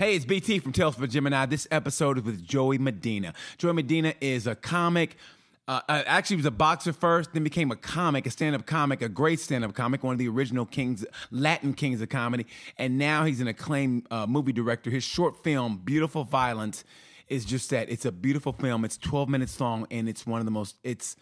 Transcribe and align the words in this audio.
Hey, 0.00 0.16
it's 0.16 0.24
BT 0.24 0.60
from 0.60 0.72
Tales 0.72 0.94
for 0.94 1.06
Gemini. 1.06 1.44
This 1.44 1.68
episode 1.70 2.16
is 2.16 2.24
with 2.24 2.42
Joey 2.42 2.78
Medina. 2.78 3.34
Joey 3.58 3.74
Medina 3.74 4.14
is 4.18 4.46
a 4.46 4.54
comic. 4.54 5.14
Uh, 5.68 5.82
uh, 5.90 6.02
actually, 6.06 6.36
he 6.36 6.38
was 6.38 6.46
a 6.46 6.50
boxer 6.50 6.94
first, 6.94 7.34
then 7.34 7.44
became 7.44 7.70
a 7.70 7.76
comic, 7.76 8.24
a 8.24 8.30
stand-up 8.30 8.64
comic, 8.64 9.02
a 9.02 9.10
great 9.10 9.40
stand-up 9.40 9.74
comic, 9.74 10.02
one 10.02 10.14
of 10.14 10.18
the 10.18 10.26
original 10.26 10.64
kings, 10.64 11.04
Latin 11.30 11.74
kings 11.74 12.00
of 12.00 12.08
comedy, 12.08 12.46
and 12.78 12.96
now 12.96 13.26
he's 13.26 13.42
an 13.42 13.48
acclaimed 13.48 14.06
uh, 14.10 14.26
movie 14.26 14.52
director. 14.52 14.88
His 14.88 15.04
short 15.04 15.44
film, 15.44 15.82
Beautiful 15.84 16.24
Violence, 16.24 16.82
is 17.28 17.44
just 17.44 17.68
that. 17.68 17.90
It's 17.90 18.06
a 18.06 18.12
beautiful 18.12 18.54
film. 18.54 18.86
It's 18.86 18.96
12 18.96 19.28
minutes 19.28 19.60
long, 19.60 19.86
and 19.90 20.08
it's 20.08 20.26
one 20.26 20.40
of 20.40 20.46
the 20.46 20.50
most. 20.50 20.76
It's 20.82 21.14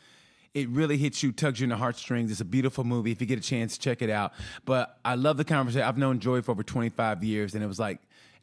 it 0.55 0.69
really 0.69 0.99
hits 0.99 1.21
you, 1.21 1.33
tugs 1.33 1.59
you 1.59 1.65
in 1.65 1.71
the 1.71 1.77
heartstrings. 1.77 2.31
It's 2.31 2.41
a 2.41 2.45
beautiful 2.45 2.85
movie. 2.85 3.11
If 3.11 3.21
you 3.21 3.27
get 3.27 3.41
a 3.41 3.43
chance, 3.43 3.77
check 3.77 4.03
it 4.03 4.09
out. 4.09 4.35
But 4.65 5.01
I 5.05 5.17
love 5.17 5.37
the 5.37 5.45
conversation. 5.45 5.83
I've 5.83 5.99
known 5.99 6.21
Joey 6.21 6.43
for 6.43 6.53
over 6.53 6.63
25 6.63 7.25
years, 7.25 7.57
and 7.57 7.65
it 7.65 7.67
was 7.67 7.81
like, 7.81 7.99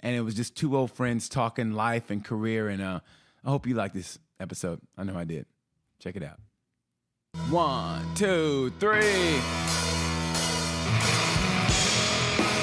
and 0.05 0.15
it 0.15 0.21
was 0.21 0.35
just 0.35 0.55
two 0.55 0.77
old 0.77 0.91
friends 0.91 1.27
talking 1.27 1.71
life 1.71 2.11
and 2.11 2.23
career. 2.23 2.69
And 2.69 2.79
uh, 2.79 3.00
I 3.43 3.50
hope 3.50 3.65
you 3.65 3.73
like 3.73 3.91
this 3.91 4.19
episode. 4.39 4.79
I 4.96 5.04
know 5.04 5.18
I 5.18 5.23
did. 5.23 5.47
Check 5.97 6.15
it 6.15 6.21
out. 6.21 6.39
One, 7.50 8.13
two, 8.13 8.71
three. 8.79 9.01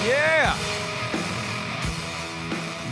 Yeah. 0.07 0.72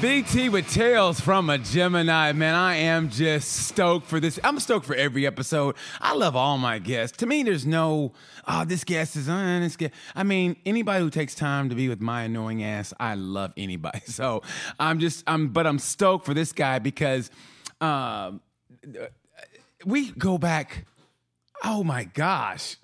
BT 0.00 0.48
with 0.48 0.66
Tales 0.72 1.20
from 1.20 1.50
a 1.50 1.59
Gemini. 1.59 2.32
Man, 2.32 2.54
I 2.54 2.77
am 2.77 3.10
just 3.10 3.66
stoked 3.66 4.06
for 4.06 4.18
this. 4.18 4.41
I'm 4.42 4.58
stoked 4.58 4.86
for 4.86 4.95
every 4.95 5.27
episode. 5.27 5.77
I 6.00 6.14
love 6.14 6.34
all 6.34 6.56
my 6.56 6.78
guests. 6.78 7.18
To 7.18 7.27
me, 7.27 7.42
there's 7.42 7.66
no, 7.66 8.14
oh, 8.48 8.64
this 8.64 8.82
guest 8.82 9.14
is 9.16 9.28
on, 9.28 9.60
this 9.60 9.77
guest. 9.77 9.92
I 10.14 10.22
mean, 10.22 10.56
anybody 10.64 11.05
who 11.05 11.10
takes 11.10 11.34
time 11.34 11.68
to 11.68 11.74
be 11.74 11.91
with 11.91 12.00
my 12.00 12.22
annoying 12.22 12.64
ass, 12.64 12.94
I 12.98 13.14
love 13.14 13.52
anybody. 13.58 14.00
So 14.06 14.42
I'm 14.78 15.00
just, 15.00 15.22
I'm, 15.27 15.48
but 15.48 15.66
I'm 15.66 15.78
stoked 15.78 16.24
for 16.24 16.32
this 16.32 16.52
guy 16.52 16.78
because 16.78 17.30
um, 17.82 18.41
we 19.84 20.12
go 20.12 20.38
back, 20.38 20.86
oh 21.62 21.84
my 21.84 22.05
gosh. 22.05 22.77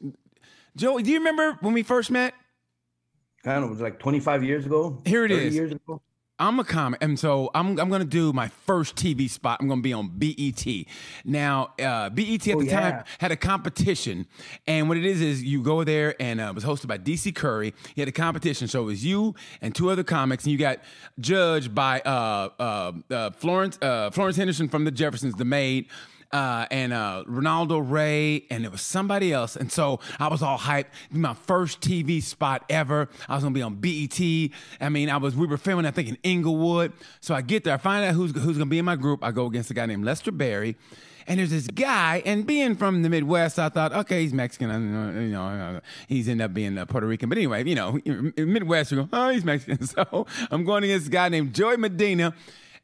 Joey, 0.77 1.03
do 1.03 1.11
you 1.11 1.19
remember 1.19 1.57
when 1.63 1.73
we 1.73 1.83
first 1.83 2.11
met? 2.11 2.35
Kind 3.43 3.65
of 3.65 3.71
was 3.71 3.81
like 3.81 3.99
25 3.99 4.45
years 4.45 4.67
ago. 4.67 5.01
Here 5.07 5.25
it 5.25 5.31
is. 5.31 5.55
Years 5.55 5.73
ago. 5.73 6.03
I'm 6.39 6.59
a 6.61 6.65
comic, 6.65 7.03
and 7.03 7.19
so 7.19 7.51
I'm 7.55 7.79
I'm 7.81 7.89
gonna 7.89 8.05
do 8.05 8.33
my 8.33 8.49
first 8.49 8.95
TV 8.95 9.29
spot. 9.31 9.59
I'm 9.61 9.69
gonna 9.69 9.81
be 9.81 9.95
on 9.95 10.09
BET. 10.19 10.67
Now, 11.25 11.71
uh, 11.81 12.11
BET 12.11 12.47
at 12.49 12.55
Oh, 12.57 12.61
the 12.61 12.67
yeah. 12.67 12.81
time 12.91 13.05
had 13.19 13.33
a 13.33 13.37
competition, 13.37 14.27
and 14.67 14.87
what 14.89 14.99
it 14.99 15.07
is 15.07 15.23
is 15.23 15.43
you 15.43 15.63
go 15.63 15.83
there, 15.83 16.15
and 16.21 16.41
uh, 16.41 16.49
it 16.49 16.55
was 16.55 16.65
hosted 16.65 16.89
by 16.89 16.99
DC 16.99 17.35
Curry. 17.35 17.73
He 17.95 18.03
had 18.03 18.09
a 18.09 18.13
competition, 18.13 18.69
so 18.69 18.83
it 18.83 18.87
was 18.87 19.05
you 19.05 19.35
and 19.63 19.75
two 19.75 19.89
other 19.89 20.05
comics, 20.05 20.45
and 20.45 20.53
you 20.53 20.59
got 20.59 20.81
judged 21.19 21.75
by 21.75 22.01
uh, 22.01 22.51
uh, 22.59 22.93
uh, 23.11 23.31
Florence 23.31 23.79
uh, 23.81 24.11
Florence 24.11 24.37
Henderson 24.37 24.69
from 24.69 24.85
the 24.85 24.91
Jeffersons, 24.91 25.37
the 25.37 25.45
maid 25.47 25.87
uh, 26.33 26.67
and 26.71 26.93
uh, 26.93 27.25
Ronaldo 27.29 27.83
Ray, 27.89 28.45
and 28.51 28.65
it 28.65 28.73
was 28.73 28.83
somebody 28.83 29.33
else. 29.33 29.57
And 29.57 29.71
so 29.71 30.01
I 30.19 30.29
was 30.29 30.43
all 30.43 30.59
hyped. 30.59 30.87
My 31.11 31.35
first 31.35 31.81
TV 31.81 32.23
spot 32.23 32.65
ever. 32.69 33.09
I 33.29 33.35
was 33.35 33.43
gonna 33.43 33.55
be 33.55 33.63
on 33.63 33.77
BET. 33.77 34.21
I 34.81 34.89
mean, 34.89 35.11
I 35.11 35.17
was. 35.17 35.37
We 35.37 35.47
were 35.47 35.57
filming, 35.57 35.87
I 35.87 35.91
think, 35.91 36.09
in 36.09 36.19
Inglewood. 36.23 36.93
So 37.21 37.35
I 37.35 37.43
get 37.43 37.65
there. 37.65 37.75
I 37.75 37.79
find 37.79 38.05
out 38.05 38.15
who's 38.15 38.33
who's 38.33 38.59
gonna 38.59 38.71
be 38.71 38.79
in 38.79 38.85
my 38.85 38.97
group. 38.97 39.25
I 39.25 39.31
go 39.31 39.47
against 39.47 39.71
a 39.71 39.75
guy 39.75 39.87
named 39.87 40.05
Lester 40.05 40.33
Berry. 40.33 40.77
And 41.29 41.41
there's 41.41 41.51
this 41.51 41.67
guy, 41.67 42.23
and 42.25 42.47
being 42.47 42.77
from 42.77 43.03
the 43.03 43.09
Midwest, 43.09 43.59
I 43.59 43.69
thought, 43.69 43.93
okay, 43.93 44.23
he's 44.23 44.33
Mexican. 44.33 44.71
I 44.71 45.23
you 45.23 45.29
know, 45.31 45.81
he's 46.07 46.29
ended 46.29 46.45
up 46.45 46.55
being 46.55 46.79
uh, 46.79 46.85
Puerto 46.85 47.05
Rican. 47.05 47.29
But 47.29 47.37
anyway, 47.39 47.65
you 47.65 47.75
know, 47.75 47.99
Midwest, 48.37 48.93
you 48.93 48.99
go, 48.99 49.09
oh, 49.13 49.31
he's 49.31 49.45
Mexican. 49.45 49.85
So 49.87 50.27
I'm 50.51 50.65
going 50.65 50.85
against 50.85 51.09
a 51.09 51.11
guy 51.11 51.29
named 51.29 51.55
Joey 51.55 51.79
Medina. 51.79 52.35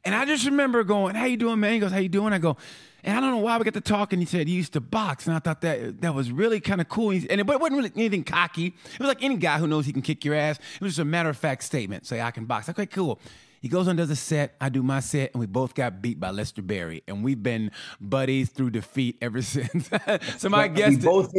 And 0.05 0.13
I 0.13 0.25
just 0.25 0.45
remember 0.45 0.83
going, 0.83 1.15
"How 1.15 1.25
you 1.25 1.37
doing, 1.37 1.59
man?" 1.59 1.73
He 1.73 1.79
goes, 1.79 1.91
"How 1.91 1.99
you 1.99 2.09
doing?" 2.09 2.33
I 2.33 2.37
go, 2.37 2.57
and 3.03 3.17
I 3.17 3.21
don't 3.21 3.31
know 3.31 3.37
why 3.37 3.57
we 3.57 3.63
got 3.65 3.73
to 3.73 3.81
talking. 3.81 4.19
He 4.19 4.25
said 4.25 4.47
he 4.47 4.53
used 4.53 4.73
to 4.73 4.81
box, 4.81 5.27
and 5.27 5.35
I 5.35 5.39
thought 5.39 5.61
that 5.61 6.01
that 6.01 6.15
was 6.15 6.31
really 6.31 6.59
kind 6.59 6.79
of 6.81 6.89
cool. 6.89 7.11
And 7.11 7.25
it, 7.25 7.45
but 7.45 7.55
it 7.55 7.61
wasn't 7.61 7.77
really 7.77 7.91
anything 7.95 8.23
cocky. 8.23 8.67
It 8.67 8.99
was 8.99 9.07
like 9.07 9.21
any 9.23 9.37
guy 9.37 9.57
who 9.57 9.67
knows 9.67 9.85
he 9.85 9.93
can 9.93 10.01
kick 10.01 10.23
your 10.23 10.35
ass. 10.35 10.57
It 10.75 10.81
was 10.81 10.91
just 10.93 10.99
a 10.99 11.05
matter 11.05 11.29
of 11.29 11.37
fact 11.37 11.63
statement. 11.63 12.05
Say 12.05 12.21
I 12.21 12.31
can 12.31 12.45
box. 12.45 12.69
Okay, 12.69 12.85
cool. 12.85 13.19
He 13.61 13.69
goes 13.69 13.87
on 13.87 13.95
does 13.95 14.09
a 14.09 14.15
set. 14.15 14.55
I 14.59 14.69
do 14.69 14.83
my 14.83 14.99
set, 14.99 15.31
and 15.33 15.39
we 15.39 15.45
both 15.45 15.73
got 15.73 16.01
beat 16.01 16.19
by 16.19 16.31
Lester 16.31 16.61
Berry, 16.61 17.01
and 17.07 17.23
we've 17.23 17.41
been 17.41 17.71
buddies 18.01 18.49
through 18.49 18.71
defeat 18.71 19.17
ever 19.21 19.41
since. 19.41 19.89
so 20.37 20.49
my 20.49 20.67
we 20.67 20.75
guest. 20.75 21.01
both 21.01 21.33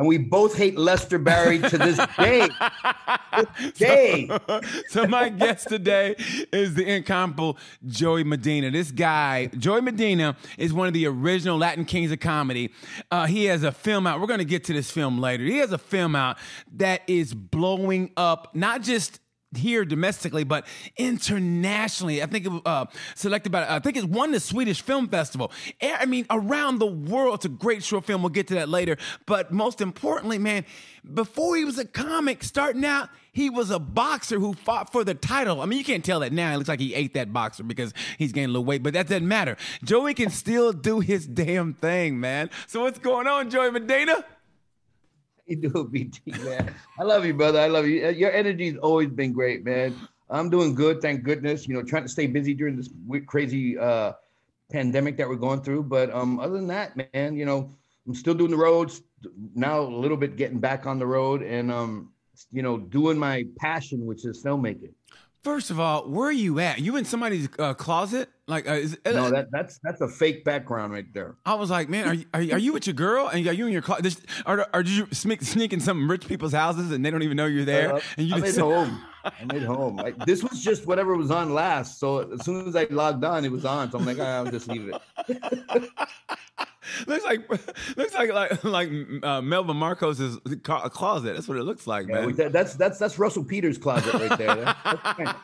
and 0.00 0.08
we 0.08 0.16
both 0.16 0.56
hate 0.56 0.78
Lester 0.78 1.18
Barry 1.18 1.58
to 1.58 1.78
this 1.78 2.00
day. 2.18 2.48
This 3.60 3.72
day. 3.72 4.28
so 4.88 5.06
my 5.06 5.28
guest 5.28 5.68
today 5.68 6.16
is 6.52 6.74
the 6.74 6.84
incomparable 6.84 7.58
Joey 7.86 8.24
Medina. 8.24 8.70
This 8.70 8.90
guy, 8.90 9.46
Joey 9.46 9.82
Medina, 9.82 10.36
is 10.58 10.72
one 10.72 10.88
of 10.88 10.94
the 10.94 11.06
original 11.06 11.56
Latin 11.56 11.84
kings 11.84 12.10
of 12.10 12.18
comedy. 12.20 12.72
Uh, 13.10 13.26
he 13.26 13.44
has 13.44 13.62
a 13.62 13.72
film 13.72 14.06
out. 14.06 14.20
We're 14.20 14.26
going 14.26 14.40
to 14.40 14.44
get 14.44 14.64
to 14.64 14.72
this 14.72 14.90
film 14.90 15.20
later. 15.20 15.44
He 15.44 15.58
has 15.58 15.72
a 15.72 15.78
film 15.78 16.16
out 16.16 16.38
that 16.76 17.02
is 17.06 17.34
blowing 17.34 18.10
up, 18.16 18.54
not 18.54 18.82
just 18.82 19.20
here 19.56 19.84
domestically, 19.84 20.44
but 20.44 20.66
internationally. 20.96 22.22
I 22.22 22.26
think 22.26 22.46
it 22.46 22.50
was 22.50 22.62
uh, 22.64 22.86
selected 23.14 23.50
by, 23.50 23.66
I 23.68 23.80
think 23.80 23.96
it 23.96 24.04
won 24.04 24.30
the 24.30 24.40
Swedish 24.40 24.80
Film 24.82 25.08
Festival. 25.08 25.52
I 25.82 26.06
mean, 26.06 26.26
around 26.30 26.78
the 26.78 26.86
world. 26.86 27.36
It's 27.36 27.44
a 27.44 27.48
great 27.48 27.82
short 27.82 28.04
film. 28.04 28.22
We'll 28.22 28.30
get 28.30 28.48
to 28.48 28.54
that 28.54 28.68
later. 28.68 28.96
But 29.26 29.52
most 29.52 29.80
importantly, 29.80 30.38
man, 30.38 30.64
before 31.14 31.56
he 31.56 31.64
was 31.64 31.78
a 31.78 31.84
comic, 31.84 32.44
starting 32.44 32.84
out, 32.84 33.08
he 33.32 33.48
was 33.48 33.70
a 33.70 33.78
boxer 33.78 34.38
who 34.38 34.54
fought 34.54 34.92
for 34.92 35.04
the 35.04 35.14
title. 35.14 35.60
I 35.60 35.66
mean, 35.66 35.78
you 35.78 35.84
can't 35.84 36.04
tell 36.04 36.20
that 36.20 36.32
now. 36.32 36.52
It 36.52 36.56
looks 36.56 36.68
like 36.68 36.80
he 36.80 36.94
ate 36.94 37.14
that 37.14 37.32
boxer 37.32 37.62
because 37.62 37.92
he's 38.18 38.32
gaining 38.32 38.50
a 38.50 38.52
little 38.52 38.64
weight, 38.64 38.82
but 38.82 38.92
that 38.94 39.08
doesn't 39.08 39.26
matter. 39.26 39.56
Joey 39.84 40.14
can 40.14 40.30
still 40.30 40.72
do 40.72 41.00
his 41.00 41.26
damn 41.26 41.74
thing, 41.74 42.20
man. 42.20 42.50
So 42.66 42.82
what's 42.82 42.98
going 42.98 43.26
on, 43.26 43.50
Joey 43.50 43.70
Medina? 43.70 44.24
BT, 45.90 46.20
man. 46.44 46.74
I 46.98 47.02
love 47.02 47.24
you, 47.24 47.34
brother. 47.34 47.60
I 47.60 47.66
love 47.66 47.86
you. 47.86 48.06
Uh, 48.06 48.10
Your 48.10 48.32
energy's 48.32 48.76
always 48.76 49.08
been 49.08 49.32
great, 49.32 49.64
man. 49.64 49.94
I'm 50.28 50.48
doing 50.48 50.74
good, 50.74 51.02
thank 51.02 51.24
goodness. 51.24 51.66
You 51.66 51.74
know, 51.74 51.82
trying 51.82 52.04
to 52.04 52.08
stay 52.08 52.26
busy 52.26 52.54
during 52.54 52.76
this 52.76 52.88
crazy 53.26 53.76
uh, 53.76 54.12
pandemic 54.70 55.16
that 55.16 55.28
we're 55.28 55.36
going 55.36 55.62
through. 55.62 55.84
But 55.84 56.12
um, 56.14 56.38
other 56.38 56.54
than 56.54 56.68
that, 56.68 56.96
man, 57.12 57.36
you 57.36 57.44
know, 57.44 57.70
I'm 58.06 58.14
still 58.14 58.34
doing 58.34 58.52
the 58.52 58.56
roads 58.56 59.02
now. 59.54 59.80
A 59.80 59.82
little 59.82 60.16
bit 60.16 60.36
getting 60.36 60.60
back 60.60 60.86
on 60.86 60.98
the 60.98 61.06
road, 61.06 61.42
and 61.42 61.70
um, 61.70 62.12
you 62.52 62.62
know, 62.62 62.78
doing 62.78 63.18
my 63.18 63.44
passion, 63.58 64.06
which 64.06 64.24
is 64.24 64.42
filmmaking. 64.42 64.92
First 65.42 65.70
of 65.70 65.80
all, 65.80 66.06
where 66.06 66.28
are 66.28 66.32
you 66.32 66.58
at? 66.58 66.80
You 66.80 66.96
in 66.96 67.06
somebody's 67.06 67.48
uh, 67.58 67.72
closet? 67.72 68.28
Like, 68.46 68.68
uh, 68.68 68.72
is, 68.72 68.98
No, 69.06 69.30
that 69.30 69.46
that's 69.50 69.80
that's 69.82 70.02
a 70.02 70.08
fake 70.08 70.44
background 70.44 70.92
right 70.92 71.06
there. 71.14 71.36
I 71.46 71.54
was 71.54 71.70
like, 71.70 71.88
man, 71.88 72.08
are 72.08 72.14
you, 72.14 72.24
are 72.34 72.42
you, 72.42 72.52
are 72.52 72.58
you 72.58 72.72
with 72.74 72.86
your 72.86 72.94
girl? 72.94 73.28
And 73.28 73.46
are 73.46 73.52
you 73.52 73.66
in 73.66 73.72
your 73.72 73.80
closet? 73.80 74.18
Are, 74.44 74.68
or 74.74 74.82
you 74.82 75.06
sneak, 75.12 75.40
sneak 75.40 75.72
in 75.72 75.80
some 75.80 76.10
rich 76.10 76.28
people's 76.28 76.52
houses 76.52 76.90
and 76.90 77.04
they 77.04 77.10
don't 77.10 77.22
even 77.22 77.38
know 77.38 77.46
you're 77.46 77.64
there? 77.64 77.94
Uh, 77.94 78.00
and 78.18 78.28
you 78.28 78.34
I'm 78.34 78.42
just 78.42 78.58
at 78.58 78.64
home. 78.64 79.02
I'm 79.24 79.50
at 79.50 79.62
home. 79.62 79.96
Like, 79.96 80.16
this 80.26 80.42
was 80.42 80.62
just 80.62 80.86
whatever 80.86 81.16
was 81.16 81.30
on 81.30 81.52
last. 81.54 81.98
So 82.00 82.32
as 82.32 82.44
soon 82.44 82.66
as 82.68 82.76
I 82.76 82.84
logged 82.90 83.24
on, 83.24 83.44
it 83.44 83.52
was 83.52 83.64
on. 83.64 83.90
So 83.90 83.98
I'm 83.98 84.06
like, 84.06 84.18
"Ah, 84.20 84.36
I'll 84.38 84.50
just 84.50 84.68
leave 84.68 84.88
it. 84.88 85.00
looks 87.06 87.24
like 87.24 87.48
looks 87.96 88.14
like 88.14 88.32
like 88.32 88.64
like 88.64 88.90
uh, 89.22 89.40
Melvin 89.40 89.76
Marcos's 89.76 90.38
closet. 90.62 91.34
That's 91.34 91.48
what 91.48 91.58
it 91.58 91.64
looks 91.64 91.86
like, 91.86 92.08
Yeah, 92.08 92.26
man. 92.26 92.36
that- 92.36 92.52
that's 92.52 92.74
that's 92.74 92.98
that's 92.98 93.18
Russell 93.18 93.44
Peters' 93.44 93.78
closet 93.78 94.12
right 94.14 94.38
there. 94.38 94.54
That- 94.56 95.36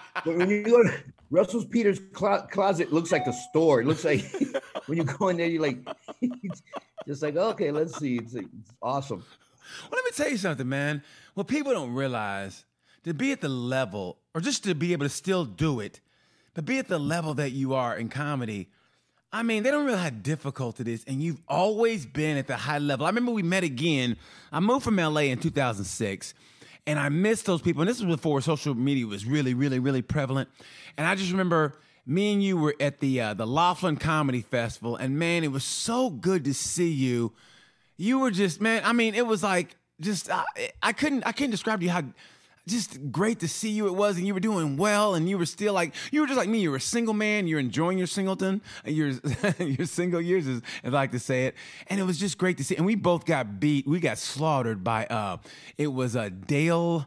when 0.24 0.48
you 0.50 0.62
go 0.64 0.82
to 0.82 0.92
Russell 1.30 1.64
Peters' 1.64 2.00
clo- 2.12 2.46
closet, 2.50 2.92
looks 2.92 3.12
like 3.12 3.26
a 3.26 3.32
store. 3.32 3.80
It 3.82 3.86
looks 3.86 4.04
like 4.04 4.24
when 4.86 4.98
you 4.98 5.04
go 5.04 5.28
in 5.28 5.36
there, 5.36 5.46
you're 5.46 5.62
like, 5.62 5.78
just 7.06 7.22
like, 7.22 7.36
okay, 7.36 7.70
let's 7.70 7.98
see. 7.98 8.16
It's, 8.16 8.34
it's 8.34 8.46
awesome. 8.82 9.22
Well, 9.82 9.90
let 9.92 10.04
me 10.04 10.10
tell 10.12 10.30
you 10.30 10.38
something, 10.38 10.68
man. 10.68 11.02
What 11.34 11.46
people 11.46 11.72
don't 11.72 11.92
realize 11.92 12.64
to 13.04 13.14
be 13.14 13.32
at 13.32 13.40
the 13.40 13.48
level, 13.48 14.18
or 14.34 14.40
just 14.40 14.64
to 14.64 14.74
be 14.74 14.92
able 14.92 15.06
to 15.06 15.10
still 15.10 15.44
do 15.44 15.80
it, 15.80 16.00
to 16.54 16.62
be 16.62 16.78
at 16.78 16.88
the 16.88 16.98
level 16.98 17.34
that 17.34 17.50
you 17.50 17.74
are 17.74 17.96
in 17.96 18.08
comedy. 18.08 18.68
I 19.32 19.42
mean, 19.42 19.62
they 19.62 19.70
don't 19.70 19.84
realize 19.84 20.04
how 20.04 20.10
difficult 20.10 20.80
it 20.80 20.88
is, 20.88 21.04
and 21.06 21.22
you've 21.22 21.40
always 21.48 22.06
been 22.06 22.36
at 22.36 22.46
the 22.46 22.56
high 22.56 22.78
level. 22.78 23.06
I 23.06 23.10
remember 23.10 23.32
we 23.32 23.42
met 23.42 23.62
again. 23.62 24.16
I 24.50 24.60
moved 24.60 24.84
from 24.84 24.96
LA 24.96 25.22
in 25.22 25.38
2006, 25.38 26.34
and 26.86 26.98
I 26.98 27.10
missed 27.10 27.44
those 27.44 27.60
people. 27.60 27.82
And 27.82 27.88
this 27.90 28.00
was 28.00 28.16
before 28.16 28.40
social 28.40 28.74
media 28.74 29.06
was 29.06 29.26
really, 29.26 29.52
really, 29.52 29.78
really 29.78 30.02
prevalent. 30.02 30.48
And 30.96 31.06
I 31.06 31.14
just 31.14 31.30
remember 31.30 31.74
me 32.08 32.32
and 32.32 32.42
you 32.42 32.56
were 32.56 32.74
at 32.80 33.00
the 33.00 33.20
uh, 33.20 33.34
the 33.34 33.46
Laughlin 33.46 33.98
Comedy 33.98 34.40
Festival, 34.40 34.96
and 34.96 35.18
man, 35.18 35.44
it 35.44 35.52
was 35.52 35.62
so 35.62 36.08
good 36.08 36.44
to 36.44 36.54
see 36.54 36.90
you. 36.90 37.34
You 37.98 38.18
were 38.20 38.30
just 38.30 38.62
man. 38.62 38.82
I 38.84 38.94
mean, 38.94 39.14
it 39.14 39.26
was 39.26 39.42
like 39.42 39.76
just 40.00 40.30
I, 40.30 40.44
I 40.82 40.92
couldn't 40.94 41.24
I 41.26 41.32
couldn't 41.32 41.50
describe 41.50 41.80
to 41.80 41.84
you 41.84 41.92
how 41.92 42.02
just 42.68 43.10
great 43.10 43.40
to 43.40 43.48
see 43.48 43.70
you 43.70 43.86
it 43.86 43.94
was, 43.94 44.16
and 44.16 44.26
you 44.26 44.34
were 44.34 44.40
doing 44.40 44.76
well, 44.76 45.14
and 45.14 45.28
you 45.28 45.36
were 45.38 45.46
still 45.46 45.74
like 45.74 45.94
you 46.12 46.20
were 46.20 46.26
just 46.26 46.38
like 46.38 46.48
me. 46.48 46.60
You 46.60 46.70
were 46.70 46.76
a 46.76 46.80
single 46.80 47.14
man. 47.14 47.46
You're 47.46 47.58
enjoying 47.58 47.98
your 47.98 48.06
singleton, 48.06 48.60
your 48.84 49.08
your 49.58 49.86
single 49.86 50.20
years, 50.20 50.46
as 50.46 50.62
I 50.84 50.88
like 50.88 51.12
to 51.12 51.18
say 51.18 51.46
it. 51.46 51.54
And 51.88 51.98
it 51.98 52.04
was 52.04 52.18
just 52.18 52.38
great 52.38 52.56
to 52.58 52.64
see. 52.64 52.76
And 52.76 52.86
we 52.86 52.94
both 52.94 53.24
got 53.24 53.58
beat. 53.58 53.86
We 53.86 54.00
got 54.00 54.18
slaughtered 54.18 54.84
by 54.84 55.06
uh, 55.06 55.38
it 55.76 55.88
was 55.88 56.14
uh, 56.14 56.28
Dale. 56.46 57.06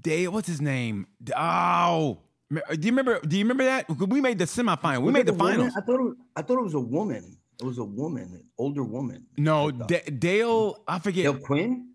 Dale, 0.00 0.32
what's 0.32 0.48
his 0.48 0.60
name? 0.60 1.06
Oh, 1.36 2.18
Do 2.50 2.56
you 2.80 2.90
remember? 2.90 3.20
Do 3.20 3.36
you 3.36 3.44
remember 3.44 3.64
that? 3.64 3.88
We 3.88 4.20
made 4.20 4.38
the 4.38 4.46
semifinal. 4.46 5.02
We 5.02 5.12
made 5.12 5.26
the 5.26 5.32
finals. 5.34 5.72
I 5.76 5.80
thought 5.82 6.00
it 6.00 6.02
was, 6.02 6.14
I 6.36 6.42
thought 6.42 6.58
it 6.58 6.64
was 6.64 6.74
a 6.74 6.80
woman. 6.80 7.36
It 7.60 7.64
was 7.64 7.78
a 7.78 7.84
woman, 7.84 8.22
an 8.24 8.44
older 8.58 8.82
woman. 8.82 9.26
No, 9.36 9.70
D- 9.70 10.00
Dale. 10.18 10.82
I 10.88 10.98
forget. 10.98 11.24
Dale 11.24 11.38
Quinn. 11.38 11.93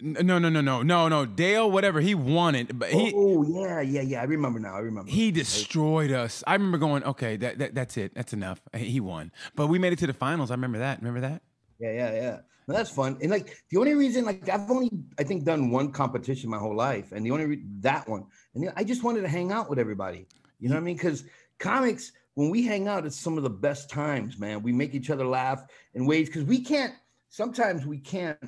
No, 0.00 0.38
no, 0.38 0.48
no, 0.48 0.60
no, 0.60 0.82
no, 0.82 1.08
no. 1.08 1.26
Dale, 1.26 1.70
whatever 1.70 2.00
he 2.00 2.14
wanted, 2.14 2.78
but 2.78 2.90
he. 2.90 3.12
Oh 3.14 3.42
yeah, 3.42 3.80
yeah, 3.80 4.02
yeah. 4.02 4.20
I 4.20 4.24
remember 4.24 4.58
now. 4.58 4.74
I 4.74 4.80
remember. 4.80 5.10
He 5.10 5.30
destroyed 5.30 6.10
us. 6.10 6.42
I 6.46 6.54
remember 6.54 6.78
going, 6.78 7.04
okay, 7.04 7.36
that, 7.36 7.58
that 7.58 7.74
that's 7.74 7.96
it. 7.96 8.14
That's 8.14 8.32
enough. 8.32 8.60
He 8.74 9.00
won, 9.00 9.32
but 9.54 9.68
we 9.68 9.78
made 9.78 9.92
it 9.92 9.98
to 10.00 10.06
the 10.06 10.14
finals. 10.14 10.50
I 10.50 10.54
remember 10.54 10.78
that. 10.78 10.98
Remember 10.98 11.20
that? 11.20 11.42
Yeah, 11.78 11.92
yeah, 11.92 12.14
yeah. 12.14 12.38
No, 12.68 12.74
that's 12.74 12.90
fun. 12.90 13.16
And 13.22 13.30
like 13.30 13.56
the 13.70 13.78
only 13.78 13.94
reason, 13.94 14.24
like 14.24 14.48
I've 14.48 14.70
only 14.70 14.90
I 15.18 15.22
think 15.22 15.44
done 15.44 15.70
one 15.70 15.92
competition 15.92 16.50
my 16.50 16.58
whole 16.58 16.74
life, 16.74 17.12
and 17.12 17.24
the 17.24 17.30
only 17.30 17.46
re- 17.46 17.62
that 17.80 18.08
one, 18.08 18.26
and 18.54 18.72
I 18.76 18.84
just 18.84 19.04
wanted 19.04 19.22
to 19.22 19.28
hang 19.28 19.52
out 19.52 19.70
with 19.70 19.78
everybody. 19.78 20.26
You 20.58 20.68
know 20.68 20.74
what 20.74 20.80
I 20.80 20.84
mean? 20.84 20.96
Because 20.96 21.24
comics, 21.58 22.12
when 22.34 22.50
we 22.50 22.64
hang 22.64 22.88
out, 22.88 23.06
it's 23.06 23.18
some 23.18 23.36
of 23.36 23.44
the 23.44 23.50
best 23.50 23.88
times, 23.88 24.38
man. 24.38 24.62
We 24.62 24.72
make 24.72 24.94
each 24.94 25.10
other 25.10 25.24
laugh 25.24 25.64
in 25.94 26.06
ways 26.06 26.28
because 26.28 26.44
we 26.44 26.60
can't. 26.60 26.94
Sometimes 27.28 27.86
we 27.86 27.98
can't. 27.98 28.38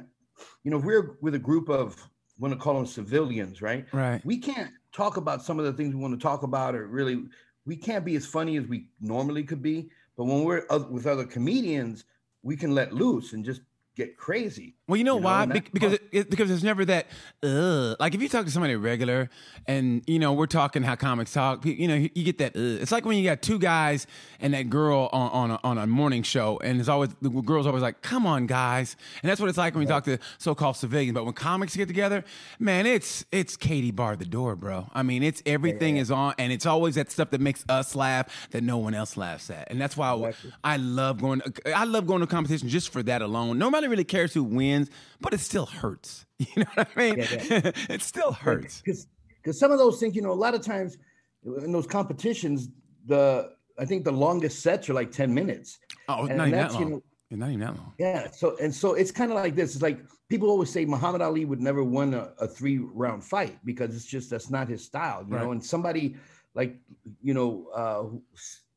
You 0.65 0.71
know, 0.71 0.79
if 0.79 0.85
we're 0.85 1.17
with 1.21 1.35
a 1.35 1.39
group 1.39 1.69
of 1.69 1.97
want 2.39 2.55
to 2.55 2.59
call 2.59 2.75
them 2.75 2.87
civilians, 2.87 3.61
right? 3.61 3.87
Right. 3.93 4.25
We 4.25 4.39
can't 4.39 4.71
talk 4.93 5.17
about 5.17 5.45
some 5.45 5.59
of 5.59 5.65
the 5.65 5.73
things 5.73 5.95
we 5.95 6.01
want 6.01 6.19
to 6.19 6.23
talk 6.23 6.43
about, 6.43 6.75
or 6.75 6.87
really, 6.87 7.25
we 7.67 7.77
can't 7.77 8.05
be 8.05 8.17
as 8.17 8.27
funny 8.27 8.57
as 8.57 8.67
we 8.67 8.89
normally 9.01 9.45
could 9.45 9.63
be. 9.63 9.91
But 10.17 10.25
when 10.25 10.45
we're 10.45 10.65
with 10.91 11.07
other 11.07 11.25
comedians, 11.25 12.05
we 12.43 12.57
can 12.57 12.75
let 12.75 12.93
loose 12.93 13.33
and 13.33 13.45
just 13.45 13.63
get 13.99 14.17
crazy. 14.17 14.75
Well, 14.87 14.97
you 14.97 15.05
know, 15.05 15.17
you 15.17 15.21
know 15.21 15.27
why? 15.27 15.47
Be- 15.47 15.61
because 15.73 15.93
it, 15.95 16.03
it, 16.13 16.31
because 16.31 16.49
there's 16.49 16.65
never 16.65 16.85
that. 16.87 17.09
Ugh. 17.43 17.97
Like 18.01 18.15
if 18.15 18.23
you 18.23 18.29
talk 18.29 18.47
to 18.47 18.51
somebody 18.51 18.77
regular, 18.77 19.29
and 19.67 20.03
you 20.07 20.19
know 20.19 20.33
we're 20.33 20.47
talking 20.47 20.83
how 20.83 20.95
comics 20.95 21.33
talk, 21.33 21.67
you 21.67 21.89
know 21.89 21.95
you 21.97 22.25
get 22.25 22.39
that. 22.39 22.57
Ugh. 22.57 22.81
It's 22.81 22.93
like 22.93 23.05
when 23.05 23.19
you 23.19 23.25
got 23.25 23.43
two 23.43 23.59
guys 23.59 24.07
and 24.41 24.55
that 24.55 24.71
girl 24.71 25.11
on 25.13 25.31
on 25.31 25.51
a, 25.51 25.61
on 25.65 25.79
a 25.79 25.87
morning 25.87 26.23
show, 26.23 26.59
and 26.63 26.81
it's 26.81 26.89
always 26.89 27.11
the 27.21 27.29
girl's 27.29 27.67
always 27.67 27.83
like, 27.83 28.01
"Come 28.01 28.25
on, 28.25 28.47
guys," 28.47 28.97
and 29.23 29.29
that's 29.29 29.41
what 29.41 29.49
it's 29.49 29.59
like 29.59 29.75
when 29.75 29.83
you 29.83 29.89
talk 29.89 30.05
to 30.05 30.19
so-called 30.39 30.77
civilians. 30.77 31.15
But 31.15 31.25
when 31.25 31.35
comics 31.35 31.77
get 31.77 31.89
together, 31.89 32.25
man, 32.59 32.87
it's 32.87 33.25
it's 33.33 33.57
Katie 33.57 33.91
bar 33.91 34.17
the 34.17 34.25
door, 34.25 34.57
bro. 34.57 34.89
I 34.95 35.03
mean, 35.03 35.23
it's 35.23 35.43
everything 35.45 35.97
yeah. 35.97 36.03
is 36.03 36.11
on, 36.11 36.35
and 36.39 36.53
it's 36.53 36.67
always 36.67 36.95
that 36.95 37.11
stuff 37.11 37.31
that 37.31 37.41
makes 37.41 37.65
us 37.69 37.95
laugh 37.95 38.49
that 38.53 38.63
no 38.63 38.79
one 38.79 38.95
else 38.95 39.17
laughs 39.17 39.51
at, 39.51 39.71
and 39.71 39.81
that's 39.81 39.97
why. 39.97 40.09
I, 40.09 40.35
I 40.65 40.77
love 40.77 41.21
going. 41.21 41.43
I 41.75 41.85
love 41.85 42.07
going 42.07 42.21
to 42.21 42.27
competition 42.27 42.69
just 42.69 42.91
for 42.91 43.03
that 43.05 43.23
alone. 43.23 43.59
Nobody 43.89 44.01
really 44.01 44.05
cares 44.05 44.35
who 44.35 44.45
wins, 44.45 44.91
but 45.19 45.33
it 45.33 45.41
still 45.41 45.65
hurts. 45.65 46.27
You 46.39 46.63
know 46.63 46.71
what 46.75 46.89
I 46.95 47.01
mean? 47.01 47.19
Yeah, 47.19 47.43
yeah. 47.51 47.71
it 47.89 48.01
still 48.01 48.31
hurts. 48.31 48.81
Because 48.81 49.09
because 49.43 49.59
some 49.59 49.73
of 49.73 49.79
those 49.79 49.99
things, 49.99 50.15
you 50.15 50.23
know, 50.23 50.31
a 50.31 50.35
lot 50.47 50.55
of 50.55 50.63
times 50.63 50.99
in 51.45 51.73
those 51.73 51.87
competitions, 51.87 52.69
the 53.07 53.51
I 53.77 53.85
think 53.85 54.05
the 54.05 54.13
longest 54.13 54.61
sets 54.61 54.89
are 54.89 54.95
like 54.95 55.11
10 55.11 55.35
minutes. 55.35 55.79
Oh, 56.07 56.27
and, 56.27 56.37
not 56.37 56.49
even 56.49 56.61
that 56.61 56.73
long. 56.75 56.83
You 56.83 56.89
know, 56.91 57.03
not 57.31 57.49
even 57.49 57.61
that 57.61 57.77
long. 57.77 57.93
Yeah. 57.99 58.31
So 58.31 58.57
and 58.61 58.73
so 58.73 58.95
it's 58.95 59.11
kind 59.11 59.33
of 59.33 59.37
like 59.37 59.57
this. 59.57 59.75
It's 59.75 59.83
like 59.83 59.99
people 60.29 60.49
always 60.49 60.71
say 60.71 60.85
Muhammad 60.85 61.23
Ali 61.23 61.45
would 61.45 61.61
never 61.61 61.83
win 61.83 62.15
a, 62.15 62.31
a 62.39 62.47
three 62.47 62.79
round 62.79 63.25
fight 63.25 63.59
because 63.65 63.97
it's 63.97 64.05
just 64.05 64.31
that's 64.31 64.51
not 64.51 64.69
his 64.69 64.85
style, 64.85 65.25
you 65.27 65.35
right. 65.35 65.43
know. 65.43 65.51
And 65.53 65.65
somebody 65.65 66.15
like 66.55 66.77
you 67.21 67.35
know 67.35 67.67
uh, 67.75 68.05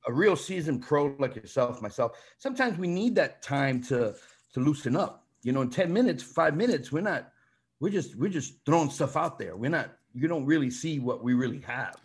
a 0.07 0.13
real 0.13 0.35
seasoned 0.35 0.81
pro 0.81 1.15
like 1.19 1.35
yourself, 1.35 1.79
myself, 1.81 2.17
sometimes 2.39 2.79
we 2.79 2.87
need 2.87 3.13
that 3.15 3.43
time 3.43 3.83
to 3.83 4.15
to 4.53 4.59
loosen 4.59 4.95
up. 4.95 5.25
You 5.43 5.51
know, 5.51 5.61
in 5.61 5.69
10 5.69 5.91
minutes, 5.91 6.21
five 6.21 6.55
minutes, 6.55 6.91
we're 6.91 7.01
not, 7.01 7.31
we're 7.79 7.89
just, 7.89 8.15
we're 8.15 8.29
just 8.29 8.53
throwing 8.65 8.89
stuff 8.89 9.17
out 9.17 9.39
there. 9.39 9.55
We're 9.55 9.71
not, 9.71 9.91
you 10.13 10.27
don't 10.27 10.45
really 10.45 10.69
see 10.69 10.99
what 10.99 11.23
we 11.23 11.33
really 11.33 11.61
have. 11.61 11.95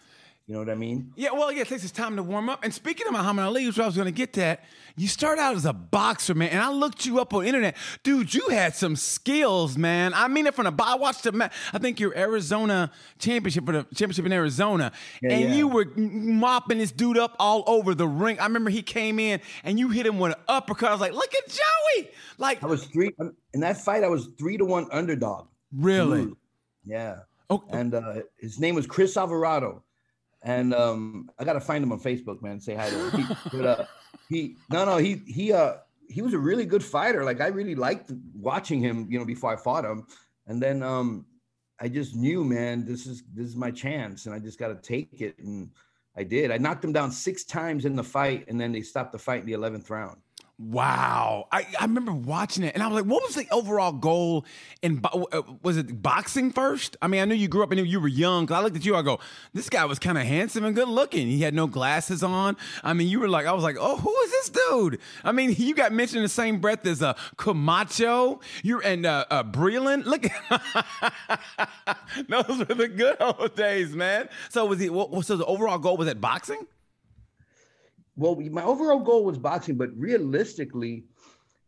You 0.47 0.53
know 0.53 0.61
what 0.61 0.71
I 0.71 0.77
mean? 0.77 1.13
Yeah, 1.17 1.33
well, 1.33 1.51
yeah, 1.51 1.63
it 1.63 1.69
takes 1.69 1.85
us 1.85 1.91
time 1.91 2.15
to 2.15 2.23
warm 2.23 2.49
up. 2.49 2.63
And 2.63 2.73
speaking 2.73 3.09
of 3.09 3.13
Muhammad 3.13 3.47
Ali, 3.47 3.67
which 3.67 3.81
I 3.81 3.87
was 3.87 3.97
going 3.97 4.07
to 4.07 4.13
get 4.13 4.35
that, 4.35 4.63
you 4.97 5.09
start 5.09 5.41
out 5.41 5.57
as 5.57 5.65
a 5.65 5.73
boxer, 5.73 6.37
man. 6.37 6.51
And 6.51 6.61
I 6.61 6.71
looked 6.71 7.05
you 7.05 7.19
up 7.19 7.35
on 7.35 7.45
internet, 7.45 7.77
dude. 8.05 8.33
You 8.33 8.49
had 8.51 8.77
some 8.77 8.95
skills, 8.95 9.77
man. 9.77 10.15
I 10.15 10.29
mean 10.29 10.47
it 10.47 10.55
from 10.55 10.67
the. 10.67 10.85
I 10.85 10.95
watched 10.95 11.25
the. 11.25 11.33
match. 11.33 11.53
I 11.73 11.79
think 11.79 11.99
your 11.99 12.17
Arizona 12.17 12.93
championship 13.19 13.67
for 13.67 13.73
the 13.73 13.83
championship 13.93 14.25
in 14.25 14.33
Arizona, 14.33 14.93
yeah, 15.21 15.33
and 15.33 15.51
yeah. 15.51 15.55
you 15.57 15.67
were 15.67 15.87
mopping 15.97 16.79
this 16.79 16.93
dude 16.93 17.19
up 17.19 17.35
all 17.41 17.65
over 17.67 17.93
the 17.97 18.07
ring. 18.07 18.39
I 18.39 18.45
remember 18.45 18.71
he 18.71 18.83
came 18.83 19.19
in 19.19 19.41
and 19.65 19.81
you 19.81 19.89
hit 19.89 20.07
him 20.07 20.21
with 20.21 20.31
an 20.31 20.39
uppercut. 20.47 20.91
I 20.91 20.93
was 20.93 21.01
like, 21.01 21.13
look 21.13 21.35
at 21.35 21.49
Joey. 21.49 22.11
Like 22.39 22.63
I 22.63 22.67
was 22.67 22.85
three 22.85 23.11
in 23.53 23.61
that 23.61 23.79
fight. 23.79 24.05
I 24.05 24.09
was 24.09 24.29
three 24.39 24.57
to 24.59 24.65
one 24.65 24.87
underdog. 24.93 25.49
Really? 25.73 26.29
Yeah. 26.85 27.17
Oh, 27.51 27.65
and 27.71 27.95
uh, 27.95 28.23
his 28.39 28.61
name 28.61 28.77
was 28.77 28.87
Chris 28.87 29.17
Alvarado 29.17 29.83
and 30.47 30.73
um, 30.73 31.29
I 31.39 31.45
gotta 31.45 31.61
find 31.61 31.83
him 31.83 31.91
on 31.91 31.99
Facebook, 31.99 32.41
man. 32.41 32.61
Say 32.61 32.75
hi 32.75 32.89
to 32.89 33.11
him. 33.11 33.21
He, 33.21 33.35
but, 33.53 33.67
uh, 33.67 33.85
he 34.29 34.57
no, 34.71 34.85
no, 34.85 34.97
he 34.97 35.21
he 35.27 35.53
uh 35.53 35.75
he 36.09 36.23
was 36.23 36.35
a 36.35 36.39
really 36.39 36.65
good 36.65 36.85
fighter. 36.85 37.25
Like 37.25 37.41
I 37.41 37.49
really 37.49 37.75
liked 37.75 38.13
watching 38.33 38.81
him, 38.81 39.09
you 39.11 39.19
know, 39.19 39.25
before 39.25 39.53
I 39.53 39.57
fought 39.57 39.85
him. 39.85 40.07
And 40.47 40.63
then 40.63 40.85
um, 40.85 41.27
I 41.81 41.89
just 41.89 42.15
knew, 42.15 42.45
man, 42.45 42.87
this 42.87 43.07
is 43.07 43.25
this 43.35 43.47
is 43.49 43.57
my 43.57 43.73
chance, 43.73 44.27
and 44.27 44.35
I 44.35 44.39
just 44.39 44.59
got 44.59 44.69
to 44.69 44.77
take 44.77 45.21
it. 45.21 45.37
And 45.41 45.71
I 46.17 46.23
did. 46.23 46.53
I 46.53 46.59
knocked 46.59 46.85
him 46.85 46.93
down 46.93 47.11
six 47.11 47.43
times 47.45 47.85
in 47.85 47.97
the 47.97 48.05
fight, 48.05 48.45
and 48.47 48.61
then 48.61 48.71
they 48.71 48.83
stopped 48.83 49.11
the 49.13 49.19
fight 49.19 49.41
in 49.41 49.47
the 49.47 49.53
eleventh 49.53 49.91
round. 49.91 50.19
Wow. 50.59 51.49
I, 51.53 51.67
I 51.79 51.85
remember 51.85 52.13
watching 52.13 52.65
it 52.65 52.73
and 52.73 52.83
I 52.83 52.87
was 52.87 52.95
like, 52.95 53.05
what 53.05 53.23
was 53.23 53.35
the 53.35 53.47
overall 53.51 53.93
goal 53.93 54.47
in 54.81 55.03
uh, 55.05 55.43
was 55.63 55.77
it 55.77 56.03
boxing 56.03 56.51
first? 56.51 56.97
I 57.03 57.09
mean, 57.09 57.21
I 57.21 57.27
knew 57.27 57.35
you 57.35 57.47
grew 57.47 57.63
up 57.63 57.71
and 57.73 57.87
you 57.87 58.01
were 58.01 58.09
young. 58.09 58.47
Cause 58.47 58.57
I 58.57 58.63
looked 58.63 58.77
at 58.77 58.87
you, 58.87 58.97
I 58.97 59.03
go, 59.03 59.21
this 59.53 59.69
guy 59.69 59.85
was 59.85 59.99
kind 59.99 60.17
of 60.17 60.25
handsome 60.25 60.65
and 60.65 60.75
good 60.75 60.89
looking. 60.89 61.27
He 61.27 61.43
had 61.43 61.53
no 61.53 61.67
glasses 61.67 62.23
on. 62.23 62.57
I 62.83 62.95
mean, 62.95 63.09
you 63.09 63.21
were 63.21 63.29
like, 63.29 63.45
I 63.45 63.53
was 63.53 63.65
like, 63.65 63.77
oh, 63.79 63.99
who 63.99 64.17
is 64.25 64.31
this 64.31 64.49
dude? 64.49 64.99
I 65.23 65.33
mean, 65.33 65.55
you 65.59 65.75
got 65.75 65.93
mentioned 65.93 66.19
in 66.19 66.23
the 66.23 66.29
same 66.31 66.59
breath 66.59 66.87
as 66.87 67.03
uh, 67.03 67.13
Camacho 67.37 68.41
you're, 68.63 68.81
and 68.81 69.05
uh, 69.05 69.27
uh, 69.31 69.43
Breland. 69.43 70.07
Look, 70.07 70.23
those 72.29 72.59
were 72.61 72.75
the 72.75 72.89
good 72.89 73.17
old 73.21 73.55
days, 73.57 73.95
man. 73.95 74.31
So 74.49 74.65
was 74.65 74.81
he, 74.81 74.89
what, 74.89 75.23
so 75.27 75.37
the 75.37 75.45
overall 75.45 75.79
goal 75.79 75.99
was 75.99 76.09
at 76.09 76.19
boxing? 76.19 76.67
Well, 78.17 78.35
my 78.35 78.63
overall 78.63 79.01
goal 79.01 79.25
was 79.25 79.39
boxing, 79.39 79.77
but 79.77 79.91
realistically, 79.97 81.05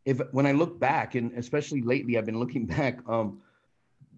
if 0.04 0.20
when 0.32 0.46
I 0.46 0.52
look 0.52 0.78
back, 0.80 1.14
and 1.14 1.32
especially 1.36 1.82
lately, 1.82 2.16
I've 2.16 2.26
been 2.26 2.38
looking 2.38 2.66
back. 2.78 3.00
Um, 3.08 3.40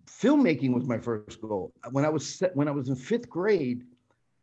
filmmaking 0.06 0.72
was 0.72 0.84
my 0.84 0.98
first 0.98 1.40
goal. 1.40 1.72
When 1.90 2.04
I 2.04 2.08
was 2.08 2.42
when 2.54 2.68
I 2.68 2.70
was 2.70 2.88
in 2.88 2.96
fifth 2.96 3.28
grade, 3.28 3.84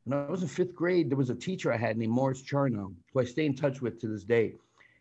when 0.03 0.19
I 0.19 0.29
was 0.29 0.41
in 0.41 0.47
fifth 0.47 0.75
grade, 0.75 1.09
there 1.09 1.17
was 1.17 1.29
a 1.29 1.35
teacher 1.35 1.71
I 1.71 1.77
had 1.77 1.97
named 1.97 2.11
Morris 2.11 2.41
Charno, 2.41 2.93
who 3.13 3.19
I 3.19 3.25
stay 3.25 3.45
in 3.45 3.55
touch 3.55 3.81
with 3.81 3.99
to 4.01 4.07
this 4.07 4.23
day. 4.23 4.53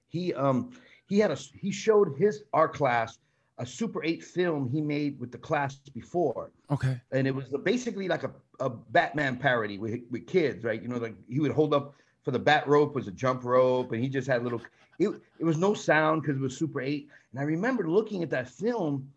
He 0.08 0.32
um 0.34 0.70
he 1.08 1.18
had 1.18 1.30
a 1.30 1.36
he 1.36 1.72
showed 1.72 2.16
his 2.16 2.44
art 2.52 2.74
class 2.74 3.18
a 3.58 3.66
Super 3.66 4.04
8 4.04 4.22
film 4.22 4.68
he 4.68 4.80
made 4.80 5.18
with 5.18 5.32
the 5.32 5.38
class 5.38 5.76
before. 5.94 6.50
Okay. 6.70 7.00
And 7.12 7.26
it 7.26 7.34
was 7.34 7.46
basically 7.64 8.06
like 8.08 8.22
a, 8.22 8.30
a 8.60 8.68
Batman 8.68 9.36
parody 9.36 9.78
with, 9.78 10.00
with 10.10 10.26
kids, 10.26 10.62
right? 10.62 10.80
You 10.80 10.88
know, 10.88 10.98
like 10.98 11.16
he 11.28 11.40
would 11.40 11.52
hold 11.52 11.72
up 11.72 11.94
for 12.26 12.32
the 12.32 12.40
bat 12.40 12.66
rope 12.66 12.96
was 12.96 13.06
a 13.06 13.12
jump 13.12 13.44
rope, 13.44 13.92
and 13.92 14.02
he 14.02 14.08
just 14.08 14.26
had 14.26 14.42
little. 14.42 14.60
It, 14.98 15.10
it 15.38 15.44
was 15.44 15.58
no 15.58 15.74
sound 15.74 16.22
because 16.22 16.36
it 16.36 16.42
was 16.42 16.56
Super 16.56 16.80
8. 16.80 17.08
And 17.30 17.40
I 17.40 17.44
remember 17.44 17.88
looking 17.88 18.24
at 18.24 18.30
that 18.30 18.50
film, 18.50 19.08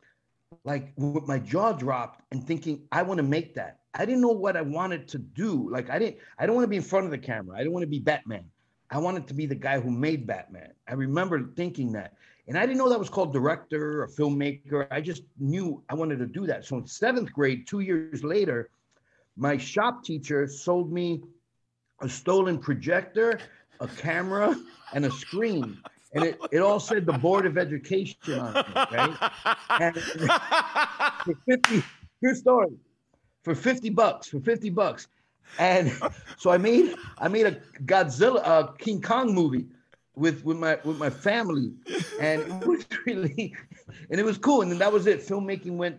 like 0.63 0.93
with 0.95 1.27
my 1.27 1.39
jaw 1.39 1.71
dropped 1.71 2.21
and 2.31 2.45
thinking, 2.45 2.83
I 2.91 3.01
want 3.01 3.17
to 3.17 3.23
make 3.23 3.55
that. 3.55 3.79
I 3.95 4.05
didn't 4.05 4.21
know 4.21 4.27
what 4.27 4.55
I 4.55 4.61
wanted 4.61 5.07
to 5.07 5.17
do. 5.17 5.71
Like 5.71 5.89
I 5.89 5.97
didn't. 5.97 6.17
I 6.37 6.45
don't 6.45 6.53
want 6.53 6.65
to 6.65 6.69
be 6.69 6.75
in 6.75 6.83
front 6.83 7.05
of 7.05 7.11
the 7.11 7.17
camera. 7.17 7.57
I 7.57 7.63
don't 7.63 7.73
want 7.73 7.81
to 7.81 7.87
be 7.87 7.97
Batman. 7.97 8.45
I 8.91 8.99
wanted 8.99 9.27
to 9.29 9.33
be 9.33 9.47
the 9.47 9.55
guy 9.55 9.79
who 9.79 9.89
made 9.89 10.27
Batman. 10.27 10.71
I 10.87 10.93
remember 10.93 11.49
thinking 11.55 11.91
that. 11.93 12.13
And 12.47 12.59
I 12.59 12.61
didn't 12.67 12.77
know 12.77 12.89
that 12.89 12.99
was 12.99 13.09
called 13.09 13.33
director 13.33 14.03
or 14.03 14.07
filmmaker. 14.07 14.85
I 14.91 15.01
just 15.01 15.23
knew 15.39 15.81
I 15.89 15.95
wanted 15.95 16.19
to 16.19 16.27
do 16.27 16.45
that. 16.45 16.63
So 16.63 16.77
in 16.77 16.85
seventh 16.85 17.33
grade, 17.33 17.65
two 17.65 17.79
years 17.79 18.23
later, 18.23 18.69
my 19.35 19.57
shop 19.57 20.03
teacher 20.03 20.47
sold 20.47 20.91
me 20.93 21.23
a 22.01 22.09
stolen 22.09 22.57
projector, 22.57 23.39
a 23.79 23.87
camera, 23.87 24.55
and 24.93 25.05
a 25.05 25.11
screen. 25.11 25.77
And 26.13 26.23
it, 26.23 26.39
it 26.51 26.59
all 26.59 26.79
said 26.79 27.05
the 27.05 27.13
Board 27.13 27.45
of 27.45 27.57
Education 27.57 28.39
on 28.39 28.57
it, 28.57 28.65
right? 28.75 29.31
And 29.79 29.95
for 31.23 31.35
50, 31.47 31.83
true 32.23 32.35
story, 32.35 32.71
for 33.43 33.53
50 33.53 33.89
bucks, 33.91 34.27
for 34.27 34.39
50 34.39 34.69
bucks. 34.71 35.07
And 35.57 35.91
so 36.37 36.51
I 36.51 36.57
made 36.57 36.95
I 37.17 37.27
made 37.27 37.47
a 37.47 37.59
Godzilla, 37.85 38.41
a 38.45 38.73
King 38.77 39.01
Kong 39.01 39.33
movie 39.33 39.65
with 40.15 40.43
with 40.43 40.57
my 40.57 40.77
with 40.83 40.97
my 40.97 41.09
family, 41.09 41.73
and 42.19 42.41
it 42.41 42.67
was 42.67 42.85
really, 43.05 43.55
and 44.09 44.19
it 44.19 44.23
was 44.23 44.37
cool. 44.37 44.61
And 44.61 44.71
then 44.71 44.77
that 44.79 44.91
was 44.91 45.07
it. 45.07 45.21
Filmmaking 45.21 45.77
went 45.77 45.97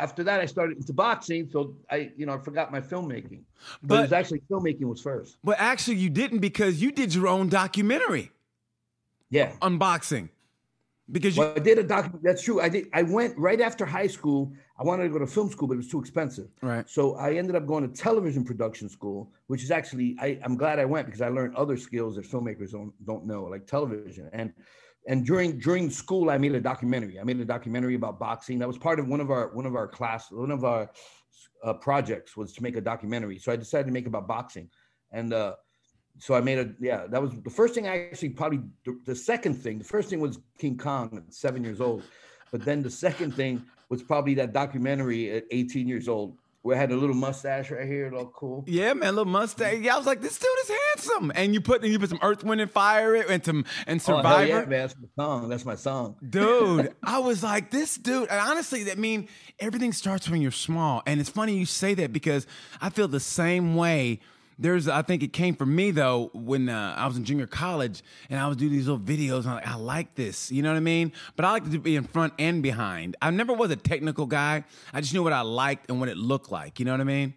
after 0.00 0.24
that, 0.24 0.40
I 0.40 0.46
started 0.46 0.78
into 0.78 0.92
boxing. 0.92 1.48
So 1.50 1.76
I, 1.90 2.10
you 2.16 2.26
know, 2.26 2.34
I 2.34 2.38
forgot 2.38 2.72
my 2.72 2.80
filmmaking. 2.80 3.42
But, 3.82 3.88
but 3.88 3.98
it 3.98 4.02
was 4.02 4.12
actually 4.12 4.42
filmmaking 4.50 4.84
was 4.84 5.00
first. 5.00 5.36
But 5.44 5.56
actually, 5.58 5.96
you 5.96 6.10
didn't 6.10 6.38
because 6.38 6.80
you 6.80 6.90
did 6.90 7.14
your 7.14 7.28
own 7.28 7.48
documentary. 7.48 8.32
Yeah, 9.28 9.52
unboxing. 9.60 10.30
Because 11.12 11.36
you 11.36 11.42
well, 11.42 11.52
I 11.56 11.58
did 11.58 11.78
a 11.78 11.82
document. 11.82 12.22
That's 12.22 12.42
true. 12.42 12.60
I 12.60 12.68
did. 12.68 12.86
I 12.92 13.02
went 13.02 13.36
right 13.36 13.60
after 13.60 13.84
high 13.84 14.06
school. 14.06 14.52
I 14.78 14.84
wanted 14.84 15.02
to 15.04 15.10
go 15.10 15.18
to 15.18 15.26
film 15.26 15.50
school, 15.50 15.68
but 15.68 15.74
it 15.74 15.78
was 15.78 15.88
too 15.88 16.00
expensive. 16.00 16.48
Right. 16.62 16.88
So 16.88 17.16
I 17.16 17.34
ended 17.34 17.54
up 17.54 17.66
going 17.66 17.88
to 17.88 17.94
television 17.94 18.44
production 18.44 18.88
school, 18.88 19.30
which 19.48 19.62
is 19.62 19.70
actually 19.70 20.16
I, 20.20 20.38
I'm 20.42 20.56
glad 20.56 20.78
I 20.78 20.86
went 20.86 21.06
because 21.06 21.20
I 21.20 21.28
learned 21.28 21.54
other 21.56 21.76
skills 21.76 22.16
that 22.16 22.24
filmmakers 22.24 22.72
don't 22.72 22.92
don't 23.04 23.26
know, 23.26 23.44
like 23.44 23.66
television. 23.66 24.30
And 24.32 24.52
and 25.08 25.24
during 25.24 25.58
during 25.58 25.90
school, 25.90 26.30
I 26.30 26.38
made 26.38 26.54
a 26.54 26.60
documentary. 26.60 27.18
I 27.18 27.24
made 27.24 27.40
a 27.40 27.44
documentary 27.44 27.94
about 27.94 28.18
boxing. 28.18 28.58
That 28.58 28.68
was 28.68 28.78
part 28.78 29.00
of 29.00 29.08
one 29.08 29.20
of 29.20 29.30
our 29.30 29.48
one 29.48 29.66
of 29.66 29.74
our 29.74 29.88
class 29.88 30.30
one 30.30 30.50
of 30.50 30.64
our 30.64 30.90
uh, 31.64 31.74
projects 31.74 32.36
was 32.36 32.52
to 32.54 32.62
make 32.62 32.76
a 32.76 32.80
documentary. 32.80 33.38
So 33.38 33.52
I 33.52 33.56
decided 33.56 33.86
to 33.86 33.92
make 33.92 34.06
about 34.06 34.28
boxing, 34.28 34.68
and 35.12 35.32
uh, 35.32 35.54
so 36.18 36.34
I 36.34 36.40
made 36.40 36.58
a 36.58 36.74
yeah. 36.80 37.06
That 37.06 37.22
was 37.22 37.32
the 37.42 37.50
first 37.50 37.74
thing 37.74 37.88
I 37.88 38.08
actually 38.10 38.30
probably 38.30 38.60
the, 39.06 39.14
second 39.14 39.54
thing. 39.54 39.78
The 39.78 39.84
first 39.84 40.10
thing 40.10 40.20
was 40.20 40.38
King 40.58 40.76
Kong 40.76 41.10
at 41.16 41.32
seven 41.32 41.64
years 41.64 41.80
old, 41.80 42.02
but 42.52 42.62
then 42.62 42.82
the 42.82 42.90
second 42.90 43.34
thing 43.34 43.64
was 43.88 44.02
probably 44.02 44.34
that 44.34 44.52
documentary 44.52 45.30
at 45.32 45.44
18 45.50 45.88
years 45.88 46.08
old 46.08 46.36
I 46.68 46.74
had 46.74 46.92
a 46.92 46.96
little 46.96 47.14
mustache 47.14 47.70
right 47.70 47.86
here, 47.86 48.12
all 48.14 48.26
cool. 48.26 48.64
Yeah, 48.66 48.92
man, 48.92 49.16
little 49.16 49.30
mustache. 49.30 49.78
Yeah, 49.80 49.94
I 49.94 49.98
was 49.98 50.06
like, 50.06 50.20
this 50.20 50.38
dude 50.38 50.48
is 50.64 50.70
handsome. 50.88 51.32
And 51.34 51.54
you 51.54 51.60
put 51.60 51.82
and 51.82 51.90
you 51.90 51.98
put 51.98 52.10
some 52.10 52.18
Earth, 52.20 52.44
Wind, 52.44 52.60
and 52.60 52.70
Fire 52.70 53.14
and 53.14 53.44
some 53.44 53.64
and 53.86 53.98
oh, 54.00 54.04
Survivor. 54.04 54.42
Oh, 54.42 54.46
yeah, 54.46 54.64
man, 54.66 54.68
that's 54.68 54.94
my 54.96 55.24
song. 55.24 55.48
That's 55.48 55.64
my 55.64 55.74
song, 55.74 56.16
dude. 56.28 56.94
I 57.02 57.18
was 57.20 57.42
like, 57.42 57.70
this 57.70 57.96
dude. 57.96 58.28
And 58.28 58.40
honestly, 58.40 58.84
that 58.84 58.98
mean 58.98 59.28
everything 59.58 59.92
starts 59.92 60.28
when 60.28 60.42
you're 60.42 60.50
small. 60.50 61.02
And 61.06 61.18
it's 61.18 61.30
funny 61.30 61.56
you 61.56 61.66
say 61.66 61.94
that 61.94 62.12
because 62.12 62.46
I 62.80 62.90
feel 62.90 63.08
the 63.08 63.20
same 63.20 63.74
way 63.74 64.20
there's 64.60 64.88
I 64.88 65.02
think 65.02 65.22
it 65.22 65.32
came 65.32 65.56
from 65.56 65.74
me 65.74 65.90
though 65.90 66.30
when 66.34 66.68
uh, 66.68 66.94
I 66.96 67.06
was 67.06 67.16
in 67.16 67.24
junior 67.24 67.46
college 67.46 68.02
and 68.28 68.38
I 68.38 68.46
was 68.46 68.56
doing 68.58 68.72
these 68.72 68.86
little 68.86 69.04
videos. 69.04 69.46
I'm 69.46 69.54
like, 69.54 69.66
I 69.66 69.74
like 69.74 70.14
this, 70.14 70.52
you 70.52 70.62
know 70.62 70.70
what 70.70 70.76
I 70.76 70.80
mean? 70.80 71.12
But 71.34 71.46
I 71.46 71.52
like 71.52 71.70
to 71.70 71.78
be 71.78 71.96
in 71.96 72.04
front 72.04 72.34
and 72.38 72.62
behind. 72.62 73.16
I 73.22 73.30
never 73.30 73.54
was 73.54 73.70
a 73.70 73.76
technical 73.76 74.26
guy. 74.26 74.64
I 74.92 75.00
just 75.00 75.14
knew 75.14 75.22
what 75.22 75.32
I 75.32 75.40
liked 75.40 75.90
and 75.90 75.98
what 75.98 76.10
it 76.10 76.18
looked 76.18 76.52
like. 76.52 76.78
You 76.78 76.84
know 76.84 76.92
what 76.92 77.00
I 77.00 77.04
mean? 77.04 77.34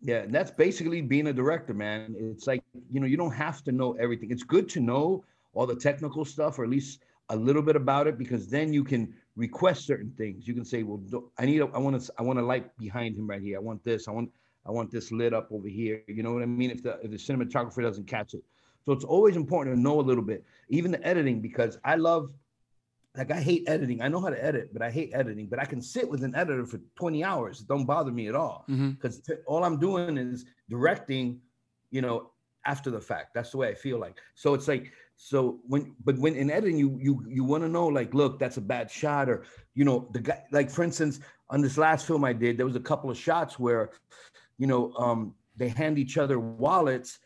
Yeah, 0.00 0.18
and 0.18 0.34
that's 0.34 0.50
basically 0.50 1.00
being 1.00 1.28
a 1.28 1.32
director, 1.32 1.74
man. 1.74 2.14
It's 2.18 2.46
like 2.46 2.62
you 2.90 3.00
know 3.00 3.06
you 3.06 3.16
don't 3.16 3.32
have 3.32 3.62
to 3.64 3.72
know 3.72 3.92
everything. 3.94 4.30
It's 4.30 4.42
good 4.44 4.68
to 4.70 4.80
know 4.80 5.24
all 5.54 5.66
the 5.66 5.76
technical 5.76 6.24
stuff, 6.24 6.58
or 6.58 6.64
at 6.64 6.70
least 6.70 7.04
a 7.28 7.36
little 7.36 7.62
bit 7.62 7.76
about 7.76 8.06
it, 8.06 8.18
because 8.18 8.48
then 8.48 8.72
you 8.72 8.82
can 8.82 9.14
request 9.36 9.86
certain 9.86 10.12
things. 10.18 10.46
You 10.46 10.54
can 10.54 10.64
say, 10.64 10.82
"Well, 10.82 11.00
I 11.38 11.46
need, 11.46 11.60
a, 11.60 11.66
I 11.66 11.78
want 11.78 12.02
to, 12.02 12.12
I 12.18 12.22
want 12.22 12.38
a 12.38 12.42
light 12.42 12.76
behind 12.78 13.16
him 13.16 13.28
right 13.28 13.40
here. 13.40 13.56
I 13.56 13.60
want 13.60 13.84
this. 13.84 14.08
I 14.08 14.10
want, 14.10 14.30
I 14.66 14.70
want 14.70 14.90
this 14.90 15.10
lit 15.10 15.34
up 15.34 15.48
over 15.50 15.68
here. 15.68 16.02
You 16.06 16.22
know 16.22 16.32
what 16.32 16.42
I 16.42 16.46
mean? 16.46 16.70
If 16.70 16.82
the 16.82 16.98
if 17.02 17.10
the 17.10 17.16
cinematographer 17.16 17.82
doesn't 17.82 18.06
catch 18.06 18.34
it. 18.34 18.42
So 18.84 18.92
it's 18.92 19.04
always 19.04 19.36
important 19.36 19.76
to 19.76 19.80
know 19.80 20.00
a 20.00 20.02
little 20.02 20.24
bit, 20.24 20.44
even 20.68 20.90
the 20.90 21.06
editing, 21.06 21.40
because 21.40 21.78
I 21.84 21.94
love 21.94 22.30
like 23.16 23.30
I 23.30 23.40
hate 23.40 23.64
editing. 23.66 24.00
I 24.00 24.08
know 24.08 24.20
how 24.20 24.30
to 24.30 24.42
edit, 24.42 24.72
but 24.72 24.82
I 24.82 24.90
hate 24.90 25.10
editing. 25.12 25.46
But 25.46 25.58
I 25.58 25.64
can 25.64 25.82
sit 25.82 26.08
with 26.08 26.24
an 26.24 26.34
editor 26.34 26.64
for 26.64 26.80
20 26.96 27.22
hours. 27.22 27.60
It 27.60 27.68
don't 27.68 27.84
bother 27.84 28.10
me 28.10 28.28
at 28.28 28.34
all. 28.34 28.64
Because 28.66 29.20
mm-hmm. 29.20 29.32
t- 29.32 29.38
all 29.46 29.64
I'm 29.64 29.78
doing 29.78 30.16
is 30.16 30.46
directing, 30.70 31.40
you 31.90 32.00
know, 32.00 32.30
after 32.64 32.90
the 32.90 33.00
fact. 33.00 33.34
That's 33.34 33.50
the 33.50 33.58
way 33.58 33.68
I 33.68 33.74
feel 33.74 33.98
like. 33.98 34.18
So 34.34 34.54
it's 34.54 34.66
like, 34.66 34.92
so 35.16 35.60
when 35.66 35.94
but 36.04 36.18
when 36.18 36.34
in 36.34 36.50
editing, 36.50 36.78
you 36.78 36.98
you 37.00 37.24
you 37.28 37.44
want 37.44 37.62
to 37.64 37.68
know, 37.68 37.86
like, 37.86 38.14
look, 38.14 38.38
that's 38.38 38.56
a 38.56 38.62
bad 38.62 38.90
shot, 38.90 39.28
or 39.28 39.44
you 39.74 39.84
know, 39.84 40.08
the 40.12 40.20
guy, 40.20 40.42
like 40.50 40.70
for 40.70 40.82
instance, 40.82 41.20
on 41.50 41.60
this 41.60 41.76
last 41.76 42.06
film 42.06 42.24
I 42.24 42.32
did, 42.32 42.56
there 42.56 42.66
was 42.66 42.76
a 42.76 42.80
couple 42.80 43.10
of 43.10 43.18
shots 43.18 43.58
where 43.58 43.90
you 44.58 44.66
know, 44.66 44.92
um, 44.94 45.34
they 45.56 45.68
hand 45.68 45.98
each 45.98 46.18
other 46.18 46.38
wallets. 46.38 47.18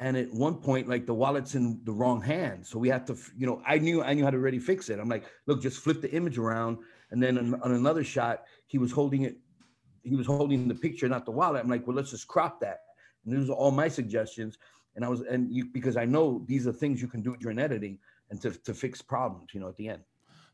And 0.00 0.16
at 0.16 0.32
one 0.32 0.56
point, 0.56 0.88
like 0.88 1.06
the 1.06 1.14
wallet's 1.14 1.54
in 1.54 1.80
the 1.84 1.92
wrong 1.92 2.20
hand. 2.20 2.66
So 2.66 2.78
we 2.78 2.88
had 2.88 3.06
to, 3.06 3.16
you 3.36 3.46
know, 3.46 3.62
I 3.66 3.78
knew 3.78 4.02
I 4.02 4.12
knew 4.12 4.24
how 4.24 4.30
to 4.30 4.36
already 4.36 4.58
fix 4.58 4.88
it. 4.88 4.98
I'm 4.98 5.08
like, 5.08 5.24
look, 5.46 5.62
just 5.62 5.78
flip 5.78 6.00
the 6.00 6.10
image 6.12 6.36
around. 6.36 6.78
And 7.12 7.22
then 7.22 7.38
on, 7.38 7.54
on 7.62 7.72
another 7.72 8.02
shot, 8.02 8.42
he 8.66 8.76
was 8.76 8.90
holding 8.90 9.22
it, 9.22 9.36
he 10.02 10.16
was 10.16 10.26
holding 10.26 10.66
the 10.66 10.74
picture, 10.74 11.08
not 11.08 11.24
the 11.24 11.30
wallet. 11.30 11.62
I'm 11.62 11.70
like, 11.70 11.86
well, 11.86 11.96
let's 11.96 12.10
just 12.10 12.26
crop 12.26 12.60
that. 12.60 12.80
And 13.24 13.40
these 13.40 13.48
are 13.48 13.52
all 13.52 13.70
my 13.70 13.88
suggestions. 13.88 14.58
And 14.96 15.04
I 15.04 15.08
was, 15.08 15.22
and 15.22 15.52
you, 15.52 15.66
because 15.66 15.96
I 15.96 16.04
know 16.04 16.44
these 16.46 16.66
are 16.66 16.72
things 16.72 17.00
you 17.00 17.08
can 17.08 17.22
do 17.22 17.36
during 17.36 17.58
editing 17.58 17.98
and 18.30 18.40
to, 18.42 18.50
to 18.50 18.74
fix 18.74 19.00
problems, 19.00 19.50
you 19.52 19.60
know, 19.60 19.68
at 19.68 19.76
the 19.76 19.88
end. 19.88 20.02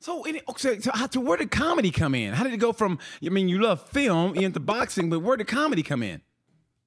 So, 0.00 0.24
so, 0.56 0.78
so, 0.80 0.90
how, 0.94 1.06
where 1.20 1.36
did 1.36 1.50
comedy 1.50 1.90
come 1.90 2.14
in? 2.14 2.32
How 2.32 2.42
did 2.42 2.54
it 2.54 2.56
go 2.56 2.72
from? 2.72 2.98
I 3.24 3.28
mean, 3.28 3.48
you 3.48 3.60
love 3.60 3.86
film, 3.88 4.34
into 4.34 4.58
boxing, 4.58 5.10
but 5.10 5.20
where 5.20 5.36
did 5.36 5.46
comedy 5.46 5.82
come 5.82 6.02
in? 6.02 6.22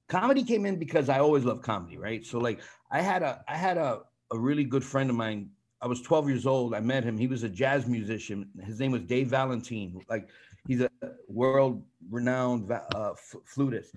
comedy 0.08 0.42
came 0.42 0.66
in 0.66 0.76
because 0.78 1.08
I 1.08 1.18
always 1.18 1.44
loved 1.44 1.62
comedy, 1.62 1.98
right? 1.98 2.24
So 2.24 2.38
like 2.38 2.60
I 2.90 3.00
had 3.00 3.22
a 3.22 3.44
I 3.48 3.56
had 3.56 3.78
a, 3.78 4.02
a 4.32 4.38
really 4.38 4.64
good 4.64 4.84
friend 4.84 5.10
of 5.10 5.16
mine. 5.16 5.50
I 5.80 5.86
was 5.86 6.00
12 6.00 6.28
years 6.28 6.46
old. 6.46 6.74
I 6.74 6.80
met 6.80 7.04
him. 7.04 7.18
He 7.18 7.26
was 7.26 7.42
a 7.42 7.48
jazz 7.48 7.86
musician. 7.86 8.48
His 8.62 8.80
name 8.80 8.92
was 8.92 9.02
Dave 9.02 9.28
Valentin. 9.28 10.00
Like 10.08 10.28
he's 10.66 10.80
a 10.80 10.90
world 11.28 11.84
renowned 12.10 12.70
uh, 12.70 13.14
flutist, 13.44 13.94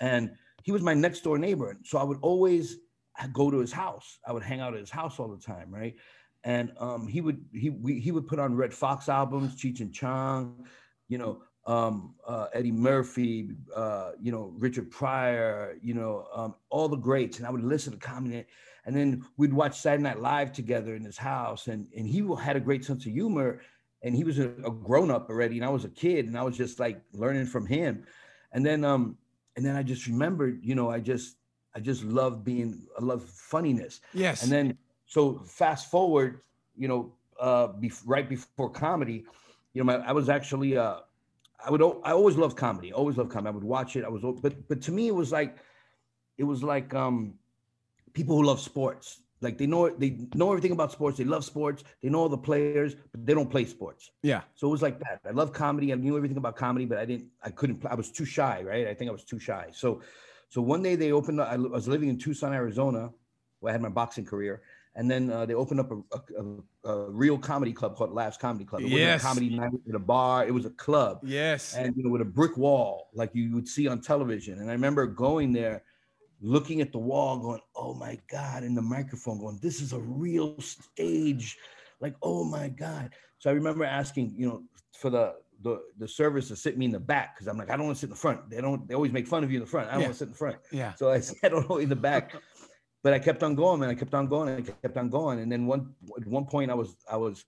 and 0.00 0.30
he 0.62 0.72
was 0.72 0.82
my 0.82 0.94
next 0.94 1.20
door 1.20 1.38
neighbor. 1.38 1.76
So 1.84 1.98
I 1.98 2.02
would 2.02 2.18
always 2.20 2.76
go 3.32 3.50
to 3.50 3.58
his 3.58 3.72
house. 3.72 4.18
I 4.26 4.32
would 4.32 4.42
hang 4.42 4.60
out 4.60 4.74
at 4.74 4.80
his 4.80 4.90
house 4.90 5.18
all 5.18 5.28
the 5.28 5.42
time, 5.42 5.70
right? 5.70 5.94
And 6.44 6.72
um, 6.78 7.06
he 7.06 7.20
would 7.20 7.44
he 7.52 7.70
we, 7.70 8.00
he 8.00 8.12
would 8.12 8.26
put 8.26 8.38
on 8.38 8.56
Redd 8.56 8.72
Foxx 8.72 9.08
albums, 9.08 9.54
Cheech 9.56 9.80
and 9.80 9.92
Chong, 9.92 10.64
you 11.08 11.18
know, 11.18 11.42
um, 11.66 12.14
uh, 12.26 12.46
Eddie 12.54 12.72
Murphy, 12.72 13.50
uh, 13.76 14.12
you 14.20 14.32
know, 14.32 14.52
Richard 14.56 14.90
Pryor, 14.90 15.76
you 15.82 15.94
know, 15.94 16.26
um, 16.34 16.54
all 16.70 16.88
the 16.88 16.96
greats. 16.96 17.38
And 17.38 17.46
I 17.46 17.50
would 17.50 17.62
listen 17.62 17.92
to 17.92 17.98
comedy. 17.98 18.44
And 18.86 18.96
then 18.96 19.24
we'd 19.36 19.52
watch 19.52 19.78
Saturday 19.78 20.02
Night 20.02 20.20
Live 20.20 20.52
together 20.52 20.94
in 20.94 21.04
his 21.04 21.18
house. 21.18 21.66
And, 21.66 21.86
and 21.96 22.08
he 22.08 22.26
had 22.42 22.56
a 22.56 22.60
great 22.60 22.84
sense 22.84 23.04
of 23.04 23.12
humor. 23.12 23.60
And 24.02 24.16
he 24.16 24.24
was 24.24 24.38
a, 24.38 24.48
a 24.64 24.70
grown 24.70 25.10
up 25.10 25.28
already. 25.28 25.58
And 25.58 25.66
I 25.66 25.68
was 25.68 25.84
a 25.84 25.90
kid. 25.90 26.26
And 26.26 26.36
I 26.36 26.42
was 26.42 26.56
just 26.56 26.80
like 26.80 27.02
learning 27.12 27.46
from 27.46 27.66
him. 27.66 28.04
And 28.52 28.64
then, 28.64 28.84
um, 28.84 29.18
and 29.56 29.64
then 29.64 29.76
I 29.76 29.82
just 29.82 30.06
remembered, 30.06 30.60
you 30.62 30.74
know, 30.74 30.90
I 30.90 31.00
just, 31.00 31.36
I 31.74 31.80
just 31.80 32.02
love 32.02 32.42
being, 32.42 32.86
I 32.98 33.04
love 33.04 33.22
funniness. 33.22 34.00
Yes. 34.14 34.42
And 34.42 34.50
then, 34.50 34.78
so 35.10 35.42
fast 35.44 35.90
forward, 35.90 36.40
you 36.76 36.86
know, 36.86 37.12
uh, 37.38 37.66
be, 37.66 37.90
right 38.06 38.28
before 38.28 38.70
comedy, 38.70 39.24
you 39.74 39.82
know, 39.82 39.84
my, 39.84 39.96
I 39.96 40.12
was 40.12 40.28
actually, 40.28 40.76
uh, 40.76 41.00
I 41.66 41.70
would 41.70 41.82
I 41.82 42.12
always 42.12 42.36
loved 42.36 42.56
comedy. 42.56 42.92
Always 42.92 43.16
loved 43.16 43.30
comedy. 43.30 43.48
I 43.48 43.54
would 43.54 43.64
watch 43.64 43.96
it. 43.96 44.04
I 44.04 44.08
was 44.08 44.22
but 44.40 44.68
but 44.68 44.80
to 44.82 44.92
me 44.92 45.08
it 45.08 45.14
was 45.14 45.30
like 45.30 45.58
it 46.38 46.44
was 46.44 46.62
like 46.62 46.94
um 46.94 47.34
people 48.14 48.36
who 48.36 48.44
love 48.44 48.60
sports. 48.60 49.20
Like 49.42 49.58
they 49.58 49.66
know 49.66 49.90
they 49.90 50.16
know 50.34 50.48
everything 50.52 50.72
about 50.72 50.92
sports. 50.92 51.18
They 51.18 51.24
love 51.24 51.44
sports. 51.44 51.84
They 52.02 52.08
know 52.08 52.20
all 52.20 52.28
the 52.28 52.38
players, 52.38 52.94
but 53.12 53.26
they 53.26 53.34
don't 53.34 53.50
play 53.50 53.64
sports. 53.64 54.10
Yeah. 54.22 54.42
So 54.54 54.68
it 54.68 54.70
was 54.70 54.80
like 54.80 54.98
that. 55.00 55.20
I 55.26 55.32
love 55.32 55.52
comedy. 55.52 55.92
I 55.92 55.96
knew 55.96 56.16
everything 56.16 56.38
about 56.38 56.56
comedy, 56.56 56.86
but 56.86 56.98
I 56.98 57.04
didn't. 57.04 57.26
I 57.42 57.50
couldn't. 57.50 57.84
I 57.84 57.94
was 57.94 58.10
too 58.10 58.24
shy. 58.24 58.62
Right. 58.66 58.86
I 58.86 58.94
think 58.94 59.10
I 59.10 59.12
was 59.12 59.24
too 59.24 59.38
shy. 59.38 59.66
So, 59.72 60.00
so 60.48 60.62
one 60.62 60.82
day 60.82 60.94
they 60.94 61.12
opened. 61.12 61.40
I 61.42 61.56
was 61.56 61.88
living 61.88 62.08
in 62.08 62.18
Tucson, 62.18 62.52
Arizona, 62.52 63.10
where 63.60 63.70
I 63.70 63.72
had 63.72 63.82
my 63.82 63.88
boxing 63.88 64.24
career, 64.24 64.62
and 64.96 65.10
then 65.10 65.30
uh, 65.30 65.46
they 65.46 65.54
opened 65.54 65.80
up 65.80 65.90
a, 65.90 65.96
a, 66.38 66.90
a, 66.90 67.10
real 67.10 67.38
comedy 67.38 67.72
club 67.72 67.94
called 67.96 68.12
Laughs 68.12 68.36
Comedy 68.36 68.64
Club. 68.64 68.82
It 68.82 68.88
yes. 68.88 69.22
wasn't 69.22 69.22
a 69.22 69.26
comedy 69.26 69.56
night 69.56 69.80
in 69.86 69.94
a 69.94 70.00
bar. 70.00 70.46
It 70.46 70.52
was 70.52 70.66
a 70.66 70.70
club. 70.70 71.20
Yes. 71.22 71.74
And 71.74 71.96
you 71.96 72.02
know, 72.02 72.10
with 72.10 72.22
a 72.22 72.26
brick 72.26 72.56
wall 72.56 73.08
like 73.14 73.30
you 73.32 73.54
would 73.54 73.68
see 73.68 73.86
on 73.86 74.00
television. 74.00 74.58
And 74.58 74.68
I 74.68 74.72
remember 74.72 75.06
going 75.06 75.52
there, 75.52 75.84
looking 76.40 76.80
at 76.80 76.90
the 76.90 76.98
wall, 76.98 77.38
going, 77.38 77.60
"Oh 77.76 77.94
my 77.94 78.18
god!" 78.30 78.64
And 78.64 78.76
the 78.76 78.82
microphone, 78.82 79.38
going, 79.38 79.58
"This 79.62 79.80
is 79.80 79.92
a 79.92 80.00
real 80.00 80.60
stage." 80.60 81.56
Like, 82.00 82.14
oh 82.22 82.44
my 82.44 82.68
god. 82.68 83.10
So 83.38 83.50
I 83.50 83.52
remember 83.52 83.84
asking, 83.84 84.34
you 84.36 84.48
know, 84.48 84.62
for 84.98 85.10
the 85.10 85.34
the, 85.62 85.80
the 85.98 86.08
service 86.08 86.48
to 86.48 86.56
sit 86.56 86.78
me 86.78 86.86
in 86.86 86.90
the 86.90 87.00
back 87.00 87.36
because 87.36 87.46
I'm 87.46 87.58
like, 87.58 87.70
I 87.70 87.76
don't 87.76 87.84
want 87.84 87.96
to 87.96 88.00
sit 88.00 88.06
in 88.06 88.10
the 88.10 88.16
front. 88.16 88.48
They 88.48 88.60
don't. 88.60 88.88
They 88.88 88.94
always 88.94 89.12
make 89.12 89.26
fun 89.26 89.44
of 89.44 89.50
you 89.50 89.58
in 89.58 89.64
the 89.64 89.70
front. 89.70 89.88
I 89.88 89.92
don't 89.92 90.00
yeah. 90.00 90.06
want 90.06 90.14
to 90.14 90.18
sit 90.18 90.24
in 90.28 90.32
the 90.32 90.38
front. 90.38 90.56
Yeah. 90.72 90.94
So 90.94 91.10
I 91.10 91.20
sat 91.20 91.36
I 91.44 91.48
don't 91.50 91.68
know 91.68 91.78
in 91.78 91.88
the 91.88 91.96
back 91.96 92.34
but 93.02 93.12
I 93.12 93.18
kept 93.18 93.42
on 93.42 93.54
going, 93.54 93.80
man. 93.80 93.88
I 93.88 93.94
kept 93.94 94.14
on 94.14 94.26
going, 94.26 94.50
and 94.50 94.68
I 94.68 94.72
kept 94.82 94.96
on 94.96 95.08
going. 95.08 95.40
And 95.40 95.50
then 95.50 95.66
one 95.66 95.94
at 96.16 96.26
one 96.26 96.44
point, 96.46 96.70
I 96.70 96.74
was 96.74 96.96
I 97.10 97.16
was 97.16 97.44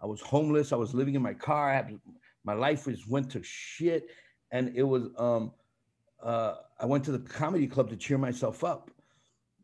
I 0.00 0.06
was 0.06 0.20
homeless. 0.20 0.72
I 0.72 0.76
was 0.76 0.94
living 0.94 1.14
in 1.14 1.22
my 1.22 1.34
car. 1.34 1.72
Had, 1.72 1.98
my 2.44 2.54
life 2.54 2.86
was 2.86 3.06
went 3.06 3.30
to 3.32 3.42
shit, 3.42 4.10
and 4.50 4.72
it 4.76 4.82
was 4.82 5.08
um 5.18 5.52
uh 6.22 6.56
I 6.78 6.86
went 6.86 7.04
to 7.04 7.12
the 7.12 7.18
comedy 7.18 7.66
club 7.66 7.88
to 7.90 7.96
cheer 7.96 8.18
myself 8.18 8.62
up, 8.62 8.90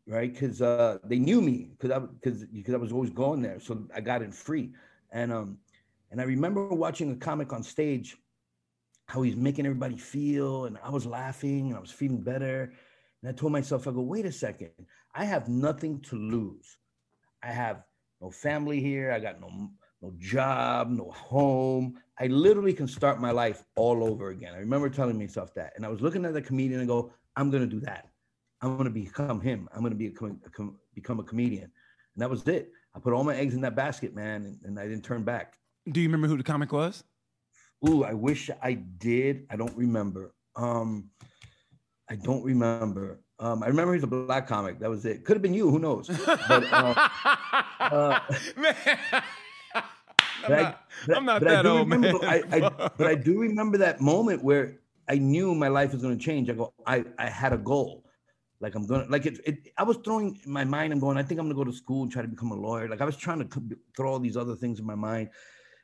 right? 0.07 0.33
Because 0.33 0.61
uh 0.61 0.97
they 1.03 1.19
knew 1.19 1.41
me 1.41 1.69
because 1.71 1.91
I 1.91 1.99
because 1.99 2.45
because 2.45 2.73
I 2.73 2.77
was 2.77 2.91
always 2.91 3.11
going 3.11 3.41
there, 3.41 3.59
so 3.59 3.87
I 3.93 4.01
got 4.01 4.23
in 4.23 4.31
free, 4.31 4.71
and 5.11 5.31
um 5.31 5.57
and 6.09 6.19
I 6.19 6.23
remember 6.23 6.67
watching 6.67 7.11
a 7.11 7.15
comic 7.15 7.53
on 7.53 7.63
stage, 7.63 8.17
how 9.05 9.21
he's 9.21 9.35
making 9.35 9.65
everybody 9.67 9.97
feel, 9.97 10.65
and 10.65 10.79
I 10.83 10.89
was 10.89 11.05
laughing 11.05 11.67
and 11.67 11.77
I 11.77 11.79
was 11.79 11.91
feeling 11.91 12.21
better. 12.21 12.73
And 13.21 13.29
I 13.29 13.33
told 13.33 13.51
myself, 13.51 13.87
I 13.87 13.91
go, 13.91 14.01
wait 14.01 14.25
a 14.25 14.31
second. 14.31 14.71
I 15.13 15.25
have 15.25 15.47
nothing 15.47 15.99
to 16.01 16.15
lose. 16.15 16.77
I 17.43 17.51
have 17.51 17.83
no 18.21 18.29
family 18.31 18.79
here. 18.79 19.11
I 19.11 19.19
got 19.19 19.39
no 19.39 19.69
no 20.01 20.13
job, 20.17 20.89
no 20.89 21.11
home. 21.11 21.95
I 22.19 22.27
literally 22.27 22.73
can 22.73 22.87
start 22.87 23.21
my 23.21 23.31
life 23.31 23.63
all 23.75 24.03
over 24.03 24.29
again. 24.29 24.53
I 24.53 24.57
remember 24.57 24.89
telling 24.89 25.17
myself 25.17 25.53
that, 25.55 25.73
and 25.75 25.85
I 25.85 25.89
was 25.89 26.01
looking 26.01 26.25
at 26.25 26.33
the 26.33 26.41
comedian 26.41 26.79
and 26.79 26.89
go, 26.89 27.13
I'm 27.35 27.51
gonna 27.51 27.67
do 27.67 27.79
that. 27.81 28.07
I'm 28.61 28.77
gonna 28.77 28.89
become 28.89 29.41
him. 29.41 29.67
I'm 29.73 29.83
gonna 29.83 29.95
be 29.95 30.07
a, 30.07 30.25
a, 30.25 30.69
become 30.95 31.19
a 31.19 31.23
comedian, 31.23 31.63
and 31.63 32.21
that 32.21 32.29
was 32.29 32.47
it. 32.47 32.71
I 32.95 32.99
put 32.99 33.13
all 33.13 33.23
my 33.23 33.35
eggs 33.35 33.53
in 33.53 33.61
that 33.61 33.75
basket, 33.75 34.15
man, 34.15 34.43
and, 34.43 34.59
and 34.63 34.79
I 34.79 34.87
didn't 34.87 35.03
turn 35.03 35.23
back. 35.23 35.57
Do 35.91 36.01
you 36.01 36.07
remember 36.07 36.27
who 36.27 36.37
the 36.37 36.43
comic 36.43 36.71
was? 36.71 37.03
Ooh, 37.87 38.03
I 38.03 38.13
wish 38.13 38.49
I 38.61 38.73
did. 38.73 39.45
I 39.49 39.55
don't 39.55 39.75
remember. 39.75 40.33
Um, 40.55 41.09
I 42.11 42.15
don't 42.15 42.43
remember. 42.43 43.21
Um, 43.39 43.63
I 43.63 43.67
remember 43.67 43.93
he's 43.93 44.03
a 44.03 44.07
black 44.07 44.45
comic. 44.47 44.79
That 44.79 44.89
was 44.89 45.05
it. 45.05 45.23
Could 45.23 45.35
have 45.37 45.41
been 45.41 45.53
you. 45.53 45.69
Who 45.69 45.79
knows? 45.79 46.07
But, 46.47 46.63
uh, 46.73 46.93
uh, 47.79 48.19
man. 48.57 48.75
I'm 50.43 50.53
I- 50.53 50.61
not, 50.61 50.79
but- 51.07 51.17
I'm 51.17 51.25
not 51.25 51.41
that 51.41 51.61
do 51.63 51.69
old, 51.69 51.79
remember- 51.89 52.19
man. 52.19 52.43
I, 52.51 52.57
I, 52.57 52.89
but 52.97 53.07
I 53.07 53.15
do 53.15 53.39
remember 53.39 53.77
that 53.77 54.01
moment 54.01 54.43
where 54.43 54.79
I 55.07 55.15
knew 55.15 55.55
my 55.55 55.69
life 55.69 55.93
was 55.93 56.01
going 56.01 56.17
to 56.17 56.23
change. 56.23 56.49
I 56.49 56.53
go, 56.53 56.73
I, 56.85 57.05
I 57.17 57.27
had 57.29 57.53
a 57.53 57.57
goal. 57.57 58.03
Like 58.59 58.75
I'm 58.75 58.85
gonna, 58.85 59.05
like 59.09 59.25
it, 59.25 59.39
it. 59.45 59.69
I 59.77 59.83
was 59.83 59.97
throwing 60.05 60.37
in 60.45 60.51
my 60.51 60.63
mind. 60.65 60.91
I'm 60.93 60.99
going. 60.99 61.17
I 61.17 61.23
think 61.23 61.39
I'm 61.39 61.45
gonna 61.47 61.55
go 61.55 61.63
to 61.63 61.73
school 61.73 62.03
and 62.03 62.11
try 62.11 62.21
to 62.21 62.27
become 62.27 62.51
a 62.51 62.55
lawyer. 62.55 62.87
Like 62.87 63.01
I 63.01 63.05
was 63.05 63.17
trying 63.17 63.39
to 63.47 63.61
throw 63.97 64.11
all 64.11 64.19
these 64.19 64.37
other 64.37 64.55
things 64.55 64.77
in 64.79 64.85
my 64.85 64.93
mind, 64.93 65.29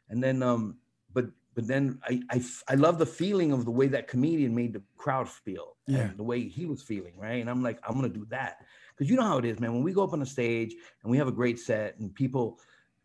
and 0.09 0.23
then, 0.23 0.43
um, 0.43 0.77
but 1.11 1.25
but 1.55 1.65
then 1.65 1.97
I, 2.03 2.21
I, 2.29 2.43
I 2.67 2.75
love 2.75 2.99
the 2.99 3.05
feeling 3.07 3.51
of 3.51 3.65
the 3.65 3.71
way 3.71 3.87
that 3.87 4.07
comedian 4.07 4.53
made 4.53 4.73
the 4.73 4.83
crowd 4.95 5.27
feel, 5.27 5.76
Yeah. 5.87 6.09
the 6.17 6.23
way 6.23 6.47
he 6.47 6.65
was 6.65 6.81
feeling, 6.81 7.13
right? 7.17 7.39
And 7.41 7.49
I'm 7.49 7.63
like, 7.63 7.79
I'm 7.87 7.95
gonna 7.95 8.09
do 8.09 8.25
that 8.29 8.65
because 8.95 9.09
you 9.09 9.15
know 9.15 9.23
how 9.23 9.37
it 9.37 9.45
is, 9.45 9.59
man. 9.59 9.73
When 9.73 9.83
we 9.83 9.93
go 9.93 10.03
up 10.03 10.13
on 10.13 10.21
a 10.21 10.25
stage 10.25 10.75
and 11.01 11.09
we 11.11 11.17
have 11.17 11.27
a 11.27 11.31
great 11.31 11.59
set 11.59 11.97
and 11.99 12.13
people 12.13 12.59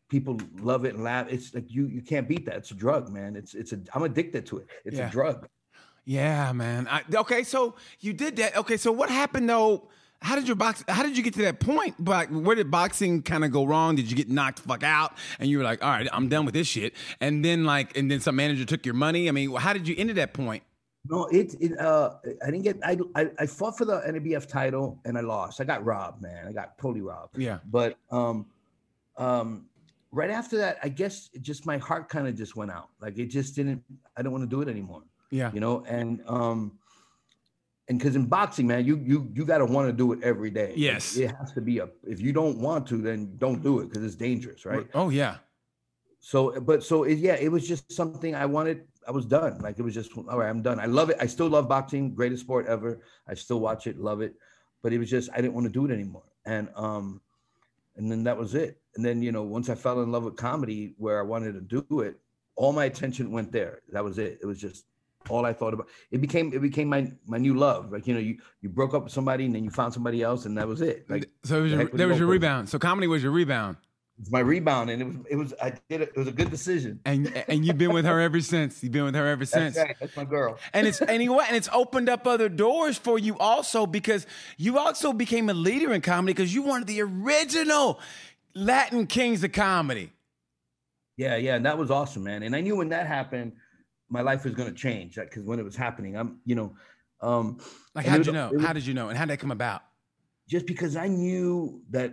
people 0.08 0.38
love 0.60 0.84
it 0.84 0.94
and 0.94 1.02
laugh. 1.02 1.26
It's 1.30 1.54
like 1.54 1.70
you 1.70 1.86
you 1.86 2.02
can't 2.02 2.28
beat 2.28 2.44
that. 2.46 2.56
It's 2.56 2.70
a 2.70 2.74
drug, 2.74 3.08
man. 3.08 3.36
It's 3.36 3.54
it's 3.54 3.72
a 3.72 3.80
I'm 3.94 4.02
addicted 4.02 4.44
to 4.46 4.58
it. 4.58 4.66
It's 4.84 4.98
Yeah. 4.98 5.08
a 5.08 5.10
drug. 5.10 5.48
Yeah, 6.04 6.52
man. 6.52 6.88
I, 6.90 7.02
okay, 7.14 7.44
so 7.44 7.76
you 8.00 8.12
did 8.12 8.34
that. 8.36 8.56
Okay, 8.56 8.76
so 8.76 8.90
what 8.90 9.08
happened 9.08 9.48
though? 9.48 9.88
How 10.20 10.34
did 10.36 10.46
your 10.46 10.56
box? 10.56 10.84
How 10.88 11.02
did 11.02 11.16
you 11.16 11.22
get 11.22 11.34
to 11.34 11.42
that 11.42 11.60
point? 11.60 11.94
But 11.98 12.30
where 12.30 12.54
did 12.56 12.70
boxing 12.70 13.22
kind 13.22 13.44
of 13.44 13.50
go 13.52 13.64
wrong? 13.64 13.96
Did 13.96 14.10
you 14.10 14.16
get 14.16 14.28
knocked 14.28 14.62
the 14.62 14.68
fuck 14.68 14.82
out, 14.82 15.16
and 15.40 15.48
you 15.48 15.58
were 15.58 15.64
like, 15.64 15.82
"All 15.82 15.90
right, 15.90 16.08
I'm 16.12 16.28
done 16.28 16.44
with 16.44 16.54
this 16.54 16.66
shit"? 16.68 16.94
And 17.20 17.44
then 17.44 17.64
like, 17.64 17.96
and 17.96 18.10
then 18.10 18.20
some 18.20 18.36
manager 18.36 18.64
took 18.64 18.84
your 18.84 18.94
money. 18.94 19.28
I 19.28 19.32
mean, 19.32 19.52
how 19.54 19.72
did 19.72 19.86
you 19.88 19.94
end 19.96 20.10
at 20.10 20.16
that 20.16 20.32
point? 20.34 20.62
No, 21.08 21.26
it 21.26 21.54
it 21.60 21.78
uh 21.80 22.14
I 22.42 22.46
didn't 22.46 22.62
get 22.62 22.78
I 22.84 22.96
I, 23.14 23.30
I 23.40 23.46
fought 23.46 23.76
for 23.76 23.84
the 23.84 24.00
NABF 24.00 24.46
title 24.48 25.00
and 25.04 25.18
I 25.18 25.20
lost. 25.20 25.60
I 25.60 25.64
got 25.64 25.84
robbed, 25.84 26.22
man. 26.22 26.46
I 26.46 26.52
got 26.52 26.78
totally 26.78 27.00
robbed. 27.00 27.36
Yeah. 27.38 27.58
But 27.70 27.98
um 28.10 28.46
um 29.16 29.66
right 30.12 30.30
after 30.30 30.56
that, 30.58 30.78
I 30.82 30.88
guess 30.88 31.28
it 31.32 31.42
just 31.42 31.66
my 31.66 31.78
heart 31.78 32.08
kind 32.08 32.28
of 32.28 32.36
just 32.36 32.54
went 32.54 32.70
out. 32.70 32.90
Like 33.00 33.18
it 33.18 33.26
just 33.26 33.56
didn't 33.56 33.82
I 34.16 34.22
don't 34.22 34.32
want 34.32 34.42
to 34.42 34.48
do 34.48 34.62
it 34.62 34.68
anymore. 34.68 35.02
Yeah. 35.30 35.50
You 35.52 35.60
know, 35.60 35.84
and 35.88 36.22
um 36.28 36.78
and 37.88 37.98
because 37.98 38.14
in 38.14 38.26
boxing, 38.26 38.68
man, 38.68 38.84
you 38.84 38.96
you 39.04 39.28
you 39.34 39.44
gotta 39.44 39.64
want 39.64 39.88
to 39.88 39.92
do 39.92 40.12
it 40.12 40.22
every 40.22 40.50
day. 40.50 40.72
Yes. 40.76 41.16
It 41.16 41.32
has 41.32 41.52
to 41.54 41.60
be 41.60 41.78
a 41.78 41.88
if 42.04 42.20
you 42.20 42.32
don't 42.32 42.58
want 42.58 42.86
to, 42.88 42.98
then 42.98 43.34
don't 43.38 43.60
do 43.60 43.80
it 43.80 43.88
because 43.88 44.04
it's 44.04 44.14
dangerous, 44.14 44.64
right? 44.64 44.86
Oh 44.94 45.08
yeah. 45.10 45.38
so 46.20 46.60
but 46.60 46.84
so 46.84 47.02
it, 47.02 47.18
yeah 47.18 47.34
it 47.34 47.50
was 47.50 47.66
just 47.66 47.90
something 47.90 48.32
i 48.36 48.46
wanted 48.46 48.86
i 49.06 49.10
was 49.10 49.26
done. 49.26 49.58
Like 49.58 49.78
it 49.78 49.82
was 49.82 49.94
just 49.94 50.10
all 50.16 50.38
right 50.38 50.48
i'm 50.48 50.62
done. 50.62 50.78
I 50.80 50.86
love 50.86 51.10
it. 51.10 51.16
I 51.20 51.26
still 51.26 51.48
love 51.48 51.68
boxing. 51.68 52.14
Greatest 52.14 52.42
sport 52.42 52.66
ever. 52.66 53.00
I 53.28 53.34
still 53.34 53.60
watch 53.60 53.86
it 53.86 53.98
love 53.98 54.20
it. 54.20 54.34
But 54.82 54.92
it 54.92 54.98
was 54.98 55.10
just 55.10 55.30
i 55.32 55.36
didn't 55.36 55.54
want 55.54 55.66
to 55.66 55.72
do 55.72 55.84
it 55.84 55.90
anymore. 55.92 56.24
And 56.44 56.68
um 56.76 57.20
and 57.96 58.10
then 58.10 58.24
that 58.24 58.36
was 58.36 58.54
it. 58.54 58.80
And 58.96 59.04
then 59.04 59.22
you 59.22 59.32
know 59.32 59.42
once 59.42 59.68
i 59.68 59.74
fell 59.74 60.02
in 60.02 60.12
love 60.12 60.24
with 60.24 60.36
comedy 60.36 60.94
where 60.98 61.18
i 61.18 61.22
wanted 61.22 61.52
to 61.54 61.60
do 61.60 62.00
it 62.00 62.18
all 62.56 62.72
my 62.72 62.84
attention 62.84 63.30
went 63.30 63.50
there. 63.52 63.80
That 63.92 64.04
was 64.04 64.18
it. 64.18 64.38
It 64.42 64.46
was 64.46 64.60
just 64.60 64.84
all 65.30 65.46
i 65.46 65.52
thought 65.52 65.74
about. 65.74 65.88
It 66.10 66.20
became 66.20 66.52
it 66.52 66.60
became 66.60 66.88
my 66.88 67.10
my 67.26 67.38
new 67.38 67.54
love. 67.54 67.92
Like 67.92 68.06
you 68.06 68.14
know 68.14 68.20
you 68.20 68.38
you 68.60 68.68
broke 68.68 68.94
up 68.94 69.04
with 69.04 69.12
somebody 69.12 69.46
and 69.46 69.54
then 69.54 69.64
you 69.64 69.70
found 69.70 69.94
somebody 69.94 70.22
else 70.22 70.46
and 70.46 70.56
that 70.58 70.66
was 70.66 70.80
it. 70.80 71.08
Like 71.08 71.30
so 71.44 71.58
it 71.58 71.62
was 71.62 71.72
your, 71.72 71.84
there 71.86 72.08
was 72.08 72.18
your 72.18 72.28
rebound. 72.28 72.68
So 72.68 72.78
comedy 72.78 73.06
was 73.06 73.22
your 73.22 73.32
rebound, 73.32 73.76
it's 74.20 74.30
my 74.30 74.40
rebound 74.40 74.90
and 74.90 75.02
it 75.02 75.04
was 75.06 75.16
it 75.30 75.36
was 75.36 75.54
i 75.60 75.70
did 75.88 76.02
it 76.02 76.12
it 76.14 76.16
was 76.16 76.28
a 76.28 76.32
good 76.32 76.50
decision 76.50 77.00
and 77.04 77.26
and 77.48 77.64
you've 77.64 77.78
been 77.78 77.92
with 77.92 78.04
her 78.04 78.20
ever 78.20 78.40
since. 78.54 78.82
You've 78.82 78.92
been 78.92 79.04
with 79.04 79.14
her 79.14 79.26
ever 79.26 79.44
since. 79.44 79.74
that's 79.74 79.88
right 79.88 79.96
that's 79.98 80.16
my 80.16 80.24
girl 80.24 80.58
And 80.74 80.86
it's 80.86 81.00
know? 81.00 81.40
And 81.40 81.56
it's 81.56 81.68
opened 81.72 82.08
up 82.08 82.26
other 82.26 82.48
doors 82.48 82.98
for 82.98 83.18
you 83.18 83.36
also 83.38 83.86
because 83.86 84.26
you 84.58 84.78
also 84.78 85.12
became 85.12 85.48
a 85.48 85.54
leader 85.54 85.92
in 85.92 86.02
comedy 86.02 86.32
because 86.34 86.54
you 86.54 86.62
wanted 86.62 86.86
the 86.88 87.00
original 87.02 87.98
Latin 88.54 89.06
kings 89.06 89.42
of 89.42 89.52
comedy. 89.52 90.12
Yeah, 91.16 91.36
yeah, 91.36 91.56
and 91.56 91.64
that 91.66 91.78
was 91.78 91.90
awesome, 91.90 92.24
man. 92.24 92.42
And 92.42 92.54
I 92.54 92.60
knew 92.60 92.76
when 92.76 92.90
that 92.90 93.06
happened, 93.06 93.52
my 94.08 94.20
life 94.20 94.44
was 94.44 94.54
gonna 94.54 94.72
change. 94.72 95.14
Because 95.16 95.44
when 95.44 95.58
it 95.58 95.64
was 95.64 95.76
happening, 95.76 96.16
I'm, 96.16 96.38
you 96.44 96.54
know, 96.54 96.74
um, 97.20 97.58
Like, 97.94 98.06
how 98.06 98.18
did 98.18 98.26
you 98.26 98.32
know? 98.32 98.50
was 98.52 98.62
How 98.62 98.72
did 98.72 98.86
you 98.86 98.94
know? 98.94 99.08
And 99.08 99.16
how 99.16 99.24
did 99.24 99.32
that 99.32 99.40
come 99.40 99.50
about? 99.50 99.82
just 100.48 100.66
because 100.66 100.96
I 100.96 101.08
knew 101.08 101.80
that 101.90 102.12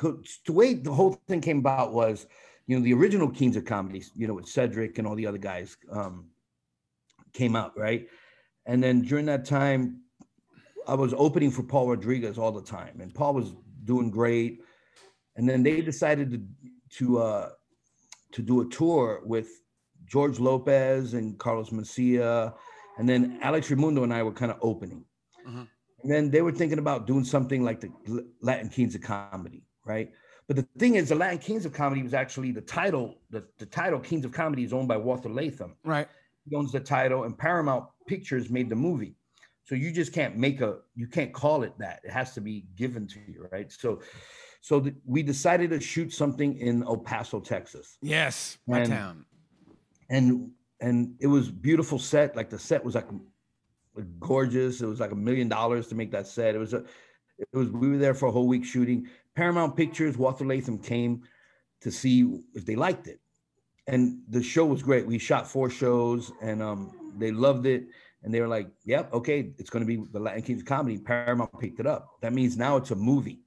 the 0.00 0.52
way 0.52 0.74
the 0.74 0.92
whole 0.92 1.20
thing 1.28 1.40
came 1.40 1.58
about 1.58 1.92
was, 1.92 2.26
you 2.66 2.76
know, 2.76 2.84
the 2.84 2.92
original 2.94 3.28
Kings 3.28 3.56
of 3.56 3.64
Comedy, 3.64 4.02
you 4.16 4.26
know, 4.26 4.34
with 4.34 4.48
Cedric 4.48 4.98
and 4.98 5.06
all 5.06 5.14
the 5.14 5.26
other 5.26 5.38
guys, 5.38 5.76
um, 5.90 6.26
came 7.32 7.54
out 7.54 7.76
right, 7.78 8.08
and 8.66 8.82
then 8.82 9.02
during 9.02 9.26
that 9.26 9.44
time, 9.44 10.00
I 10.88 10.94
was 10.94 11.14
opening 11.16 11.50
for 11.50 11.62
Paul 11.62 11.88
Rodriguez 11.88 12.38
all 12.38 12.52
the 12.52 12.62
time, 12.62 13.00
and 13.00 13.14
Paul 13.14 13.34
was 13.34 13.52
doing 13.84 14.10
great, 14.10 14.60
and 15.36 15.48
then 15.48 15.62
they 15.62 15.80
decided 15.80 16.30
to 16.30 16.40
to 16.98 17.18
uh, 17.18 17.48
to 18.32 18.42
do 18.42 18.60
a 18.60 18.68
tour 18.68 19.22
with 19.24 19.48
George 20.06 20.40
Lopez 20.40 21.14
and 21.14 21.38
Carlos 21.38 21.70
Mencia, 21.70 22.54
and 22.98 23.08
then 23.08 23.38
Alex 23.42 23.68
Reymundo 23.68 24.02
and 24.02 24.12
I 24.12 24.22
were 24.22 24.32
kind 24.32 24.50
of 24.50 24.58
opening. 24.60 25.04
Mhm. 25.46 25.68
And 26.02 26.10
then 26.10 26.30
they 26.30 26.42
were 26.42 26.52
thinking 26.52 26.78
about 26.78 27.06
doing 27.06 27.24
something 27.24 27.62
like 27.62 27.80
the 27.80 27.90
Latin 28.40 28.70
Kings 28.70 28.94
of 28.94 29.02
Comedy, 29.02 29.62
right? 29.84 30.10
But 30.46 30.56
the 30.56 30.66
thing 30.78 30.96
is, 30.96 31.08
the 31.10 31.14
Latin 31.14 31.38
Kings 31.38 31.64
of 31.64 31.72
Comedy 31.72 32.02
was 32.02 32.14
actually 32.14 32.50
the 32.52 32.60
title. 32.60 33.16
The, 33.30 33.44
the 33.58 33.66
title 33.66 34.00
Kings 34.00 34.24
of 34.24 34.32
Comedy 34.32 34.64
is 34.64 34.72
owned 34.72 34.88
by 34.88 34.96
Walter 34.96 35.28
Latham. 35.28 35.76
Right. 35.84 36.08
He 36.48 36.56
owns 36.56 36.72
the 36.72 36.80
title, 36.80 37.24
and 37.24 37.36
Paramount 37.38 37.84
Pictures 38.06 38.50
made 38.50 38.68
the 38.68 38.76
movie. 38.76 39.14
So 39.64 39.74
you 39.76 39.92
just 39.92 40.12
can't 40.12 40.36
make 40.36 40.60
a, 40.60 40.78
you 40.96 41.06
can't 41.06 41.32
call 41.32 41.62
it 41.62 41.72
that. 41.78 42.00
It 42.02 42.10
has 42.10 42.34
to 42.34 42.40
be 42.40 42.66
given 42.76 43.06
to 43.08 43.20
you, 43.28 43.46
right? 43.52 43.70
So, 43.70 44.00
so 44.60 44.84
we 45.04 45.22
decided 45.22 45.70
to 45.70 45.80
shoot 45.80 46.12
something 46.12 46.56
in 46.58 46.82
El 46.82 46.96
Paso, 46.98 47.38
Texas 47.40 47.96
Yes. 48.02 48.58
My 48.66 48.80
And- 48.80 48.88
town. 48.90 49.24
and 50.08 50.50
and 50.80 51.14
it 51.20 51.26
was 51.28 51.50
beautiful 51.50 51.98
set 51.98 52.34
like 52.34 52.48
the 52.50 52.58
set 52.58 52.82
was 52.82 52.94
like 52.94 53.06
gorgeous 54.18 54.80
it 54.80 54.86
was 54.86 54.98
like 54.98 55.12
a 55.12 55.16
million 55.16 55.46
dollars 55.48 55.88
to 55.88 55.94
make 55.94 56.10
that 56.10 56.26
set 56.26 56.54
it 56.54 56.58
was 56.58 56.72
a 56.72 56.78
it 57.38 57.48
was 57.52 57.68
we 57.70 57.88
were 57.90 57.98
there 57.98 58.14
for 58.14 58.26
a 58.28 58.32
whole 58.32 58.48
week 58.48 58.64
shooting 58.64 59.06
paramount 59.40 59.74
pictures 59.74 60.18
walter 60.18 60.44
latham 60.44 60.78
came 60.78 61.22
to 61.80 61.90
see 61.90 62.42
if 62.52 62.66
they 62.66 62.76
liked 62.76 63.06
it. 63.06 63.20
And 63.86 64.20
the 64.28 64.42
show 64.42 64.66
was 64.66 64.82
great. 64.82 65.06
We 65.06 65.18
shot 65.18 65.48
four 65.48 65.70
shows 65.70 66.30
and 66.42 66.62
um 66.62 66.92
they 67.16 67.30
loved 67.30 67.64
it. 67.64 67.86
And 68.22 68.34
they 68.34 68.42
were 68.42 68.52
like 68.56 68.68
yep 68.84 69.10
okay 69.14 69.54
it's 69.56 69.70
going 69.70 69.82
to 69.82 69.86
be 69.86 70.04
the 70.12 70.20
latin 70.20 70.42
kings 70.42 70.62
comedy. 70.62 70.98
Paramount 70.98 71.58
picked 71.58 71.80
it 71.80 71.86
up. 71.86 72.02
That 72.20 72.34
means 72.34 72.58
now 72.58 72.76
it's 72.76 72.90
a 72.90 72.94
movie 72.94 73.40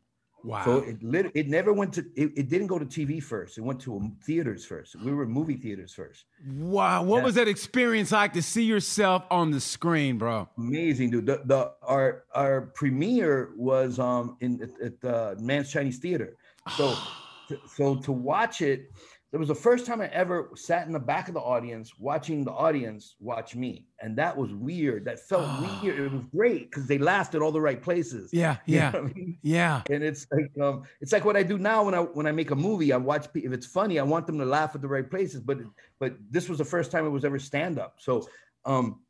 Wow. 0.44 0.66
so 0.66 0.78
it 0.80 1.02
lit, 1.02 1.32
it 1.36 1.48
never 1.48 1.72
went 1.72 1.94
to 1.94 2.02
it, 2.16 2.32
it 2.36 2.50
didn't 2.50 2.68
go 2.68 2.78
to 2.78 2.86
TV 2.86 3.24
first. 3.24 3.58
It 3.58 3.62
went 3.62 3.80
to 3.82 3.96
um, 3.96 4.18
theaters 4.26 4.66
first. 4.66 4.96
We 5.02 5.14
were 5.14 5.26
movie 5.26 5.56
theaters 5.56 5.94
first. 5.94 6.26
wow. 6.46 7.02
What 7.04 7.20
Yeah. 7.20 7.24
was 7.24 7.36
that 7.36 7.48
experience 7.48 8.12
like 8.12 8.34
to 8.34 8.42
see 8.42 8.64
yourself 8.64 9.24
on 9.32 9.52
the 9.52 9.62
screen, 9.62 10.18
bro? 10.18 10.50
Amazing, 10.58 11.12
dude. 11.12 11.26
The, 11.28 11.42
the 11.46 11.72
our 11.84 12.24
our 12.36 12.62
premiere 12.76 13.52
was 13.56 14.00
um 14.00 14.36
in 14.42 14.62
at, 14.62 14.82
at 14.86 15.02
the 15.02 15.38
Mann's 15.40 15.72
Chinese 15.72 16.00
Theater. 16.00 16.36
So 16.78 16.94
to, 17.48 17.60
so 17.76 17.96
to 17.96 18.12
watch 18.12 18.62
it, 18.62 18.92
it 19.34 19.38
was 19.40 19.48
the 19.48 19.56
first 19.56 19.88
time 19.88 20.00
I 20.00 20.06
ever 20.10 20.52
sat 20.56 20.86
in 20.86 20.94
the 20.94 21.00
back 21.00 21.28
of 21.28 21.34
the 21.34 21.40
audience 21.40 21.98
watching 21.98 22.44
the 22.44 22.52
audience 22.52 23.16
watch 23.20 23.56
me, 23.56 23.88
and 24.00 24.16
that 24.18 24.38
was 24.38 24.54
weird. 24.54 25.06
That 25.06 25.20
felt 25.20 25.48
weird. 25.82 26.00
It 26.00 26.12
was 26.12 26.26
great 26.26 26.70
because 26.70 26.86
they 26.88 27.00
laughed 27.00 27.34
at 27.34 27.42
all 27.42 27.52
the 27.52 27.60
right 27.60 27.82
places. 27.82 28.32
Yeah. 28.32 28.58
You 28.68 28.80
know 28.80 28.92
Yeah. 28.94 28.98
I 29.00 29.02
mean? 29.02 29.38
Yeah. 29.42 29.82
and 29.90 30.04
it's 30.04 30.28
like 30.32 30.52
um 30.62 30.84
it's 31.02 31.12
like 31.12 31.26
what 31.26 31.36
I 31.36 31.42
do 31.44 31.58
now 31.58 31.84
when 31.84 31.96
I 31.96 32.00
when 32.02 32.28
I 32.28 32.32
make 32.32 32.52
a 32.52 32.56
movie 32.56 32.94
I 32.94 32.98
watch 32.98 33.26
if 33.34 33.52
it's 33.52 33.66
funny 33.66 34.00
I 34.00 34.04
want 34.04 34.28
them 34.28 34.38
to 34.38 34.46
laugh 34.46 34.76
at 34.76 34.82
the 34.82 34.88
right 34.88 35.10
places 35.10 35.42
but 35.42 35.58
but 36.00 36.16
this 36.30 36.48
was 36.48 36.60
the 36.60 36.66
first 36.66 36.92
time 36.92 37.06
it 37.06 37.10
was 37.10 37.26
ever 37.26 37.40
stand 37.40 37.80
up 37.80 37.96
so 37.98 38.28
um 38.66 39.02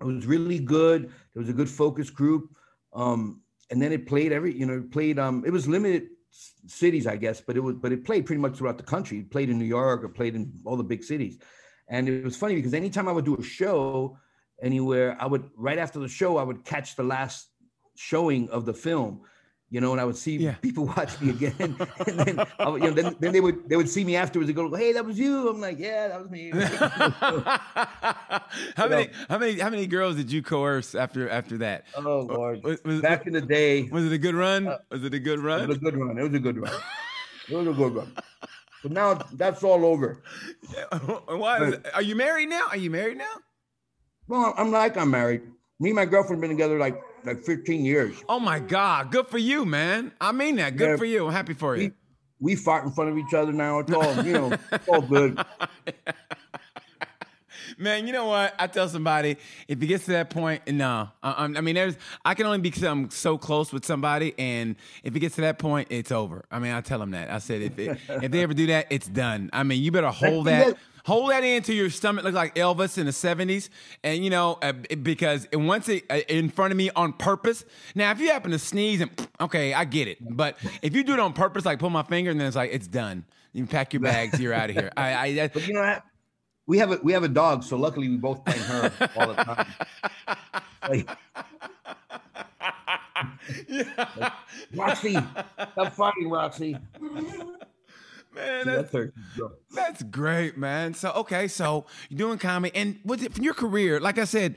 it 0.00 0.04
was 0.04 0.26
really 0.26 0.58
good 0.58 1.04
there 1.32 1.40
was 1.40 1.48
a 1.48 1.52
good 1.52 1.70
focus 1.70 2.10
group 2.10 2.50
um 2.94 3.40
and 3.70 3.80
then 3.80 3.92
it 3.92 4.06
played 4.06 4.32
every 4.32 4.52
you 4.58 4.66
know 4.66 4.78
it 4.78 4.90
played 4.90 5.18
um 5.18 5.44
it 5.46 5.50
was 5.52 5.66
limited 5.68 6.08
cities 6.66 7.06
I 7.06 7.16
guess 7.16 7.40
but 7.40 7.56
it 7.56 7.60
was 7.60 7.76
but 7.76 7.92
it 7.92 8.04
played 8.04 8.26
pretty 8.26 8.40
much 8.40 8.56
throughout 8.56 8.78
the 8.78 8.84
country. 8.84 9.18
It 9.18 9.30
played 9.30 9.50
in 9.50 9.58
New 9.58 9.64
York 9.64 10.04
or 10.04 10.08
played 10.08 10.34
in 10.34 10.52
all 10.64 10.76
the 10.76 10.84
big 10.84 11.04
cities. 11.04 11.38
And 11.88 12.08
it 12.08 12.24
was 12.24 12.36
funny 12.36 12.56
because 12.56 12.74
anytime 12.74 13.08
I 13.08 13.12
would 13.12 13.24
do 13.24 13.36
a 13.36 13.42
show 13.42 14.18
anywhere 14.62 15.16
I 15.20 15.26
would 15.26 15.50
right 15.56 15.78
after 15.78 15.98
the 15.98 16.08
show 16.08 16.36
I 16.36 16.42
would 16.42 16.64
catch 16.64 16.96
the 16.96 17.04
last 17.04 17.48
showing 17.96 18.48
of 18.50 18.64
the 18.64 18.74
film 18.74 19.22
you 19.70 19.80
know, 19.80 19.92
and 19.92 20.00
I 20.00 20.04
would 20.04 20.16
see 20.16 20.36
Yeah. 20.36 20.54
people 20.62 20.86
watch 20.96 21.20
me 21.20 21.30
again, 21.30 21.54
and 22.06 22.18
then, 22.20 22.36
would- 22.60 22.82
you 22.82 22.88
know, 22.88 22.94
then, 22.94 23.16
then 23.20 23.32
they 23.32 23.40
would 23.40 23.68
they 23.68 23.76
would 23.76 23.88
see 23.88 24.04
me 24.04 24.16
afterwards 24.16 24.48
and 24.48 24.56
go, 24.56 24.72
"Hey, 24.74 24.92
that 24.92 25.04
was 25.04 25.18
you." 25.18 25.48
I'm 25.48 25.60
like, 25.60 25.78
"Yeah, 25.78 26.08
that 26.08 26.20
was 26.20 26.30
me." 26.30 26.50
how 28.76 28.88
many 28.88 29.08
how 29.28 29.38
many 29.38 29.58
how 29.58 29.70
many 29.70 29.86
girls 29.86 30.16
did 30.16 30.30
you 30.30 30.42
coerce 30.42 30.94
after 30.94 31.28
after 31.28 31.58
that? 31.58 31.86
oh 31.96 32.20
Lord! 32.20 32.62
Was, 32.62 32.82
was- 32.84 33.00
Back 33.00 33.26
in 33.26 33.32
the 33.32 33.40
day, 33.40 33.82
was 33.84 34.04
it 34.04 34.12
a 34.12 34.18
good 34.18 34.34
run? 34.34 34.68
Uh, 34.68 34.78
was 34.90 35.04
it 35.04 35.14
a 35.14 35.18
good 35.18 35.40
run? 35.40 35.62
it 35.62 35.68
was 35.68 35.76
a 35.78 35.80
good 35.80 35.96
run. 35.96 36.18
It 36.18 36.22
was 36.22 36.34
a 36.34 36.38
good 36.40 36.58
run. 36.58 36.72
It 37.48 37.54
was 37.56 37.66
a 37.68 37.72
good 37.72 37.94
run. 37.94 38.12
But 38.82 38.92
now 38.92 39.14
that's 39.34 39.62
all 39.64 39.84
over. 39.84 40.22
Why? 41.28 41.72
Are 41.94 42.02
you 42.02 42.14
married 42.14 42.48
now? 42.48 42.66
Are 42.70 42.76
you 42.76 42.90
married 42.90 43.18
now? 43.18 43.34
Well, 44.28 44.54
I'm 44.56 44.70
like 44.70 44.96
I'm 44.96 45.10
married. 45.10 45.42
Me 45.80 45.90
and 45.90 45.96
my 45.96 46.06
girlfriend 46.06 46.40
been 46.40 46.50
together 46.50 46.78
like 46.78 47.00
like 47.26 47.40
15 47.42 47.84
years. 47.84 48.16
Oh 48.28 48.38
my 48.40 48.58
God! 48.60 49.10
Good 49.10 49.26
for 49.28 49.38
you, 49.38 49.64
man. 49.66 50.12
I 50.20 50.32
mean 50.32 50.56
that. 50.56 50.76
Good 50.76 50.90
Yeah. 50.90 50.96
for 50.96 51.04
you. 51.04 51.26
I'm 51.26 51.32
happy 51.32 51.54
for 51.54 51.76
you. 51.76 51.92
We, 52.40 52.54
we 52.54 52.56
fart 52.56 52.84
in 52.84 52.92
front 52.92 53.10
of 53.10 53.18
each 53.18 53.34
other 53.34 53.52
now. 53.52 53.80
It's 53.80 53.92
all 53.92 54.24
you 54.24 54.32
know. 54.32 54.52
It's 54.72 54.88
all 54.88 55.02
good. 55.02 55.38
Man, 57.78 58.06
you 58.06 58.12
know 58.12 58.26
what? 58.26 58.54
I 58.58 58.68
tell 58.68 58.88
somebody 58.88 59.36
if 59.68 59.82
it 59.82 59.86
gets 59.86 60.06
to 60.06 60.12
that 60.12 60.30
point, 60.30 60.62
no. 60.68 61.10
Uh, 61.22 61.34
I, 61.36 61.42
I'm- 61.42 61.64
mean, 61.64 61.74
there's 61.74 61.96
I 62.24 62.34
can 62.34 62.46
only 62.46 62.72
I'm 62.86 63.10
so 63.10 63.36
close 63.36 63.70
with 63.72 63.84
somebody, 63.84 64.34
and 64.38 64.76
if 65.02 65.14
it 65.14 65.18
gets 65.20 65.34
to 65.34 65.40
that 65.42 65.58
point, 65.58 65.88
it's 65.90 66.10
over. 66.12 66.44
I 66.50 66.58
mean, 66.58 66.72
I 66.72 66.80
tell 66.80 66.98
them 66.98 67.10
that. 67.10 67.30
I 67.30 67.38
said 67.38 67.60
if 67.62 67.78
it, 67.78 67.98
if 68.08 68.30
they 68.30 68.42
ever 68.42 68.54
do 68.54 68.66
that, 68.68 68.86
it's 68.90 69.08
done. 69.08 69.50
I 69.52 69.62
mean, 69.62 69.82
you 69.82 69.90
better 69.92 70.10
hold 70.10 70.46
that. 70.46 70.76
Hold 71.06 71.30
that 71.30 71.44
into 71.44 71.72
your 71.72 71.88
stomach, 71.88 72.24
look 72.24 72.34
like 72.34 72.56
Elvis 72.56 72.98
in 72.98 73.06
the 73.06 73.12
'70s, 73.12 73.68
and 74.02 74.24
you 74.24 74.30
know 74.30 74.58
uh, 74.60 74.72
because 74.72 75.46
it, 75.52 75.56
once 75.56 75.88
it 75.88 76.04
uh, 76.10 76.18
in 76.28 76.48
front 76.48 76.72
of 76.72 76.76
me 76.76 76.90
on 76.96 77.12
purpose. 77.12 77.64
Now, 77.94 78.10
if 78.10 78.18
you 78.18 78.32
happen 78.32 78.50
to 78.50 78.58
sneeze 78.58 79.00
and 79.00 79.28
okay, 79.40 79.72
I 79.72 79.84
get 79.84 80.08
it, 80.08 80.18
but 80.20 80.58
if 80.82 80.96
you 80.96 81.04
do 81.04 81.12
it 81.12 81.20
on 81.20 81.32
purpose, 81.32 81.64
like 81.64 81.78
pull 81.78 81.90
my 81.90 82.02
finger, 82.02 82.32
and 82.32 82.40
then 82.40 82.48
it's 82.48 82.56
like 82.56 82.70
it's 82.72 82.88
done. 82.88 83.24
You 83.52 83.66
pack 83.66 83.92
your 83.92 84.00
bags, 84.00 84.40
you're 84.40 84.52
out 84.52 84.68
of 84.68 84.74
here. 84.74 84.90
I, 84.96 85.14
I 85.14 85.34
that, 85.34 85.52
But 85.52 85.68
you 85.68 85.74
know 85.74 85.82
what? 85.82 86.02
We 86.66 86.78
have 86.78 86.90
a 86.90 86.98
we 87.04 87.12
have 87.12 87.22
a 87.22 87.28
dog, 87.28 87.62
so 87.62 87.76
luckily 87.76 88.08
we 88.08 88.16
both 88.16 88.44
blame 88.44 88.58
her 88.58 88.92
all 89.16 89.28
the 89.28 89.34
time. 89.44 89.66
Like, 90.88 91.08
Roxy, 94.74 95.12
stop 95.12 95.92
fighting, 95.92 96.30
Roxy. 96.30 96.76
Man, 98.36 98.66
that's 98.66 98.94
that's 99.74 100.02
great, 100.04 100.56
man. 100.56 100.94
So 100.94 101.10
okay, 101.12 101.48
so 101.48 101.86
you're 102.08 102.18
doing 102.18 102.38
comedy, 102.38 102.76
and 102.76 102.98
was 103.04 103.22
it 103.22 103.34
from 103.34 103.44
your 103.44 103.54
career? 103.54 103.98
Like 104.00 104.18
I 104.18 104.24
said, 104.24 104.56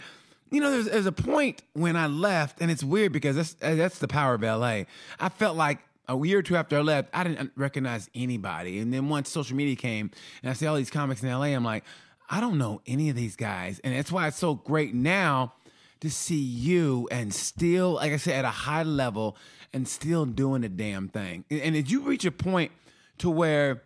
you 0.52 0.62
know, 0.62 0.72
there's, 0.72 0.86
there's 0.86 1.06
a 1.06 1.12
point 1.12 1.62
when 1.74 1.96
I 1.96 2.08
left, 2.08 2.62
and 2.62 2.70
it's 2.70 2.84
weird 2.84 3.12
because 3.12 3.36
that's 3.36 3.56
eh, 3.62 3.76
that's 3.76 4.00
the 4.00 4.08
power 4.08 4.34
of 4.36 4.42
LA. 4.42 4.84
I 5.20 5.30
felt 5.30 5.56
like 5.56 5.80
a 6.08 6.18
year 6.26 6.40
or 6.40 6.44
two 6.44 6.56
after 6.56 6.78
I 6.78 6.82
left, 6.82 7.10
I 7.14 7.24
didn't 7.24 7.52
recognize 7.56 8.10
anybody, 8.14 8.80
and 8.80 8.94
then 8.94 9.10
once 9.10 9.30
social 9.30 9.56
media 9.56 9.76
came, 9.76 10.12
and 10.44 10.50
I 10.50 10.54
see 10.54 10.68
all 10.68 10.76
these 10.76 10.92
comics 10.92 11.24
in 11.24 11.30
LA, 11.30 11.46
I'm 11.46 11.64
like, 11.64 11.84
I 12.30 12.42
don't 12.42 12.58
know 12.58 12.82
any 12.86 13.10
of 13.10 13.16
these 13.16 13.36
guys, 13.36 13.80
and 13.84 13.96
that's 13.96 14.12
why 14.12 14.28
it's 14.28 14.38
so 14.38 14.56
great 14.56 14.94
now 14.94 15.54
to 16.02 16.10
see 16.10 16.40
you 16.40 17.08
and 17.12 17.34
still, 17.34 17.94
like 17.94 18.14
I 18.14 18.18
said, 18.18 18.36
at 18.36 18.46
a 18.46 18.50
high 18.50 18.84
level 18.84 19.36
and 19.74 19.88
still 19.88 20.26
doing 20.26 20.62
the 20.62 20.70
damn 20.70 21.10
thing. 21.10 21.44
And, 21.50 21.62
and 21.62 21.76
did 21.76 21.92
you 21.92 22.02
reach 22.02 22.26
a 22.26 22.32
point 22.32 22.72
to 23.20 23.30
where? 23.30 23.84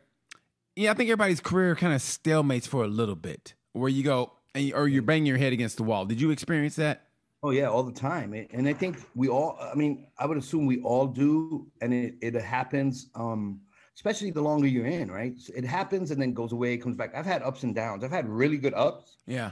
Yeah, 0.75 0.91
I 0.91 0.93
think 0.95 1.09
everybody's 1.09 1.39
career 1.39 1.75
kind 1.75 1.93
of 1.93 2.01
stalemates 2.01 2.67
for 2.67 2.83
a 2.83 2.87
little 2.87 3.15
bit, 3.15 3.53
where 3.73 3.89
you 3.89 4.03
go 4.03 4.33
and 4.55 4.65
you, 4.65 4.73
or 4.75 4.87
you're 4.87 5.03
banging 5.03 5.25
your 5.27 5.37
head 5.37 5.53
against 5.53 5.77
the 5.77 5.83
wall. 5.83 6.05
Did 6.05 6.19
you 6.19 6.31
experience 6.31 6.75
that? 6.77 7.07
Oh 7.43 7.49
yeah, 7.51 7.67
all 7.69 7.83
the 7.83 7.91
time, 7.91 8.33
And- 8.33 8.47
and 8.53 8.67
I 8.67 8.73
think 8.73 8.97
we 9.15 9.27
all. 9.27 9.57
I 9.59 9.75
mean, 9.75 10.07
I 10.17 10.25
would 10.25 10.37
assume 10.37 10.65
we 10.65 10.81
all 10.81 11.05
do, 11.07 11.67
and 11.81 11.93
it 11.93 12.15
it 12.21 12.33
happens. 12.35 13.09
Um, 13.15 13.61
especially 13.95 14.31
the 14.31 14.41
longer 14.41 14.65
you're 14.65 14.87
in, 14.87 15.11
right? 15.11 15.35
It 15.55 15.63
happens 15.65 16.09
and 16.09 16.19
then 16.19 16.33
goes 16.33 16.51
away, 16.51 16.77
comes 16.77 16.95
back. 16.95 17.13
I've 17.13 17.27
had 17.27 17.43
ups 17.43 17.61
and 17.61 17.75
downs. 17.75 18.03
I've 18.03 18.09
had 18.11 18.27
really 18.27 18.57
good 18.57 18.73
ups, 18.73 19.17
Yeah. 19.27 19.51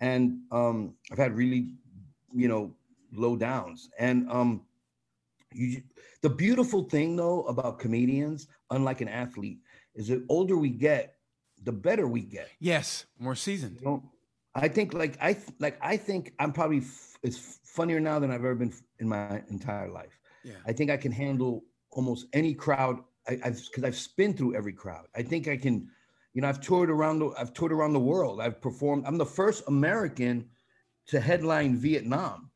and 0.00 0.40
um, 0.50 0.94
I've 1.10 1.16
had 1.16 1.34
really, 1.34 1.68
you 2.34 2.48
know, 2.48 2.74
low 3.14 3.34
downs. 3.34 3.88
And 3.98 4.28
um, 4.30 4.66
you, 5.54 5.82
the 6.20 6.28
beautiful 6.28 6.84
thing 6.84 7.16
though 7.16 7.44
about 7.44 7.78
comedians, 7.78 8.48
unlike 8.72 9.00
an 9.00 9.08
athlete, 9.08 9.60
is 9.94 10.08
the 10.08 10.24
older 10.28 10.56
we 10.56 10.70
get, 10.70 11.16
the 11.62 11.72
better 11.72 12.08
we 12.08 12.22
get. 12.22 12.48
Yes, 12.58 13.06
more 13.18 13.34
seasoned. 13.36 13.76
You 13.80 13.86
know, 13.86 14.12
I 14.54 14.68
think 14.68 14.94
like 14.94 15.16
I 15.20 15.34
th- 15.34 15.54
like 15.58 15.78
I 15.80 15.96
think 15.96 16.32
I'm 16.38 16.52
probably 16.52 16.78
f- 16.78 17.16
it's 17.22 17.60
funnier 17.64 18.00
now 18.00 18.18
than 18.18 18.30
I've 18.30 18.44
ever 18.44 18.54
been 18.54 18.70
f- 18.70 18.82
in 18.98 19.08
my 19.08 19.42
entire 19.48 19.88
life. 19.88 20.18
Yeah. 20.44 20.54
I 20.66 20.72
think 20.72 20.90
I 20.90 20.96
can 20.96 21.12
handle 21.12 21.64
almost 21.90 22.26
any 22.32 22.54
crowd. 22.54 22.98
I, 23.28 23.38
I've 23.44 23.60
because 23.64 23.84
I've 23.84 23.96
spin 23.96 24.34
through 24.34 24.56
every 24.56 24.72
crowd. 24.72 25.06
I 25.14 25.22
think 25.22 25.46
I 25.48 25.56
can, 25.56 25.88
you 26.34 26.42
know, 26.42 26.48
I've 26.48 26.60
toured 26.60 26.90
around 26.90 27.20
the 27.20 27.30
I've 27.38 27.52
toured 27.54 27.72
around 27.72 27.92
the 27.92 28.00
world. 28.00 28.40
I've 28.40 28.60
performed. 28.60 29.04
I'm 29.06 29.18
the 29.18 29.26
first 29.26 29.62
American 29.68 30.48
to 31.06 31.20
headline 31.20 31.76
Vietnam. 31.76 32.50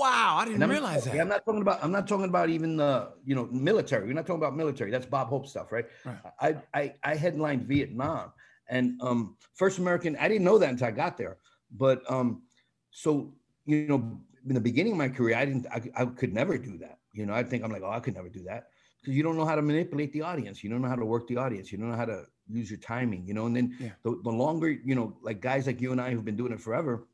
Wow, 0.00 0.38
I 0.38 0.44
didn't 0.46 0.66
realize 0.66 1.04
yeah, 1.04 1.12
that. 1.12 1.20
I'm 1.20 1.28
not 1.28 1.44
talking 1.44 1.60
about. 1.60 1.84
I'm 1.84 1.92
not 1.92 2.08
talking 2.08 2.24
about 2.24 2.48
even 2.48 2.78
the 2.78 3.12
you 3.24 3.34
know 3.34 3.46
military. 3.52 4.06
We're 4.06 4.14
not 4.14 4.26
talking 4.26 4.42
about 4.42 4.56
military. 4.56 4.90
That's 4.90 5.04
Bob 5.04 5.28
Hope 5.28 5.46
stuff, 5.46 5.70
right? 5.72 5.84
Right. 6.06 6.16
I 6.40 6.56
I, 6.72 6.94
I 7.04 7.14
headlined 7.16 7.64
Vietnam, 7.64 8.32
and 8.70 8.98
um, 9.02 9.36
first 9.52 9.78
American. 9.78 10.16
I 10.16 10.26
didn't 10.28 10.44
know 10.44 10.56
that 10.56 10.70
until 10.70 10.86
I 10.86 10.92
got 10.92 11.18
there. 11.18 11.36
But 11.70 12.10
um, 12.10 12.42
so 12.90 13.34
you 13.66 13.86
know, 13.88 14.18
in 14.48 14.54
the 14.54 14.60
beginning 14.60 14.92
of 14.92 14.98
my 14.98 15.10
career, 15.10 15.36
I 15.36 15.44
didn't. 15.44 15.66
I, 15.66 15.82
I 15.94 16.06
could 16.06 16.32
never 16.32 16.56
do 16.56 16.78
that. 16.78 16.98
You 17.12 17.26
know, 17.26 17.34
I 17.34 17.42
think 17.42 17.62
I'm 17.62 17.70
like, 17.70 17.82
oh, 17.84 17.90
I 17.90 18.00
could 18.00 18.14
never 18.14 18.30
do 18.30 18.42
that 18.44 18.68
because 19.02 19.14
you 19.14 19.22
don't 19.22 19.36
know 19.36 19.44
how 19.44 19.54
to 19.54 19.62
manipulate 19.62 20.14
the 20.14 20.22
audience. 20.22 20.64
You 20.64 20.70
don't 20.70 20.80
know 20.80 20.88
how 20.88 20.96
to 20.96 21.04
work 21.04 21.28
the 21.28 21.36
audience. 21.36 21.70
You 21.70 21.76
don't 21.76 21.90
know 21.90 21.96
how 21.96 22.06
to 22.06 22.24
use 22.48 22.70
your 22.70 22.80
timing. 22.80 23.26
You 23.26 23.34
know, 23.34 23.44
and 23.44 23.54
then 23.54 23.76
Yeah. 23.78 23.90
the, 24.02 24.18
the 24.24 24.30
longer 24.30 24.70
you 24.70 24.94
know, 24.94 25.18
like 25.20 25.42
guys 25.42 25.66
like 25.66 25.78
you 25.82 25.92
and 25.92 26.00
I 26.00 26.12
who've 26.12 26.24
been 26.24 26.36
doing 26.36 26.52
it 26.52 26.60
forever, 26.60 27.06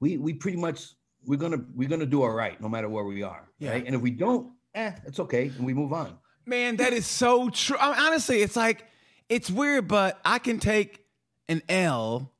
we 0.00 0.18
we 0.18 0.34
pretty 0.34 0.58
much 0.58 0.94
we're 1.26 1.38
gonna 1.38 1.64
we're 1.74 1.88
gonna 1.88 2.06
do 2.06 2.22
all 2.22 2.30
right 2.30 2.60
no 2.60 2.68
matter 2.68 2.88
where 2.88 3.04
we 3.04 3.22
are. 3.22 3.48
Yeah. 3.58 3.72
Right. 3.72 3.86
And 3.86 3.94
if 3.94 4.00
we 4.00 4.10
don't, 4.10 4.52
eh, 4.74 4.92
it's 5.06 5.20
okay, 5.20 5.48
and 5.56 5.64
we 5.64 5.74
move 5.74 5.92
on. 5.92 6.18
Man, 6.46 6.76
that 6.76 6.92
is 6.92 7.06
so 7.06 7.48
true. 7.48 7.76
I 7.80 7.90
mean, 7.90 7.98
honestly, 7.98 8.42
it's 8.42 8.56
like 8.56 8.84
it's 9.28 9.50
weird, 9.50 9.88
but 9.88 10.20
I 10.24 10.38
can 10.38 10.58
take 10.58 11.04
an 11.48 11.62
L 11.68 12.30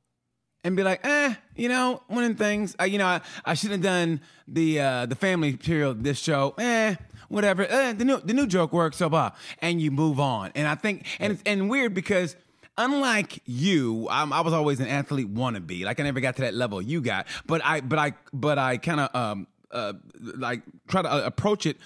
and 0.63 0.77
be 0.77 0.83
like, 0.83 1.05
eh, 1.05 1.35
you 1.57 1.69
know, 1.69 2.03
one 2.09 2.25
of 2.25 2.37
the 2.37 2.43
things, 2.43 2.75
uh, 2.81 2.85
you 2.85 2.99
know, 2.99 3.07
I, 3.07 3.21
I 3.45 3.55
should 3.55 3.71
have 3.71 3.83
done 3.83 4.21
the 4.49 4.81
uh, 4.81 5.07
the 5.07 5.15
family 5.15 5.53
material 5.53 5.95
this 5.95 6.19
show. 6.19 6.55
Eh, 6.59 6.95
whatever. 7.29 7.67
Eh, 7.67 7.93
the 7.93 8.05
new 8.05 8.21
the 8.21 8.33
new 8.33 8.47
joke 8.47 8.73
works, 8.73 8.97
so 8.97 9.09
blah, 9.09 9.33
and 9.61 9.81
you 9.81 9.91
move 9.91 10.19
on. 10.19 10.53
And 10.55 10.67
I 10.67 10.75
think, 10.75 11.07
and 11.21 11.33
it's 11.35 11.43
and 11.47 11.69
weird 11.71 11.95
because. 11.95 12.37
Unlike 12.77 13.43
you, 13.47 14.09
I'm, 14.11 14.33
I 14.33 14.41
was 14.41 14.53
always 14.53 14.81
an 14.81 14.89
athlete 14.89 15.33
wannabe. 15.33 15.85
Like 15.85 16.01
I 16.01 16.03
never 16.03 16.21
got 16.21 16.37
to 16.37 16.43
that 16.43 16.55
level 16.55 16.83
you 16.83 17.01
got, 17.01 17.27
but 17.47 17.65
I, 17.65 17.81
but 17.81 17.99
I, 17.99 18.13
but 18.33 18.59
I 18.59 18.79
kind 18.79 19.01
of 19.01 19.15
um, 19.15 19.47
uh, 19.71 19.93
like 20.19 20.63
try 20.89 21.03
to 21.03 21.13
uh, 21.13 21.23
approach 21.25 21.67
it 21.67 21.77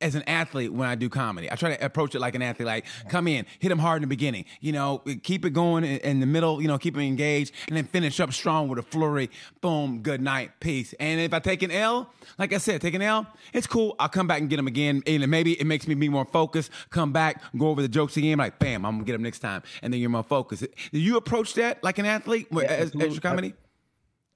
as 0.00 0.14
an 0.14 0.22
athlete 0.22 0.72
when 0.72 0.88
I 0.88 0.94
do 0.94 1.08
comedy. 1.08 1.50
I 1.50 1.56
try 1.56 1.76
to 1.76 1.84
approach 1.84 2.14
it 2.14 2.20
like 2.20 2.34
an 2.34 2.42
athlete, 2.42 2.66
like 2.66 2.86
come 3.08 3.28
in, 3.28 3.46
hit 3.58 3.68
them 3.68 3.78
hard 3.78 3.96
in 3.96 4.02
the 4.02 4.08
beginning, 4.08 4.44
you 4.60 4.72
know, 4.72 5.02
keep 5.22 5.44
it 5.44 5.50
going 5.50 5.84
in, 5.84 5.98
in 5.98 6.20
the 6.20 6.26
middle, 6.26 6.60
you 6.62 6.68
know, 6.68 6.78
keep 6.78 6.94
them 6.94 7.02
engaged, 7.02 7.52
and 7.68 7.76
then 7.76 7.84
finish 7.84 8.20
up 8.20 8.32
strong 8.32 8.68
with 8.68 8.78
a 8.78 8.82
flurry. 8.82 9.30
Boom, 9.60 10.00
good 10.02 10.20
night, 10.20 10.52
peace. 10.60 10.94
And 11.00 11.20
if 11.20 11.34
I 11.34 11.38
take 11.38 11.62
an 11.62 11.70
L, 11.70 12.12
like 12.38 12.52
I 12.52 12.58
said, 12.58 12.80
take 12.80 12.94
an 12.94 13.02
L, 13.02 13.26
it's 13.52 13.66
cool. 13.66 13.96
I'll 13.98 14.08
come 14.08 14.26
back 14.26 14.40
and 14.40 14.48
get 14.48 14.56
them 14.56 14.66
again, 14.66 15.02
and 15.06 15.28
maybe 15.28 15.60
it 15.60 15.66
makes 15.66 15.86
me 15.86 15.94
be 15.94 16.08
more 16.08 16.24
focused. 16.24 16.70
Come 16.90 17.12
back, 17.12 17.42
go 17.56 17.68
over 17.68 17.82
the 17.82 17.88
jokes 17.88 18.16
again, 18.16 18.38
like 18.38 18.58
bam, 18.58 18.84
I'm 18.86 18.94
gonna 18.94 19.04
get 19.04 19.12
them 19.12 19.22
next 19.22 19.40
time, 19.40 19.62
and 19.82 19.92
then 19.92 20.00
you're 20.00 20.10
more 20.10 20.22
focused. 20.22 20.66
Do 20.92 20.98
you 20.98 21.16
approach 21.16 21.54
that 21.54 21.82
like 21.84 21.98
an 21.98 22.06
athlete 22.06 22.48
Yeah, 22.50 22.62
as, 22.62 22.94
as 22.94 23.12
your 23.12 23.20
comedy? 23.20 23.54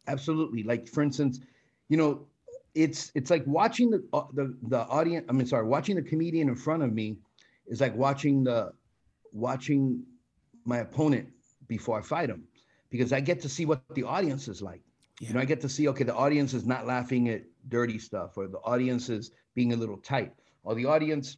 Absolutely. 0.07 0.63
Like 0.63 0.89
for 0.89 1.03
instance, 1.03 1.41
you 1.89 1.97
know, 1.97 2.27
it's 2.75 3.13
it's 3.15 3.31
like 3.31 3.45
watching 3.47 3.91
the 3.91 4.05
uh, 4.13 4.25
the 4.33 4.57
the 4.69 4.81
audience. 4.87 5.27
I 5.29 5.33
mean, 5.33 5.47
sorry, 5.47 5.67
watching 5.67 5.97
the 5.97 6.03
comedian 6.03 6.49
in 6.49 6.57
front 6.57 6.83
of 6.83 6.93
me 6.93 7.17
is 7.67 7.81
like 7.81 7.95
watching 7.95 8.45
the 8.45 8.73
watching 9.33 10.03
my 10.65 10.79
opponent 10.79 11.29
before 11.69 11.99
I 11.99 12.03
fight 12.03 12.31
him, 12.31 12.45
because 12.91 13.13
I 13.13 13.21
get 13.21 13.41
to 13.41 13.49
see 13.49 13.65
what 13.65 13.83
the 13.95 14.03
audience 14.03 14.49
is 14.49 14.61
like. 14.61 14.83
Yeah. 15.21 15.29
You 15.29 15.35
know, 15.35 15.41
I 15.41 15.45
get 15.45 15.61
to 15.61 15.69
see 15.69 15.89
okay, 15.89 16.05
the 16.05 16.15
audience 16.15 16.55
is 16.55 16.67
not 16.67 16.87
laughing 16.87 17.29
at 17.29 17.43
dirty 17.69 17.99
stuff, 17.99 18.37
or 18.37 18.49
the 18.49 18.59
audience 18.59 19.09
is 19.09 19.31
being 19.55 19.73
a 19.73 19.77
little 19.77 19.99
tight, 19.99 20.33
or 20.65 20.75
the 20.75 20.87
audience, 20.87 21.37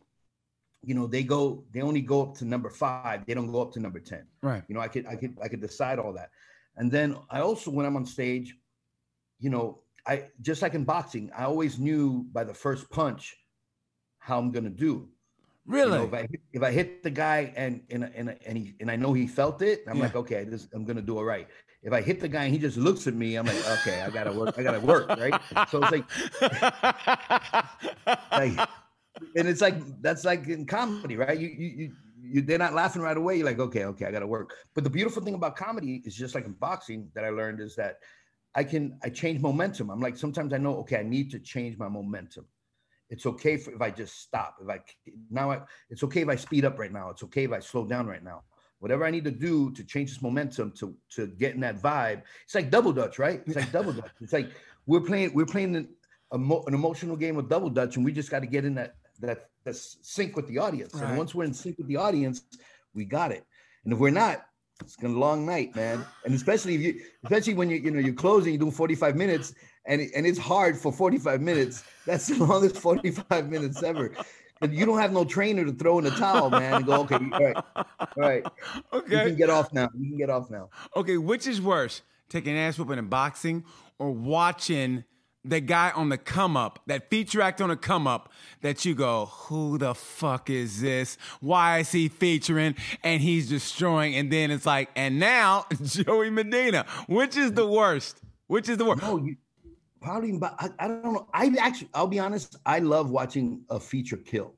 you 0.83 0.95
know, 0.95 1.07
they 1.07 1.23
go 1.23 1.65
they 1.73 1.83
only 1.83 2.01
go 2.01 2.23
up 2.23 2.35
to 2.39 2.47
number 2.47 2.71
five, 2.71 3.27
they 3.27 3.35
don't 3.35 3.53
go 3.53 3.61
up 3.61 3.73
to 3.73 3.81
number 3.81 4.01
ten. 4.01 4.25
Right. 4.43 4.63
You 4.69 4.75
know, 4.75 4.81
I 4.81 4.89
could 4.89 5.07
I 5.07 5.17
could 5.17 5.37
I 5.43 5.49
could 5.49 5.61
decide 5.61 5.99
all 5.99 6.15
that. 6.15 6.31
And 6.77 6.91
then 6.91 7.17
I 7.31 7.41
also 7.41 7.71
when 7.71 7.85
I'm 7.85 7.97
on 7.97 8.07
stage, 8.07 8.57
you 9.39 9.51
know, 9.51 9.83
I 10.07 10.29
just 10.41 10.63
like 10.63 10.75
in 10.75 10.85
boxing, 10.85 11.31
I 11.37 11.45
always 11.45 11.79
knew 11.79 12.25
by 12.33 12.45
the 12.45 12.55
first 12.55 12.91
punch 12.91 13.37
how 14.19 14.39
I'm 14.39 14.53
gonna 14.53 14.71
do. 14.71 15.09
You 15.69 15.73
Really? 15.73 15.99
know, 15.99 16.05
if 16.07 16.15
I 16.15 16.21
hit, 16.23 16.41
if 16.53 16.63
I 16.63 16.71
hit 16.73 17.03
the 17.03 17.11
guy 17.11 17.53
and 17.57 17.83
and 17.91 18.05
and 18.15 18.37
and 18.47 18.59
he 18.59 18.75
and 18.81 18.91
I 18.91 18.97
know 18.97 19.13
he 19.13 19.27
felt 19.27 19.63
it, 19.63 19.85
I'm 19.89 19.99
Yeah. 19.99 20.05
like, 20.05 20.17
okay, 20.17 20.45
this 20.45 20.69
I'm 20.75 20.85
gonna 20.85 21.03
do 21.03 21.19
it 21.21 21.25
right. 21.25 21.49
If 21.83 21.93
I 21.93 22.01
hit 22.03 22.21
the 22.21 22.29
guy 22.29 22.45
and 22.45 22.53
he 22.53 22.59
just 22.59 22.77
looks 22.77 23.07
at 23.07 23.15
me, 23.15 23.37
I'm 23.37 23.47
like, 23.47 23.65
okay, 23.65 24.01
I 24.03 24.11
gotta 24.11 24.33
work, 24.33 24.55
I 24.59 24.63
gotta 24.63 24.81
work, 24.81 25.17
right? 25.17 25.41
So 25.67 25.83
it's 25.83 25.91
like 25.93 26.07
like 28.37 28.67
and 29.35 29.49
it's 29.49 29.61
like 29.61 30.03
that's 30.03 30.25
like 30.25 30.47
in 30.49 30.67
comedy, 30.67 31.17
right? 31.17 31.39
You 31.39 31.49
you 31.49 31.67
you, 31.69 31.93
you 32.21 32.43
they're 32.43 32.59
not 32.59 32.75
laughing 32.75 33.03
right 33.03 33.17
away. 33.17 33.37
You're 33.37 33.47
like, 33.47 33.59
okay, 33.59 33.85
okay, 33.85 34.07
I 34.07 34.11
got 34.13 34.21
to 34.21 34.27
work. 34.27 34.55
But 34.75 34.85
the 34.85 34.91
beautiful 34.91 35.23
thing 35.23 35.35
about 35.35 35.57
comedy 35.57 36.03
is 36.05 36.15
just 36.17 36.35
like 36.35 36.45
in 36.47 36.53
boxing 36.53 37.11
that 37.15 37.25
I 37.25 37.31
learned 37.31 37.61
is 37.61 37.77
that 37.77 37.97
I 38.57 38.65
can 38.65 38.99
I 39.05 39.11
change 39.11 39.41
momentum. 39.41 39.91
I'm 39.91 40.01
like 40.01 40.17
sometimes 40.17 40.53
I 40.53 40.59
know, 40.59 40.79
okay, 40.79 40.99
I 40.99 41.03
need 41.03 41.31
to 41.33 41.39
change 41.39 41.77
my 41.79 41.89
momentum, 41.89 42.47
It's 43.09 43.27
okay 43.27 43.57
for, 43.57 43.73
if 43.73 43.81
I 43.81 43.91
just 43.91 44.21
stop. 44.21 44.57
If 44.61 44.69
I 44.69 44.81
now, 45.31 45.51
I, 45.53 45.61
it's 45.91 46.03
okay 46.05 46.23
if 46.23 46.29
I 46.29 46.37
speed 46.37 46.65
up 46.65 46.79
right 46.79 46.93
now. 46.93 47.11
It's 47.11 47.23
okay 47.25 47.45
if 47.45 47.53
I 47.53 47.61
slow 47.61 47.87
down 47.87 48.07
right 48.07 48.23
now. 48.23 48.43
Whatever 48.81 49.05
I 49.05 49.11
need 49.11 49.25
to 49.25 49.31
do 49.31 49.71
to 49.73 49.85
change 49.85 50.11
this 50.11 50.23
momentum 50.23 50.73
to 50.73 50.95
to 51.11 51.29
get 51.29 51.55
in 51.55 51.61
that 51.61 51.81
vibe. 51.81 52.23
It's 52.45 52.55
like 52.55 52.71
double 52.71 52.93
dutch, 52.93 53.19
right? 53.19 53.43
It's 53.47 53.57
like 53.57 53.73
double 53.73 53.93
dutch. 53.93 54.11
It's 54.21 54.33
like 54.33 54.51
we're 54.87 55.01
playing 55.01 55.33
we're 55.35 55.47
playing 55.47 55.77
an, 55.77 55.89
an 56.33 56.75
emotional 56.75 57.17
game 57.17 57.39
of 57.39 57.49
double 57.49 57.71
dutch, 57.71 57.97
and 57.97 58.05
we 58.05 58.13
just 58.13 58.31
got 58.31 58.41
to 58.41 58.47
get 58.47 58.65
in 58.65 58.75
that 58.75 58.97
that 59.21 59.51
that 59.65 59.77
sync 59.77 60.37
with 60.37 60.47
the 60.49 60.59
audience. 60.59 60.95
Right. 60.95 61.05
And 61.05 61.19
once 61.19 61.35
we're 61.35 61.45
in 61.45 61.55
sync 61.55 61.79
with 61.79 61.87
the 61.87 61.97
audience, 61.97 62.43
we 62.93 63.05
got 63.05 63.33
it. 63.33 63.45
And 63.85 63.93
if 63.93 63.99
we're 63.99 64.11
not, 64.11 64.45
it's 64.81 64.97
gonna 64.97 65.19
long 65.19 65.47
night, 65.47 65.75
man. 65.75 66.05
And 66.25 66.35
especially 66.35 66.75
if 66.75 66.81
you, 66.81 67.01
especially 67.25 67.55
when 67.55 67.71
you, 67.71 67.77
you 67.77 67.91
know, 67.91 67.99
you're 67.99 68.15
closing, 68.15 68.53
you're 68.53 68.61
doing 68.61 68.73
45 68.73 69.17
minutes, 69.17 69.55
and 69.87 70.01
and 70.15 70.27
it's 70.27 70.39
hard 70.39 70.77
for 70.77 70.93
45 70.93 71.41
minutes. 71.41 71.85
That's 72.07 72.27
the 72.27 72.45
longest 72.45 72.79
45 72.79 73.49
minutes 73.49 73.83
ever. 73.83 74.13
But 74.61 74.73
you 74.73 74.87
don't 74.87 74.99
have 74.99 75.13
no 75.13 75.25
trainer 75.25 75.65
to 75.65 75.73
throw 75.73 75.99
in 75.99 76.05
the 76.05 76.11
towel, 76.11 76.49
man, 76.49 76.75
and 76.75 76.87
go, 76.87 77.03
okay, 77.03 77.17
all 77.17 77.41
right, 77.41 77.57
all 77.77 77.87
right, 78.17 78.45
okay, 78.93 79.13
you 79.13 79.31
can 79.31 79.37
get 79.37 79.51
off 79.51 79.73
now. 79.73 79.91
You 79.95 80.09
can 80.09 80.17
get 80.17 80.31
off 80.31 80.51
now. 80.51 80.71
Okay, 80.97 81.19
which 81.19 81.47
is 81.47 81.61
worse, 81.61 82.01
taking 82.31 82.57
ass 82.57 82.79
whooping 82.79 82.99
in 82.99 83.09
boxing 83.09 83.65
or 83.99 84.11
watching? 84.13 85.05
The 85.49 85.61
guy 85.61 85.93
on 85.95 86.09
the 86.09 86.19
come 86.19 86.57
up, 86.57 86.81
that 86.87 87.09
feature 87.09 87.41
act 87.41 87.61
on 87.61 87.69
the 87.69 87.77
come 87.77 88.07
up, 88.07 88.33
that 88.63 88.85
you 88.85 88.95
go, 88.95 89.27
who 89.27 89.79
the 89.79 89.95
fuck 89.95 90.51
is 90.51 90.81
this? 90.81 91.17
Why 91.41 91.79
is 91.79 91.93
he 91.93 92.09
featuring? 92.09 92.75
And 93.03 93.21
he's 93.21 93.49
destroying. 93.49 94.15
And 94.17 94.31
then 94.31 94.51
it's 94.51 94.67
like, 94.67 94.91
and 94.97 95.19
now 95.19 95.67
Joey 95.83 96.31
Medina. 96.31 96.87
Which 97.09 97.37
is 97.37 97.53
the 97.53 97.67
worst? 97.67 98.21
Which 98.49 98.69
is 98.69 98.79
the 98.79 98.85
worst? 98.85 99.03
No, 99.03 99.19
you, 99.19 99.37
probably, 100.01 100.39
I, 100.43 100.71
I 100.79 100.89
don't 100.89 101.13
know. 101.13 101.29
I 101.33 101.55
actually, 101.61 101.89
I'll 101.95 102.07
be 102.07 102.19
honest, 102.19 102.57
I 102.67 102.81
love 102.81 103.11
watching 103.11 103.63
a 103.71 103.79
feature 103.79 104.17
kill 104.17 104.55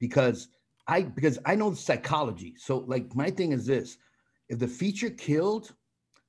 because 0.00 0.48
I 0.86 1.02
because 1.02 1.38
I 1.44 1.54
know 1.56 1.70
the 1.70 1.76
psychology. 1.76 2.54
So 2.58 2.78
like 2.78 3.14
my 3.14 3.30
thing 3.30 3.52
is 3.52 3.66
this: 3.66 3.98
if 4.48 4.58
the 4.58 4.68
feature 4.68 5.10
killed, 5.10 5.74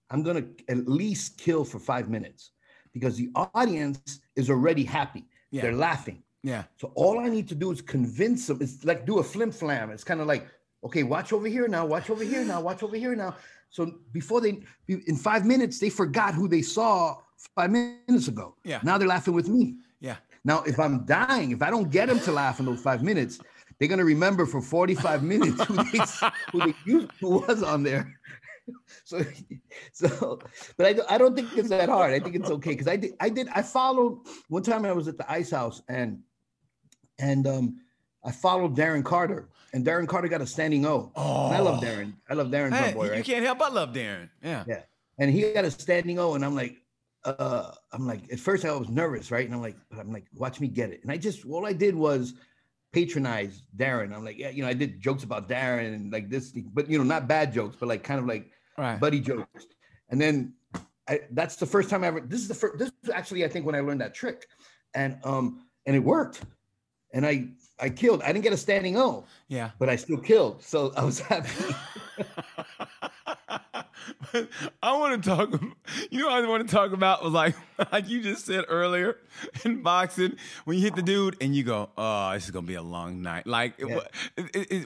I'm 0.09 0.23
gonna 0.23 0.45
at 0.69 0.87
least 0.87 1.37
kill 1.37 1.63
for 1.63 1.79
five 1.79 2.09
minutes 2.09 2.51
because 2.97 3.17
the 3.17 3.29
audience 3.35 4.19
is 4.35 4.49
already 4.49 4.83
happy. 4.83 5.25
Yeah. 5.51 5.61
They're 5.63 5.75
laughing. 5.89 6.23
Yeah. 6.43 6.63
So 6.77 6.91
all 6.95 7.19
I 7.19 7.29
need 7.29 7.47
to 7.49 7.55
do 7.55 7.71
is 7.71 7.81
convince 7.81 8.47
them. 8.47 8.59
It's 8.61 8.83
like 8.83 9.05
do 9.05 9.19
a 9.19 9.23
flim 9.23 9.51
flam. 9.51 9.89
It's 9.89 10.03
kind 10.03 10.21
of 10.21 10.27
like, 10.27 10.47
okay, 10.83 11.03
watch 11.03 11.33
over 11.33 11.47
here 11.47 11.67
now, 11.67 11.85
watch 11.85 12.09
over 12.09 12.23
here 12.23 12.43
now, 12.43 12.61
watch 12.61 12.83
over 12.83 12.95
here 12.95 13.15
now. 13.15 13.35
So 13.69 13.99
before 14.11 14.41
they, 14.41 14.59
in 14.87 15.15
five 15.15 15.45
minutes, 15.45 15.79
they 15.79 15.89
forgot 15.89 16.33
who 16.33 16.47
they 16.47 16.61
saw 16.61 17.17
five 17.55 17.71
minutes 17.71 18.27
ago. 18.27 18.55
Yeah. 18.63 18.79
Now 18.83 18.97
they're 18.97 19.07
laughing 19.07 19.33
with 19.33 19.49
me. 19.49 19.75
Yeah. 19.99 20.17
Now, 20.43 20.63
if 20.63 20.79
I'm 20.79 21.05
dying, 21.05 21.51
if 21.51 21.61
I 21.61 21.69
don't 21.69 21.89
get 21.89 22.07
them 22.07 22.19
to 22.21 22.31
laugh 22.31 22.59
in 22.59 22.65
those 22.65 22.81
five 22.81 23.03
minutes, 23.03 23.39
they're 23.77 23.89
gonna 23.89 24.05
remember 24.05 24.45
for 24.45 24.61
45 24.61 25.23
minutes 25.23 25.63
who 25.65 25.75
they, 25.75 25.99
who 26.51 26.59
they 26.59 27.07
who 27.19 27.29
was 27.39 27.63
on 27.63 27.83
there. 27.83 28.17
so 29.03 29.21
so 29.93 30.39
but 30.77 30.85
I, 30.85 31.15
I 31.15 31.17
don't 31.17 31.35
think 31.35 31.55
it's 31.57 31.69
that 31.69 31.89
hard. 31.89 32.13
I 32.13 32.19
think 32.19 32.35
it's 32.35 32.49
okay 32.49 32.71
because 32.71 32.87
i 32.87 32.95
did 32.95 33.13
i 33.19 33.29
did 33.29 33.47
i 33.53 33.61
followed 33.61 34.19
one 34.49 34.63
time 34.63 34.85
i 34.85 34.91
was 34.91 35.07
at 35.07 35.17
the 35.17 35.29
ice 35.31 35.51
house 35.51 35.81
and 35.87 36.19
and 37.19 37.47
um 37.47 37.79
i 38.23 38.31
followed 38.31 38.75
darren 38.75 39.03
carter 39.03 39.49
and 39.73 39.85
darren 39.85 40.07
carter 40.07 40.27
got 40.27 40.41
a 40.41 40.47
standing 40.47 40.85
o. 40.85 41.11
Oh. 41.15 41.47
and 41.47 41.55
i 41.55 41.59
love 41.59 41.81
darren. 41.81 42.13
I 42.29 42.33
love 42.33 42.47
darren 42.47 42.73
hey, 42.73 42.93
boy, 42.93 43.09
right? 43.09 43.17
you 43.17 43.23
can't 43.23 43.45
help 43.45 43.59
but 43.59 43.73
love 43.73 43.89
darren. 43.93 44.29
Yeah. 44.43 44.63
Yeah. 44.67 44.81
And 45.19 45.31
he 45.31 45.51
got 45.51 45.65
a 45.65 45.71
standing 45.71 46.19
o 46.19 46.35
and 46.35 46.45
i'm 46.45 46.55
like 46.55 46.77
uh 47.23 47.71
i'm 47.91 48.07
like 48.07 48.31
at 48.31 48.39
first 48.39 48.65
i 48.65 48.71
was 48.71 48.89
nervous 48.89 49.31
right? 49.31 49.45
And 49.45 49.53
i'm 49.53 49.61
like 49.61 49.77
but 49.89 49.99
i'm 49.99 50.11
like 50.11 50.25
watch 50.33 50.59
me 50.59 50.67
get 50.67 50.91
it. 50.91 51.01
And 51.03 51.11
i 51.11 51.17
just 51.17 51.45
all 51.45 51.65
i 51.65 51.73
did 51.73 51.95
was 51.95 52.33
patronize 52.93 53.63
Darren. 53.75 54.15
I'm 54.15 54.23
like, 54.23 54.37
yeah, 54.37 54.49
you 54.49 54.63
know, 54.63 54.69
I 54.69 54.73
did 54.73 54.99
jokes 55.01 55.23
about 55.23 55.47
Darren 55.49 55.93
and 55.93 56.11
like 56.11 56.29
this, 56.29 56.53
but 56.73 56.89
you 56.89 56.97
know, 56.97 57.03
not 57.03 57.27
bad 57.27 57.53
jokes, 57.53 57.75
but 57.79 57.87
like 57.89 58.03
kind 58.03 58.19
of 58.19 58.25
like 58.25 58.49
right. 58.77 58.99
buddy 58.99 59.19
jokes. 59.19 59.67
And 60.09 60.19
then 60.19 60.53
I, 61.07 61.21
that's 61.31 61.55
the 61.55 61.65
first 61.65 61.89
time 61.89 62.03
I 62.03 62.07
ever. 62.07 62.19
This 62.21 62.41
is 62.41 62.47
the 62.47 62.53
first. 62.53 62.77
This 62.77 62.91
is 63.03 63.09
actually 63.09 63.45
I 63.45 63.47
think 63.47 63.65
when 63.65 63.75
I 63.75 63.79
learned 63.79 64.01
that 64.01 64.13
trick, 64.13 64.47
and 64.93 65.17
um 65.23 65.65
and 65.85 65.95
it 65.95 65.99
worked, 65.99 66.41
and 67.13 67.25
I 67.25 67.49
I 67.79 67.89
killed. 67.89 68.21
I 68.23 68.27
didn't 68.27 68.43
get 68.43 68.53
a 68.53 68.57
standing 68.57 68.97
O. 68.97 69.25
Yeah. 69.47 69.71
But 69.79 69.89
I 69.89 69.95
still 69.95 70.17
killed, 70.17 70.63
so 70.63 70.93
I 70.97 71.03
was 71.03 71.19
happy. 71.19 71.75
I 74.83 74.97
want 74.97 75.23
to 75.23 75.29
talk. 75.29 75.61
You 76.09 76.21
know, 76.21 76.29
I 76.29 76.45
want 76.47 76.67
to 76.67 76.73
talk 76.73 76.91
about 76.91 77.23
was 77.23 77.33
like, 77.33 77.55
like 77.91 78.09
you 78.09 78.21
just 78.21 78.45
said 78.45 78.65
earlier 78.67 79.17
in 79.63 79.81
boxing 79.81 80.35
when 80.65 80.77
you 80.77 80.83
hit 80.83 80.95
the 80.95 81.01
dude 81.01 81.37
and 81.41 81.55
you 81.55 81.63
go, 81.63 81.89
"Oh, 81.97 82.33
this 82.33 82.45
is 82.45 82.51
gonna 82.51 82.67
be 82.67 82.75
a 82.75 82.81
long 82.81 83.21
night." 83.21 83.47
Like, 83.47 83.75
yeah. 83.79 83.99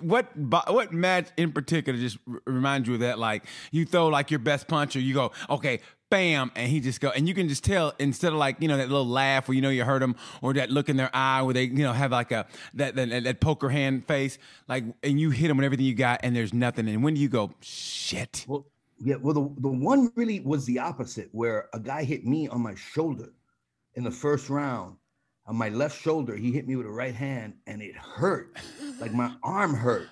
what, 0.01 0.35
what 0.37 0.73
what 0.73 0.93
match 0.93 1.29
in 1.37 1.51
particular 1.51 1.99
just 1.99 2.17
reminds 2.45 2.87
you 2.87 2.95
of 2.95 2.99
that? 3.01 3.19
Like, 3.19 3.45
you 3.71 3.85
throw 3.85 4.07
like 4.07 4.31
your 4.31 4.39
best 4.39 4.67
punch, 4.67 4.95
or 4.95 4.99
you 4.99 5.13
go, 5.13 5.31
"Okay, 5.49 5.79
bam, 6.11 6.51
and 6.55 6.69
he 6.69 6.79
just 6.79 7.01
go, 7.01 7.09
and 7.09 7.27
you 7.27 7.33
can 7.33 7.49
just 7.49 7.63
tell 7.63 7.93
instead 7.97 8.31
of 8.33 8.37
like 8.37 8.57
you 8.59 8.67
know 8.67 8.77
that 8.77 8.89
little 8.89 9.07
laugh 9.07 9.47
where 9.47 9.55
you 9.55 9.61
know 9.61 9.69
you 9.69 9.83
hurt 9.83 9.99
them, 9.99 10.15
or 10.41 10.53
that 10.53 10.69
look 10.69 10.89
in 10.89 10.97
their 10.97 11.09
eye 11.13 11.41
where 11.41 11.53
they 11.55 11.63
you 11.63 11.83
know 11.83 11.93
have 11.93 12.11
like 12.11 12.31
a 12.31 12.45
that 12.75 12.95
that, 12.95 13.23
that 13.23 13.39
poker 13.39 13.69
hand 13.69 14.05
face, 14.05 14.37
like, 14.67 14.83
and 15.01 15.19
you 15.19 15.31
hit 15.31 15.47
them 15.47 15.57
with 15.57 15.65
everything 15.65 15.85
you 15.85 15.95
got, 15.95 16.19
and 16.23 16.35
there's 16.35 16.53
nothing, 16.53 16.87
and 16.87 17.03
when 17.03 17.15
do 17.15 17.21
you 17.21 17.29
go, 17.29 17.51
shit? 17.61 18.45
Well, 18.47 18.65
yeah, 19.03 19.15
well, 19.15 19.33
the, 19.33 19.61
the 19.61 19.67
one 19.67 20.11
really 20.15 20.41
was 20.41 20.65
the 20.65 20.79
opposite, 20.79 21.29
where 21.31 21.69
a 21.73 21.79
guy 21.79 22.03
hit 22.03 22.25
me 22.25 22.47
on 22.47 22.61
my 22.61 22.75
shoulder 22.75 23.33
in 23.95 24.03
the 24.03 24.11
first 24.11 24.49
round, 24.49 24.95
on 25.47 25.55
my 25.55 25.69
left 25.69 25.99
shoulder. 25.99 26.35
He 26.35 26.51
hit 26.51 26.67
me 26.67 26.75
with 26.75 26.85
a 26.85 26.91
right 26.91 27.15
hand, 27.15 27.53
and 27.65 27.81
it 27.81 27.95
hurt, 27.95 28.57
like 28.99 29.13
my 29.13 29.33
arm 29.43 29.73
hurt. 29.73 30.07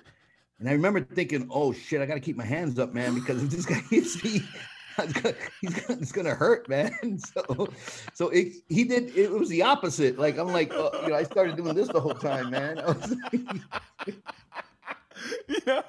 And 0.58 0.68
I 0.68 0.72
remember 0.72 1.00
thinking, 1.00 1.46
"Oh 1.50 1.72
shit, 1.72 2.00
I 2.00 2.06
got 2.06 2.14
to 2.14 2.20
keep 2.20 2.36
my 2.36 2.44
hands 2.44 2.78
up, 2.78 2.92
man, 2.92 3.14
because 3.14 3.42
if 3.42 3.50
this 3.50 3.64
guy 3.64 3.74
hits 3.90 4.22
me, 4.24 4.42
gonna, 4.96 5.34
he's 5.60 5.74
gonna, 5.74 6.00
it's 6.00 6.12
gonna 6.12 6.34
hurt, 6.34 6.68
man." 6.68 6.92
So, 7.18 7.68
so 8.12 8.28
it, 8.30 8.54
he 8.68 8.84
did. 8.84 9.16
It 9.16 9.30
was 9.30 9.48
the 9.48 9.62
opposite. 9.62 10.18
Like 10.18 10.36
I'm 10.36 10.52
like, 10.52 10.74
uh, 10.74 10.90
you 11.02 11.10
know, 11.10 11.14
I 11.14 11.22
started 11.22 11.56
doing 11.56 11.74
this 11.74 11.88
the 11.88 12.00
whole 12.00 12.14
time, 12.14 12.50
man. 12.50 12.82
you 15.48 15.58
know, 15.66 15.82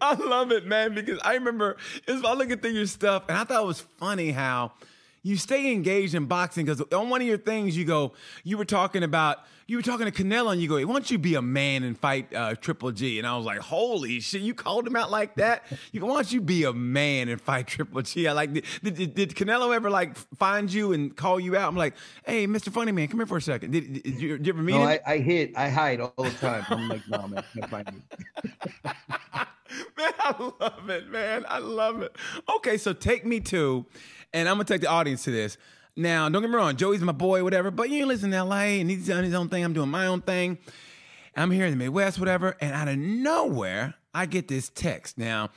I 0.00 0.14
love 0.14 0.52
it, 0.52 0.66
man, 0.66 0.94
because 0.94 1.18
I 1.22 1.34
remember 1.34 1.76
I 2.08 2.34
look 2.34 2.50
at 2.50 2.62
through 2.62 2.72
your 2.72 2.86
stuff 2.86 3.24
and 3.28 3.36
I 3.36 3.44
thought 3.44 3.62
it 3.62 3.66
was 3.66 3.80
funny 3.98 4.30
how 4.30 4.72
you 5.22 5.36
stay 5.36 5.72
engaged 5.72 6.14
in 6.14 6.26
boxing 6.26 6.64
because 6.64 6.82
on 6.92 7.10
one 7.10 7.20
of 7.20 7.26
your 7.26 7.38
things 7.38 7.76
you 7.76 7.84
go, 7.84 8.12
you 8.42 8.56
were 8.56 8.64
talking 8.64 9.02
about, 9.02 9.40
you 9.66 9.76
were 9.76 9.82
talking 9.82 10.10
to 10.10 10.12
Canelo 10.12 10.50
and 10.50 10.60
you 10.60 10.68
go, 10.68 10.76
why 10.86 10.92
don't 10.94 11.10
you 11.10 11.18
be 11.18 11.34
a 11.34 11.42
man 11.42 11.82
and 11.82 11.96
fight 11.96 12.34
uh, 12.34 12.54
Triple 12.54 12.90
G? 12.90 13.18
And 13.18 13.26
I 13.26 13.36
was 13.36 13.44
like, 13.44 13.58
holy 13.58 14.20
shit, 14.20 14.40
you 14.40 14.54
called 14.54 14.86
him 14.86 14.96
out 14.96 15.10
like 15.10 15.34
that? 15.36 15.64
You 15.92 16.00
go, 16.00 16.06
why 16.06 16.14
don't 16.14 16.32
you 16.32 16.40
be 16.40 16.64
a 16.64 16.72
man 16.72 17.28
and 17.28 17.40
fight 17.40 17.66
Triple 17.66 18.00
G? 18.02 18.26
I 18.28 18.32
like, 18.32 18.52
did, 18.52 18.64
did, 18.82 19.14
did 19.14 19.34
Canelo 19.34 19.74
ever 19.74 19.90
like 19.90 20.16
find 20.36 20.72
you 20.72 20.92
and 20.92 21.14
call 21.14 21.38
you 21.38 21.56
out? 21.56 21.68
I'm 21.68 21.76
like, 21.76 21.94
hey, 22.24 22.46
Mr. 22.46 22.72
Funny 22.72 22.90
Man, 22.90 23.06
come 23.08 23.20
here 23.20 23.26
for 23.26 23.36
a 23.36 23.42
second. 23.42 23.72
Did, 23.72 23.92
did, 23.92 24.02
did 24.02 24.20
you, 24.20 24.28
you 24.42 24.52
ever 24.52 24.62
meet 24.62 24.72
no, 24.72 24.86
him? 24.86 25.00
I, 25.06 25.12
I 25.12 25.18
hit, 25.18 25.52
I 25.56 25.68
hide 25.68 26.00
all 26.00 26.14
the 26.16 26.30
time. 26.30 26.64
I'm 26.68 26.88
like, 26.88 27.06
no, 27.08 27.28
man, 27.28 27.44
can't 27.54 27.70
find 27.70 27.92
me. 27.92 28.02
man, 29.96 30.12
I 30.18 30.52
love 30.60 30.88
it, 30.88 31.08
man. 31.08 31.44
I 31.48 31.58
love 31.58 32.02
it. 32.02 32.16
Okay, 32.56 32.76
so 32.76 32.92
take 32.92 33.24
me 33.24 33.40
to 33.40 33.86
and 34.32 34.48
I'm 34.48 34.56
gonna 34.56 34.64
take 34.64 34.80
the 34.80 34.88
audience 34.88 35.24
to 35.24 35.30
this. 35.30 35.58
Now, 35.96 36.28
don't 36.28 36.42
get 36.42 36.50
me 36.50 36.56
wrong, 36.56 36.76
Joey's 36.76 37.00
my 37.00 37.12
boy, 37.12 37.42
whatever, 37.42 37.70
but 37.70 37.90
you 37.90 38.06
listen 38.06 38.30
to 38.30 38.44
LA 38.44 38.78
and 38.80 38.88
he's 38.88 39.06
doing 39.06 39.24
his 39.24 39.34
own 39.34 39.48
thing. 39.48 39.64
I'm 39.64 39.72
doing 39.72 39.90
my 39.90 40.06
own 40.06 40.22
thing. 40.22 40.58
I'm 41.36 41.50
here 41.50 41.66
in 41.66 41.72
the 41.72 41.76
Midwest, 41.76 42.18
whatever, 42.18 42.56
and 42.60 42.72
out 42.72 42.88
of 42.88 42.96
nowhere, 42.96 43.94
I 44.14 44.26
get 44.26 44.48
this 44.48 44.68
text. 44.68 45.18
Now, 45.18 45.50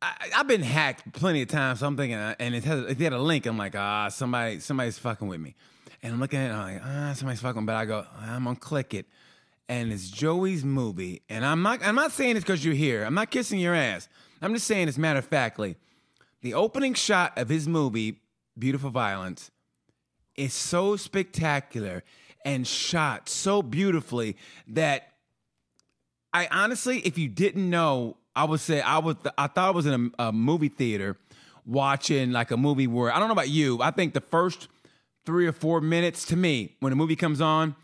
I, 0.00 0.28
have 0.32 0.46
been 0.46 0.62
hacked 0.62 1.12
plenty 1.12 1.42
of 1.42 1.48
times, 1.48 1.80
so 1.80 1.86
I'm 1.86 1.96
thinking, 1.96 2.16
uh, 2.16 2.34
and 2.38 2.54
it 2.54 2.64
has, 2.64 2.96
had 2.98 3.12
a 3.12 3.18
link. 3.18 3.46
I'm 3.46 3.58
like, 3.58 3.74
ah, 3.74 4.08
somebody, 4.08 4.60
somebody's 4.60 4.98
fucking 4.98 5.26
with 5.26 5.40
me, 5.40 5.54
and 6.02 6.12
I'm 6.12 6.20
looking 6.20 6.38
at 6.38 6.50
it, 6.50 6.54
I'm 6.54 6.74
like, 6.74 6.82
ah, 6.84 7.12
somebody's 7.14 7.40
fucking. 7.40 7.66
But 7.66 7.74
I 7.74 7.84
go, 7.84 8.06
I'm 8.20 8.44
gonna 8.44 8.56
click 8.56 8.94
it, 8.94 9.06
and 9.68 9.92
it's 9.92 10.08
Joey's 10.08 10.64
movie, 10.64 11.22
and 11.28 11.44
I'm 11.44 11.62
not, 11.62 11.84
I'm 11.84 11.94
not 11.94 12.12
saying 12.12 12.36
it's 12.36 12.44
because 12.44 12.64
you're 12.64 12.74
here. 12.74 13.04
I'm 13.04 13.14
not 13.14 13.30
kissing 13.30 13.58
your 13.58 13.74
ass. 13.74 14.08
I'm 14.40 14.54
just 14.54 14.66
saying, 14.66 14.88
as 14.88 14.98
matter 14.98 15.18
of 15.18 15.24
factly, 15.24 15.76
the 16.42 16.54
opening 16.54 16.94
shot 16.94 17.36
of 17.36 17.48
his 17.48 17.68
movie, 17.68 18.20
Beautiful 18.58 18.90
Violence, 18.90 19.50
is 20.36 20.52
so 20.52 20.96
spectacular 20.96 22.04
and 22.44 22.66
shot 22.66 23.28
so 23.28 23.62
beautifully 23.62 24.36
that 24.68 25.12
I 26.32 26.48
honestly, 26.50 27.00
if 27.00 27.18
you 27.18 27.28
didn't 27.28 27.68
know, 27.68 28.16
I 28.36 28.44
would 28.44 28.60
say 28.60 28.80
I 28.80 28.98
was 28.98 29.16
I 29.36 29.48
thought 29.48 29.68
I 29.68 29.70
was 29.70 29.86
in 29.86 30.12
a, 30.18 30.26
a 30.28 30.32
movie 30.32 30.68
theater 30.68 31.16
watching 31.66 32.32
like 32.32 32.50
a 32.50 32.56
movie 32.56 32.86
where 32.86 33.12
I 33.12 33.18
don't 33.18 33.28
know 33.28 33.32
about 33.32 33.48
you. 33.48 33.82
I 33.82 33.90
think 33.90 34.14
the 34.14 34.20
first 34.20 34.68
three 35.26 35.46
or 35.46 35.52
four 35.52 35.80
minutes 35.80 36.24
to 36.26 36.36
me 36.36 36.76
when 36.80 36.92
a 36.92 36.96
movie 36.96 37.16
comes 37.16 37.40
on 37.40 37.74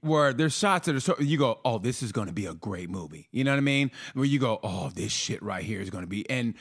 where 0.00 0.32
there's 0.32 0.56
shots 0.56 0.86
that 0.86 0.96
are 0.96 1.00
so 1.00 1.16
you 1.18 1.38
go, 1.38 1.60
oh, 1.64 1.78
this 1.78 2.02
is 2.02 2.12
going 2.12 2.26
to 2.26 2.32
be 2.32 2.46
a 2.46 2.54
great 2.54 2.90
movie. 2.90 3.28
You 3.30 3.44
know 3.44 3.52
what 3.52 3.58
I 3.58 3.60
mean? 3.60 3.90
Where 4.14 4.24
you 4.24 4.38
go, 4.38 4.58
oh, 4.62 4.90
this 4.94 5.12
shit 5.12 5.42
right 5.42 5.62
here 5.62 5.80
is 5.80 5.90
going 5.90 6.04
to 6.04 6.08
be, 6.08 6.28
and 6.28 6.54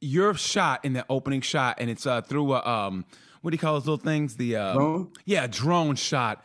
your 0.00 0.34
shot 0.34 0.84
in 0.84 0.92
the 0.92 1.04
opening 1.08 1.40
shot, 1.40 1.76
and 1.78 1.90
it's 1.90 2.06
uh, 2.06 2.20
through 2.22 2.54
a 2.54 2.66
um, 2.66 3.04
what 3.42 3.50
do 3.50 3.54
you 3.54 3.58
call 3.58 3.74
those 3.74 3.86
little 3.86 3.96
things? 3.96 4.36
The 4.36 4.56
uh, 4.56 4.74
drone. 4.74 5.12
Yeah, 5.24 5.46
drone 5.46 5.96
shot. 5.96 6.44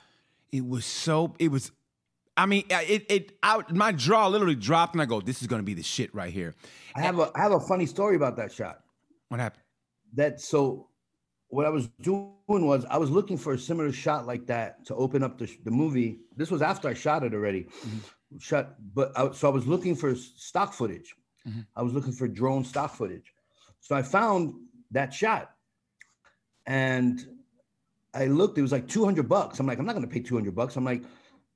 It 0.51 0.67
was 0.67 0.85
so. 0.85 1.33
It 1.39 1.49
was 1.49 1.71
I 2.37 2.45
mean, 2.45 2.63
it 2.69 3.05
it 3.09 3.37
I, 3.43 3.61
my 3.69 3.91
jaw 3.91 4.27
literally 4.27 4.55
dropped, 4.55 4.93
and 4.95 5.01
I 5.01 5.05
go, 5.05 5.21
"This 5.21 5.41
is 5.41 5.47
gonna 5.47 5.63
be 5.63 5.73
the 5.73 5.83
shit 5.83 6.13
right 6.15 6.31
here." 6.31 6.55
I 6.95 7.01
have 7.01 7.19
a 7.19 7.31
I 7.35 7.41
have 7.41 7.51
a 7.51 7.59
funny 7.59 7.85
story 7.85 8.15
about 8.15 8.37
that 8.37 8.51
shot. 8.51 8.81
What 9.27 9.39
happened? 9.39 9.63
That 10.13 10.39
so, 10.39 10.87
what 11.49 11.65
I 11.65 11.69
was 11.69 11.87
doing 12.01 12.31
was 12.47 12.85
I 12.85 12.97
was 12.97 13.11
looking 13.11 13.37
for 13.37 13.53
a 13.53 13.59
similar 13.59 13.91
shot 13.91 14.25
like 14.25 14.47
that 14.47 14.85
to 14.85 14.95
open 14.95 15.23
up 15.23 15.37
the, 15.37 15.55
the 15.65 15.71
movie. 15.71 16.19
This 16.35 16.49
was 16.49 16.61
after 16.61 16.87
I 16.87 16.93
shot 16.93 17.23
it 17.23 17.33
already, 17.33 17.63
mm-hmm. 17.63 18.37
shot. 18.39 18.75
But 18.93 19.11
I, 19.17 19.31
so 19.31 19.49
I 19.49 19.51
was 19.51 19.67
looking 19.67 19.95
for 19.95 20.15
stock 20.15 20.73
footage. 20.73 21.13
Mm-hmm. 21.47 21.61
I 21.75 21.81
was 21.81 21.93
looking 21.93 22.13
for 22.13 22.27
drone 22.27 22.63
stock 22.63 22.95
footage. 22.95 23.33
So 23.81 23.95
I 23.95 24.01
found 24.01 24.53
that 24.91 25.13
shot, 25.13 25.51
and 26.65 27.23
I 28.13 28.25
looked. 28.25 28.57
It 28.57 28.61
was 28.61 28.71
like 28.71 28.87
two 28.87 29.03
hundred 29.03 29.27
bucks. 29.27 29.59
I'm 29.59 29.67
like, 29.67 29.79
I'm 29.79 29.85
not 29.85 29.93
gonna 29.93 30.07
pay 30.07 30.21
two 30.21 30.35
hundred 30.35 30.55
bucks. 30.55 30.75
I'm 30.77 30.85
like, 30.85 31.03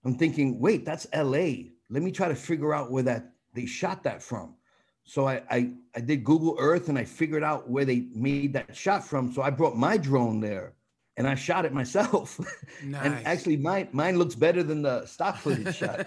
I'm 0.04 0.16
thinking, 0.18 0.60
wait, 0.60 0.86
that's 0.86 1.08
L.A. 1.14 1.72
Let 1.90 2.04
me 2.04 2.12
try 2.12 2.28
to 2.28 2.36
figure 2.36 2.74
out 2.74 2.92
where 2.92 3.04
that 3.04 3.32
they 3.54 3.66
shot 3.66 4.04
that 4.04 4.22
from. 4.22 4.56
So 5.04 5.28
I, 5.28 5.44
I, 5.50 5.72
I 5.96 6.00
did 6.02 6.24
Google 6.24 6.56
Earth 6.60 6.90
and 6.90 6.98
I 6.98 7.04
figured 7.04 7.44
out 7.44 7.70
where 7.70 7.86
they 7.86 8.08
made 8.14 8.54
that 8.54 8.76
shot 8.76 9.06
from. 9.06 9.32
So 9.32 9.44
I 9.44 9.52
brought 9.52 9.78
my 9.78 9.98
drone 9.98 10.40
there 10.40 10.74
and 11.16 11.28
I 11.28 11.36
shot 11.36 11.66
it 11.66 11.74
myself. 11.74 12.40
Nice. 12.84 13.06
and 13.06 13.26
actually, 13.26 13.58
mine 13.58 13.88
mine 13.94 14.18
looks 14.18 14.36
better 14.36 14.62
than 14.62 14.82
the 14.82 15.06
stock 15.06 15.38
footage 15.38 15.76
shot. 15.78 16.06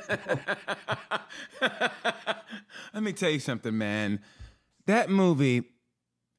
Let 2.92 3.02
me 3.02 3.12
tell 3.14 3.30
you 3.30 3.40
something, 3.40 3.76
man. 3.76 4.20
That 4.86 5.08
movie, 5.08 5.64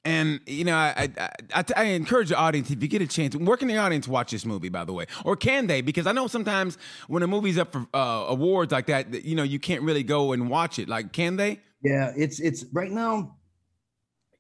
and 0.10 0.40
you 0.48 0.64
know, 0.64 0.76
I, 0.76 1.10
I, 1.18 1.30
I, 1.54 1.64
I 1.76 1.84
encourage 1.84 2.30
the 2.30 2.36
audience 2.36 2.72
if 2.72 2.82
you 2.82 2.88
get 2.88 3.02
a 3.02 3.08
chance, 3.08 3.36
work 3.36 3.62
in 3.62 3.68
the 3.68 3.78
audience, 3.78 4.08
watch 4.08 4.32
this 4.32 4.46
movie. 4.46 4.70
By 4.70 4.84
the 4.84 4.94
way, 4.94 5.06
or 5.24 5.36
can 5.36 5.68
they? 5.68 5.82
Because 5.82 6.08
I 6.08 6.12
know 6.12 6.28
sometimes 6.28 6.78
when 7.08 7.22
a 7.22 7.28
movie's 7.28 7.58
up 7.58 7.72
for 7.72 7.86
uh, 7.94 8.26
awards 8.28 8.72
like 8.72 8.88
that, 8.88 9.24
you 9.24 9.36
know, 9.36 9.44
you 9.44 9.60
can't 9.60 9.84
really 9.84 10.04
go 10.04 10.32
and 10.32 10.50
watch 10.50 10.80
it. 10.80 10.90
Like, 10.90 11.14
can 11.14 11.36
they? 11.36 11.60
Yeah, 11.84 12.12
it's 12.18 12.40
it's 12.40 12.66
right 12.74 12.92
now. 12.92 13.36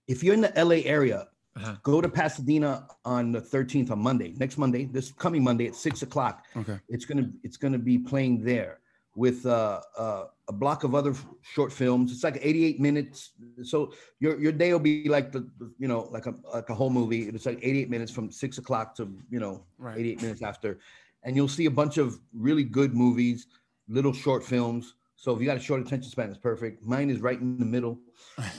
If 0.07 0.23
you're 0.23 0.33
in 0.33 0.41
the 0.41 0.51
LA 0.55 0.81
area, 0.85 1.27
uh-huh. 1.55 1.75
go 1.83 2.01
to 2.01 2.09
Pasadena 2.09 2.87
on 3.05 3.31
the 3.31 3.39
13th 3.39 3.91
on 3.91 3.99
Monday, 3.99 4.33
next 4.37 4.57
Monday, 4.57 4.85
this 4.85 5.11
coming 5.11 5.43
Monday 5.43 5.67
at 5.67 5.75
six 5.75 6.01
o'clock. 6.01 6.45
Okay, 6.57 6.79
it's 6.89 7.05
gonna 7.05 7.29
it's 7.43 7.57
gonna 7.57 7.77
be 7.77 7.99
playing 7.99 8.43
there 8.43 8.79
with 9.15 9.45
uh, 9.45 9.81
uh, 9.97 10.25
a 10.49 10.53
block 10.53 10.83
of 10.83 10.95
other 10.95 11.15
short 11.41 11.71
films. 11.71 12.11
It's 12.11 12.23
like 12.23 12.37
88 12.41 12.79
minutes, 12.79 13.31
so 13.63 13.93
your 14.19 14.39
your 14.39 14.51
day 14.51 14.73
will 14.73 14.79
be 14.79 15.07
like 15.07 15.31
the 15.31 15.47
you 15.77 15.87
know 15.87 16.09
like 16.11 16.25
a 16.25 16.33
like 16.53 16.69
a 16.69 16.75
whole 16.75 16.89
movie. 16.89 17.29
It's 17.29 17.45
like 17.45 17.59
88 17.61 17.89
minutes 17.89 18.11
from 18.11 18.31
six 18.31 18.57
o'clock 18.57 18.95
to 18.95 19.09
you 19.29 19.39
know 19.39 19.63
right. 19.77 19.97
88 19.97 20.21
minutes 20.21 20.41
after, 20.41 20.79
and 21.23 21.35
you'll 21.35 21.47
see 21.47 21.67
a 21.67 21.71
bunch 21.71 21.97
of 21.97 22.19
really 22.33 22.63
good 22.63 22.93
movies, 22.93 23.47
little 23.87 24.13
short 24.13 24.43
films 24.43 24.95
so 25.19 25.35
if 25.35 25.41
you 25.41 25.45
got 25.45 25.57
a 25.57 25.59
short 25.59 25.81
attention 25.81 26.09
span, 26.09 26.29
it's 26.29 26.37
perfect. 26.37 26.85
Mine 26.85 27.09
is 27.09 27.19
right 27.19 27.37
in 27.37 27.57
the 27.57 27.65
middle. 27.65 27.99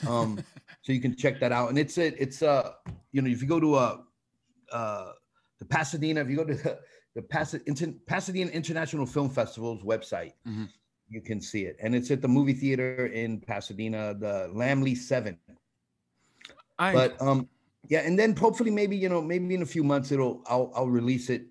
Um, 0.06 0.38
so 0.82 0.92
you 0.92 1.00
can 1.00 1.16
check 1.16 1.40
that 1.40 1.52
out. 1.52 1.70
And 1.70 1.78
it's 1.78 1.96
it, 1.96 2.14
it's 2.18 2.42
uh, 2.42 2.72
you 3.12 3.22
know, 3.22 3.30
if 3.30 3.40
you 3.40 3.48
go 3.48 3.58
to 3.58 3.74
uh, 3.76 3.96
uh 4.70 5.12
the 5.58 5.64
Pasadena, 5.64 6.20
if 6.20 6.28
you 6.28 6.36
go 6.36 6.44
to 6.44 6.54
the, 6.54 6.78
the 7.14 7.22
Pasadena 8.06 8.50
International 8.50 9.06
Film 9.06 9.30
Festival's 9.30 9.82
website, 9.82 10.32
mm-hmm. 10.46 10.64
You 11.10 11.20
can 11.20 11.40
see 11.40 11.64
it. 11.64 11.76
And 11.82 11.94
it's 11.94 12.10
at 12.10 12.22
the 12.22 12.28
movie 12.28 12.54
theater 12.54 13.06
in 13.06 13.40
Pasadena, 13.40 14.14
the 14.14 14.50
Laemmle 14.54 14.96
Seven. 14.96 15.36
I... 16.78 16.92
But 16.92 17.20
um, 17.20 17.48
yeah, 17.88 18.00
and 18.00 18.18
then 18.18 18.36
hopefully 18.36 18.70
maybe 18.70 18.96
you 18.96 19.08
know 19.08 19.20
maybe 19.20 19.54
in 19.54 19.62
a 19.62 19.66
few 19.66 19.82
months 19.82 20.12
it'll 20.12 20.42
I'll 20.46 20.70
I'll 20.74 20.88
release 20.88 21.28
it 21.28 21.42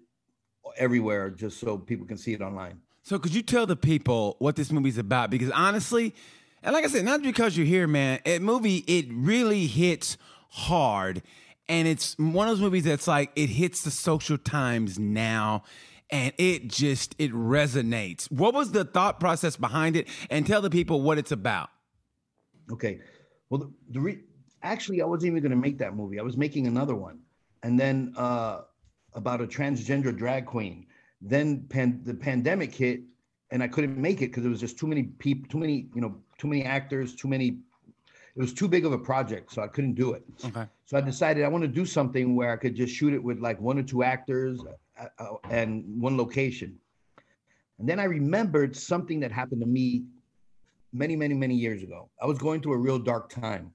everywhere 0.78 1.30
just 1.30 1.60
so 1.60 1.78
people 1.78 2.08
can 2.08 2.18
see 2.18 2.34
it 2.34 2.42
online. 2.42 2.80
So 3.04 3.20
could 3.20 3.34
you 3.34 3.42
tell 3.42 3.66
the 3.66 3.76
people 3.76 4.38
what 4.40 4.56
this 4.56 4.72
movie's 4.72 4.98
about? 4.98 5.30
Because 5.30 5.52
honestly, 5.52 6.16
and 6.64 6.74
like 6.74 6.86
I 6.86 6.88
said, 6.88 7.06
not 7.06 7.22
because 7.22 7.58
you're 7.58 7.66
here, 7.66 7.88
man. 7.88 8.20
It 8.24 8.42
movie 8.42 8.84
it 8.88 9.08
really 9.12 9.68
hits 9.68 10.18
hard, 10.50 11.22
and 11.68 11.88
it's 11.88 12.18
one 12.18 12.48
of 12.48 12.54
those 12.54 12.62
movies 12.62 12.86
that's 12.86 13.08
like 13.08 13.32
it 13.36 13.48
hits 13.48 13.82
the 13.82 13.92
social 13.92 14.38
times 14.38 14.98
now, 14.98 15.64
and 16.12 16.34
it 16.38 16.68
just 16.68 17.16
it 17.18 17.32
resonates. 17.32 18.32
What 18.32 18.54
was 18.54 18.72
the 18.72 18.86
thought 18.86 19.20
process 19.20 19.56
behind 19.56 19.96
it? 19.96 20.08
And 20.30 20.46
tell 20.46 20.62
the 20.62 20.70
people 20.70 21.02
what 21.02 21.18
it's 21.18 21.32
about. 21.32 21.70
Okay, 22.72 23.00
well, 23.50 23.62
the, 23.62 23.72
the 23.92 24.00
re- 24.00 24.24
actually 24.64 25.02
I 25.02 25.06
wasn't 25.06 25.32
even 25.32 25.42
going 25.42 25.52
to 25.52 25.58
make 25.58 25.78
that 25.80 25.96
movie. 25.96 26.20
I 26.20 26.24
was 26.24 26.38
making 26.38 26.68
another 26.68 26.96
one, 26.96 27.20
and 27.64 27.80
then 27.80 28.14
uh, 28.18 28.62
about 29.14 29.42
a 29.42 29.48
transgender 29.48 30.16
drag 30.16 30.46
queen 30.46 30.86
then 31.22 31.66
pan, 31.70 32.02
the 32.04 32.14
pandemic 32.14 32.74
hit, 32.74 33.02
and 33.52 33.62
I 33.64 33.68
couldn't 33.68 33.98
make 33.98 34.22
it 34.22 34.28
because 34.28 34.44
there 34.44 34.52
was 34.52 34.60
just 34.60 34.78
too 34.78 34.88
many 34.88 35.04
people, 35.04 35.50
too 35.50 35.58
many, 35.58 35.88
you 35.94 36.02
know, 36.02 36.16
too 36.38 36.48
many 36.48 36.64
actors, 36.64 37.16
too 37.16 37.28
many. 37.28 37.58
It 38.36 38.42
was 38.42 38.54
too 38.54 38.68
big 38.68 38.86
of 38.86 38.94
a 38.94 38.98
project, 38.98 39.52
so 39.52 39.62
I 39.62 39.68
couldn't 39.68 39.96
do 39.96 40.14
it. 40.14 40.24
Okay. 40.46 40.66
So 40.86 40.98
I 40.98 41.02
decided 41.02 41.44
I 41.44 41.48
want 41.48 41.64
to 41.64 41.68
do 41.68 41.86
something 41.86 42.36
where 42.36 42.52
I 42.52 42.56
could 42.56 42.76
just 42.76 42.94
shoot 42.94 43.14
it 43.14 43.22
with 43.22 43.40
like 43.40 43.60
one 43.60 43.78
or 43.78 43.84
two 43.84 44.04
actors 44.04 44.62
uh, 45.00 45.24
uh, 45.24 45.36
and 45.50 46.02
one 46.02 46.18
location. 46.18 46.78
And 47.80 47.88
then 47.88 48.00
I 48.00 48.04
remembered 48.06 48.76
something 48.76 49.20
that 49.22 49.32
happened 49.32 49.62
to 49.62 49.68
me 49.68 50.06
many, 50.92 51.16
many, 51.16 51.34
many 51.34 51.56
years 51.56 51.82
ago. 51.84 52.10
I 52.22 52.26
was 52.26 52.38
going 52.38 52.62
through 52.62 52.74
a 52.74 52.78
real 52.78 53.00
dark 53.00 53.30
time, 53.30 53.74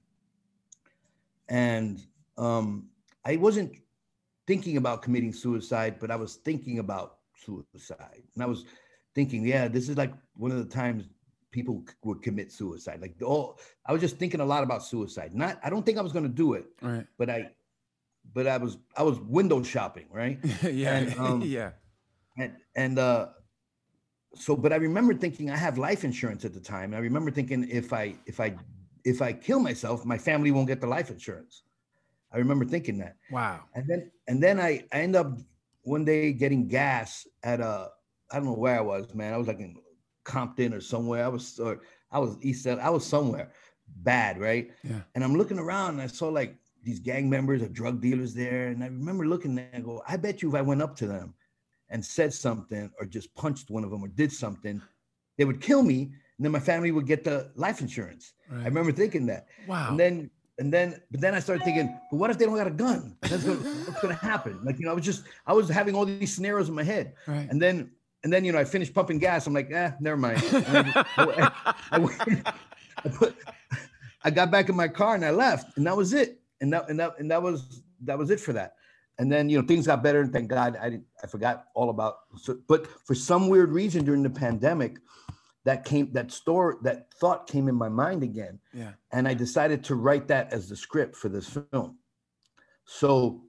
and 1.49 2.05
um, 2.37 2.85
I 3.25 3.37
wasn't 3.37 3.77
thinking 4.47 4.77
about 4.77 5.01
committing 5.01 5.33
suicide, 5.33 5.95
but 5.99 6.11
I 6.11 6.15
was 6.15 6.35
thinking 6.35 6.79
about 6.79 7.17
suicide. 7.35 8.23
And 8.35 8.43
I 8.43 8.45
was 8.45 8.65
thinking, 9.15 9.45
yeah, 9.45 9.67
this 9.67 9.89
is 9.89 9.97
like 9.97 10.13
one 10.35 10.51
of 10.51 10.57
the 10.57 10.71
times 10.73 11.05
people 11.51 11.83
would 12.03 12.21
commit 12.21 12.51
suicide. 12.51 13.01
Like 13.01 13.15
all, 13.23 13.57
I 13.85 13.93
was 13.93 14.01
just 14.01 14.17
thinking 14.17 14.41
a 14.41 14.45
lot 14.45 14.63
about 14.63 14.83
suicide. 14.83 15.33
Not, 15.33 15.59
I 15.63 15.69
don't 15.69 15.85
think 15.85 15.97
I 15.97 16.01
was 16.01 16.11
going 16.11 16.23
to 16.23 16.29
do 16.29 16.53
it, 16.53 16.65
right? 16.81 17.05
But 17.17 17.29
I, 17.29 17.49
but 18.33 18.47
I 18.47 18.57
was, 18.57 18.77
I 18.97 19.03
was 19.03 19.19
window 19.19 19.63
shopping, 19.63 20.05
right? 20.11 20.39
yeah, 20.63 20.97
and, 20.97 21.19
um, 21.19 21.41
yeah. 21.41 21.71
And 22.37 22.53
and 22.75 22.99
uh, 22.99 23.27
so, 24.35 24.55
but 24.55 24.73
I 24.73 24.75
remember 24.75 25.13
thinking 25.13 25.49
I 25.49 25.55
have 25.55 25.77
life 25.77 26.03
insurance 26.03 26.43
at 26.43 26.53
the 26.53 26.59
time. 26.59 26.93
I 26.93 26.97
remember 26.97 27.31
thinking 27.31 27.67
if 27.69 27.93
I 27.93 28.15
if 28.25 28.39
I 28.39 28.55
if 29.05 29.21
I 29.21 29.31
kill 29.31 29.59
myself, 29.59 30.03
my 30.03 30.17
family 30.17 30.51
won't 30.51 30.67
get 30.67 30.81
the 30.81 30.87
life 30.87 31.09
insurance. 31.09 31.63
I 32.33 32.37
remember 32.37 32.65
thinking 32.65 32.97
that. 32.97 33.15
Wow. 33.31 33.61
And 33.73 33.87
then 33.87 34.11
and 34.27 34.43
then 34.43 34.59
I, 34.59 34.83
I 34.91 34.99
end 34.99 35.15
up 35.15 35.37
one 35.83 36.03
day 36.03 36.33
getting 36.33 36.67
gas 36.67 37.25
at 37.43 37.61
a 37.61 37.89
I 38.31 38.37
don't 38.37 38.45
know 38.45 38.53
where 38.53 38.77
I 38.77 38.81
was, 38.81 39.13
man. 39.13 39.33
I 39.33 39.37
was 39.37 39.47
like 39.47 39.59
in 39.59 39.77
Compton 40.25 40.73
or 40.73 40.81
somewhere. 40.81 41.23
I 41.23 41.29
was 41.29 41.57
or 41.59 41.81
I 42.11 42.19
was 42.19 42.37
East 42.41 42.67
I 42.67 42.89
was 42.89 43.05
somewhere 43.05 43.51
bad, 43.87 44.39
right? 44.39 44.71
Yeah. 44.83 45.01
And 45.13 45.23
I'm 45.23 45.35
looking 45.35 45.59
around 45.59 45.91
and 45.91 46.01
I 46.01 46.07
saw 46.07 46.27
like 46.27 46.57
these 46.85 46.99
gang 46.99 47.29
members 47.29 47.61
or 47.61 47.67
drug 47.67 47.99
dealers 47.99 48.33
there. 48.33 48.67
And 48.67 48.83
I 48.83 48.87
remember 48.87 49.25
looking 49.25 49.55
there 49.55 49.69
and 49.73 49.83
go, 49.83 50.03
I 50.07 50.17
bet 50.17 50.41
you 50.41 50.49
if 50.49 50.55
I 50.55 50.61
went 50.61 50.81
up 50.83 50.95
to 50.97 51.07
them 51.07 51.33
and 51.89 52.05
said 52.05 52.33
something 52.33 52.91
or 52.99 53.05
just 53.05 53.33
punched 53.33 53.71
one 53.71 53.83
of 53.83 53.89
them 53.89 54.03
or 54.03 54.07
did 54.07 54.31
something, 54.31 54.81
they 55.37 55.45
would 55.45 55.59
kill 55.59 55.81
me. 55.81 56.03
And 56.37 56.45
then 56.45 56.51
my 56.51 56.59
family 56.59 56.91
would 56.91 57.07
get 57.07 57.23
the 57.23 57.51
life 57.55 57.81
insurance. 57.81 58.33
Right. 58.49 58.61
I 58.61 58.65
remember 58.65 58.91
thinking 58.91 59.25
that. 59.25 59.47
Wow. 59.67 59.89
And 59.89 59.99
then 59.99 60.29
and 60.57 60.71
then 60.71 61.01
but 61.11 61.19
then 61.19 61.33
I 61.33 61.39
started 61.39 61.63
thinking, 61.63 61.97
but 62.11 62.17
what 62.17 62.29
if 62.29 62.37
they 62.37 62.45
don't 62.45 62.55
got 62.55 62.67
a 62.67 62.71
gun? 62.71 63.17
That's 63.21 63.43
gonna, 63.43 63.57
what's 63.57 64.01
gonna 64.01 64.13
happen? 64.13 64.59
Like 64.63 64.79
you 64.79 64.85
know, 64.85 64.91
I 64.91 64.93
was 64.93 65.03
just 65.03 65.23
I 65.47 65.53
was 65.53 65.67
having 65.67 65.95
all 65.95 66.05
these 66.05 66.33
scenarios 66.33 66.69
in 66.69 66.75
my 66.75 66.83
head, 66.83 67.13
right. 67.27 67.47
and 67.49 67.61
then 67.61 67.91
and 68.23 68.31
then 68.31 68.45
you 68.45 68.51
know 68.51 68.59
I 68.59 68.63
finished 68.63 68.93
pumping 68.93 69.17
gas. 69.17 69.47
I'm 69.47 69.53
like, 69.53 69.71
eh, 69.71 69.91
never 69.99 70.17
mind. 70.17 70.41
I, 70.51 71.05
I, 71.17 71.51
I, 71.91 72.53
I, 73.05 73.09
put, 73.09 73.35
I 74.23 74.29
got 74.29 74.49
back 74.49 74.69
in 74.69 74.75
my 74.75 74.87
car 74.87 75.15
and 75.15 75.25
I 75.25 75.31
left, 75.31 75.75
and 75.77 75.85
that 75.87 75.95
was 75.97 76.13
it. 76.13 76.39
And 76.61 76.71
that 76.73 76.89
and 76.89 76.99
that 76.99 77.19
and 77.19 77.29
that 77.31 77.41
was 77.41 77.83
that 78.01 78.17
was 78.17 78.29
it 78.29 78.39
for 78.39 78.53
that. 78.53 78.75
And 79.17 79.31
then 79.31 79.49
you 79.49 79.59
know 79.59 79.67
things 79.67 79.87
got 79.87 80.03
better, 80.03 80.21
and 80.21 80.31
thank 80.31 80.49
God 80.49 80.77
I 80.77 80.89
didn't 80.89 81.05
I 81.23 81.27
forgot 81.27 81.65
all 81.73 81.89
about. 81.89 82.17
So, 82.37 82.57
but 82.67 82.87
for 83.05 83.15
some 83.15 83.49
weird 83.49 83.71
reason 83.71 84.03
during 84.03 84.23
the 84.23 84.29
pandemic, 84.29 84.97
that 85.65 85.83
came 85.83 86.11
that 86.13 86.31
store 86.31 86.77
that 86.83 87.13
thought 87.15 87.47
came 87.47 87.67
in 87.67 87.75
my 87.75 87.89
mind 87.89 88.23
again. 88.23 88.59
Yeah. 88.73 88.91
And 89.11 89.27
i 89.27 89.33
decided 89.33 89.83
to 89.85 89.95
write 89.95 90.27
that 90.29 90.53
as 90.53 90.69
the 90.69 90.75
script 90.75 91.15
for 91.15 91.27
this 91.27 91.49
film. 91.49 91.97
So 92.85 93.43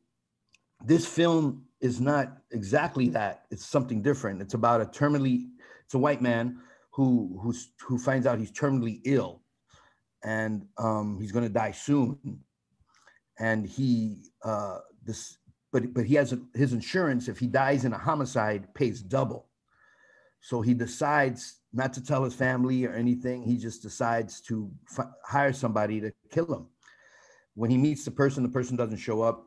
this 0.84 1.06
film 1.06 1.66
is 1.80 2.00
not 2.00 2.38
exactly 2.50 3.10
that. 3.10 3.44
It's 3.50 3.66
something 3.66 4.02
different. 4.02 4.40
It's 4.40 4.54
about 4.54 4.80
a 4.80 4.86
terminally 4.86 5.48
it's 5.84 5.94
a 5.94 5.98
white 5.98 6.22
man 6.22 6.58
who 6.90 7.38
who's 7.42 7.70
who 7.86 7.98
finds 7.98 8.26
out 8.26 8.38
he's 8.38 8.52
terminally 8.52 9.00
ill. 9.04 9.42
And 10.24 10.66
um, 10.78 11.18
he's 11.20 11.30
going 11.30 11.44
to 11.44 11.52
die 11.52 11.70
soon 11.70 12.40
and 13.38 13.66
he 13.66 14.22
uh 14.44 14.78
this 15.04 15.38
but 15.72 15.92
but 15.92 16.04
he 16.06 16.14
has 16.14 16.32
a, 16.32 16.40
his 16.54 16.72
insurance 16.72 17.28
if 17.28 17.38
he 17.38 17.46
dies 17.46 17.84
in 17.84 17.92
a 17.92 17.98
homicide 17.98 18.72
pays 18.74 19.02
double 19.02 19.48
so 20.40 20.60
he 20.60 20.74
decides 20.74 21.60
not 21.72 21.92
to 21.92 22.04
tell 22.04 22.24
his 22.24 22.34
family 22.34 22.84
or 22.86 22.94
anything. 22.94 23.42
He 23.42 23.56
just 23.58 23.82
decides 23.82 24.40
to 24.42 24.70
f- 24.96 25.10
hire 25.24 25.52
somebody 25.52 26.00
to 26.00 26.12
kill 26.30 26.52
him. 26.52 26.66
When 27.54 27.70
he 27.70 27.76
meets 27.76 28.04
the 28.04 28.10
person, 28.10 28.42
the 28.42 28.48
person 28.48 28.76
doesn't 28.76 28.98
show 28.98 29.22
up. 29.22 29.44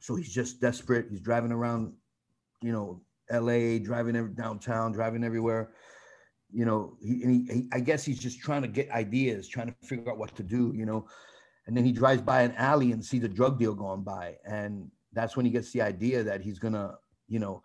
So 0.00 0.14
he's 0.14 0.32
just 0.32 0.60
desperate. 0.60 1.06
He's 1.10 1.20
driving 1.20 1.52
around, 1.52 1.92
you 2.62 2.70
know, 2.70 3.00
LA, 3.30 3.78
driving 3.78 4.14
every, 4.14 4.30
downtown, 4.30 4.92
driving 4.92 5.24
everywhere. 5.24 5.70
you 6.52 6.64
know, 6.64 6.96
he, 7.00 7.14
he, 7.20 7.52
he, 7.52 7.68
I 7.72 7.80
guess 7.80 8.04
he's 8.04 8.20
just 8.20 8.40
trying 8.40 8.62
to 8.62 8.68
get 8.68 8.90
ideas, 8.90 9.48
trying 9.48 9.68
to 9.68 9.74
figure 9.88 10.12
out 10.12 10.18
what 10.18 10.36
to 10.36 10.42
do, 10.42 10.72
you 10.76 10.86
know. 10.86 11.06
And 11.66 11.76
then 11.76 11.84
he 11.84 11.92
drives 11.92 12.22
by 12.22 12.42
an 12.42 12.52
alley 12.52 12.92
and 12.92 13.04
sees 13.04 13.24
a 13.24 13.28
drug 13.28 13.58
deal 13.58 13.74
going 13.74 14.02
by, 14.02 14.36
and 14.44 14.90
that's 15.12 15.36
when 15.36 15.46
he 15.46 15.52
gets 15.52 15.70
the 15.72 15.80
idea 15.80 16.22
that 16.22 16.42
he's 16.42 16.58
gonna, 16.58 16.96
you 17.28 17.38
know, 17.38 17.62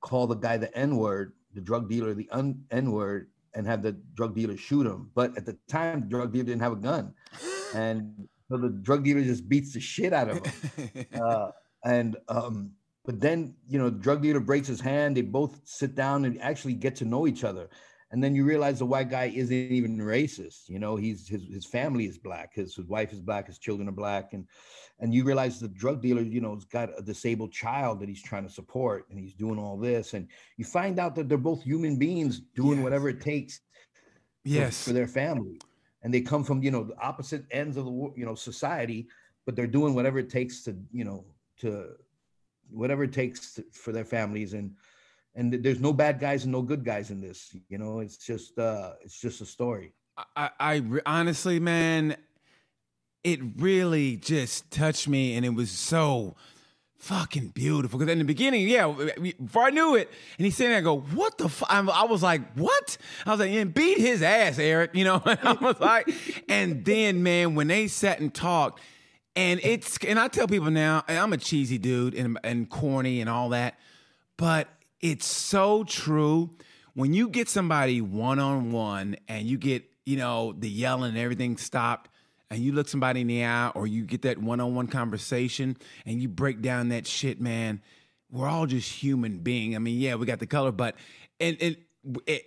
call 0.00 0.26
the 0.26 0.34
guy 0.34 0.56
the 0.56 0.74
N 0.76 0.96
word, 0.96 1.34
the 1.54 1.60
drug 1.60 1.88
dealer 1.88 2.14
the 2.14 2.28
un- 2.30 2.64
N 2.70 2.92
word, 2.92 3.28
and 3.54 3.66
have 3.66 3.82
the 3.82 3.92
drug 4.14 4.34
dealer 4.34 4.56
shoot 4.56 4.86
him. 4.86 5.10
But 5.14 5.36
at 5.36 5.44
the 5.44 5.58
time, 5.68 6.00
the 6.00 6.06
drug 6.06 6.32
dealer 6.32 6.44
didn't 6.44 6.62
have 6.62 6.72
a 6.72 6.76
gun, 6.76 7.14
and 7.74 8.28
so 8.48 8.56
the 8.56 8.70
drug 8.70 9.04
dealer 9.04 9.22
just 9.22 9.48
beats 9.48 9.74
the 9.74 9.80
shit 9.80 10.12
out 10.12 10.30
of 10.30 10.46
him. 10.46 11.06
uh, 11.22 11.50
and 11.84 12.16
um, 12.28 12.72
but 13.04 13.20
then 13.20 13.54
you 13.68 13.78
know, 13.78 13.90
the 13.90 13.98
drug 13.98 14.22
dealer 14.22 14.40
breaks 14.40 14.68
his 14.68 14.80
hand. 14.80 15.16
They 15.16 15.22
both 15.22 15.60
sit 15.64 15.94
down 15.94 16.24
and 16.24 16.40
actually 16.40 16.74
get 16.74 16.96
to 16.96 17.04
know 17.04 17.26
each 17.26 17.44
other. 17.44 17.68
And 18.12 18.22
then 18.22 18.34
you 18.34 18.44
realize 18.44 18.78
the 18.78 18.86
white 18.86 19.08
guy 19.08 19.32
isn't 19.34 19.56
even 19.56 19.96
racist. 19.96 20.68
You 20.68 20.78
know, 20.78 20.96
he's 20.96 21.26
his 21.26 21.44
his 21.44 21.64
family 21.64 22.04
is 22.04 22.18
black. 22.18 22.54
His, 22.54 22.74
his 22.76 22.86
wife 22.86 23.10
is 23.12 23.20
black. 23.20 23.46
His 23.46 23.58
children 23.58 23.88
are 23.88 23.92
black. 23.92 24.34
And 24.34 24.46
and 25.00 25.14
you 25.14 25.24
realize 25.24 25.58
the 25.58 25.68
drug 25.68 26.02
dealer, 26.02 26.20
you 26.20 26.42
know, 26.42 26.54
has 26.54 26.66
got 26.66 26.90
a 26.96 27.02
disabled 27.02 27.52
child 27.52 28.00
that 28.00 28.08
he's 28.08 28.22
trying 28.22 28.46
to 28.46 28.52
support, 28.52 29.06
and 29.10 29.18
he's 29.18 29.34
doing 29.34 29.58
all 29.58 29.78
this. 29.78 30.12
And 30.12 30.28
you 30.58 30.64
find 30.64 30.98
out 31.00 31.14
that 31.16 31.28
they're 31.28 31.38
both 31.38 31.62
human 31.62 31.98
beings 31.98 32.42
doing 32.54 32.76
yes. 32.76 32.84
whatever 32.84 33.08
it 33.08 33.20
takes. 33.20 33.60
Yes, 34.44 34.82
for, 34.82 34.90
for 34.90 34.94
their 34.94 35.06
family, 35.06 35.60
and 36.02 36.12
they 36.12 36.20
come 36.20 36.44
from 36.44 36.62
you 36.62 36.70
know 36.70 36.84
the 36.84 37.00
opposite 37.00 37.44
ends 37.50 37.76
of 37.78 37.86
the 37.86 38.12
you 38.14 38.26
know 38.26 38.34
society, 38.34 39.08
but 39.46 39.56
they're 39.56 39.66
doing 39.66 39.94
whatever 39.94 40.18
it 40.18 40.28
takes 40.28 40.62
to 40.64 40.76
you 40.92 41.04
know 41.04 41.24
to 41.60 41.94
whatever 42.70 43.04
it 43.04 43.12
takes 43.12 43.54
to, 43.54 43.64
for 43.72 43.92
their 43.92 44.04
families 44.04 44.52
and 44.52 44.72
and 45.34 45.52
there's 45.52 45.80
no 45.80 45.92
bad 45.92 46.20
guys 46.20 46.44
and 46.44 46.52
no 46.52 46.62
good 46.62 46.84
guys 46.84 47.10
in 47.10 47.20
this 47.20 47.56
you 47.68 47.78
know 47.78 48.00
it's 48.00 48.16
just 48.16 48.58
uh 48.58 48.92
it's 49.02 49.18
just 49.20 49.40
a 49.40 49.46
story. 49.46 49.92
I 50.36 50.50
i 50.60 50.82
honestly 51.06 51.58
man 51.58 52.16
it 53.24 53.40
really 53.56 54.16
just 54.16 54.70
touched 54.70 55.08
me 55.08 55.36
and 55.36 55.46
it 55.46 55.54
was 55.54 55.70
so 55.70 56.34
fucking 56.96 57.48
beautiful. 57.48 57.98
Because 57.98 58.12
in 58.12 58.18
the 58.18 58.24
beginning 58.24 58.68
yeah 58.68 58.92
before 59.20 59.64
i 59.64 59.70
knew 59.70 59.96
it 59.96 60.10
and 60.38 60.44
he's 60.44 60.56
saying 60.56 60.72
i 60.72 60.80
go 60.80 61.00
what 61.00 61.38
the 61.38 61.48
fuck 61.48 61.68
i 61.70 62.04
was 62.04 62.22
like 62.22 62.52
what? 62.54 62.96
I 63.26 63.30
was 63.30 63.40
like 63.40 63.50
yeah, 63.50 63.64
beat 63.64 63.98
his 63.98 64.22
ass 64.22 64.58
eric 64.58 64.90
you 64.94 65.04
know? 65.04 65.22
And 65.26 65.38
i 65.42 65.52
was 65.52 65.80
like 65.80 66.08
and 66.48 66.84
then 66.84 67.22
man 67.22 67.54
when 67.54 67.68
they 67.68 67.88
sat 67.88 68.20
and 68.20 68.32
talked 68.32 68.80
and 69.34 69.60
it's 69.62 69.98
and 70.06 70.18
I 70.18 70.28
tell 70.28 70.46
people 70.46 70.70
now 70.70 71.04
I'm 71.08 71.32
a 71.32 71.38
cheesy 71.38 71.78
dude 71.78 72.14
and 72.14 72.38
and 72.44 72.68
corny 72.68 73.20
and 73.20 73.30
all 73.30 73.50
that, 73.50 73.78
but 74.36 74.68
it's 75.02 75.26
so 75.26 75.84
true 75.84 76.50
when 76.94 77.12
you 77.12 77.28
get 77.28 77.48
somebody 77.48 78.00
one 78.00 78.38
on 78.38 78.72
one 78.72 79.16
and 79.28 79.46
you 79.46 79.58
get 79.58 79.84
you 80.06 80.16
know 80.16 80.54
the 80.56 80.68
yelling 80.68 81.10
and 81.10 81.18
everything 81.18 81.56
stopped 81.56 82.08
and 82.50 82.60
you 82.60 82.72
look 82.72 82.86
somebody 82.86 83.22
in 83.22 83.26
the 83.26 83.44
eye 83.44 83.72
or 83.74 83.86
you 83.86 84.04
get 84.04 84.22
that 84.22 84.38
one 84.38 84.60
on 84.60 84.74
one 84.74 84.86
conversation 84.86 85.76
and 86.04 86.20
you 86.20 86.28
break 86.28 86.60
down 86.60 86.90
that 86.90 87.06
shit, 87.06 87.40
man. 87.40 87.80
We're 88.30 88.46
all 88.46 88.66
just 88.66 88.90
human 88.90 89.38
being. 89.38 89.74
I 89.74 89.78
mean, 89.78 89.98
yeah, 89.98 90.16
we 90.16 90.26
got 90.26 90.38
the 90.38 90.46
color, 90.46 90.70
but 90.70 90.96
and 91.40 91.56
and 91.60 91.76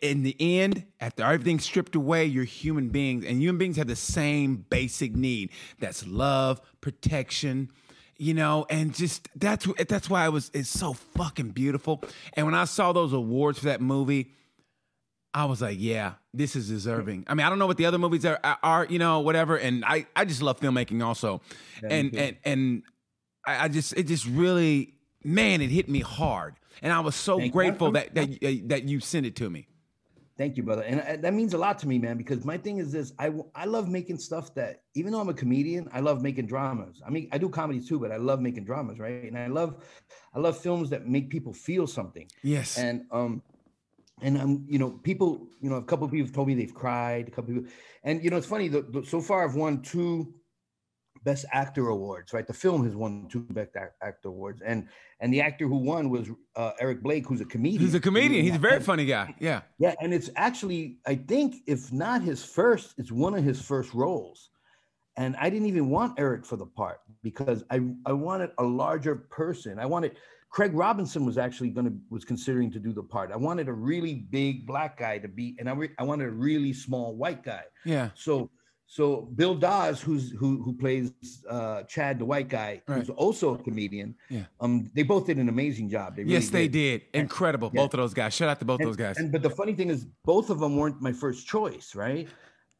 in 0.01 0.23
the 0.23 0.35
end, 0.39 0.85
after 0.99 1.23
everything's 1.23 1.63
stripped 1.63 1.95
away, 1.95 2.25
you're 2.25 2.43
human 2.43 2.89
beings, 2.89 3.25
and 3.25 3.41
human 3.41 3.57
beings 3.57 3.77
have 3.77 3.87
the 3.87 3.95
same 3.95 4.57
basic 4.69 5.15
need. 5.15 5.51
That's 5.79 6.05
love, 6.05 6.61
protection, 6.81 7.71
you 8.17 8.33
know, 8.33 8.65
and 8.69 8.93
just 8.93 9.27
that's 9.35 9.67
that's 9.87 10.09
why 10.09 10.25
it 10.25 10.29
was 10.29 10.51
it's 10.53 10.69
so 10.69 10.93
fucking 10.93 11.49
beautiful. 11.49 12.03
And 12.33 12.45
when 12.45 12.55
I 12.55 12.65
saw 12.65 12.93
those 12.93 13.13
awards 13.13 13.59
for 13.59 13.65
that 13.65 13.81
movie, 13.81 14.31
I 15.33 15.45
was 15.45 15.61
like, 15.61 15.77
yeah, 15.79 16.13
this 16.33 16.55
is 16.55 16.67
deserving. 16.69 17.25
I 17.27 17.33
mean, 17.33 17.45
I 17.45 17.49
don't 17.49 17.59
know 17.59 17.67
what 17.67 17.77
the 17.77 17.85
other 17.85 17.97
movies 17.97 18.25
are, 18.25 18.39
are 18.63 18.85
you 18.85 18.99
know, 18.99 19.19
whatever. 19.19 19.57
And 19.57 19.83
I 19.85 20.07
I 20.15 20.25
just 20.25 20.41
love 20.41 20.59
filmmaking 20.59 21.03
also, 21.03 21.41
yeah, 21.83 21.93
and 21.93 22.15
and 22.15 22.37
and 22.45 22.83
I, 23.45 23.65
I 23.65 23.67
just 23.67 23.93
it 23.93 24.07
just 24.07 24.25
really 24.25 24.93
man, 25.23 25.61
it 25.61 25.69
hit 25.71 25.89
me 25.89 25.99
hard 25.99 26.55
and 26.81 26.93
I 26.93 26.99
was 26.99 27.15
so 27.15 27.39
Thank 27.39 27.53
grateful 27.53 27.91
that 27.91 28.13
that 28.15 28.39
that 28.69 28.83
you 28.83 28.99
sent 28.99 29.25
it 29.25 29.35
to 29.37 29.49
me. 29.49 29.67
Thank 30.37 30.57
you, 30.57 30.63
brother, 30.63 30.81
and 30.81 30.99
uh, 30.99 31.15
that 31.21 31.33
means 31.33 31.53
a 31.53 31.57
lot 31.57 31.79
to 31.79 31.87
me, 31.87 31.97
man. 31.97 32.17
Because 32.17 32.43
my 32.43 32.57
thing 32.57 32.79
is 32.79 32.91
this: 32.91 33.13
I 33.19 33.31
I 33.55 33.63
love 33.63 33.87
making 33.87 34.17
stuff 34.17 34.53
that, 34.55 34.81
even 34.93 35.13
though 35.13 35.21
I'm 35.21 35.29
a 35.29 35.33
comedian, 35.33 35.87
I 35.93 36.01
love 36.01 36.21
making 36.21 36.47
dramas. 36.47 37.01
I 37.07 37.09
mean, 37.09 37.29
I 37.31 37.37
do 37.37 37.47
comedy 37.47 37.79
too, 37.79 37.99
but 37.99 38.11
I 38.11 38.17
love 38.17 38.41
making 38.41 38.65
dramas, 38.65 38.99
right? 38.99 39.23
And 39.23 39.37
I 39.37 39.47
love, 39.47 39.81
I 40.33 40.39
love 40.39 40.57
films 40.57 40.89
that 40.89 41.07
make 41.07 41.29
people 41.29 41.53
feel 41.53 41.87
something. 41.87 42.27
Yes. 42.43 42.77
And 42.77 43.05
um, 43.11 43.41
and 44.21 44.37
um, 44.37 44.65
you 44.67 44.77
know, 44.77 44.91
people, 44.91 45.47
you 45.61 45.69
know, 45.69 45.77
a 45.77 45.83
couple 45.83 46.03
of 46.05 46.11
people 46.11 46.27
have 46.27 46.35
told 46.35 46.47
me 46.49 46.55
they've 46.55 46.73
cried. 46.73 47.29
A 47.29 47.31
couple 47.31 47.53
people, 47.53 47.69
and 48.03 48.21
you 48.21 48.29
know, 48.29 48.35
it's 48.35 48.47
funny. 48.47 48.67
The, 48.67 48.81
the, 48.81 49.05
so 49.05 49.21
far, 49.21 49.45
I've 49.45 49.55
won 49.55 49.81
two 49.81 50.33
Best 51.25 51.45
Actor 51.51 51.89
awards, 51.89 52.31
right? 52.31 52.47
The 52.47 52.53
film 52.53 52.85
has 52.85 52.95
won 52.95 53.27
two 53.29 53.41
Best 53.49 53.71
Actor 53.75 54.29
awards, 54.29 54.61
and 54.65 54.87
and 55.19 55.33
the 55.33 55.41
actor 55.41 55.67
who 55.67 55.77
won 55.77 56.09
was 56.09 56.29
uh, 56.55 56.71
Eric 56.79 57.01
Blake, 57.01 57.25
who's 57.27 57.41
a 57.41 57.45
comedian. 57.45 57.81
He's 57.81 57.95
a 57.95 57.99
comedian. 57.99 58.45
He's 58.45 58.55
a 58.55 58.59
very 58.59 58.79
funny 58.79 59.05
guy. 59.05 59.35
Yeah, 59.39 59.61
yeah, 59.79 59.95
and 59.99 60.13
it's 60.13 60.29
actually, 60.35 60.99
I 61.05 61.15
think, 61.15 61.55
if 61.67 61.91
not 61.91 62.21
his 62.21 62.45
first, 62.45 62.93
it's 62.97 63.11
one 63.11 63.33
of 63.33 63.43
his 63.43 63.61
first 63.61 63.93
roles. 63.93 64.49
And 65.17 65.35
I 65.37 65.49
didn't 65.49 65.67
even 65.67 65.89
want 65.89 66.19
Eric 66.19 66.45
for 66.45 66.57
the 66.57 66.65
part 66.65 66.99
because 67.23 67.63
I 67.69 67.81
I 68.05 68.13
wanted 68.13 68.51
a 68.57 68.63
larger 68.63 69.15
person. 69.15 69.79
I 69.79 69.85
wanted 69.85 70.17
Craig 70.55 70.73
Robinson 70.73 71.25
was 71.25 71.37
actually 71.37 71.69
going 71.69 71.85
to 71.87 71.97
was 72.09 72.23
considering 72.23 72.71
to 72.71 72.79
do 72.79 72.93
the 72.93 73.03
part. 73.03 73.31
I 73.31 73.35
wanted 73.35 73.67
a 73.67 73.73
really 73.73 74.13
big 74.13 74.65
black 74.67 74.97
guy 74.97 75.17
to 75.17 75.27
be, 75.27 75.55
and 75.59 75.69
I 75.69 75.73
re, 75.73 75.89
I 75.99 76.03
wanted 76.03 76.27
a 76.27 76.31
really 76.31 76.71
small 76.71 77.15
white 77.15 77.43
guy. 77.43 77.63
Yeah. 77.83 78.11
So 78.15 78.49
so 78.87 79.21
Bill 79.35 79.55
Dawes, 79.55 79.99
who's 79.99 80.31
who 80.31 80.61
who 80.61 80.73
plays 80.73 81.11
uh, 81.49 81.83
Chad, 81.83 82.19
the 82.19 82.25
white 82.25 82.47
guy, 82.47 82.81
right. 82.87 82.99
who's 82.99 83.09
also 83.09 83.55
a 83.55 83.57
comedian. 83.57 84.15
Yeah. 84.29 84.43
Um, 84.59 84.91
they 84.93 85.03
both 85.03 85.25
did 85.25 85.37
an 85.37 85.49
amazing 85.49 85.89
job. 85.89 86.15
They 86.15 86.23
really 86.23 86.35
yes, 86.35 86.49
they 86.49 86.67
did. 86.67 87.01
did. 87.11 87.21
Incredible, 87.21 87.71
yeah. 87.73 87.81
both 87.81 87.93
of 87.95 87.99
those 87.99 88.13
guys. 88.13 88.33
Shout 88.33 88.49
out 88.49 88.59
to 88.59 88.65
both 88.65 88.79
and, 88.79 88.87
those 88.87 88.95
guys. 88.95 89.17
And 89.17 89.31
but 89.31 89.41
the 89.41 89.49
funny 89.49 89.73
thing 89.73 89.89
is, 89.89 90.05
both 90.23 90.49
of 90.49 90.59
them 90.59 90.77
weren't 90.77 91.01
my 91.01 91.11
first 91.11 91.47
choice, 91.47 91.95
right? 91.95 92.27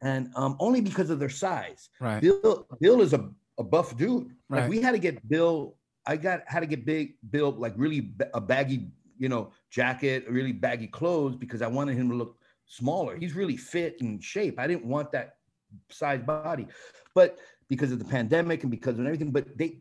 And 0.00 0.30
um, 0.36 0.56
only 0.60 0.80
because 0.80 1.10
of 1.10 1.18
their 1.18 1.28
size. 1.28 1.88
Right. 2.00 2.20
Bill 2.20 2.66
Bill 2.80 3.00
is 3.00 3.12
a, 3.12 3.28
a 3.58 3.64
buff 3.64 3.96
dude. 3.96 4.30
Like 4.48 4.60
right. 4.62 4.70
we 4.70 4.80
had 4.80 4.92
to 4.92 4.98
get 4.98 5.28
Bill. 5.28 5.76
I 6.06 6.16
got 6.16 6.42
had 6.46 6.60
to 6.60 6.66
get 6.66 6.86
big 6.86 7.14
Bill 7.30 7.50
like 7.50 7.74
really 7.76 8.12
a 8.32 8.40
baggy, 8.40 8.88
you 9.18 9.28
know, 9.28 9.50
jacket, 9.70 10.24
really 10.28 10.52
baggy 10.52 10.86
clothes 10.86 11.34
because 11.34 11.62
I 11.62 11.66
wanted 11.66 11.96
him 11.96 12.08
to 12.10 12.14
look 12.14 12.38
smaller. 12.66 13.16
He's 13.16 13.34
really 13.34 13.56
fit 13.56 14.00
and 14.00 14.22
shape. 14.22 14.60
I 14.60 14.68
didn't 14.68 14.84
want 14.84 15.10
that 15.12 15.35
size 15.90 16.22
body, 16.22 16.66
but 17.14 17.38
because 17.68 17.92
of 17.92 17.98
the 17.98 18.04
pandemic 18.04 18.62
and 18.62 18.70
because 18.70 18.98
of 18.98 19.04
everything, 19.04 19.30
but 19.30 19.56
they, 19.58 19.80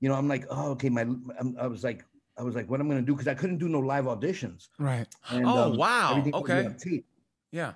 you 0.00 0.08
know, 0.08 0.14
I'm 0.14 0.28
like, 0.28 0.46
oh, 0.50 0.70
okay, 0.72 0.88
my, 0.88 1.02
I'm, 1.02 1.56
i 1.60 1.66
was 1.66 1.84
like, 1.84 2.04
I 2.38 2.42
was 2.42 2.54
like, 2.54 2.70
what 2.70 2.80
I'm 2.80 2.88
gonna 2.88 3.02
do 3.02 3.12
because 3.12 3.28
I 3.28 3.34
couldn't 3.34 3.58
do 3.58 3.68
no 3.68 3.80
live 3.80 4.06
auditions. 4.06 4.68
Right. 4.78 5.06
And, 5.30 5.44
oh 5.46 5.72
um, 5.72 5.76
wow. 5.76 6.24
Okay. 6.34 7.02
Yeah. 7.52 7.74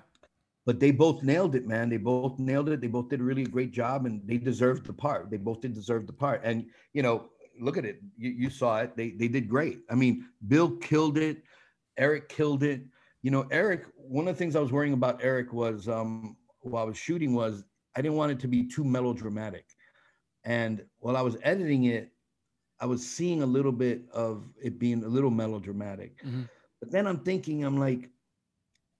But 0.65 0.79
they 0.79 0.89
both 0.89 1.21
nailed 1.21 1.53
it, 1.53 1.67
man. 1.67 1.89
They 1.89 1.97
both 1.97 2.39
nailed 2.39 2.69
it. 2.69 2.81
They 2.81 2.87
both 2.87 3.09
did 3.09 3.19
a 3.19 3.23
really 3.23 3.43
great 3.43 3.71
job, 3.71 4.07
and 4.07 4.21
they 4.25 4.37
deserved 4.37 4.87
the 4.87 4.93
part. 4.93 5.29
They 5.29 5.37
both 5.37 5.61
did 5.61 5.75
deserve 5.75 6.07
the 6.07 6.13
part. 6.13 6.41
And 6.43 6.65
you 6.93 7.03
know, 7.03 7.29
look 7.59 7.77
at 7.77 7.85
it. 7.85 8.01
You, 8.17 8.31
you 8.31 8.49
saw 8.49 8.79
it. 8.79 8.97
They 8.97 9.11
they 9.11 9.27
did 9.27 9.47
great. 9.47 9.81
I 9.91 9.95
mean, 9.95 10.25
Bill 10.47 10.71
killed 10.77 11.19
it. 11.19 11.43
Eric 11.97 12.29
killed 12.29 12.63
it. 12.63 12.81
You 13.21 13.29
know, 13.29 13.45
Eric. 13.51 13.85
One 13.95 14.27
of 14.27 14.33
the 14.35 14.39
things 14.39 14.55
I 14.55 14.59
was 14.59 14.71
worrying 14.71 14.93
about 14.93 15.23
Eric 15.23 15.53
was 15.53 15.87
um, 15.87 16.35
while 16.65 16.83
I 16.83 16.85
was 16.85 16.97
shooting 16.97 17.33
was 17.33 17.63
I 17.95 18.01
didn't 18.01 18.17
want 18.17 18.31
it 18.31 18.39
to 18.41 18.47
be 18.47 18.67
too 18.67 18.83
melodramatic. 18.83 19.65
And 20.43 20.83
while 20.99 21.17
I 21.17 21.21
was 21.21 21.37
editing 21.43 21.85
it, 21.85 22.11
I 22.79 22.85
was 22.85 23.05
seeing 23.05 23.41
a 23.41 23.45
little 23.45 23.71
bit 23.71 24.01
of 24.11 24.43
it 24.61 24.77
being 24.77 25.03
a 25.03 25.07
little 25.07 25.31
melodramatic. 25.31 26.21
Mm-hmm. 26.23 26.43
But 26.81 26.91
then 26.91 27.07
I'm 27.07 27.19
thinking, 27.19 27.63
I'm 27.63 27.77
like, 27.77 28.09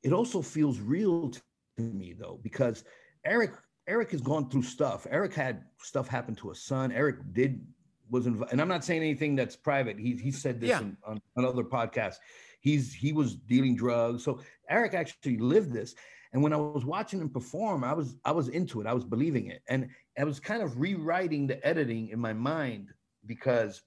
it 0.02 0.14
also 0.14 0.42
feels 0.42 0.80
real 0.80 1.30
to 1.30 1.42
me 1.78 2.14
though, 2.14 2.40
because 2.42 2.84
Eric 3.26 3.52
Eric 3.88 4.12
has 4.12 4.22
gone 4.22 4.50
through 4.50 4.64
stuff. 4.64 5.06
Eric 5.10 5.34
had 5.34 5.66
stuff 5.80 6.08
happen 6.08 6.36
to 6.36 6.50
his 6.50 6.64
son. 6.64 6.92
Eric 6.92 7.18
did 7.34 7.66
was 8.10 8.28
involved, 8.28 8.52
and 8.52 8.62
I'm 8.62 8.68
not 8.68 8.84
saying 8.84 9.02
anything 9.02 9.36
that's 9.36 9.56
private. 9.56 10.00
He 10.00 10.14
he 10.14 10.32
said 10.32 10.62
this 10.62 10.70
yeah. 10.70 10.82
in, 10.82 10.98
on 11.06 11.22
another 11.36 11.64
podcast. 11.64 12.16
He's 12.62 12.94
he 12.94 13.14
was 13.14 13.36
dealing 13.36 13.76
drugs. 13.76 14.24
So 14.24 14.40
Eric 14.70 14.94
actually 14.94 15.38
lived 15.38 15.74
this. 15.74 15.96
And 16.36 16.44
when 16.44 16.52
I 16.52 16.58
was 16.58 16.84
watching 16.84 17.22
him 17.22 17.30
perform, 17.30 17.86
I 17.86 17.94
was 17.94 18.18
I 18.26 18.34
was 18.34 18.50
into 18.50 18.82
it. 18.82 18.88
I 18.88 18.94
was 18.94 19.06
believing 19.06 19.48
it, 19.48 19.62
and 19.70 19.88
I 20.20 20.26
was 20.26 20.38
kind 20.38 20.62
of 20.62 20.78
rewriting 20.78 21.48
the 21.48 21.66
editing 21.66 22.10
in 22.10 22.20
my 22.20 22.34
mind 22.34 22.90
because 23.26 23.82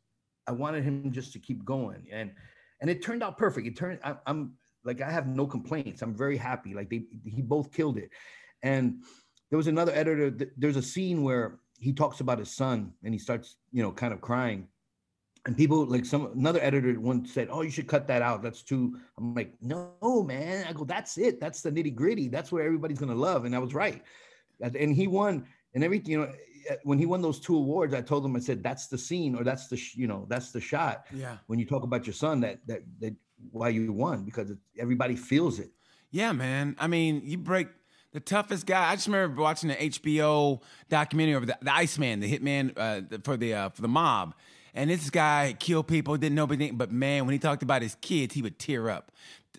I 0.46 0.53
wanted 0.53 0.82
him 0.82 1.12
just 1.12 1.34
to 1.34 1.38
keep 1.38 1.62
going. 1.66 2.07
And 2.11 2.30
and 2.80 2.88
it 2.88 3.03
turned 3.03 3.22
out 3.22 3.36
perfect. 3.36 3.66
It 3.66 3.76
turned 3.76 3.99
I, 4.03 4.14
I'm 4.26 4.55
like 4.82 5.03
I 5.03 5.11
have 5.11 5.26
no 5.26 5.46
complaints. 5.46 6.01
I'm 6.01 6.16
very 6.16 6.38
happy. 6.38 6.72
Like 6.72 6.88
they 6.88 7.05
he 7.22 7.42
both 7.42 7.70
killed 7.70 7.99
it. 7.99 8.09
And 8.62 9.03
there 9.51 9.59
was 9.59 9.66
another 9.66 9.92
editor. 9.94 10.34
There's 10.57 10.76
a 10.76 10.82
scene 10.82 11.22
where 11.22 11.59
he 11.78 11.92
talks 11.92 12.20
about 12.20 12.38
his 12.38 12.51
son 12.51 12.94
and 13.05 13.12
he 13.12 13.18
starts 13.18 13.57
you 13.72 13.82
know 13.82 13.92
kind 13.92 14.14
of 14.14 14.22
crying 14.22 14.68
and 15.49 15.57
people 15.57 15.86
like 15.86 16.05
some 16.05 16.26
another 16.34 16.61
editor 16.61 17.01
once 17.01 17.32
said, 17.32 17.49
"Oh, 17.51 17.62
you 17.62 17.70
should 17.70 17.88
cut 17.88 18.07
that 18.09 18.20
out. 18.20 18.42
That's 18.42 18.62
too." 18.62 18.99
I'm 19.16 19.34
like, 19.34 19.55
"No, 19.62 20.22
man." 20.22 20.66
I 20.68 20.74
go, 20.74 20.84
"That's 20.84 21.16
it. 21.16 21.40
That's 21.40 21.62
the 21.62 21.72
nitty 21.72 21.94
gritty. 21.94 22.28
That's 22.28 22.53
what 22.53 22.61
everybody's 22.61 22.99
gonna 22.99 23.14
love." 23.14 23.46
And 23.46 23.57
I 23.57 23.59
was 23.59 23.72
right. 23.72 24.03
And 24.61 24.94
he 24.94 25.07
won, 25.07 25.46
and 25.74 25.82
everything. 25.82 26.12
You 26.12 26.18
know, 26.18 26.32
eh, 26.68 26.76
when 26.84 26.99
he 26.99 27.07
won 27.07 27.22
those 27.22 27.40
two 27.40 27.57
awards, 27.57 27.94
I 27.94 28.03
told 28.03 28.26
him, 28.26 28.36
I 28.36 28.40
said, 28.40 28.62
"That's 28.62 28.88
the 28.88 28.99
scene, 28.99 29.34
or 29.34 29.42
that's 29.42 29.68
the 29.68 29.80
you 29.94 30.07
know, 30.07 30.26
that's 30.28 30.53
the 30.53 30.61
shot." 30.61 31.07
Yeah. 31.14 31.38
When 31.46 31.59
you 31.59 31.64
talk 31.64 31.82
about 31.82 32.07
your 32.07 32.12
son, 32.12 32.40
that 32.40 32.59
that 32.66 32.82
that 33.01 33.14
why 33.51 33.70
you 33.70 33.90
won 33.90 34.24
because 34.24 34.53
everybody 34.78 35.16
feels 35.16 35.59
it. 35.59 35.70
Yeah, 36.11 36.32
man. 36.32 36.76
I 36.78 36.88
mean, 36.88 37.22
you 37.24 37.38
break 37.38 37.68
the 38.12 38.20
toughest 38.20 38.66
guy. 38.66 38.90
I 38.90 38.96
just 38.96 39.07
remember 39.07 39.40
watching 39.40 39.70
the 39.70 39.76
HBO 39.76 40.61
documentary 40.90 41.36
of 41.36 41.46
the, 41.46 41.57
the 41.62 41.74
Iceman, 41.74 42.20
the 42.20 42.30
hitman 42.30 42.72
uh, 42.76 43.18
for 43.24 43.38
the 43.38 43.55
uh, 43.55 43.68
for 43.70 43.80
the 43.80 43.88
mob 43.88 44.34
and 44.75 44.91
this 44.91 45.11
guy 45.11 45.55
killed 45.59 45.89
people, 45.89 46.16
didn't 46.16 46.35
know 46.35 46.47
anything. 46.47 46.77
But 46.77 46.93
man, 46.93 47.27
when 47.27 47.33
he 47.33 47.39
talked 47.39 47.62
about 47.62 47.83
his 47.83 47.97
kids, 48.01 48.35
he 48.35 48.43
would 48.43 48.59
tear 48.59 48.91
up. 48.91 49.12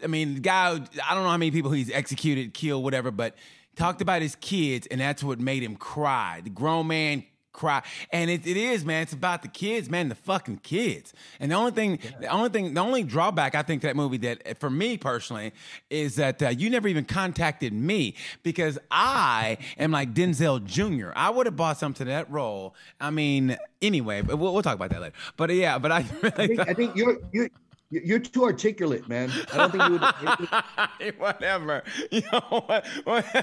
I 0.03 0.07
mean, 0.07 0.35
the 0.35 0.39
guy, 0.39 0.71
I 0.71 1.13
don't 1.13 1.23
know 1.23 1.29
how 1.29 1.37
many 1.37 1.51
people 1.51 1.71
he's 1.71 1.91
executed, 1.91 2.53
killed, 2.53 2.83
whatever, 2.83 3.11
but 3.11 3.35
talked 3.75 4.01
about 4.01 4.21
his 4.21 4.35
kids, 4.35 4.87
and 4.87 5.01
that's 5.01 5.23
what 5.23 5.39
made 5.39 5.63
him 5.63 5.75
cry. 5.75 6.41
The 6.43 6.49
grown 6.49 6.87
man 6.87 7.23
cry. 7.59 7.83
And 8.11 8.29
it, 8.29 8.47
it 8.47 8.57
is, 8.57 8.85
man. 8.85 9.03
It's 9.03 9.13
about 9.13 9.41
the 9.41 9.47
kids, 9.49 9.89
man. 9.89 10.09
The 10.09 10.15
fucking 10.15 10.57
kids. 10.63 11.13
And 11.39 11.51
the 11.51 11.55
only 11.55 11.71
thing, 11.71 11.99
yeah. 12.01 12.11
the 12.21 12.27
only 12.27 12.49
thing, 12.49 12.73
the 12.73 12.81
only 12.81 13.03
drawback 13.03 13.53
I 13.53 13.61
think 13.61 13.81
to 13.81 13.87
that 13.87 13.95
movie 13.95 14.17
that 14.17 14.59
for 14.59 14.69
me 14.69 14.97
personally 14.97 15.51
is 15.89 16.15
that 16.15 16.41
uh, 16.41 16.49
you 16.49 16.69
never 16.69 16.87
even 16.87 17.05
contacted 17.05 17.73
me 17.73 18.15
because 18.43 18.79
I 18.89 19.57
am 19.77 19.91
like 19.91 20.13
Denzel 20.13 20.63
Jr. 20.63 21.11
I 21.15 21.29
would 21.29 21.45
have 21.45 21.57
bought 21.57 21.77
something 21.77 22.05
to 22.05 22.11
that 22.11 22.31
role. 22.31 22.75
I 23.01 23.11
mean, 23.11 23.57
anyway, 23.81 24.21
but 24.21 24.37
we'll, 24.37 24.53
we'll 24.53 24.63
talk 24.63 24.75
about 24.75 24.91
that 24.91 25.01
later. 25.01 25.15
But 25.35 25.49
uh, 25.49 25.53
yeah, 25.53 25.77
but 25.77 25.91
I 25.91 26.05
really 26.21 26.33
I 26.37 26.47
think, 26.47 26.59
I 26.69 26.73
think 26.73 26.95
you're 26.95 27.17
you're 27.33 27.49
you're 27.89 28.19
too 28.19 28.43
articulate, 28.43 29.07
man. 29.07 29.31
I 29.51 29.57
don't 29.57 29.71
think 29.71 29.83
you 29.83 29.91
would. 29.93 31.15
Whatever. 31.19 31.83
You 32.11 32.21
know, 32.31 32.81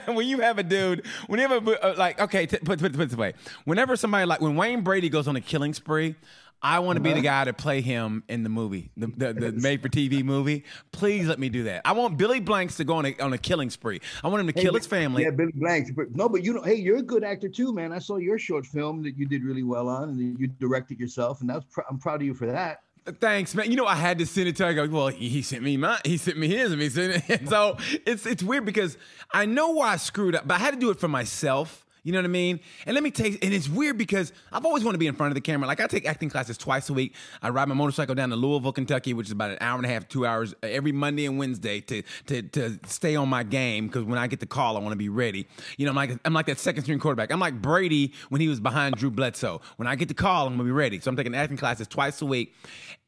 when 0.07 0.26
you 0.26 0.40
have 0.40 0.59
a 0.59 0.62
dude, 0.62 1.07
whenever, 1.26 1.76
uh, 1.82 1.94
like, 1.97 2.20
okay, 2.20 2.47
t- 2.47 2.59
put, 2.59 2.78
put, 2.78 2.92
put 2.97 3.09
this 3.09 3.16
way. 3.16 3.34
Whenever 3.64 3.97
somebody, 3.97 4.26
like, 4.26 4.40
when 4.40 4.57
Wayne 4.57 4.82
Brady 4.82 5.09
goes 5.09 5.26
on 5.26 5.36
a 5.36 5.40
killing 5.40 5.74
spree, 5.74 6.14
I 6.62 6.78
want 6.78 6.97
to 6.97 7.01
be 7.01 7.11
the 7.11 7.16
uh-huh. 7.16 7.22
guy 7.22 7.44
to 7.44 7.53
play 7.53 7.80
him 7.80 8.24
in 8.28 8.42
the 8.42 8.49
movie, 8.49 8.90
the, 8.97 9.09
the, 9.09 9.32
the 9.32 9.53
made 9.53 9.82
for 9.82 9.88
TV 9.88 10.24
movie. 10.24 10.64
Please 10.90 11.28
let 11.28 11.38
me 11.38 11.49
do 11.49 11.64
that. 11.64 11.82
I 11.84 11.92
want 11.92 12.16
Billy 12.16 12.40
Blanks 12.40 12.76
to 12.76 12.84
go 12.84 12.94
on 12.94 13.07
a, 13.07 13.16
on 13.18 13.32
a 13.32 13.38
killing 13.38 13.70
spree. 13.70 14.01
I 14.24 14.28
want 14.28 14.40
him 14.40 14.47
to 14.47 14.53
hey, 14.55 14.62
kill 14.62 14.74
his 14.74 14.86
family. 14.86 15.24
Yeah, 15.24 15.30
Billy 15.30 15.53
Blanks. 15.55 15.90
No, 16.12 16.28
but 16.28 16.42
you 16.42 16.55
know, 16.55 16.62
hey, 16.62 16.74
you're 16.74 16.97
a 16.97 17.03
good 17.03 17.24
actor 17.24 17.49
too, 17.49 17.74
man. 17.74 17.92
I 17.92 17.99
saw 17.99 18.16
your 18.16 18.38
short 18.38 18.64
film 18.64 19.03
that 19.03 19.16
you 19.16 19.26
did 19.26 19.44
really 19.44 19.64
well 19.64 19.88
on, 19.88 20.09
and 20.11 20.40
you 20.40 20.47
directed 20.47 20.99
yourself, 20.99 21.40
and 21.40 21.51
that's 21.51 21.64
pr- 21.66 21.82
I'm 21.90 21.99
proud 21.99 22.22
of 22.22 22.26
you 22.26 22.34
for 22.34 22.47
that. 22.47 22.78
Thanks, 23.21 23.55
man. 23.55 23.71
You 23.71 23.77
know, 23.77 23.87
I 23.87 23.95
had 23.95 24.19
to 24.19 24.27
send 24.27 24.49
it 24.49 24.57
to 24.57 24.65
her. 24.65 24.71
I 24.71 24.73
go, 24.73 24.89
well, 24.89 25.09
he 25.09 25.41
sent 25.43 25.63
me 25.63 25.77
my, 25.77 26.01
he 26.05 26.17
sent 26.17 26.39
me 26.39 26.49
his, 26.49 26.73
and 26.73 26.83
he 26.83 26.89
sent 26.89 27.31
it. 27.31 27.49
so 27.49 27.79
it's 28.05 28.27
it's 28.27 28.43
weird 28.43 28.65
because 28.65 28.99
I 29.33 29.47
know 29.47 29.71
why 29.71 29.93
I 29.93 29.97
screwed 29.97 30.35
up, 30.35 30.47
but 30.49 30.55
I 30.55 30.59
had 30.59 30.75
to 30.75 30.81
do 30.81 30.91
it 30.91 30.99
for 30.99 31.09
myself. 31.09 31.86
You 32.07 32.13
know 32.13 32.19
what 32.19 32.27
I 32.27 32.29
mean? 32.29 32.61
And 32.87 32.95
let 32.95 33.03
me 33.03 33.11
take, 33.11 33.45
and 33.45 33.53
it's 33.53 33.69
weird 33.69 33.99
because 33.99 34.33
I've 34.53 34.65
always 34.65 34.85
wanted 34.85 34.95
to 34.95 34.99
be 35.01 35.09
in 35.09 35.17
front 35.17 35.33
of 35.33 35.35
the 35.35 35.41
camera. 35.41 35.67
Like 35.67 35.81
I 35.81 35.89
take 35.89 36.07
acting 36.07 36.31
classes 36.31 36.57
twice 36.57 36.89
a 36.89 36.93
week. 36.93 37.17
I 37.43 37.49
ride 37.49 37.67
my 37.67 37.75
motorcycle 37.75 38.15
down 38.15 38.31
to 38.31 38.37
Louisville, 38.37 38.71
Kentucky, 38.71 39.13
which 39.13 39.27
is 39.27 39.33
about 39.33 39.51
an 39.51 39.59
hour 39.61 39.77
and 39.77 39.85
a 39.85 39.89
half, 39.89 40.07
two 40.07 40.25
hours 40.25 40.55
uh, 40.63 40.69
every 40.69 40.93
Monday 40.93 41.27
and 41.27 41.37
Wednesday 41.37 41.81
to 41.81 42.03
to 42.27 42.43
to 42.43 42.79
stay 42.87 43.17
on 43.17 43.29
my 43.29 43.43
game 43.43 43.89
because 43.89 44.05
when 44.05 44.19
I 44.19 44.29
get 44.29 44.39
the 44.39 44.47
call, 44.47 44.77
I 44.77 44.81
want 44.81 44.93
to 44.93 44.97
be 44.97 45.09
ready. 45.09 45.49
You 45.79 45.87
know, 45.87 45.91
I'm 45.91 45.97
like 45.97 46.17
I'm 46.25 46.33
like 46.33 46.47
that 46.47 46.61
second 46.61 46.85
string 46.85 47.01
quarterback. 47.01 47.33
I'm 47.33 47.41
like 47.41 47.61
Brady 47.61 48.13
when 48.29 48.41
he 48.41 48.47
was 48.47 48.61
behind 48.61 48.95
Drew 48.95 49.11
Bledsoe. 49.11 49.61
When 49.75 49.89
I 49.89 49.97
get 49.97 50.07
the 50.07 50.15
call, 50.15 50.47
I'm 50.47 50.53
gonna 50.53 50.63
be 50.63 50.71
ready. 50.71 51.01
So 51.01 51.11
I'm 51.11 51.17
taking 51.17 51.35
acting 51.35 51.57
classes 51.57 51.89
twice 51.89 52.23
a 52.23 52.27
week, 52.27 52.55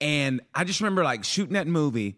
and 0.01 0.41
I 0.57 0.65
just 0.65 0.81
remember 0.81 1.05
like 1.05 1.23
shooting 1.23 1.55
that 1.55 1.69
movie, 1.69 2.17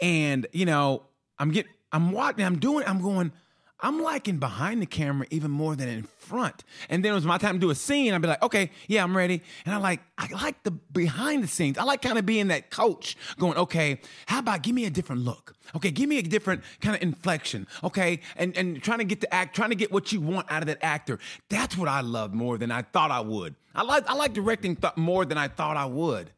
and 0.00 0.46
you 0.54 0.64
know, 0.64 1.02
I'm 1.38 1.50
getting, 1.50 1.72
I'm 1.92 2.10
watching, 2.10 2.42
I'm 2.42 2.58
doing, 2.58 2.86
I'm 2.86 3.02
going 3.02 3.32
I'm 3.80 4.02
liking 4.02 4.38
behind 4.38 4.80
the 4.80 4.86
camera 4.86 5.26
even 5.30 5.50
more 5.50 5.76
than 5.76 5.88
in 5.88 6.04
front. 6.04 6.64
And 6.88 7.04
then 7.04 7.12
it 7.12 7.14
was 7.14 7.26
my 7.26 7.36
time 7.36 7.56
to 7.56 7.58
do 7.60 7.70
a 7.70 7.74
scene. 7.74 8.14
I'd 8.14 8.22
be 8.22 8.28
like, 8.28 8.42
okay, 8.42 8.70
yeah, 8.88 9.02
I'm 9.02 9.14
ready. 9.14 9.42
And 9.66 9.74
I 9.74 9.78
like, 9.78 10.00
I 10.16 10.28
like 10.28 10.62
the 10.62 10.70
behind 10.70 11.42
the 11.42 11.48
scenes. 11.48 11.76
I 11.76 11.84
like 11.84 12.00
kind 12.00 12.18
of 12.18 12.24
being 12.24 12.48
that 12.48 12.70
coach 12.70 13.16
going, 13.38 13.58
okay, 13.58 14.00
how 14.26 14.38
about 14.38 14.62
give 14.62 14.74
me 14.74 14.86
a 14.86 14.90
different 14.90 15.22
look? 15.22 15.54
Okay, 15.74 15.90
give 15.90 16.08
me 16.08 16.18
a 16.18 16.22
different 16.22 16.62
kind 16.80 16.96
of 16.96 17.02
inflection. 17.02 17.66
Okay. 17.84 18.20
And 18.36 18.56
and 18.56 18.82
trying 18.82 18.98
to 18.98 19.04
get 19.04 19.20
the 19.20 19.32
act, 19.32 19.54
trying 19.54 19.70
to 19.70 19.76
get 19.76 19.92
what 19.92 20.10
you 20.10 20.20
want 20.22 20.50
out 20.50 20.62
of 20.62 20.68
that 20.68 20.78
actor. 20.82 21.18
That's 21.50 21.76
what 21.76 21.88
I 21.88 22.00
love 22.00 22.32
more 22.32 22.56
than 22.56 22.70
I 22.70 22.82
thought 22.82 23.10
I 23.10 23.20
would. 23.20 23.56
I 23.74 23.82
like 23.82 24.08
I 24.08 24.14
like 24.14 24.32
directing 24.32 24.76
th- 24.76 24.96
more 24.96 25.26
than 25.26 25.36
I 25.36 25.48
thought 25.48 25.76
I 25.76 25.84
would. 25.84 26.30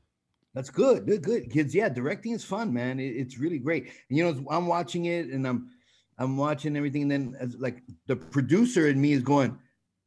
That's 0.54 0.70
good. 0.70 1.06
Good, 1.06 1.22
good. 1.22 1.50
Kids, 1.50 1.72
yeah, 1.72 1.88
directing 1.88 2.32
is 2.32 2.42
fun, 2.42 2.72
man. 2.72 2.98
It, 2.98 3.10
it's 3.10 3.38
really 3.38 3.58
great. 3.58 3.92
And 4.08 4.18
you 4.18 4.24
know, 4.24 4.44
I'm 4.50 4.66
watching 4.66 5.04
it 5.04 5.26
and 5.26 5.46
I'm 5.46 5.70
I'm 6.18 6.36
watching 6.36 6.76
everything, 6.76 7.02
and 7.02 7.10
then 7.10 7.36
as 7.38 7.56
like 7.56 7.82
the 8.06 8.16
producer 8.16 8.88
in 8.88 9.00
me 9.00 9.12
is 9.12 9.22
going, 9.22 9.58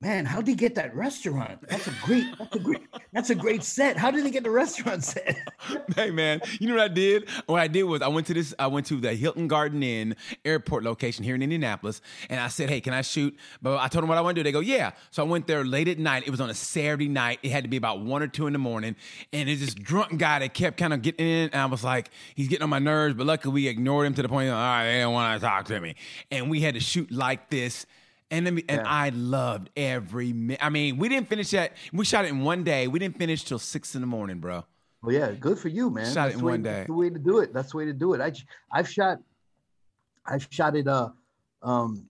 man, 0.02 0.26
how 0.26 0.38
did 0.38 0.48
he 0.48 0.56
get 0.56 0.76
that 0.76 0.96
restaurant? 0.96 1.60
That's 1.70 1.88
a 1.88 1.94
great, 2.04 2.26
that's 2.38 2.56
a 2.56 2.60
great, 2.60 2.82
that's 3.14 3.30
a 3.30 3.36
great 3.36 3.64
set. 3.64 3.98
How 3.98 4.10
did 4.10 4.26
he 4.26 4.32
get 4.32 4.44
the 4.44 4.50
restaurant 4.50 5.04
set? 5.04 5.38
hey 5.96 6.10
man, 6.10 6.42
you 6.60 6.68
know 6.68 6.74
what 6.74 6.84
I 6.84 6.88
did? 6.88 7.30
What 7.46 7.62
I 7.62 7.68
did 7.68 7.84
was 7.84 8.02
I 8.02 8.08
went 8.08 8.28
to 8.28 8.34
this, 8.34 8.54
I 8.58 8.68
went 8.68 8.88
to 8.88 9.00
the 9.00 9.14
Hilton 9.14 9.48
Garden 9.48 9.84
Inn 9.84 10.16
airport 10.44 10.84
location 10.84 11.24
here 11.24 11.36
in 11.36 11.44
Indianapolis, 11.44 12.02
and 12.30 12.40
I 12.40 12.48
said, 12.48 12.70
hey, 12.70 12.82
can 12.82 12.94
I 12.94 13.04
shoot? 13.04 13.38
But 13.62 13.80
I 13.80 13.88
told 13.88 14.02
them 14.02 14.10
what 14.10 14.18
I 14.18 14.22
want 14.22 14.36
to 14.36 14.40
do. 14.40 14.44
They 14.44 14.52
go, 14.52 14.60
yeah. 14.60 14.92
So 15.12 15.24
I 15.24 15.28
went 15.28 15.46
there 15.46 15.64
late 15.64 15.88
at 15.88 16.00
night. 16.00 16.24
It 16.26 16.32
was 16.32 16.42
on 16.42 16.50
a 16.50 16.56
Saturday 16.56 17.08
night. 17.08 17.40
It 17.44 17.52
had 17.52 17.64
to 17.64 17.70
be 17.70 17.78
about 17.78 18.02
one 18.02 18.24
or 18.24 18.28
two 18.28 18.48
in 18.48 18.54
the 18.54 18.60
morning, 18.60 18.96
and 19.32 19.50
it's 19.50 19.62
this 19.62 19.76
drunk 19.76 20.18
guy 20.18 20.40
that 20.40 20.54
kept 20.54 20.78
kind 20.78 20.94
of 20.94 21.04
getting 21.04 21.28
in, 21.28 21.50
and 21.52 21.62
I 21.62 21.66
was 21.66 21.84
like, 21.84 22.10
he's 22.34 22.48
getting 22.48 22.64
on 22.64 22.70
my 22.70 22.80
nerves. 22.80 23.16
But 23.16 23.28
luckily, 23.28 23.54
we 23.54 23.68
ignored 23.68 24.08
him 24.08 24.16
to 24.16 24.24
the 24.24 24.30
point, 24.30 24.50
of, 24.50 24.56
all 24.56 24.62
right, 24.62 24.92
they 24.92 25.00
don't 25.00 25.14
want 25.14 25.40
to 25.40 25.46
talk 25.46 25.66
to 25.66 25.80
me, 25.80 25.96
and 26.32 26.50
we 26.50 26.62
had 26.62 26.74
to 26.74 26.80
shoot 26.80 27.12
like 27.12 27.50
this 27.52 27.86
and 28.32 28.48
then, 28.48 28.62
and 28.70 28.82
yeah. 28.82 28.84
I 28.86 29.10
loved 29.10 29.70
every 29.76 30.34
minute. 30.34 30.66
I 30.66 30.70
mean, 30.70 30.98
we 30.98 31.10
didn't 31.10 31.28
finish 31.28 31.52
that. 31.52 31.74
We 31.94 32.06
shot 32.06 32.26
it 32.26 32.30
in 32.30 32.42
one 32.42 32.64
day. 32.64 32.88
We 32.88 32.98
didn't 32.98 33.18
finish 33.18 33.44
till 33.44 33.60
six 33.60 33.94
in 33.94 34.02
the 34.02 34.08
morning, 34.08 34.40
bro. 34.40 34.66
Well, 35.04 35.14
yeah, 35.14 35.32
good 35.32 35.60
for 35.60 35.68
you, 35.68 35.90
man. 35.90 36.06
Shot 36.06 36.16
that's 36.16 36.36
it 36.36 36.40
in 36.40 36.46
way, 36.46 36.54
one 36.54 36.64
day. 36.64 36.72
That's 36.72 36.88
the 36.88 36.94
way 36.94 37.10
to 37.10 37.20
do 37.20 37.40
it. 37.40 37.54
That's 37.54 37.72
the 37.72 37.78
way 37.78 37.86
to 37.86 37.94
do 37.94 38.14
it. 38.14 38.22
I, 38.22 38.32
I've 38.72 38.90
shot, 38.90 39.20
I've 40.26 40.48
shot 40.50 40.76
at 40.76 40.88
uh, 40.88 41.10
um, 41.62 42.06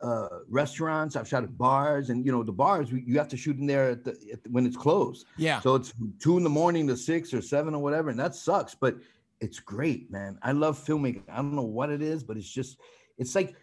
uh, 0.00 0.28
restaurants. 0.48 1.16
I've 1.16 1.28
shot 1.28 1.42
at 1.44 1.58
bars, 1.58 2.10
and 2.10 2.24
you 2.24 2.32
know 2.32 2.42
the 2.42 2.52
bars 2.52 2.90
you 2.90 3.18
have 3.18 3.28
to 3.28 3.36
shoot 3.36 3.58
in 3.58 3.66
there 3.66 3.90
at 3.90 4.04
the, 4.04 4.12
at 4.32 4.42
the, 4.42 4.50
when 4.50 4.64
it's 4.64 4.76
closed. 4.76 5.26
Yeah. 5.36 5.60
So 5.60 5.74
it's 5.74 5.92
two 6.18 6.36
in 6.36 6.44
the 6.44 6.50
morning 6.50 6.86
to 6.88 6.96
six 6.96 7.34
or 7.34 7.42
seven 7.42 7.74
or 7.74 7.82
whatever, 7.82 8.10
and 8.10 8.18
that 8.18 8.34
sucks. 8.34 8.74
But 8.74 8.96
it's 9.40 9.58
great, 9.58 10.10
man. 10.10 10.38
I 10.42 10.52
love 10.52 10.78
filming. 10.78 11.22
I 11.28 11.36
don't 11.36 11.54
know 11.54 11.62
what 11.62 11.90
it 11.90 12.02
is, 12.02 12.22
but 12.22 12.36
it's 12.36 12.50
just, 12.50 12.78
it's 13.18 13.34
like 13.34 13.56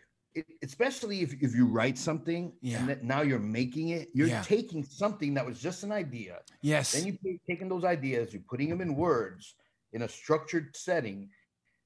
especially 0.63 1.21
if, 1.21 1.33
if 1.41 1.55
you 1.55 1.65
write 1.65 1.97
something 1.97 2.51
yeah. 2.61 2.87
and 2.87 3.03
now 3.03 3.21
you're 3.21 3.39
making 3.39 3.89
it, 3.89 4.09
you're 4.13 4.27
yeah. 4.27 4.41
taking 4.41 4.83
something 4.83 5.33
that 5.33 5.45
was 5.45 5.59
just 5.59 5.83
an 5.83 5.91
idea. 5.91 6.39
Yes. 6.61 6.93
Then 6.93 7.17
you're 7.23 7.37
taking 7.49 7.69
those 7.69 7.83
ideas, 7.83 8.33
you're 8.33 8.43
putting 8.49 8.69
them 8.69 8.81
in 8.81 8.95
words 8.95 9.55
in 9.93 10.03
a 10.03 10.09
structured 10.09 10.75
setting, 10.75 11.29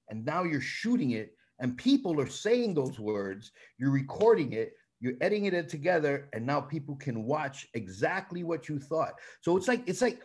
and 0.09 0.25
now 0.25 0.43
you're 0.43 0.61
shooting 0.61 1.11
it, 1.11 1.35
and 1.59 1.77
people 1.77 2.19
are 2.19 2.27
saying 2.27 2.73
those 2.73 2.99
words, 2.99 3.51
you're 3.77 3.91
recording 3.91 4.53
it, 4.53 4.73
you're 4.99 5.13
editing 5.21 5.45
it 5.45 5.69
together, 5.69 6.29
and 6.33 6.45
now 6.45 6.59
people 6.59 6.95
can 6.95 7.23
watch 7.23 7.67
exactly 7.73 8.43
what 8.43 8.67
you 8.67 8.79
thought. 8.79 9.13
So 9.41 9.57
it's 9.57 9.67
like, 9.67 9.87
it's 9.87 10.01
like, 10.01 10.19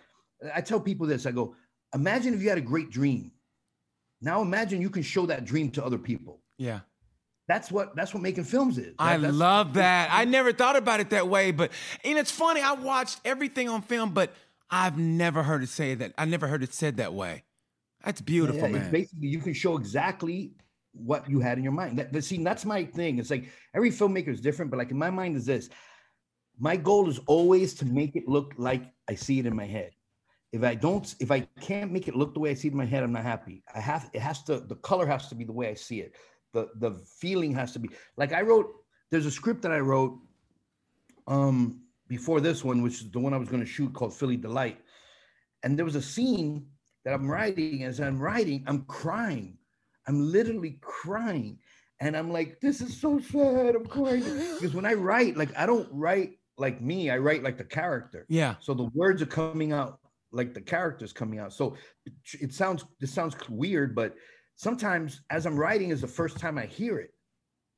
I 0.55 0.61
tell 0.61 0.81
people 0.81 1.07
this, 1.07 1.27
I 1.27 1.33
go, 1.33 1.55
imagine 1.95 2.35
if 2.35 2.43
you 2.43 2.49
had 2.49 2.59
a 2.59 2.63
great 2.63 2.91
dream. 2.91 3.33
Now 4.21 4.41
imagine 4.43 4.81
you 4.81 4.91
can 4.91 5.03
show 5.03 5.27
that 5.27 5.45
dream 5.45 5.71
to 5.73 5.85
other 5.85 5.99
people. 5.99 6.41
Yeah 6.59 6.81
that's 7.49 7.71
what 7.71 7.95
that's 7.95 8.13
what 8.13 8.23
making 8.23 8.45
films 8.45 8.77
is. 8.79 8.97
That, 8.97 9.01
I 9.03 9.17
love 9.17 9.75
that. 9.75 10.09
I 10.13 10.25
never 10.25 10.53
thought 10.53 10.77
about 10.77 11.01
it 11.01 11.11
that 11.11 11.29
way, 11.29 11.53
but 11.53 11.71
and 12.05 12.19
it's 12.19 12.31
funny. 12.31 12.61
I 12.61 12.73
watched 12.73 13.21
everything 13.25 13.69
on 13.69 13.83
film, 13.83 14.11
but 14.11 14.35
I've 14.71 14.99
never 14.99 15.43
heard 15.43 15.63
it 15.63 15.69
say 15.69 15.95
that. 15.95 16.13
I 16.19 16.25
never 16.25 16.49
heard 16.49 16.63
it 16.63 16.75
said 16.75 16.97
that 16.97 17.15
way. 17.15 17.45
That's 18.05 18.21
beautiful, 18.21 18.63
yeah, 18.63 18.79
man. 18.79 18.91
basically, 18.91 19.29
you 19.29 19.39
can 19.39 19.53
show 19.53 19.77
exactly 19.77 20.53
what 20.93 21.29
you 21.29 21.41
had 21.41 21.59
in 21.59 21.65
your 21.65 21.73
mind. 21.73 21.99
That, 21.99 22.25
see, 22.25 22.43
that's 22.43 22.65
my 22.65 22.85
thing. 22.85 23.19
It's 23.19 23.31
like 23.31 23.49
every 23.75 23.91
filmmaker 23.91 24.29
is 24.29 24.41
different, 24.41 24.71
but 24.71 24.79
like 24.79 24.91
in 24.91 24.99
my 24.99 25.11
mind 25.11 25.37
is 25.37 25.47
this: 25.47 25.69
my 26.59 26.77
goal 26.77 27.09
is 27.09 27.21
always 27.27 27.75
to 27.75 27.85
make 27.85 28.17
it 28.17 28.27
look 28.27 28.55
like 28.59 28.83
I 29.09 29.15
see 29.15 29.39
it 29.39 29.47
in 29.47 29.55
my 29.55 29.67
head. 29.67 29.93
If 30.53 30.65
I 30.65 30.75
don't, 30.75 31.15
if 31.21 31.31
I 31.31 31.41
can't 31.61 31.93
make 31.93 32.09
it 32.09 32.17
look 32.17 32.35
the 32.35 32.41
way 32.41 32.51
I 32.51 32.55
see 32.55 32.69
it 32.69 32.73
in 32.73 32.79
my 32.79 32.87
head, 32.87 33.05
I'm 33.05 33.13
not 33.13 33.23
happy. 33.23 33.63
I 33.73 33.79
have 33.79 34.11
it 34.13 34.21
has 34.21 34.43
to. 34.45 34.59
The 34.59 34.77
color 34.77 35.07
has 35.07 35.29
to 35.29 35.37
be 35.37 35.45
the 35.45 35.53
way 35.53 35.69
I 35.69 35.75
see 35.75 36.01
it 36.01 36.17
the 36.53 36.69
the 36.77 36.93
feeling 37.21 37.55
has 37.55 37.73
to 37.73 37.79
be 37.79 37.91
like 38.17 38.33
I 38.33 38.43
wrote. 38.43 38.73
There's 39.11 39.27
a 39.27 39.31
script 39.31 39.63
that 39.63 39.73
I 39.73 39.79
wrote 39.79 40.19
um 41.27 41.83
before 42.09 42.41
this 42.41 42.65
one, 42.65 42.83
which 42.83 43.03
is 43.03 43.11
the 43.11 43.19
one 43.19 43.35
I 43.35 43.37
was 43.37 43.49
going 43.49 43.63
to 43.63 43.69
shoot 43.69 43.93
called 43.93 44.15
Philly 44.15 44.37
Delight, 44.37 44.79
and 45.63 45.77
there 45.77 45.85
was 45.85 45.97
a 45.97 46.03
scene 46.03 46.67
that 47.05 47.15
I'm 47.15 47.31
writing. 47.31 47.85
As 47.85 48.01
I'm 48.01 48.21
writing, 48.21 48.65
I'm 48.67 48.83
crying. 48.85 49.59
I'm 50.09 50.31
literally 50.31 50.79
crying, 50.81 51.59
and 52.01 52.17
I'm 52.17 52.33
like, 52.33 52.61
"This 52.61 52.81
is 52.81 53.01
so 53.01 53.19
sad." 53.19 53.75
I'm 53.75 53.87
crying 53.87 54.23
because 54.55 54.75
when 54.75 54.87
I 54.87 54.95
write, 54.95 55.37
like 55.37 55.57
I 55.57 55.67
don't 55.67 55.89
write 55.93 56.39
like 56.59 56.81
me. 56.81 57.11
I 57.11 57.19
write 57.19 57.43
like 57.43 57.59
the 57.59 57.65
character. 57.65 58.27
Yeah. 58.29 58.55
So 58.61 58.75
the 58.75 58.91
words 58.95 59.23
are 59.23 59.27
coming 59.27 59.73
out 59.73 60.01
like 60.33 60.55
the 60.55 60.61
characters 60.61 61.13
coming 61.13 61.39
out. 61.39 61.53
So 61.53 61.77
it, 62.05 62.13
it 62.41 62.53
sounds 62.53 62.85
this 63.01 63.13
sounds 63.13 63.35
weird, 63.49 63.95
but 63.95 64.15
sometimes 64.57 65.21
as 65.31 65.47
I'm 65.47 65.57
writing 65.57 65.91
is 65.91 66.01
the 66.01 66.09
first 66.09 66.39
time 66.39 66.59
I 66.59 66.67
hear 66.67 66.99
it, 66.99 67.13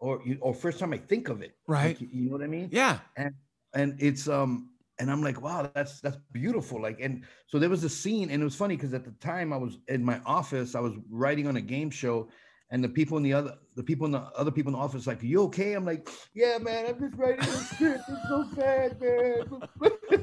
or 0.01 0.23
you, 0.25 0.39
or 0.41 0.55
first 0.55 0.79
time 0.79 0.93
I 0.93 0.99
think 0.99 1.29
of 1.29 1.43
it. 1.43 1.57
Right. 1.67 2.01
Like, 2.01 2.13
you 2.13 2.27
know 2.27 2.33
what 2.33 2.43
I 2.43 2.47
mean? 2.47 2.71
Yeah. 2.73 2.99
And 3.17 3.35
and 3.75 3.97
it's 3.99 4.29
um 4.29 4.71
and 5.01 5.11
I'm 5.11 5.23
like, 5.23 5.41
wow, 5.41 5.71
that's 5.75 6.01
that's 6.01 6.19
beautiful. 6.33 6.81
Like, 6.81 6.99
and 7.01 7.25
so 7.47 7.59
there 7.59 7.71
was 7.71 7.85
a 7.85 7.89
scene, 7.89 8.31
and 8.31 8.43
it 8.43 8.45
was 8.45 8.57
funny 8.57 8.77
because 8.77 8.95
at 8.95 9.05
the 9.05 9.13
time 9.13 9.53
I 9.53 9.57
was 9.57 9.79
in 9.89 10.05
my 10.05 10.21
office, 10.27 10.75
I 10.75 10.81
was 10.81 10.95
writing 11.09 11.47
on 11.47 11.57
a 11.57 11.61
game 11.61 11.91
show, 11.91 12.29
and 12.71 12.83
the 12.83 12.89
people 12.89 13.17
in 13.17 13.23
the 13.23 13.33
other 13.33 13.55
the 13.77 13.83
people 13.83 14.07
in 14.07 14.13
the 14.13 14.23
other 14.37 14.51
people 14.51 14.71
in 14.71 14.79
the 14.79 14.85
office 14.85 15.07
like, 15.07 15.23
you 15.23 15.43
okay? 15.45 15.75
I'm 15.75 15.85
like, 15.85 16.09
yeah, 16.35 16.59
man, 16.59 16.87
I'm 16.87 16.99
just 16.99 17.15
writing 17.17 17.41
a 17.41 17.47
script. 17.47 18.05
It's 18.09 18.29
so 18.29 18.47
sad, 18.57 19.01
man. 19.01 19.69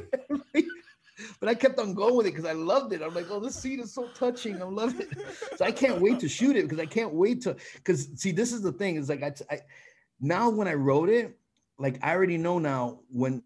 but 1.46 1.52
I 1.52 1.54
kept 1.54 1.78
on 1.78 1.94
going 1.94 2.16
with 2.16 2.26
it 2.26 2.32
because 2.32 2.50
I 2.50 2.54
loved 2.54 2.92
it. 2.92 3.04
I'm 3.04 3.14
like, 3.14 3.30
oh, 3.30 3.40
this 3.40 3.54
scene 3.54 3.80
is 3.80 3.94
so 3.94 4.08
touching. 4.16 4.60
I 4.60 4.66
love 4.66 5.00
it. 5.00 5.10
So 5.56 5.64
I 5.64 5.72
can't 5.72 6.02
wait 6.02 6.20
to 6.22 6.28
shoot 6.28 6.56
it 6.56 6.64
because 6.64 6.80
I 6.80 6.88
can't 6.88 7.14
wait 7.14 7.42
to 7.44 7.56
because 7.76 8.10
see, 8.16 8.32
this 8.32 8.52
is 8.52 8.64
the 8.64 8.72
thing, 8.72 8.96
is 8.96 9.10
like 9.10 9.22
I, 9.22 9.32
I 9.52 9.60
now 10.20 10.50
when 10.50 10.68
I 10.68 10.74
wrote 10.74 11.08
it, 11.08 11.38
like 11.78 12.00
I 12.02 12.16
already 12.16 12.38
know 12.38 12.58
now 12.58 13.02
when 13.12 13.44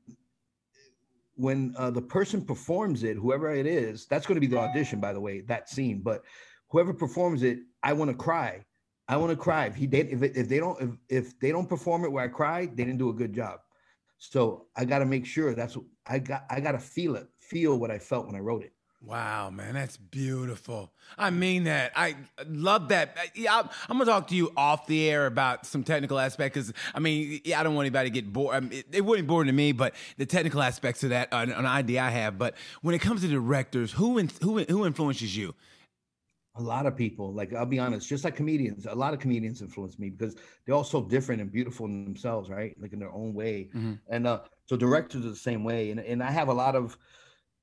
when 1.36 1.76
uh, 1.78 1.90
the 1.90 2.02
person 2.02 2.46
performs 2.46 3.04
it, 3.04 3.18
whoever 3.18 3.54
it 3.54 3.66
is, 3.66 4.06
that's 4.06 4.26
going 4.26 4.38
to 4.38 4.42
be 4.42 4.48
the 4.48 4.60
audition, 4.60 5.02
by 5.02 5.12
the 5.12 5.20
way, 5.20 5.42
that 5.42 5.68
scene. 5.68 6.00
But 6.02 6.24
whoever 6.70 6.94
performs 6.94 7.44
it, 7.44 7.60
I 7.84 7.92
want 7.92 8.12
to 8.12 8.16
cry. 8.16 8.64
I 9.10 9.18
want 9.18 9.32
to 9.32 9.36
cry. 9.36 9.66
If 9.66 9.76
he 9.76 9.88
did, 9.88 10.08
if, 10.08 10.24
if 10.24 10.48
they 10.48 10.60
don't, 10.60 10.82
if, 10.82 10.90
if 11.10 11.40
they 11.42 11.52
don't 11.52 11.68
perform 11.68 12.06
it 12.06 12.12
where 12.14 12.24
I 12.24 12.30
cry, 12.30 12.66
they 12.66 12.86
didn't 12.86 13.00
do 13.00 13.10
a 13.10 13.14
good 13.14 13.34
job. 13.34 13.60
So 14.20 14.68
I 14.76 14.86
got 14.86 15.00
to 15.00 15.06
make 15.06 15.26
sure 15.26 15.54
that's 15.54 15.78
I 16.08 16.20
got. 16.20 16.46
I 16.50 16.62
got 16.62 16.74
to 16.74 16.80
feel 16.80 17.18
it, 17.18 17.28
feel 17.50 17.78
what 17.78 17.92
I 17.92 18.00
felt 18.00 18.28
when 18.28 18.36
I 18.36 18.40
wrote 18.40 18.64
it. 18.64 18.74
Wow, 19.02 19.50
man, 19.50 19.76
that's 19.76 19.96
beautiful. 19.96 20.92
I 21.18 21.30
mean 21.30 21.64
that. 21.64 21.94
I 21.96 22.18
love 22.48 22.90
that. 22.90 23.16
Yeah, 23.34 23.62
I'm 23.88 23.98
gonna 23.98 24.04
talk 24.04 24.28
to 24.28 24.36
you 24.36 24.52
off 24.58 24.88
the 24.88 25.10
air 25.10 25.26
about 25.26 25.66
some 25.66 25.86
technical 25.86 26.20
aspects. 26.20 26.56
Because 26.58 26.74
I 26.94 27.00
mean, 27.00 27.40
I 27.56 27.64
don't 27.64 27.76
want 27.76 27.86
anybody 27.86 28.10
to 28.10 28.14
get 28.14 28.32
bored. 28.32 28.56
I 28.56 28.60
mean, 28.60 28.74
it, 28.74 28.88
it, 28.92 29.06
wouldn't 29.06 29.26
bore 29.26 29.46
to 29.46 29.52
me, 29.54 29.72
but 29.72 29.96
the 30.18 30.26
technical 30.26 30.62
aspects 30.62 31.02
of 31.06 31.12
that, 31.12 31.30
an, 31.32 31.50
an, 31.52 31.66
idea 31.66 32.02
I 32.02 32.10
have. 32.10 32.38
But 32.38 32.56
when 32.82 32.94
it 32.94 33.00
comes 33.00 33.22
to 33.22 33.30
directors, 33.30 33.94
who 33.94 34.18
in, 34.18 34.30
who 34.42 34.60
who 34.66 34.86
influences 34.86 35.36
you? 35.36 35.56
A 36.56 36.62
lot 36.62 36.86
of 36.86 36.98
people. 36.98 37.32
Like 37.34 37.54
I'll 37.54 37.66
be 37.66 37.80
honest, 37.80 38.10
just 38.10 38.26
like 38.26 38.36
comedians, 38.36 38.86
a 38.86 38.94
lot 38.94 39.14
of 39.14 39.22
comedians 39.22 39.62
influence 39.62 39.98
me 39.98 40.10
because 40.10 40.36
they're 40.66 40.76
all 40.76 40.84
so 40.84 41.02
different 41.02 41.40
and 41.40 41.50
beautiful 41.50 41.86
in 41.86 42.04
themselves, 42.04 42.50
right? 42.50 42.76
Like 42.82 42.92
in 42.92 43.00
their 43.00 43.14
own 43.14 43.34
way. 43.34 43.70
Mm-hmm. 43.74 43.94
And 44.10 44.28
uh, 44.28 44.42
so 44.66 44.76
directors 44.76 45.26
are 45.26 45.30
the 45.30 45.38
same 45.38 45.64
way. 45.64 45.92
And 45.92 46.02
and 46.02 46.22
I 46.22 46.32
have 46.32 46.50
a 46.50 46.54
lot 46.54 46.76
of, 46.76 46.98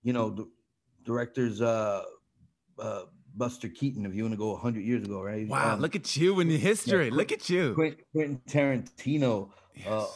you 0.07 0.12
know 0.12 0.48
directors 1.04 1.61
uh 1.61 2.04
uh 2.78 3.02
Buster 3.34 3.68
Keaton, 3.68 4.07
if 4.07 4.14
you 4.14 4.22
want 4.22 4.32
to 4.32 4.38
go 4.38 4.52
100 4.52 4.82
years 4.82 5.04
ago, 5.04 5.22
right? 5.22 5.46
Wow, 5.46 5.74
um, 5.74 5.80
look 5.80 5.94
at 5.94 6.16
you 6.16 6.40
in 6.40 6.48
the 6.48 6.57
history. 6.57 7.09
Yeah, 7.09 7.14
look 7.14 7.32
at 7.32 7.50
you. 7.50 7.74
Quentin, 7.74 8.40
Tarantino. 8.48 9.50
Yes. 9.74 9.86
Uh, 9.86 10.07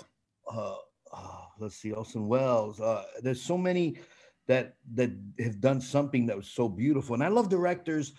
uh, 0.50 0.76
uh, 1.12 1.42
let's 1.58 1.76
see, 1.76 1.92
Orson 1.92 2.28
Welles. 2.28 2.80
Uh, 2.80 3.04
there's 3.22 3.42
so 3.42 3.58
many 3.58 3.98
that 4.46 4.76
that 4.94 5.10
have 5.38 5.60
done 5.60 5.82
something 5.82 6.24
that 6.26 6.36
was 6.36 6.48
so 6.48 6.66
beautiful, 6.66 7.12
and 7.12 7.22
I 7.22 7.28
love 7.28 7.50
directors 7.50 8.14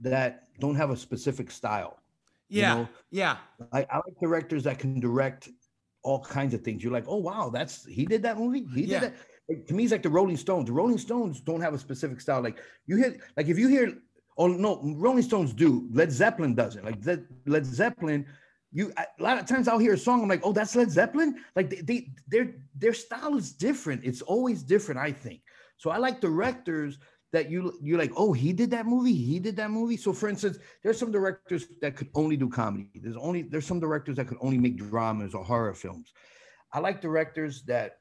that 0.00 0.44
don't 0.60 0.76
have 0.76 0.90
a 0.90 0.96
specific 0.96 1.50
style. 1.50 1.98
Yeah, 2.48 2.74
you 2.74 2.80
know? 2.82 2.88
yeah. 3.10 3.36
I, 3.72 3.80
I, 3.90 3.96
like 3.96 4.20
directors 4.20 4.62
that 4.64 4.78
can 4.78 5.00
direct 5.00 5.48
all 6.04 6.22
kinds 6.22 6.54
of 6.54 6.62
things. 6.62 6.84
You're 6.84 6.92
like, 6.92 7.08
oh 7.08 7.16
wow, 7.16 7.50
that's 7.52 7.84
he 7.84 8.06
did 8.06 8.22
that 8.22 8.38
movie. 8.38 8.64
He 8.72 8.82
did 8.82 8.90
yeah. 8.90 9.00
that 9.00 9.14
to 9.48 9.74
me, 9.74 9.84
it's 9.84 9.92
like 9.92 10.02
the 10.02 10.10
Rolling 10.10 10.36
Stones. 10.36 10.66
The 10.66 10.72
Rolling 10.72 10.98
Stones 10.98 11.40
don't 11.40 11.60
have 11.60 11.74
a 11.74 11.78
specific 11.78 12.20
style. 12.20 12.42
Like 12.42 12.58
you 12.86 12.96
hear, 12.96 13.16
like 13.36 13.48
if 13.48 13.58
you 13.58 13.68
hear, 13.68 13.94
oh 14.36 14.46
no, 14.46 14.80
Rolling 14.96 15.22
Stones 15.22 15.52
do. 15.52 15.88
Led 15.92 16.12
Zeppelin 16.12 16.54
doesn't. 16.54 16.84
Like 16.84 17.00
that. 17.02 17.20
Led 17.46 17.64
Zeppelin, 17.64 18.26
you 18.72 18.92
a 18.96 19.22
lot 19.22 19.38
of 19.38 19.46
times 19.46 19.66
I'll 19.66 19.78
hear 19.78 19.94
a 19.94 19.98
song. 19.98 20.22
I'm 20.22 20.28
like, 20.28 20.42
oh, 20.44 20.52
that's 20.52 20.76
Led 20.76 20.90
Zeppelin. 20.90 21.36
Like 21.56 21.70
they, 21.70 21.80
they 21.80 22.10
their 22.26 22.54
their 22.74 22.92
style 22.92 23.36
is 23.36 23.52
different. 23.52 24.04
It's 24.04 24.22
always 24.22 24.62
different. 24.62 25.00
I 25.00 25.12
think. 25.12 25.40
So 25.78 25.90
I 25.90 25.96
like 25.96 26.20
directors 26.20 26.98
that 27.32 27.50
you 27.50 27.78
you're 27.80 27.98
like, 27.98 28.12
oh, 28.16 28.34
he 28.34 28.52
did 28.52 28.70
that 28.72 28.84
movie. 28.84 29.14
He 29.14 29.38
did 29.38 29.56
that 29.56 29.70
movie. 29.70 29.96
So 29.96 30.12
for 30.12 30.28
instance, 30.28 30.58
there's 30.82 30.98
some 30.98 31.12
directors 31.12 31.66
that 31.80 31.96
could 31.96 32.08
only 32.14 32.36
do 32.36 32.50
comedy. 32.50 32.90
There's 32.94 33.16
only 33.16 33.42
there's 33.42 33.66
some 33.66 33.80
directors 33.80 34.16
that 34.16 34.28
could 34.28 34.38
only 34.42 34.58
make 34.58 34.76
dramas 34.76 35.34
or 35.34 35.42
horror 35.42 35.74
films. 35.74 36.12
I 36.72 36.80
like 36.80 37.00
directors 37.00 37.62
that 37.62 37.98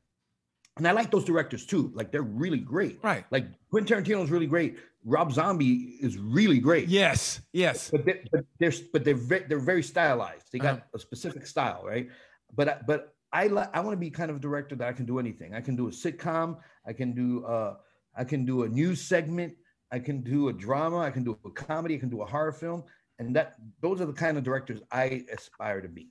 and 0.78 0.88
I 0.88 0.92
like 0.92 1.12
those 1.12 1.26
directors 1.26 1.66
too. 1.66 1.92
Like 1.94 2.12
they're 2.12 2.22
really 2.22 2.60
great. 2.60 3.00
Right. 3.04 3.26
Like 3.32 3.46
Quentin 3.70 4.04
Tarantino 4.04 4.24
is 4.24 4.30
really 4.30 4.48
great. 4.48 4.78
Rob 5.04 5.32
Zombie 5.32 5.98
is 6.02 6.18
really 6.18 6.60
great. 6.60 6.88
Yes. 6.88 7.42
Yes. 7.54 7.90
But 7.90 8.06
they're 8.06 8.24
but 8.32 8.46
they're, 8.60 8.74
but 8.94 9.04
they're, 9.06 9.16
very, 9.16 9.46
they're 9.48 9.60
very 9.60 9.84
stylized. 9.84 10.52
They 10.52 10.60
got 10.60 10.76
uh-huh. 10.76 10.96
a 10.96 11.00
specific 11.00 11.46
style, 11.48 11.84
right? 11.86 12.10
But 12.56 12.86
but 12.86 13.14
I 13.32 13.48
like 13.48 13.76
I 13.76 13.80
want 13.82 13.94
to 13.94 14.00
be 14.00 14.10
kind 14.10 14.30
of 14.30 14.38
a 14.38 14.40
director 14.40 14.76
that 14.76 14.88
I 14.88 14.94
can 14.94 15.06
do 15.06 15.20
anything. 15.20 15.54
I 15.54 15.62
can 15.62 15.76
do 15.76 15.88
a 15.88 15.92
sitcom. 15.92 16.58
I 16.86 16.94
can 16.94 17.14
do 17.14 17.46
uh 17.46 17.76
I 18.16 18.24
can 18.24 18.46
do 18.46 18.64
a 18.64 18.70
news 18.70 19.02
segment. 19.02 19.54
I 19.92 20.00
can 20.00 20.22
do 20.22 20.50
a 20.50 20.54
drama. 20.54 21.00
I 21.00 21.12
can 21.12 21.24
do 21.24 21.38
a 21.46 21.52
comedy. 21.52 21.96
I 21.96 22.00
can 22.00 22.10
do 22.10 22.22
a 22.22 22.26
horror 22.26 22.52
film. 22.52 22.84
And 23.20 23.36
that 23.36 23.56
those 23.82 24.02
are 24.02 24.06
the 24.06 24.14
kind 24.14 24.38
of 24.38 24.44
directors 24.44 24.80
I 24.92 25.24
aspire 25.32 25.82
to 25.82 25.88
be. 25.88 26.10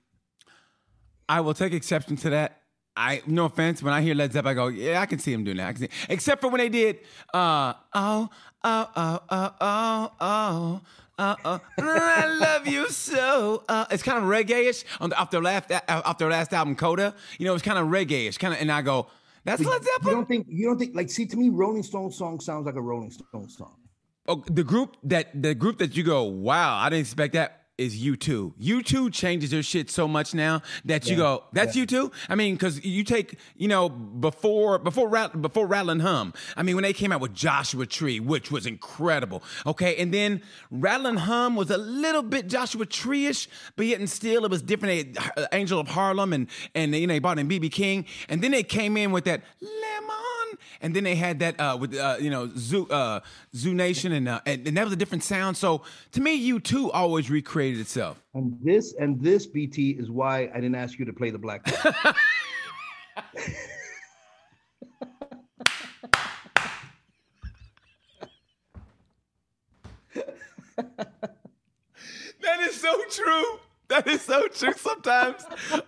I 1.28 1.40
will 1.40 1.54
take 1.54 1.72
exception 1.72 2.16
to 2.16 2.30
that 2.30 2.62
I 2.96 3.22
no 3.26 3.44
offense, 3.44 3.82
when 3.82 3.92
I 3.92 4.00
hear 4.00 4.14
Led 4.14 4.32
Zeppelin, 4.32 4.52
I 4.52 4.54
go, 4.54 4.68
yeah, 4.68 5.00
I 5.00 5.06
can 5.06 5.18
see 5.18 5.32
him 5.32 5.44
doing 5.44 5.58
that. 5.58 5.68
I 5.68 5.72
can 5.72 5.82
see, 5.82 5.88
except 6.08 6.40
for 6.40 6.48
when 6.48 6.60
they 6.60 6.68
did, 6.68 7.00
uh, 7.34 7.74
oh, 7.94 8.30
oh, 8.64 8.90
oh, 8.96 9.20
oh, 9.30 9.52
oh, 9.60 10.12
oh. 10.20 10.80
Uh, 11.18 11.34
uh, 11.46 11.58
I 11.78 12.26
love 12.26 12.66
you 12.66 12.90
so. 12.90 13.62
Uh, 13.68 13.86
it's 13.90 14.02
kind 14.02 14.18
of 14.18 14.24
reggae-ish 14.24 14.84
on 15.00 15.08
the, 15.08 15.18
off 15.18 15.30
their 15.30 15.40
last 15.40 15.72
off 15.88 16.18
their 16.18 16.28
last 16.28 16.52
album, 16.52 16.76
Coda. 16.76 17.14
You 17.38 17.46
know, 17.46 17.54
it's 17.54 17.62
kind 17.62 17.78
of 17.78 17.86
reggae-ish, 17.86 18.36
kind 18.36 18.52
of. 18.52 18.60
And 18.60 18.70
I 18.70 18.82
go, 18.82 19.06
that's 19.44 19.62
Led 19.64 19.82
Zeppelin. 19.82 20.10
You 20.10 20.10
don't 20.12 20.28
think? 20.28 20.46
You 20.50 20.66
don't 20.66 20.78
think? 20.78 20.94
Like, 20.94 21.08
see, 21.08 21.24
to 21.24 21.36
me, 21.36 21.48
Rolling 21.48 21.82
Stones 21.82 22.18
song 22.18 22.38
sounds 22.40 22.66
like 22.66 22.74
a 22.74 22.82
Rolling 22.82 23.10
Stones 23.10 23.56
song. 23.56 23.76
Oh, 24.28 24.44
the 24.46 24.64
group 24.64 24.96
that 25.04 25.40
the 25.40 25.54
group 25.54 25.78
that 25.78 25.96
you 25.96 26.02
go, 26.02 26.24
wow, 26.24 26.76
I 26.76 26.90
didn't 26.90 27.00
expect 27.00 27.32
that 27.32 27.65
is 27.78 28.00
U2. 28.00 28.54
U2 28.60 29.12
changes 29.12 29.50
their 29.50 29.62
shit 29.62 29.90
so 29.90 30.08
much 30.08 30.34
now 30.34 30.62
that 30.84 31.06
yeah. 31.06 31.10
you 31.10 31.16
go, 31.16 31.44
that's 31.52 31.76
yeah. 31.76 31.84
U2? 31.84 32.12
I 32.28 32.34
mean, 32.34 32.54
because 32.54 32.84
you 32.84 33.04
take, 33.04 33.38
you 33.56 33.68
know, 33.68 33.88
before 33.88 34.78
before 34.78 35.28
before 35.28 35.66
Rattle 35.66 36.00
Hum, 36.00 36.32
I 36.56 36.62
mean, 36.62 36.74
when 36.74 36.82
they 36.82 36.92
came 36.92 37.12
out 37.12 37.20
with 37.20 37.34
Joshua 37.34 37.86
Tree, 37.86 38.20
which 38.20 38.50
was 38.50 38.66
incredible, 38.66 39.42
okay? 39.66 39.96
And 39.96 40.12
then 40.12 40.42
Rattle 40.70 41.18
Hum 41.18 41.56
was 41.56 41.70
a 41.70 41.78
little 41.78 42.22
bit 42.22 42.46
Joshua 42.48 42.86
Tree-ish, 42.86 43.48
but 43.76 43.86
yet 43.86 44.00
and 44.00 44.08
still 44.08 44.44
it 44.44 44.50
was 44.50 44.62
different. 44.62 45.14
They, 45.14 45.20
uh, 45.36 45.46
Angel 45.52 45.78
of 45.78 45.88
Harlem 45.88 46.32
and, 46.32 46.48
and 46.74 46.94
you 46.94 47.06
know, 47.06 47.14
they 47.14 47.18
brought 47.18 47.38
in 47.38 47.48
B.B. 47.48 47.68
King. 47.68 48.06
And 48.28 48.42
then 48.42 48.50
they 48.50 48.62
came 48.62 48.96
in 48.96 49.12
with 49.12 49.24
that 49.24 49.42
Lemon 49.60 50.35
and 50.80 50.94
then 50.94 51.04
they 51.04 51.14
had 51.14 51.38
that 51.40 51.58
uh, 51.60 51.76
with 51.80 51.94
uh, 51.94 52.16
you 52.20 52.30
know 52.30 52.50
Zoo 52.56 52.86
uh, 52.88 53.20
Zoo 53.54 53.74
Nation, 53.74 54.12
and, 54.12 54.28
uh, 54.28 54.40
and, 54.46 54.66
and 54.66 54.76
that 54.76 54.84
was 54.84 54.92
a 54.92 54.96
different 54.96 55.24
sound. 55.24 55.56
So 55.56 55.82
to 56.12 56.20
me, 56.20 56.50
U2 56.52 56.90
always 56.92 57.30
recreated 57.30 57.80
itself. 57.80 58.22
And 58.34 58.56
this 58.62 58.94
and 58.98 59.20
this 59.20 59.46
BT 59.46 59.90
is 59.92 60.10
why 60.10 60.50
I 60.52 60.56
didn't 60.56 60.76
ask 60.76 60.98
you 60.98 61.04
to 61.04 61.12
play 61.12 61.30
the 61.30 61.38
black. 61.38 61.64
that 72.42 72.60
is 72.60 72.80
so 72.80 73.02
true. 73.10 73.60
That 73.88 74.06
is 74.08 74.22
so 74.22 74.48
true. 74.48 74.72
Sometimes 74.76 75.44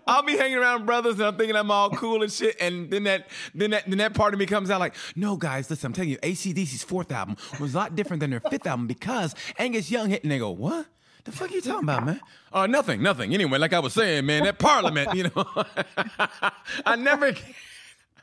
I'll 0.06 0.22
be 0.22 0.36
hanging 0.36 0.58
around 0.58 0.86
brothers 0.86 1.14
and 1.14 1.24
I'm 1.24 1.36
thinking 1.36 1.56
I'm 1.56 1.70
all 1.70 1.90
cool 1.90 2.22
and 2.22 2.30
shit, 2.30 2.56
and 2.60 2.90
then 2.90 3.04
that 3.04 3.28
then 3.54 3.70
that 3.70 3.88
then 3.88 3.98
that 3.98 4.14
part 4.14 4.34
of 4.34 4.40
me 4.40 4.46
comes 4.46 4.70
out 4.70 4.78
like, 4.80 4.94
no, 5.16 5.36
guys, 5.36 5.68
listen, 5.68 5.86
I'm 5.86 5.92
telling 5.92 6.10
you, 6.10 6.18
ACDC's 6.18 6.84
fourth 6.84 7.10
album 7.10 7.36
was 7.60 7.74
a 7.74 7.78
lot 7.78 7.96
different 7.96 8.20
than 8.20 8.30
their 8.30 8.40
fifth 8.40 8.66
album 8.66 8.86
because 8.86 9.34
Angus 9.58 9.90
Young 9.90 10.10
hit, 10.10 10.22
and 10.22 10.30
they 10.30 10.38
go, 10.38 10.50
what? 10.50 10.86
The 11.24 11.32
fuck 11.32 11.50
you 11.50 11.60
talking 11.60 11.82
about, 11.82 12.06
man? 12.06 12.20
Oh, 12.52 12.62
uh, 12.62 12.66
nothing, 12.66 13.02
nothing. 13.02 13.34
Anyway, 13.34 13.58
like 13.58 13.72
I 13.72 13.80
was 13.80 13.92
saying, 13.92 14.24
man, 14.24 14.44
that 14.44 14.58
Parliament, 14.58 15.14
you 15.14 15.24
know, 15.24 15.44
I 16.86 16.96
never. 16.96 17.34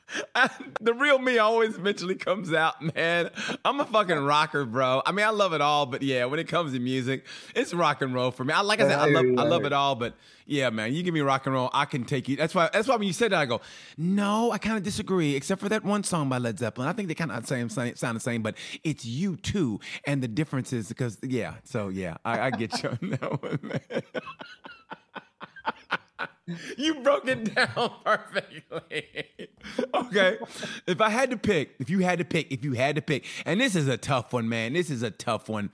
I, 0.36 0.50
the 0.82 0.94
real 0.94 1.20
me 1.20 1.38
always 1.38 1.76
eventually 1.76 2.16
comes 2.16 2.54
out, 2.54 2.82
man. 2.96 3.30
I'm 3.64 3.80
a 3.80 3.86
fucking 3.86 4.18
rocker, 4.18 4.66
bro. 4.66 5.02
I 5.06 5.12
mean, 5.12 5.26
I 5.26 5.30
love 5.30 5.54
it 5.54 5.62
all, 5.62 5.86
but 5.86 6.02
yeah, 6.02 6.26
when 6.26 6.40
it 6.40 6.48
comes 6.48 6.74
to 6.74 6.80
music, 6.80 7.26
it's 7.56 7.74
rock 7.74 8.02
and 8.02 8.14
roll 8.14 8.32
for 8.32 8.44
me. 8.44 8.54
I 8.54 8.62
like 8.62 8.80
I 8.80 8.88
said, 8.88 9.00
I 9.00 9.06
love, 9.08 9.26
I 9.38 9.44
love 9.44 9.66
it 9.66 9.74
all, 9.74 9.96
but 9.96 10.14
yeah, 10.46 10.70
man, 10.70 10.94
you 10.94 11.02
give 11.02 11.14
me 11.14 11.22
rock 11.22 11.46
and 11.48 11.56
roll, 11.56 11.70
I 11.74 11.86
can 11.86 12.06
take 12.06 12.30
you. 12.30 12.36
That's 12.36 12.54
why. 12.54 12.70
That's 12.72 12.88
why 12.88 12.96
when 12.96 13.08
you 13.08 13.14
said 13.14 13.32
that, 13.32 13.40
I 13.40 13.46
go, 13.46 13.62
no, 13.98 14.52
I 14.52 14.58
kind 14.58 14.78
of 14.78 14.84
disagree, 14.84 15.36
except 15.36 15.60
for 15.62 15.70
that 15.70 15.84
one 15.84 16.04
song 16.04 16.30
by 16.30 16.38
Led 16.38 16.60
Zeppelin. 16.60 16.88
I 16.88 16.94
think 16.94 17.08
they 17.08 17.16
kind 17.16 17.32
of 17.32 17.48
sound 17.48 17.72
the 17.72 18.20
same, 18.20 18.42
but 18.42 18.56
it's 18.84 19.06
you 19.06 19.38
too, 19.38 19.80
and 20.06 20.22
the 20.22 20.28
difference 20.28 20.72
is 20.72 20.88
because 20.88 21.18
yeah. 21.24 21.56
So 21.64 21.90
yeah, 21.90 22.18
I, 22.24 22.42
I 22.42 22.52
get 22.52 22.84
you 22.84 22.90
on 22.90 23.10
that 23.10 23.42
one, 23.42 23.60
man. 23.64 24.04
you 26.78 26.96
broke 27.02 27.28
it 27.28 27.56
down 27.56 27.92
perfectly. 28.06 29.06
okay. 29.94 30.38
If 30.86 31.02
I 31.02 31.10
had 31.10 31.32
to 31.32 31.38
pick, 31.38 31.76
if 31.80 31.90
you 31.90 32.00
had 32.00 32.20
to 32.20 32.26
pick, 32.26 32.52
if 32.52 32.64
you 32.64 32.74
had 32.74 32.96
to 32.96 33.02
pick, 33.02 33.26
and 33.46 33.60
this 33.60 33.76
is 33.76 33.88
a 33.88 33.98
tough 33.98 34.34
one, 34.34 34.48
man. 34.48 34.74
This 34.74 34.90
is 34.90 35.02
a 35.02 35.12
tough 35.12 35.50
one. 35.50 35.72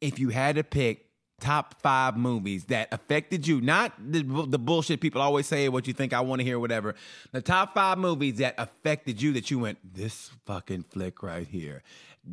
If 0.00 0.18
you 0.18 0.30
had 0.30 0.56
to 0.56 0.64
pick 0.64 1.06
top 1.40 1.80
five 1.82 2.16
movies 2.16 2.64
that 2.66 2.88
affected 2.92 3.46
you, 3.46 3.60
not 3.60 3.92
the, 3.98 4.22
the 4.48 4.58
bullshit 4.58 5.00
people 5.00 5.20
always 5.20 5.46
say, 5.46 5.68
what 5.68 5.86
you 5.86 5.92
think 5.92 6.12
I 6.12 6.20
want 6.20 6.40
to 6.40 6.44
hear, 6.44 6.58
whatever. 6.58 6.94
The 7.32 7.42
top 7.42 7.74
five 7.74 7.98
movies 7.98 8.36
that 8.36 8.54
affected 8.58 9.20
you 9.20 9.32
that 9.34 9.50
you 9.50 9.58
went, 9.58 9.78
this 9.94 10.30
fucking 10.46 10.84
flick 10.84 11.22
right 11.22 11.46
here. 11.46 11.82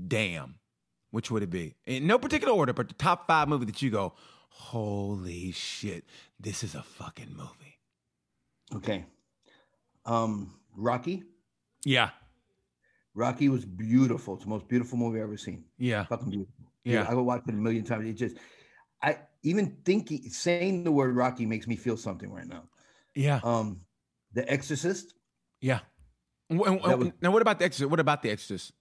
Damn. 0.08 0.56
Which 1.12 1.30
would 1.30 1.44
it 1.44 1.50
be? 1.50 1.76
In 1.86 2.08
no 2.08 2.18
particular 2.18 2.54
order, 2.54 2.74
but 2.74 2.88
the 2.88 2.96
top 2.96 3.28
five 3.28 3.48
movie 3.48 3.66
that 3.66 3.82
you 3.82 3.92
go, 3.92 4.14
holy 4.50 5.52
shit, 5.52 6.06
this 6.40 6.64
is 6.64 6.74
a 6.74 6.82
fucking 6.82 7.36
movie. 7.36 7.63
Okay. 8.76 9.06
Um, 10.06 10.56
Rocky. 10.76 11.24
Yeah. 11.86 12.10
Rocky 13.14 13.50
was 13.50 13.66
beautiful. 13.66 14.36
It's 14.36 14.44
the 14.44 14.50
most 14.50 14.68
beautiful 14.68 14.98
movie 14.98 15.20
I've 15.20 15.26
ever 15.26 15.38
seen. 15.38 15.66
Yeah. 15.78 16.06
Fucking 16.06 16.30
beautiful. 16.30 16.54
Yeah. 16.84 17.06
I 17.08 17.14
would 17.14 17.24
watch 17.24 17.44
it 17.48 17.54
a 17.54 17.58
million 17.58 17.84
times. 17.84 18.08
It 18.08 18.14
just, 18.14 18.38
I 19.02 19.20
even 19.44 19.78
thinking, 19.86 20.30
saying 20.30 20.84
the 20.84 20.92
word 20.92 21.16
Rocky 21.16 21.46
makes 21.46 21.68
me 21.68 21.76
feel 21.76 21.98
something 21.98 22.32
right 22.32 22.48
now. 22.48 22.64
Yeah. 23.16 23.40
Um, 23.44 23.82
The 24.34 24.50
Exorcist. 24.52 25.14
Yeah. 25.62 25.80
W- 26.50 26.80
was- 26.82 27.12
now, 27.22 27.32
what 27.32 27.42
about 27.42 27.60
the 27.60 27.66
Exorcist? 27.66 27.90
What 27.92 28.00
about 28.00 28.22
the 28.24 28.32
Exorcist? 28.32 28.74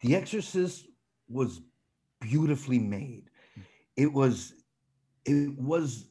The 0.00 0.14
Exorcist 0.16 0.86
was 1.28 1.60
beautifully 2.20 2.78
made. 2.78 3.30
It 3.96 4.12
was, 4.12 4.54
it 5.24 5.58
was, 5.58 6.06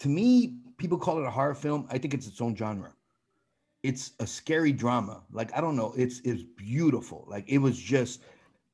to 0.00 0.08
me, 0.08 0.58
people 0.78 0.96
call 0.96 1.18
it 1.18 1.26
a 1.26 1.30
horror 1.30 1.54
film. 1.54 1.86
I 1.90 1.98
think 1.98 2.14
it's 2.14 2.26
its 2.26 2.40
own 2.40 2.56
genre. 2.56 2.92
It's 3.82 4.12
a 4.20 4.26
scary 4.26 4.72
drama. 4.72 5.22
Like 5.30 5.54
I 5.56 5.60
don't 5.60 5.76
know, 5.76 5.92
it's 5.96 6.20
it's 6.20 6.42
beautiful. 6.42 7.24
Like 7.28 7.44
it 7.48 7.58
was 7.58 7.78
just 7.78 8.22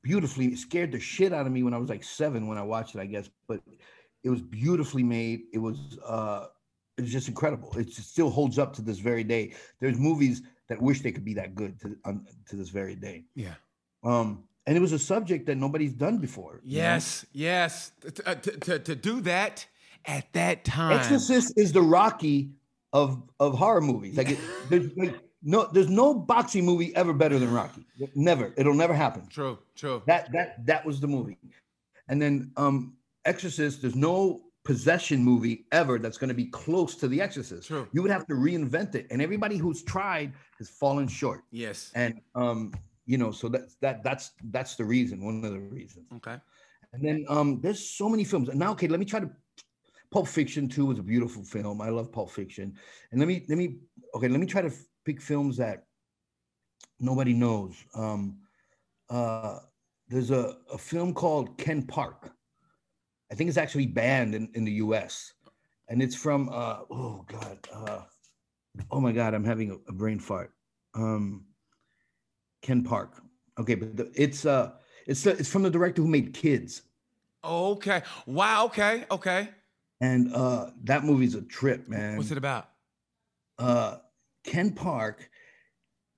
beautifully 0.01 0.47
it 0.47 0.57
scared 0.59 0.91
the 0.91 0.99
shit 0.99 1.33
out 1.33 1.45
of 1.45 1.51
me 1.51 1.63
when 1.63 1.73
I 1.73 1.77
was 1.77 1.89
like 1.89 2.03
seven 2.03 2.47
when 2.47 2.57
I 2.57 2.63
watched 2.63 2.95
it, 2.95 3.01
I 3.01 3.05
guess. 3.05 3.29
But 3.47 3.61
it 4.23 4.29
was 4.29 4.41
beautifully 4.41 5.03
made. 5.03 5.41
It 5.53 5.59
was 5.59 5.77
uh 6.05 6.47
it 6.97 7.01
was 7.01 7.11
just 7.11 7.27
incredible. 7.27 7.71
It 7.77 7.87
just 7.87 8.11
still 8.11 8.29
holds 8.29 8.57
up 8.57 8.73
to 8.75 8.81
this 8.81 8.99
very 8.99 9.23
day. 9.23 9.53
There's 9.79 9.97
movies 9.97 10.41
that 10.69 10.81
wish 10.81 11.01
they 11.01 11.11
could 11.11 11.25
be 11.25 11.33
that 11.35 11.53
good 11.53 11.79
to 11.81 11.97
um, 12.05 12.25
to 12.49 12.55
this 12.55 12.69
very 12.69 12.95
day. 12.95 13.25
Yeah. 13.35 13.55
Um, 14.03 14.43
and 14.67 14.75
it 14.75 14.79
was 14.79 14.93
a 14.93 14.99
subject 14.99 15.45
that 15.45 15.57
nobody's 15.57 15.93
done 15.93 16.17
before. 16.17 16.61
you 16.63 16.77
know? 16.77 16.83
Yes. 16.83 17.25
Yes. 17.33 17.91
To, 18.01 18.29
uh, 18.29 18.35
to, 18.35 18.51
to, 18.51 18.79
to 18.79 18.95
do 18.95 19.21
that 19.21 19.67
at 20.07 20.31
that 20.33 20.63
time. 20.65 20.99
Exorcist 20.99 21.53
is 21.57 21.71
the 21.71 21.81
Rocky 21.81 22.51
of 22.93 23.21
of 23.39 23.57
horror 23.57 23.81
movies. 23.81 24.17
Like, 24.17 24.31
it, 24.31 24.39
there's 24.69 24.95
like 24.97 25.19
no, 25.43 25.69
there's 25.71 25.89
no 25.89 26.13
boxing 26.13 26.65
movie 26.65 26.95
ever 26.95 27.13
better 27.13 27.37
than 27.37 27.53
Rocky. 27.53 27.85
Never. 28.15 28.51
It'll 28.57 28.73
never 28.73 28.93
happen. 28.93 29.27
True. 29.29 29.59
True. 29.75 30.01
That 30.07 30.31
that 30.31 30.65
that 30.65 30.85
was 30.85 30.99
the 30.99 31.07
movie. 31.07 31.37
And 32.09 32.21
then 32.21 32.51
um 32.57 32.97
Exorcist, 33.25 33.81
there's 33.81 33.95
no 33.95 34.41
possession 34.63 35.23
movie 35.23 35.65
ever 35.71 35.99
that's 35.99 36.17
going 36.17 36.27
to 36.27 36.35
be 36.35 36.45
close 36.45 36.95
to 36.95 37.07
the 37.07 37.21
Exorcist. 37.21 37.67
True. 37.67 37.87
You 37.91 38.01
would 38.01 38.11
have 38.11 38.25
to 38.27 38.33
reinvent 38.33 38.95
it, 38.95 39.07
and 39.11 39.21
everybody 39.21 39.57
who's 39.57 39.83
tried 39.83 40.33
has 40.57 40.69
fallen 40.69 41.07
short. 41.07 41.43
Yes. 41.51 41.91
And 41.95 42.21
um, 42.33 42.73
you 43.05 43.17
know, 43.17 43.31
so 43.31 43.47
that's 43.47 43.75
that 43.81 44.03
that's 44.03 44.31
that's 44.51 44.75
the 44.75 44.85
reason, 44.85 45.23
one 45.23 45.43
of 45.45 45.51
the 45.51 45.59
reasons. 45.59 46.07
Okay. 46.17 46.37
And 46.93 47.03
then 47.05 47.25
um, 47.29 47.59
there's 47.61 47.89
so 47.89 48.09
many 48.09 48.23
films. 48.23 48.49
And 48.49 48.57
now, 48.57 48.71
okay, 48.71 48.87
let 48.87 48.99
me 48.99 49.05
try 49.05 49.19
to. 49.19 49.29
Pulp 50.11 50.27
Fiction 50.27 50.67
too 50.67 50.85
was 50.87 50.99
a 50.99 51.03
beautiful 51.03 51.43
film. 51.43 51.81
I 51.81 51.89
love 51.89 52.11
Pulp 52.11 52.31
Fiction. 52.31 52.73
And 53.11 53.19
let 53.19 53.27
me 53.27 53.45
let 53.49 53.57
me 53.57 53.77
okay, 54.15 54.27
let 54.27 54.39
me 54.39 54.45
try 54.45 54.61
to 54.61 54.71
pick 55.05 55.21
films 55.21 55.57
that 55.57 55.85
nobody 56.99 57.33
knows. 57.33 57.75
Um, 57.93 58.37
uh, 59.09 59.59
there's 60.07 60.31
a, 60.31 60.57
a 60.71 60.77
film 60.77 61.13
called 61.13 61.57
Ken 61.57 61.83
Park. 61.83 62.31
I 63.31 63.35
think 63.35 63.47
it's 63.47 63.57
actually 63.57 63.87
banned 63.87 64.35
in, 64.35 64.49
in 64.53 64.65
the 64.65 64.71
U.S. 64.73 65.33
And 65.89 66.01
it's 66.01 66.15
from 66.15 66.49
uh, 66.49 66.79
oh 66.89 67.25
god, 67.27 67.57
uh, 67.73 68.01
oh 68.91 68.99
my 68.99 69.11
god, 69.11 69.33
I'm 69.33 69.45
having 69.45 69.71
a, 69.71 69.75
a 69.87 69.93
brain 69.93 70.19
fart. 70.19 70.51
Um, 70.93 71.45
Ken 72.61 72.83
Park. 72.83 73.21
Okay, 73.59 73.75
but 73.75 73.95
the, 73.95 74.11
it's 74.15 74.45
uh, 74.45 74.71
it's 75.05 75.23
the, 75.23 75.31
it's 75.31 75.49
from 75.49 75.63
the 75.63 75.69
director 75.69 76.01
who 76.01 76.07
made 76.07 76.33
Kids. 76.33 76.81
Okay. 77.43 78.01
Wow. 78.25 78.65
Okay. 78.65 79.05
Okay. 79.11 79.49
And 80.01 80.33
uh, 80.33 80.71
that 80.83 81.03
movie's 81.03 81.35
a 81.35 81.41
trip, 81.41 81.87
man. 81.87 82.17
What's 82.17 82.31
it 82.31 82.37
about? 82.37 82.69
Uh, 83.57 83.97
Ken 84.43 84.71
Park 84.71 85.29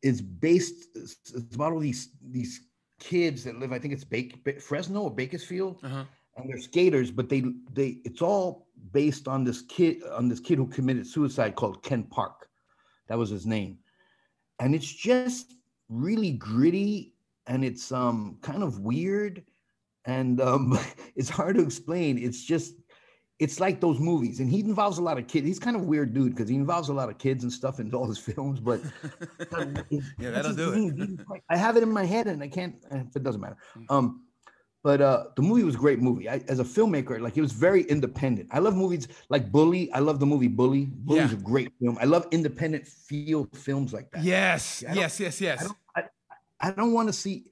is 0.01 0.21
based. 0.21 0.87
It's 0.95 1.55
about 1.55 1.73
all 1.73 1.79
these 1.79 2.09
these 2.21 2.61
kids 2.99 3.43
that 3.43 3.59
live. 3.59 3.71
I 3.71 3.79
think 3.79 3.93
it's 3.93 4.03
Bake, 4.03 4.61
Fresno 4.61 5.01
or 5.03 5.11
Bakersfield, 5.13 5.79
Uh 5.83 5.89
huh. 5.89 6.05
and 6.37 6.49
they're 6.49 6.59
skaters. 6.59 7.11
But 7.11 7.29
they 7.29 7.43
they 7.73 7.99
it's 8.03 8.21
all 8.21 8.67
based 8.91 9.27
on 9.27 9.43
this 9.43 9.61
kid 9.61 10.01
on 10.11 10.27
this 10.27 10.39
kid 10.39 10.57
who 10.57 10.67
committed 10.67 11.05
suicide 11.05 11.55
called 11.55 11.83
Ken 11.83 12.03
Park. 12.03 12.47
That 13.07 13.17
was 13.17 13.29
his 13.29 13.45
name, 13.45 13.77
and 14.59 14.73
it's 14.73 14.91
just 14.91 15.53
really 15.89 16.31
gritty 16.31 17.13
and 17.45 17.63
it's 17.63 17.93
um 17.93 18.37
kind 18.41 18.61
of 18.61 18.79
weird 18.79 19.41
and 20.03 20.41
um 20.41 20.77
it's 21.15 21.29
hard 21.29 21.55
to 21.55 21.61
explain. 21.61 22.17
It's 22.17 22.43
just 22.43 22.73
it's 23.39 23.59
like 23.59 23.79
those 23.79 23.99
movies, 23.99 24.39
and 24.39 24.49
he 24.49 24.59
involves 24.61 24.97
a 24.97 25.01
lot 25.03 25.17
of 25.19 25.27
kids. 25.27 25.45
He's 25.47 25.59
kind 25.59 25.75
of 25.75 25.83
a 25.83 25.85
weird 25.85 26.13
dude 26.13 26.33
because 26.35 26.49
he 26.49 26.55
involves 26.55 26.89
a 26.89 26.93
lot 26.93 27.07
of 27.09 27.17
kids 27.19 27.43
and 27.43 27.53
stuff 27.53 27.79
in 27.79 27.93
all 27.93 28.07
his 28.07 28.17
films. 28.29 28.59
But 28.59 28.81
Yeah, 30.19 30.31
that'll 30.31 30.55
do 30.55 30.73
it. 30.73 31.19
I 31.49 31.57
have 31.57 31.77
it 31.77 31.83
in 31.83 31.91
my 31.91 32.05
head, 32.05 32.27
and 32.27 32.41
I 32.41 32.47
can't. 32.47 32.75
eh, 32.91 33.03
It 33.15 33.23
doesn't 33.23 33.41
matter. 33.41 33.57
Mm. 33.77 33.85
Um, 33.89 34.23
but 34.83 35.01
uh, 35.01 35.25
the 35.35 35.41
movie 35.41 35.63
was 35.63 35.75
a 35.75 35.77
great 35.77 35.99
movie. 35.99 36.29
I, 36.29 36.41
as 36.47 36.59
a 36.59 36.63
filmmaker, 36.63 37.19
like 37.19 37.35
it 37.35 37.41
was 37.41 37.51
very 37.51 37.83
independent. 37.83 38.47
I 38.51 38.59
love 38.59 38.75
movies 38.75 39.07
like 39.29 39.51
Bully. 39.51 39.91
I 39.91 39.99
love 39.99 40.19
the 40.19 40.25
movie 40.25 40.47
Bully. 40.47 40.85
Bully's 40.85 41.31
Yeah. 41.31 41.37
a 41.37 41.41
great 41.41 41.71
film. 41.81 41.97
I 41.99 42.05
love 42.05 42.25
independent 42.31 42.87
feel 42.87 43.47
films 43.53 43.91
like 43.91 44.09
that. 44.11 44.23
Yes. 44.23 44.81
Don't- 44.81 44.95
Yes. 44.95 45.19
Yes. 45.19 45.41
I 45.41 45.45
Yes. 45.45 45.63
don't, 45.63 45.77
I, 45.95 46.03
I 46.61 46.71
don't 46.71 46.93
want 46.93 47.09
to 47.09 47.13
see. 47.13 47.45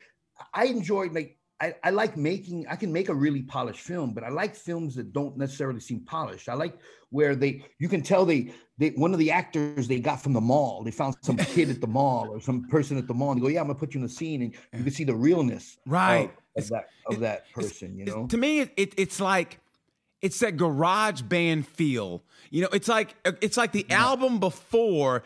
I 0.53 0.65
enjoyed 0.65 1.13
like 1.13 1.37
I, 1.61 1.73
I 1.83 1.89
like 1.91 2.17
making. 2.17 2.67
I 2.67 2.75
can 2.75 2.91
make 2.91 3.07
a 3.09 3.13
really 3.13 3.41
polished 3.41 3.79
film, 3.79 4.13
but 4.13 4.23
I 4.23 4.29
like 4.29 4.55
films 4.55 4.95
that 4.95 5.13
don't 5.13 5.37
necessarily 5.37 5.79
seem 5.79 6.01
polished. 6.01 6.49
I 6.49 6.53
like 6.53 6.77
where 7.11 7.33
they 7.35 7.63
you 7.79 7.87
can 7.87 8.01
tell 8.01 8.25
they 8.25 8.51
they 8.77 8.89
one 8.89 9.13
of 9.13 9.19
the 9.19 9.31
actors 9.31 9.87
they 9.87 9.99
got 9.99 10.21
from 10.21 10.33
the 10.33 10.41
mall. 10.41 10.83
They 10.83 10.91
found 10.91 11.15
some 11.21 11.37
kid 11.55 11.69
at 11.69 11.79
the 11.79 11.87
mall 11.87 12.29
or 12.29 12.41
some 12.41 12.67
person 12.67 12.97
at 12.97 13.07
the 13.07 13.13
mall 13.13 13.31
and 13.31 13.39
they 13.39 13.43
go, 13.43 13.47
yeah, 13.47 13.61
I'm 13.61 13.67
gonna 13.67 13.79
put 13.79 13.93
you 13.93 13.99
in 13.99 14.03
the 14.05 14.11
scene, 14.11 14.41
and 14.41 14.53
you 14.73 14.83
can 14.83 14.91
see 14.91 15.05
the 15.05 15.15
realness 15.15 15.77
Right. 15.85 16.29
of, 16.57 16.67
that 16.69 16.87
of 17.05 17.19
that 17.21 17.49
person. 17.53 17.97
You 17.97 18.05
know, 18.05 18.27
to 18.27 18.37
me, 18.37 18.59
it, 18.59 18.73
it, 18.75 18.93
it's 18.97 19.21
like 19.21 19.59
it's 20.21 20.39
that 20.39 20.57
garage 20.57 21.21
band 21.21 21.67
feel. 21.67 22.21
You 22.49 22.63
know, 22.63 22.69
it's 22.73 22.89
like 22.89 23.15
it's 23.23 23.55
like 23.55 23.71
the 23.71 23.85
album 23.89 24.39
before 24.39 25.23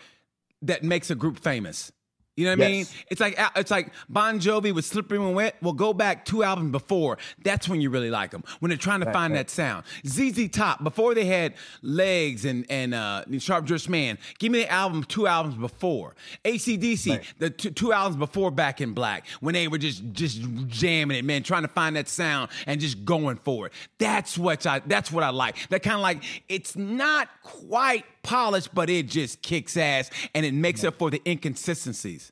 that 0.62 0.84
makes 0.84 1.10
a 1.10 1.16
group 1.16 1.40
famous. 1.40 1.92
You 2.40 2.46
know 2.46 2.52
what 2.52 2.62
I 2.68 2.70
mean? 2.72 2.86
It's 3.12 3.20
like 3.20 3.38
it's 3.58 3.70
like 3.70 3.92
Bon 4.08 4.40
Jovi 4.40 4.74
with 4.74 4.86
"Slippery 4.86 5.20
When 5.20 5.34
Wet." 5.34 5.58
Well, 5.62 5.74
go 5.74 5.92
back 5.94 6.24
two 6.24 6.42
albums 6.42 6.72
before. 6.72 7.18
That's 7.44 7.68
when 7.68 7.82
you 7.82 7.90
really 7.90 8.10
like 8.10 8.32
them. 8.32 8.46
When 8.62 8.70
they're 8.70 8.78
trying 8.78 9.02
to 9.02 9.08
Right, 9.08 9.14
find 9.14 9.34
right. 9.34 9.40
that 9.46 9.50
sound. 9.50 9.84
ZZ 10.08 10.48
Top 10.50 10.82
before 10.82 11.14
they 11.14 11.26
had 11.26 11.56
Legs 11.82 12.46
and 12.46 12.66
and 12.70 12.94
uh, 12.94 13.26
Sharp 13.40 13.66
Dressed 13.66 13.90
Man. 13.90 14.18
Give 14.38 14.54
me 14.54 14.60
the 14.60 14.72
album 14.72 15.04
two 15.04 15.28
albums 15.28 15.56
before. 15.56 16.16
ACDC 16.46 17.10
Right. 17.10 17.34
the 17.40 17.50
two, 17.50 17.72
two 17.72 17.92
albums 17.92 18.16
before 18.16 18.52
Back 18.52 18.80
in 18.80 18.94
Black 18.94 19.28
when 19.42 19.54
they 19.54 19.68
were 19.68 19.78
just 19.78 20.02
just 20.14 20.42
jamming 20.68 21.18
it, 21.18 21.26
man, 21.26 21.44
trying 21.44 21.64
to 21.64 21.68
find 21.68 21.98
that 21.98 22.08
sound 22.08 22.52
and 22.68 22.80
just 22.80 23.04
going 23.04 23.36
for 23.36 23.66
it. 23.68 23.74
That's 23.98 24.38
what 24.38 24.66
I 24.66 24.80
that's 24.80 25.12
what 25.12 25.26
I 25.26 25.30
like. 25.32 25.68
That 25.70 25.84
kind 25.84 25.96
of 25.96 26.02
like 26.02 26.24
it's 26.48 26.78
not 26.78 27.28
quite 27.44 28.06
polished, 28.24 28.74
but 28.74 28.90
it 28.90 29.08
just 29.08 29.42
kicks 29.42 29.76
ass 29.76 30.10
and 30.34 30.46
it 30.46 30.54
makes 30.54 30.86
up 30.86 30.98
for 30.98 31.10
the 31.10 31.22
inconsistencies. 31.28 32.29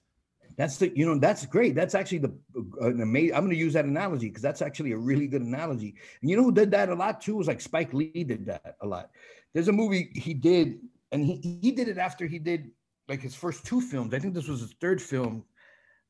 That's 0.58 0.78
the 0.78 0.92
you 0.98 1.06
know 1.06 1.20
that's 1.20 1.46
great. 1.46 1.76
That's 1.76 1.94
actually 1.94 2.18
the 2.18 2.36
uh, 2.82 2.88
an 2.88 3.02
amazing. 3.02 3.36
I'm 3.36 3.42
going 3.42 3.52
to 3.52 3.58
use 3.58 3.74
that 3.74 3.86
analogy 3.86 4.28
because 4.28 4.42
that's 4.42 4.64
actually 4.64 4.92
a 4.92 4.98
really 4.98 5.28
good 5.28 5.44
analogy. 5.44 5.96
And 6.22 6.30
you 6.30 6.36
know 6.36 6.44
who 6.44 6.52
did 6.52 6.72
that 6.72 6.90
a 6.90 6.96
lot 6.96 7.22
too 7.22 7.36
was 7.36 7.48
like 7.48 7.62
Spike 7.62 7.94
Lee 7.94 8.24
did 8.24 8.48
that 8.48 8.76
a 8.82 8.88
lot. 8.88 9.12
There's 9.54 9.68
a 9.68 9.74
movie 9.74 10.12
he 10.16 10.34
did, 10.34 10.80
and 11.12 11.24
he 11.24 11.60
he 11.62 11.72
did 11.72 11.88
it 11.88 12.00
after 12.00 12.26
he 12.26 12.40
did 12.40 12.72
like 13.08 13.22
his 13.22 13.36
first 13.36 13.66
two 13.66 13.82
films. 13.82 14.14
I 14.16 14.20
think 14.20 14.34
this 14.34 14.48
was 14.48 14.62
his 14.62 14.74
third 14.82 15.00
film. 15.00 15.44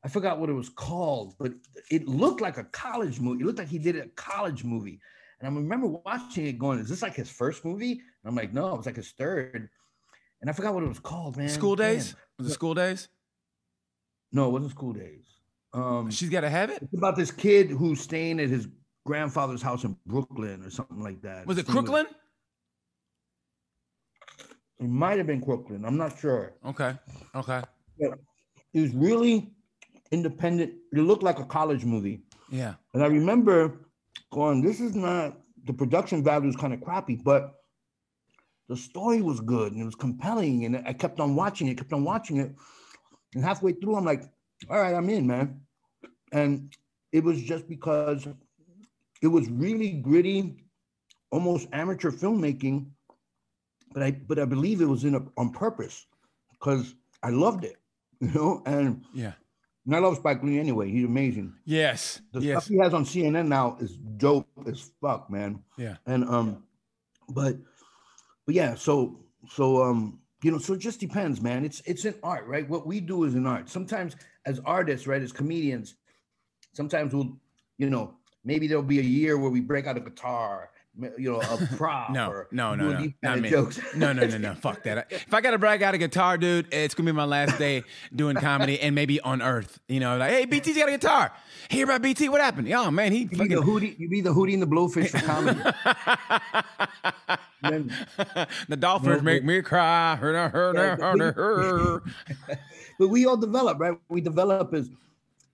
I 0.04 0.08
forgot 0.08 0.38
what 0.38 0.48
it 0.48 0.54
was 0.54 0.70
called, 0.70 1.34
but 1.38 1.52
it 1.90 2.08
looked 2.08 2.40
like 2.40 2.56
a 2.56 2.64
college 2.64 3.20
movie. 3.20 3.42
It 3.42 3.46
looked 3.46 3.58
like 3.58 3.68
he 3.68 3.78
did 3.78 3.96
a 3.96 4.06
college 4.16 4.64
movie. 4.64 5.00
And 5.40 5.48
I 5.48 5.54
remember 5.60 5.88
watching 5.88 6.46
it 6.46 6.58
going, 6.58 6.78
is 6.78 6.88
this 6.88 7.02
like 7.02 7.14
his 7.14 7.30
first 7.30 7.64
movie? 7.64 7.92
And 7.92 8.00
I'm 8.26 8.34
like, 8.34 8.52
no, 8.52 8.74
it 8.74 8.76
was 8.76 8.86
like 8.86 8.96
his 8.96 9.12
third. 9.12 9.68
And 10.40 10.48
I 10.48 10.52
forgot 10.52 10.74
what 10.74 10.84
it 10.84 10.88
was 10.88 11.00
called, 11.00 11.36
man. 11.36 11.48
School 11.48 11.76
Daze? 11.76 12.12
Damn. 12.12 12.16
Was 12.38 12.46
it 12.48 12.54
School 12.54 12.74
Daze? 12.74 13.08
No, 14.32 14.46
it 14.48 14.52
wasn't 14.52 14.72
School 14.72 14.92
Daze. 14.92 15.24
Um, 15.72 16.10
She's 16.10 16.28
got 16.28 16.40
to 16.42 16.50
have 16.50 16.70
it. 16.70 16.82
it's 16.82 16.94
about 16.94 17.16
this 17.16 17.30
kid 17.30 17.70
who's 17.70 18.00
staying 18.00 18.40
at 18.40 18.48
his 18.48 18.68
grandfather's 19.04 19.62
house 19.62 19.84
in 19.84 19.96
Brooklyn 20.06 20.62
or 20.62 20.70
something 20.70 21.00
like 21.02 21.22
that. 21.22 21.46
Was 21.46 21.58
it 21.58 21.66
Crooklyn? 21.66 22.06
It 24.78 24.88
might 24.88 25.18
have 25.18 25.26
been 25.26 25.40
Crooklyn. 25.40 25.84
I'm 25.84 25.96
not 25.96 26.18
sure. 26.18 26.52
Okay. 26.64 26.94
Okay. 27.34 27.62
But 27.98 28.18
it 28.74 28.80
was 28.80 28.92
really 28.94 29.50
independent. 30.12 30.72
It 30.92 30.98
looked 31.00 31.22
like 31.22 31.38
a 31.38 31.44
college 31.44 31.84
movie. 31.84 32.22
Yeah. 32.50 32.74
And 32.94 33.02
I 33.02 33.06
remember 33.06 33.80
going, 34.30 34.62
this 34.62 34.80
is 34.80 34.94
not 34.94 35.36
the 35.64 35.72
production 35.72 36.22
value 36.22 36.48
is 36.48 36.56
kind 36.56 36.72
of 36.72 36.80
crappy, 36.80 37.16
but 37.16 37.54
the 38.68 38.76
story 38.76 39.20
was 39.20 39.40
good 39.40 39.72
and 39.72 39.82
it 39.82 39.84
was 39.84 39.94
compelling. 39.94 40.64
And 40.64 40.82
I 40.86 40.92
kept 40.92 41.18
on 41.20 41.34
watching 41.34 41.68
it, 41.68 41.76
kept 41.76 41.92
on 41.92 42.04
watching 42.04 42.38
it. 42.38 42.54
And 43.34 43.44
halfway 43.44 43.72
through, 43.72 43.96
I'm 43.96 44.04
like, 44.04 44.24
all 44.70 44.78
right, 44.80 44.94
I'm 44.94 45.08
in, 45.10 45.26
man. 45.26 45.60
And 46.32 46.72
it 47.12 47.22
was 47.24 47.40
just 47.42 47.68
because 47.68 48.26
it 49.22 49.26
was 49.26 49.48
really 49.50 49.92
gritty, 49.92 50.64
almost 51.30 51.68
amateur 51.72 52.10
filmmaking. 52.10 52.86
But 53.92 54.02
I 54.02 54.10
but 54.12 54.38
I 54.38 54.44
believe 54.44 54.80
it 54.80 54.86
was 54.86 55.04
in 55.04 55.14
a, 55.14 55.20
on 55.36 55.50
purpose 55.50 56.06
because 56.52 56.94
I 57.22 57.30
loved 57.30 57.64
it, 57.64 57.76
you 58.20 58.28
know. 58.32 58.62
And 58.66 59.04
Yeah. 59.14 59.32
and 59.86 59.96
I 59.96 59.98
love 59.98 60.16
Spike 60.16 60.42
Lee 60.42 60.58
anyway. 60.58 60.90
He's 60.90 61.04
amazing. 61.06 61.54
Yes. 61.64 62.20
The 62.32 62.40
yes. 62.40 62.64
stuff 62.64 62.68
he 62.68 62.78
has 62.78 62.92
on 62.94 63.04
CNN 63.04 63.48
now 63.48 63.76
is 63.80 63.96
dope 63.96 64.48
as 64.66 64.90
fuck, 65.00 65.30
man. 65.30 65.62
Yeah. 65.78 65.96
And 66.06 66.24
um, 66.28 66.64
but 67.30 67.56
but 68.44 68.54
yeah, 68.54 68.74
so 68.74 69.18
so 69.48 69.82
um, 69.82 70.20
you 70.42 70.50
know, 70.52 70.58
so 70.58 70.74
it 70.74 70.78
just 70.78 71.00
depends, 71.00 71.40
man. 71.40 71.64
It's 71.64 71.82
it's 71.84 72.04
an 72.04 72.14
art, 72.22 72.46
right? 72.46 72.68
What 72.68 72.86
we 72.86 73.00
do 73.00 73.24
is 73.24 73.34
an 73.34 73.46
art. 73.46 73.68
Sometimes 73.68 74.16
as 74.46 74.60
artists, 74.64 75.06
right, 75.06 75.20
as 75.20 75.32
comedians, 75.32 75.96
sometimes 76.72 77.12
we'll, 77.12 77.36
you 77.76 77.90
know, 77.90 78.14
maybe 78.44 78.68
there'll 78.68 78.82
be 78.82 79.00
a 79.00 79.02
year 79.02 79.36
where 79.36 79.50
we 79.50 79.60
break 79.60 79.86
out 79.86 79.96
a 79.96 80.00
guitar, 80.00 80.70
you 80.96 81.32
know, 81.32 81.40
a 81.40 81.68
prop. 81.76 82.10
No, 82.10 82.44
no, 82.50 82.74
no, 82.74 82.92
no, 82.92 83.12
not 83.22 83.40
me. 83.40 83.50
jokes. 83.50 83.78
No, 83.94 84.12
no, 84.12 84.26
no, 84.26 84.38
no. 84.38 84.54
Fuck 84.54 84.82
that. 84.84 85.08
If 85.28 85.34
I 85.34 85.40
got 85.40 85.50
to 85.52 85.58
brag 85.58 85.82
out 85.82 85.94
a 85.94 85.98
guitar, 85.98 86.38
dude, 86.38 86.72
it's 86.72 86.94
gonna 86.94 87.10
be 87.10 87.16
my 87.16 87.24
last 87.24 87.58
day 87.58 87.82
doing 88.14 88.36
comedy 88.36 88.80
and 88.80 88.94
maybe 88.94 89.20
on 89.20 89.42
Earth. 89.42 89.78
You 89.88 90.00
know, 90.00 90.16
like, 90.16 90.30
hey, 90.30 90.44
BT's 90.46 90.76
got 90.76 90.88
a 90.88 90.92
guitar. 90.92 91.32
Hear 91.68 91.84
about 91.84 92.02
BT? 92.02 92.28
What 92.28 92.40
happened? 92.40 92.72
Oh 92.72 92.90
man, 92.90 93.12
he 93.12 93.20
You 93.20 93.28
be 93.28 93.36
the 93.36 93.56
fucking. 93.56 93.62
hootie, 93.62 93.98
you 93.98 94.08
be 94.08 94.20
the 94.20 94.32
hootie 94.34 94.54
and 94.54 94.62
the 94.62 94.66
blowfish 94.66 95.10
for 95.10 95.24
comedy. 95.24 95.60
Then- 97.62 97.92
the 98.68 98.76
dolphins 98.76 99.22
make 99.22 99.44
me 99.44 99.62
cry. 99.62 100.16
But 102.98 103.08
we 103.08 103.26
all 103.26 103.36
develop, 103.36 103.78
right? 103.78 103.96
We 104.08 104.20
develop 104.20 104.74
as 104.74 104.90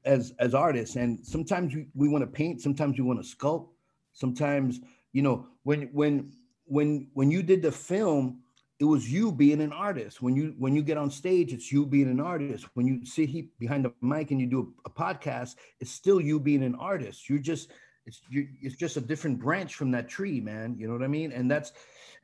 as 0.04 0.34
as 0.38 0.54
artists, 0.54 0.96
and 0.96 1.24
sometimes 1.24 1.74
we, 1.74 1.86
we 1.94 2.08
want 2.08 2.22
to 2.22 2.26
paint, 2.26 2.60
sometimes 2.60 2.98
we 2.98 3.04
want 3.04 3.24
to 3.24 3.36
sculpt, 3.36 3.68
sometimes 4.12 4.80
you 5.14 5.22
know 5.22 5.46
when 5.62 5.88
when 5.92 6.32
when 6.66 7.08
when 7.14 7.30
you 7.30 7.42
did 7.42 7.62
the 7.62 7.72
film, 7.72 8.40
it 8.78 8.84
was 8.84 9.10
you 9.10 9.32
being 9.32 9.62
an 9.62 9.72
artist. 9.72 10.20
When 10.20 10.36
you 10.36 10.54
when 10.58 10.74
you 10.74 10.82
get 10.82 10.98
on 10.98 11.10
stage, 11.10 11.54
it's 11.54 11.72
you 11.72 11.86
being 11.86 12.10
an 12.10 12.20
artist. 12.20 12.66
When 12.74 12.86
you 12.86 13.06
sit 13.06 13.30
he, 13.30 13.48
behind 13.58 13.86
the 13.86 13.94
mic 14.02 14.30
and 14.30 14.40
you 14.40 14.46
do 14.46 14.74
a, 14.84 14.88
a 14.88 14.92
podcast, 14.92 15.54
it's 15.80 15.90
still 15.92 16.20
you 16.20 16.38
being 16.38 16.62
an 16.62 16.74
artist. 16.74 17.30
You're 17.30 17.38
just 17.38 17.70
it's 18.06 18.20
you, 18.28 18.48
it's 18.60 18.76
just 18.76 18.98
a 18.98 19.00
different 19.00 19.38
branch 19.38 19.76
from 19.76 19.90
that 19.92 20.08
tree, 20.08 20.40
man. 20.40 20.76
You 20.78 20.88
know 20.88 20.92
what 20.92 21.02
I 21.02 21.08
mean? 21.08 21.32
And 21.32 21.50
that's 21.50 21.72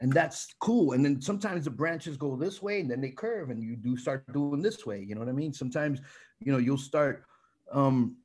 and 0.01 0.12
that's 0.12 0.55
cool. 0.59 0.93
And 0.93 1.05
then 1.05 1.20
sometimes 1.20 1.64
the 1.64 1.70
branches 1.70 2.16
go 2.16 2.34
this 2.34 2.61
way 2.61 2.80
and 2.80 2.91
then 2.91 3.01
they 3.01 3.11
curve 3.11 3.51
and 3.51 3.62
you 3.62 3.76
do 3.76 3.97
start 3.97 4.30
doing 4.32 4.62
this 4.62 4.84
way. 4.84 4.99
You 5.01 5.14
know 5.14 5.20
what 5.20 5.28
I 5.28 5.32
mean? 5.32 5.53
Sometimes, 5.53 6.01
you 6.41 6.51
know, 6.53 6.59
you'll 6.59 6.78
start, 6.78 7.24
um, 7.70 8.16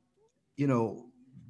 you 0.56 0.68
know, 0.68 1.08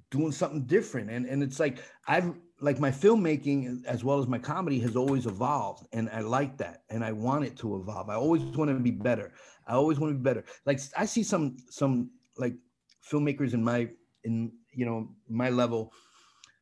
doing 0.09 0.31
something 0.31 0.65
different. 0.65 1.11
And, 1.11 1.27
and 1.27 1.43
it's 1.43 1.59
like, 1.59 1.77
I've 2.07 2.33
like 2.65 2.79
my 2.79 2.89
filmmaking 2.89 3.85
as 3.85 4.03
well 4.03 4.17
as 4.19 4.27
my 4.27 4.39
comedy 4.39 4.79
has 4.79 4.95
always 4.95 5.27
evolved. 5.27 5.85
And 5.93 6.09
I 6.09 6.21
like 6.21 6.57
that. 6.57 6.77
And 6.89 7.05
I 7.09 7.11
want 7.11 7.45
it 7.45 7.55
to 7.57 7.75
evolve. 7.79 8.09
I 8.09 8.15
always 8.15 8.41
want 8.57 8.69
to 8.71 8.79
be 8.79 8.89
better. 9.09 9.27
I 9.67 9.73
always 9.73 9.99
want 9.99 10.11
to 10.13 10.17
be 10.17 10.23
better. 10.23 10.43
Like 10.65 10.79
I 10.97 11.05
see 11.05 11.21
some, 11.21 11.57
some 11.69 12.09
like 12.37 12.55
filmmakers 13.09 13.53
in 13.53 13.63
my, 13.63 13.89
in, 14.23 14.51
you 14.73 14.85
know, 14.87 15.09
my 15.29 15.49
level 15.51 15.93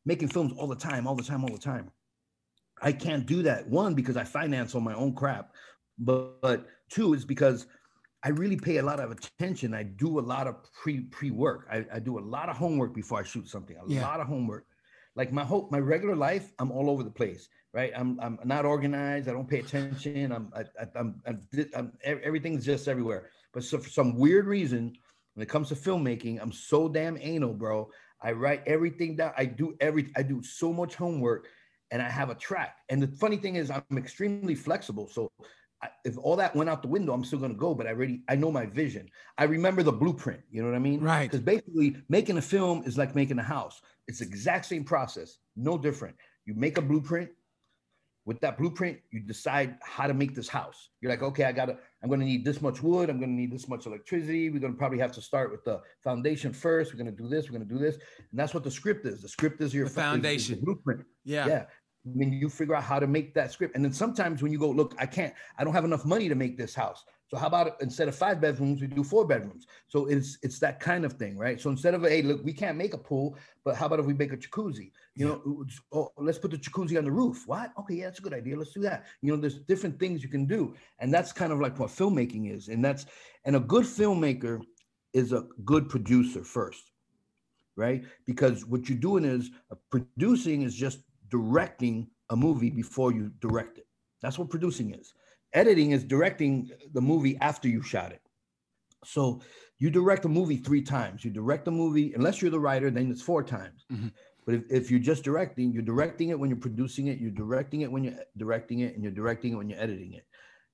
making 0.05 0.27
films 0.27 0.51
all 0.57 0.67
the 0.67 0.75
time, 0.75 1.07
all 1.07 1.15
the 1.15 1.23
time, 1.23 1.41
all 1.45 1.53
the 1.57 1.65
time. 1.73 1.89
I 2.81 2.91
can't 2.91 3.25
do 3.25 3.41
that. 3.43 3.65
One, 3.69 3.93
because 3.93 4.17
I 4.17 4.25
finance 4.25 4.75
all 4.75 4.81
my 4.81 4.93
own 4.93 5.13
crap, 5.15 5.53
but, 5.97 6.41
but 6.41 6.67
two 6.89 7.13
is 7.13 7.23
because 7.23 7.65
I 8.25 8.29
really 8.29 8.57
pay 8.57 8.77
a 8.77 8.83
lot 8.83 8.99
of 8.99 9.09
attention. 9.11 9.73
I 9.73 9.83
do 9.83 10.19
a 10.19 10.25
lot 10.33 10.47
of 10.47 10.55
pre 10.73 10.99
pre 11.15 11.31
work. 11.31 11.65
I, 11.71 11.85
I 11.93 11.99
do 11.99 12.19
a 12.19 12.25
lot 12.35 12.49
of 12.49 12.57
homework 12.57 12.93
before 12.93 13.19
I 13.21 13.23
shoot 13.23 13.47
something. 13.47 13.77
A 13.77 13.81
Yeah. 13.87 14.01
lot 14.05 14.19
of 14.19 14.27
homework. 14.27 14.65
Like 15.15 15.31
my 15.31 15.43
whole 15.43 15.67
my 15.71 15.79
regular 15.79 16.15
life, 16.15 16.51
I'm 16.59 16.71
all 16.71 16.89
over 16.89 17.03
the 17.03 17.11
place. 17.11 17.49
Right? 17.73 17.91
I'm 17.95 18.19
I'm 18.19 18.39
not 18.45 18.65
organized. 18.65 19.27
I 19.27 19.33
don't 19.33 19.49
pay 19.49 19.59
attention. 19.59 20.31
I'm 20.31 20.51
I, 20.55 20.61
I, 20.61 20.87
I'm, 20.95 21.21
I'm, 21.25 21.41
I'm 21.75 21.91
everything's 22.03 22.65
just 22.65 22.87
everywhere. 22.87 23.29
But 23.53 23.63
so 23.63 23.77
for 23.77 23.89
some 23.89 24.15
weird 24.15 24.47
reason, 24.47 24.95
when 25.33 25.43
it 25.43 25.49
comes 25.49 25.69
to 25.69 25.75
filmmaking, 25.75 26.39
I'm 26.41 26.51
so 26.51 26.87
damn 26.87 27.17
anal, 27.19 27.53
bro. 27.53 27.89
I 28.21 28.31
write 28.31 28.63
everything 28.65 29.15
down. 29.15 29.33
I 29.37 29.45
do 29.45 29.75
every. 29.79 30.11
I 30.15 30.23
do 30.23 30.41
so 30.43 30.71
much 30.71 30.95
homework, 30.95 31.47
and 31.91 32.01
I 32.01 32.09
have 32.09 32.29
a 32.29 32.35
track. 32.35 32.77
And 32.89 33.01
the 33.01 33.07
funny 33.07 33.37
thing 33.37 33.55
is, 33.55 33.69
I'm 33.69 33.97
extremely 33.97 34.55
flexible. 34.55 35.07
So 35.07 35.31
I, 35.81 35.89
if 36.05 36.17
all 36.17 36.35
that 36.37 36.55
went 36.55 36.69
out 36.69 36.81
the 36.81 36.87
window, 36.87 37.13
I'm 37.13 37.23
still 37.23 37.39
gonna 37.39 37.53
go. 37.53 37.73
But 37.73 37.87
I 37.87 37.89
already, 37.89 38.23
I 38.29 38.35
know 38.35 38.51
my 38.51 38.65
vision. 38.65 39.09
I 39.37 39.43
remember 39.43 39.83
the 39.83 39.91
blueprint. 39.91 40.41
You 40.49 40.61
know 40.61 40.69
what 40.69 40.75
I 40.75 40.79
mean? 40.79 41.01
Right. 41.01 41.29
Because 41.29 41.43
basically, 41.43 41.97
making 42.07 42.37
a 42.37 42.41
film 42.41 42.83
is 42.85 42.97
like 42.97 43.13
making 43.15 43.39
a 43.39 43.43
house. 43.43 43.81
It's 44.07 44.19
the 44.19 44.25
exact 44.25 44.65
same 44.65 44.83
process, 44.83 45.37
no 45.55 45.77
different. 45.77 46.15
You 46.45 46.53
make 46.55 46.77
a 46.77 46.81
blueprint. 46.81 47.29
With 48.25 48.39
that 48.39 48.57
blueprint, 48.57 48.99
you 49.11 49.19
decide 49.19 49.77
how 49.83 50.07
to 50.07 50.13
make 50.13 50.33
this 50.33 50.47
house. 50.47 50.91
You're 51.01 51.11
like, 51.11 51.21
okay, 51.23 51.43
I 51.43 51.51
gotta, 51.51 51.77
I'm 52.01 52.09
gonna 52.09 52.23
need 52.23 52.45
this 52.45 52.61
much 52.61 52.81
wood. 52.81 53.09
I'm 53.09 53.19
gonna 53.19 53.33
need 53.33 53.51
this 53.51 53.67
much 53.67 53.85
electricity. 53.85 54.49
We're 54.49 54.59
gonna 54.61 54.75
probably 54.75 54.99
have 54.99 55.11
to 55.13 55.21
start 55.21 55.51
with 55.51 55.65
the 55.65 55.81
foundation 56.01 56.53
first. 56.53 56.93
We're 56.93 56.99
gonna 56.99 57.11
do 57.11 57.27
this. 57.27 57.49
We're 57.49 57.59
gonna 57.59 57.69
do 57.69 57.77
this, 57.77 57.95
and 57.95 58.39
that's 58.39 58.53
what 58.53 58.63
the 58.63 58.71
script 58.71 59.05
is. 59.05 59.21
The 59.21 59.27
script 59.27 59.59
is 59.61 59.73
your 59.73 59.83
The 59.85 59.91
is- 59.91 59.97
is 59.97 60.03
foundation. 60.03 60.59
blueprint. 60.61 61.03
Yeah. 61.25 61.47
Yeah. 61.47 61.65
Then 62.05 62.31
you 62.31 62.47
figure 62.49 62.75
out 62.75 62.83
how 62.83 62.97
to 62.99 63.07
make 63.07 63.33
that 63.33 63.51
script. 63.51 63.75
And 63.75 63.83
then 63.83 63.91
sometimes 63.93 64.41
when 64.41 64.53
you 64.53 64.59
go, 64.59 64.69
look, 64.69 64.95
I 64.99 65.05
can't, 65.05 65.33
I 65.57 65.65
don't 65.65 65.73
have 65.73 65.85
enough 65.85 66.05
money 66.05 66.29
to 66.29 66.35
make 66.35 66.57
this 66.57 66.73
house. 66.73 67.03
So 67.33 67.39
how 67.39 67.47
about 67.47 67.81
instead 67.81 68.07
of 68.07 68.15
five 68.15 68.39
bedrooms, 68.39 68.79
we 68.79 68.85
do 68.85 69.03
four 69.03 69.25
bedrooms? 69.25 69.65
So 69.87 70.05
it's 70.05 70.37
it's 70.43 70.59
that 70.59 70.79
kind 70.79 71.03
of 71.03 71.13
thing, 71.13 71.35
right? 71.35 71.59
So 71.59 71.71
instead 71.71 71.95
of 71.95 72.03
hey, 72.03 72.21
look, 72.21 72.43
we 72.43 72.53
can't 72.53 72.77
make 72.77 72.93
a 72.93 72.97
pool, 72.97 73.35
but 73.65 73.75
how 73.75 73.87
about 73.87 73.99
if 73.99 74.05
we 74.05 74.13
make 74.13 74.33
a 74.33 74.37
jacuzzi? 74.37 74.91
You 75.15 75.25
know, 75.27 75.65
oh, 75.91 76.11
let's 76.15 76.37
put 76.37 76.51
the 76.51 76.57
jacuzzi 76.57 76.95
on 76.95 77.05
the 77.05 77.11
roof. 77.11 77.47
What? 77.47 77.71
Okay, 77.79 77.95
yeah, 77.95 78.05
that's 78.05 78.19
a 78.19 78.21
good 78.21 78.35
idea. 78.35 78.55
Let's 78.55 78.73
do 78.73 78.81
that. 78.81 79.07
You 79.23 79.31
know, 79.31 79.41
there's 79.41 79.57
different 79.57 79.99
things 79.99 80.21
you 80.21 80.29
can 80.29 80.45
do, 80.45 80.75
and 80.99 81.11
that's 81.11 81.33
kind 81.33 81.51
of 81.51 81.59
like 81.59 81.79
what 81.79 81.89
filmmaking 81.89 82.55
is. 82.55 82.67
And 82.67 82.85
that's 82.85 83.07
and 83.45 83.55
a 83.55 83.59
good 83.59 83.85
filmmaker 83.85 84.61
is 85.13 85.33
a 85.33 85.47
good 85.65 85.89
producer 85.89 86.43
first, 86.43 86.91
right? 87.75 88.03
Because 88.27 88.63
what 88.63 88.87
you're 88.87 88.99
doing 88.99 89.25
is 89.25 89.49
uh, 89.71 89.75
producing 89.89 90.61
is 90.61 90.75
just 90.75 90.99
directing 91.29 92.11
a 92.29 92.35
movie 92.35 92.69
before 92.69 93.11
you 93.11 93.31
direct 93.39 93.79
it. 93.79 93.87
That's 94.21 94.37
what 94.37 94.51
producing 94.51 94.93
is. 94.93 95.15
Editing 95.53 95.91
is 95.91 96.03
directing 96.03 96.71
the 96.93 97.01
movie 97.01 97.37
after 97.41 97.67
you 97.67 97.81
shot 97.81 98.11
it. 98.11 98.21
So 99.05 99.41
you 99.79 99.89
direct 99.89 100.25
a 100.25 100.29
movie 100.29 100.57
three 100.57 100.81
times. 100.81 101.25
You 101.25 101.31
direct 101.31 101.67
a 101.67 101.71
movie, 101.71 102.13
unless 102.13 102.41
you're 102.41 102.51
the 102.51 102.59
writer, 102.59 102.89
then 102.89 103.11
it's 103.11 103.21
four 103.21 103.43
times. 103.43 103.85
Mhm. 103.91 104.11
But 104.45 104.55
if, 104.55 104.63
if 104.71 104.91
you're 104.91 104.99
just 104.99 105.23
directing, 105.23 105.71
you're 105.71 105.83
directing 105.83 106.29
it 106.29 106.39
when 106.39 106.49
you're 106.49 106.59
producing 106.59 107.07
it, 107.07 107.19
you're 107.19 107.31
directing 107.31 107.81
it 107.81 107.91
when 107.91 108.03
you're 108.03 108.19
directing 108.37 108.79
it, 108.79 108.93
and 108.93 109.03
you're 109.03 109.11
directing 109.11 109.53
it 109.53 109.55
when 109.55 109.69
you're 109.69 109.79
editing 109.79 110.13
it. 110.13 110.25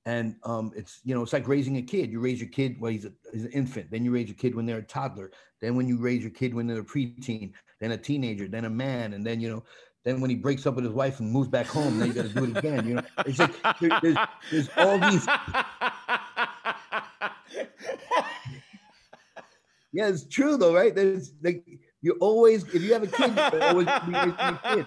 And 0.05 0.37
um, 0.43 0.71
it's 0.75 1.01
you 1.03 1.13
know 1.13 1.21
it's 1.21 1.33
like 1.33 1.47
raising 1.47 1.77
a 1.77 1.81
kid. 1.81 2.11
You 2.11 2.19
raise 2.19 2.39
your 2.39 2.49
kid 2.49 2.79
when 2.79 2.93
he's, 2.93 3.05
a, 3.05 3.13
he's 3.31 3.45
an 3.45 3.51
infant, 3.51 3.91
then 3.91 4.03
you 4.05 4.11
raise 4.11 4.27
your 4.27 4.37
kid 4.37 4.55
when 4.55 4.65
they're 4.65 4.77
a 4.77 4.83
toddler, 4.83 5.31
then 5.61 5.75
when 5.75 5.87
you 5.87 5.97
raise 5.99 6.21
your 6.21 6.31
kid 6.31 6.53
when 6.53 6.67
they're 6.67 6.79
a 6.79 6.83
preteen, 6.83 7.53
then 7.79 7.91
a 7.91 7.97
teenager, 7.97 8.47
then 8.47 8.65
a 8.65 8.69
man, 8.69 9.13
and 9.13 9.25
then 9.25 9.39
you 9.39 9.49
know 9.49 9.63
then 10.03 10.21
when 10.21 10.29
he 10.29 10.35
breaks 10.35 10.65
up 10.65 10.75
with 10.75 10.85
his 10.85 10.93
wife 10.93 11.19
and 11.19 11.31
moves 11.31 11.49
back 11.49 11.65
home, 11.67 11.99
then 11.99 12.07
you 12.07 12.13
got 12.13 12.23
to 12.23 12.29
do 12.29 12.45
it 12.45 12.57
again. 12.57 12.87
You 12.87 12.95
know, 12.95 13.03
it's 13.25 13.39
like 13.39 13.79
there, 13.79 13.99
there's, 14.01 14.17
there's 14.51 14.69
all 14.77 14.97
these. 14.99 15.27
Yeah, 19.91 20.07
it's 20.09 20.23
true 20.25 20.55
though, 20.57 20.73
right? 20.73 20.93
There's 20.93 21.33
like 21.41 21.65
you 22.01 22.15
always 22.21 22.63
if 22.73 22.81
you 22.81 22.93
have 22.93 23.03
a 23.03 23.07
kid, 23.07 23.35
you're 23.35 23.63
always 23.63 23.87
be 24.05 24.13
raising 24.13 24.33
a 24.39 24.59
kid. 24.63 24.85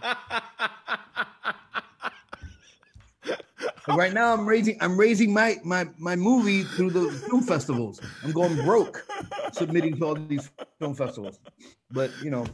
Right 3.89 4.13
now, 4.13 4.33
I'm 4.33 4.47
raising 4.47 4.79
I'm 4.81 4.97
raising 4.97 5.35
my 5.35 5.57
my 5.65 5.89
my 5.99 6.15
movie 6.15 6.63
through 6.63 6.91
the 6.91 7.11
film 7.11 7.43
festivals. 7.43 8.01
I'm 8.23 8.31
going 8.33 8.55
broke 8.65 9.05
submitting 9.53 9.97
to 9.97 10.05
all 10.05 10.15
these 10.15 10.51
film 10.79 10.95
festivals, 10.95 11.41
but 11.91 12.11
you 12.23 12.31
know. 12.31 12.47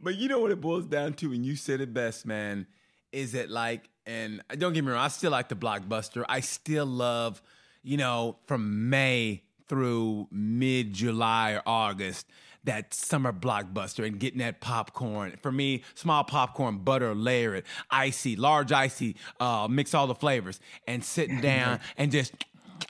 But 0.00 0.16
you 0.16 0.28
know 0.28 0.40
what 0.40 0.50
it 0.50 0.60
boils 0.60 0.86
down 0.86 1.14
to, 1.14 1.32
and 1.32 1.44
you 1.44 1.56
said 1.56 1.80
it 1.80 1.94
best, 1.94 2.26
man, 2.26 2.66
is 3.12 3.34
it 3.34 3.50
like, 3.50 3.88
and 4.04 4.42
don't 4.58 4.72
get 4.72 4.84
me 4.84 4.92
wrong, 4.92 5.00
I 5.00 5.08
still 5.08 5.30
like 5.30 5.48
the 5.48 5.56
blockbuster. 5.56 6.24
I 6.28 6.40
still 6.40 6.86
love, 6.86 7.42
you 7.82 7.96
know, 7.96 8.36
from 8.46 8.90
May 8.90 9.42
through 9.68 10.28
mid 10.30 10.92
July 10.92 11.52
or 11.52 11.62
August, 11.66 12.26
that 12.64 12.92
summer 12.92 13.32
blockbuster 13.32 14.04
and 14.06 14.18
getting 14.18 14.40
that 14.40 14.60
popcorn. 14.60 15.34
For 15.40 15.50
me, 15.50 15.82
small 15.94 16.24
popcorn, 16.24 16.78
butter, 16.78 17.14
layer 17.14 17.54
it, 17.54 17.64
icy, 17.90 18.36
large 18.36 18.72
icy, 18.72 19.16
uh, 19.40 19.66
mix 19.70 19.94
all 19.94 20.06
the 20.06 20.14
flavors, 20.14 20.60
and 20.86 21.02
sitting 21.02 21.40
down 21.40 21.80
and 21.96 22.12
just 22.12 22.34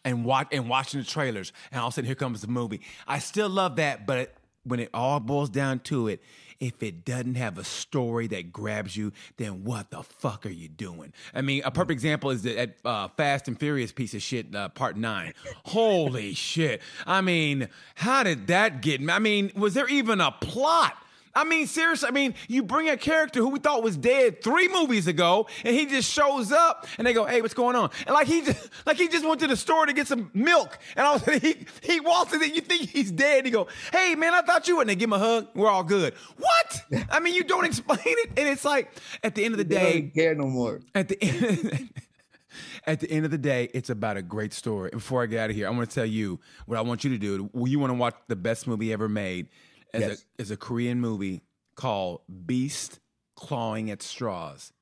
and 0.04 0.24
watch 0.24 0.48
and 0.50 0.68
watching 0.68 1.00
the 1.00 1.06
trailers. 1.06 1.52
And 1.70 1.80
all 1.80 1.88
of 1.88 1.92
a 1.92 1.94
sudden, 1.94 2.06
here 2.06 2.14
comes 2.14 2.40
the 2.40 2.48
movie. 2.48 2.80
I 3.06 3.20
still 3.20 3.48
love 3.48 3.76
that, 3.76 4.06
but 4.06 4.34
when 4.66 4.80
it 4.80 4.90
all 4.92 5.20
boils 5.20 5.48
down 5.48 5.80
to 5.80 6.08
it, 6.08 6.20
if 6.60 6.82
it 6.82 7.04
doesn't 7.04 7.34
have 7.34 7.58
a 7.58 7.64
story 7.64 8.26
that 8.28 8.52
grabs 8.52 8.96
you, 8.96 9.12
then 9.36 9.64
what 9.64 9.90
the 9.90 10.02
fuck 10.02 10.46
are 10.46 10.50
you 10.50 10.68
doing? 10.68 11.12
I 11.34 11.42
mean, 11.42 11.62
a 11.64 11.70
perfect 11.70 11.92
example 11.92 12.30
is 12.30 12.42
that 12.42 12.76
uh, 12.84 13.08
Fast 13.08 13.48
and 13.48 13.58
Furious 13.58 13.92
piece 13.92 14.14
of 14.14 14.22
shit, 14.22 14.54
uh, 14.54 14.68
part 14.70 14.96
nine. 14.96 15.34
Holy 15.64 16.34
shit. 16.34 16.80
I 17.06 17.20
mean, 17.20 17.68
how 17.94 18.22
did 18.22 18.46
that 18.46 18.80
get? 18.80 19.00
I 19.10 19.18
mean, 19.18 19.52
was 19.54 19.74
there 19.74 19.88
even 19.88 20.20
a 20.20 20.32
plot? 20.32 20.96
I 21.36 21.44
mean, 21.44 21.66
seriously, 21.66 22.08
I 22.08 22.12
mean, 22.12 22.34
you 22.48 22.62
bring 22.62 22.88
a 22.88 22.96
character 22.96 23.40
who 23.40 23.50
we 23.50 23.58
thought 23.58 23.82
was 23.82 23.96
dead 23.96 24.42
three 24.42 24.68
movies 24.68 25.06
ago, 25.06 25.46
and 25.64 25.76
he 25.76 25.84
just 25.86 26.10
shows 26.10 26.50
up, 26.50 26.86
and 26.96 27.06
they 27.06 27.12
go, 27.12 27.26
"Hey, 27.26 27.42
what's 27.42 27.54
going 27.54 27.76
on?" 27.76 27.90
And 28.06 28.14
like 28.14 28.26
he 28.26 28.40
just, 28.40 28.70
like 28.86 28.96
he 28.96 29.06
just 29.08 29.24
went 29.26 29.40
to 29.40 29.46
the 29.46 29.56
store 29.56 29.84
to 29.86 29.92
get 29.92 30.06
some 30.06 30.30
milk, 30.32 30.78
and 30.96 31.06
all 31.06 31.16
of 31.16 31.22
a 31.22 31.24
sudden 31.26 31.40
he 31.42 31.66
he 31.82 32.00
walks 32.00 32.32
in, 32.32 32.42
and 32.42 32.54
you 32.54 32.62
think 32.62 32.88
he's 32.88 33.12
dead. 33.12 33.38
And 33.38 33.46
he 33.46 33.52
go, 33.52 33.68
"Hey, 33.92 34.14
man, 34.14 34.32
I 34.34 34.40
thought 34.42 34.66
you," 34.66 34.76
were 34.76 34.80
and 34.82 34.88
they 34.90 34.96
give 34.96 35.08
him 35.08 35.12
a 35.12 35.18
hug. 35.18 35.48
We're 35.54 35.68
all 35.68 35.84
good. 35.84 36.14
What? 36.38 36.82
I 37.10 37.20
mean, 37.20 37.34
you 37.34 37.44
don't 37.44 37.66
explain 37.66 37.98
it, 38.04 38.30
and 38.36 38.48
it's 38.48 38.64
like 38.64 38.90
at 39.22 39.34
the 39.34 39.44
end 39.44 39.52
of 39.54 39.58
the 39.58 39.64
They 39.64 39.74
day, 39.74 40.00
don't 40.00 40.14
care 40.14 40.34
no 40.34 40.46
more. 40.46 40.80
at 40.94 41.08
the 41.08 41.22
end, 41.22 41.90
at 42.86 43.00
the 43.00 43.10
end 43.10 43.24
of 43.26 43.30
the 43.30 43.38
day, 43.38 43.68
it's 43.74 43.90
about 43.90 44.16
a 44.16 44.22
great 44.22 44.52
story. 44.54 44.90
And 44.90 45.00
before 45.00 45.22
I 45.22 45.26
get 45.26 45.40
out 45.40 45.50
of 45.50 45.56
here, 45.56 45.66
I 45.66 45.70
want 45.70 45.88
to 45.90 45.94
tell 45.94 46.06
you 46.06 46.40
what 46.64 46.78
I 46.78 46.80
want 46.80 47.04
you 47.04 47.10
to 47.10 47.18
do. 47.18 47.50
You 47.66 47.78
want 47.78 47.90
to 47.90 47.94
watch 47.94 48.14
the 48.28 48.36
best 48.36 48.66
movie 48.66 48.92
ever 48.92 49.08
made 49.08 49.48
as 49.94 50.00
Yes. 50.02 50.24
a 50.38 50.40
as 50.42 50.50
a 50.50 50.56
Korean 50.56 51.00
movie 51.00 51.42
called 51.74 52.20
Beast 52.46 53.00
Clawing 53.36 53.90
at 53.90 54.02
Straws. 54.02 54.72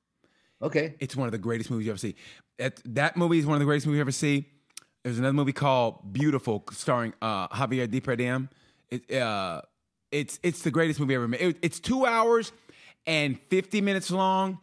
Okay. 0.61 0.95
It's 0.99 1.15
one 1.15 1.27
of 1.27 1.31
the 1.31 1.37
greatest 1.37 1.69
movies 1.69 1.85
you 1.85 1.91
ever 1.91 1.97
see. 1.97 2.15
That 2.57 2.81
that 2.85 3.17
movie 3.17 3.39
is 3.39 3.45
one 3.45 3.55
of 3.55 3.59
the 3.59 3.65
greatest 3.65 3.85
movies 3.87 3.97
you 3.97 4.01
ever 4.01 4.11
see. 4.11 4.45
There's 5.03 5.19
another 5.19 5.33
movie 5.33 5.53
called 5.53 6.13
Biutiful, 6.13 6.73
starring 6.73 7.13
uh, 7.21 7.47
Javier 7.49 7.87
Bardem. 8.01 8.49
It, 8.89 9.11
uh, 9.13 9.61
it's 10.11 10.39
it's 10.41 10.61
the 10.63 10.71
greatest 10.71 10.99
movie 10.99 11.15
ever 11.15 11.27
made. 11.27 11.41
It- 11.41 11.57
it's 11.61 11.79
two 11.79 12.05
hours 12.05 12.51
and 13.05 13.39
50 13.49 13.81
minutes 13.81 14.09
long. 14.09 14.59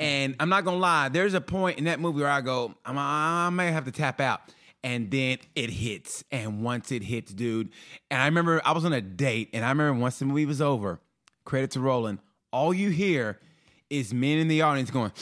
And 0.00 0.36
I'm 0.38 0.48
not 0.48 0.64
gonna 0.64 0.76
lie, 0.76 1.08
there's 1.08 1.34
a 1.34 1.40
point 1.40 1.78
in 1.78 1.84
that 1.84 1.98
movie 1.98 2.20
where 2.20 2.30
I 2.30 2.40
go, 2.40 2.72
I'm, 2.84 2.96
I 2.96 3.50
may 3.50 3.72
have 3.72 3.84
to 3.86 3.90
tap 3.90 4.20
out. 4.20 4.40
And 4.84 5.10
then 5.10 5.38
it 5.54 5.70
hits. 5.70 6.24
And 6.30 6.62
once 6.62 6.92
it 6.92 7.02
hits, 7.02 7.32
dude, 7.32 7.70
and 8.10 8.22
I 8.22 8.26
remember 8.26 8.62
I 8.64 8.72
was 8.72 8.84
on 8.84 8.92
a 8.92 9.00
date, 9.00 9.50
and 9.52 9.64
I 9.64 9.70
remember 9.70 10.00
once 10.00 10.18
the 10.18 10.24
movie 10.24 10.46
was 10.46 10.62
over, 10.62 11.00
credit 11.44 11.72
to 11.72 11.80
Roland, 11.80 12.20
all 12.52 12.72
you 12.72 12.90
hear 12.90 13.38
is 13.90 14.14
men 14.14 14.38
in 14.38 14.48
the 14.48 14.62
audience 14.62 14.90
going, 14.90 15.12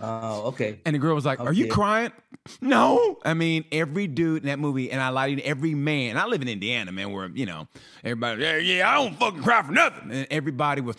Oh, 0.00 0.48
okay. 0.48 0.80
and 0.86 0.94
the 0.94 0.98
girl 0.98 1.14
was 1.14 1.24
like, 1.24 1.40
Are 1.40 1.52
you 1.52 1.68
crying? 1.68 2.12
No. 2.60 3.18
I 3.24 3.34
mean, 3.34 3.64
every 3.72 4.06
dude 4.06 4.42
in 4.42 4.48
that 4.48 4.58
movie, 4.58 4.90
and 4.90 5.00
I 5.00 5.08
lied 5.08 5.38
to 5.38 5.42
you, 5.42 5.48
every 5.48 5.74
man, 5.74 6.16
I 6.16 6.26
live 6.26 6.42
in 6.42 6.48
Indiana, 6.48 6.92
man, 6.92 7.10
where, 7.12 7.28
you 7.28 7.46
know, 7.46 7.68
everybody, 8.02 8.42
yeah, 8.42 8.56
yeah, 8.58 8.90
I 8.90 9.02
don't 9.02 9.18
fucking 9.18 9.42
cry 9.42 9.62
for 9.62 9.72
nothing. 9.72 10.10
And 10.10 10.26
everybody 10.30 10.80
was, 10.82 10.96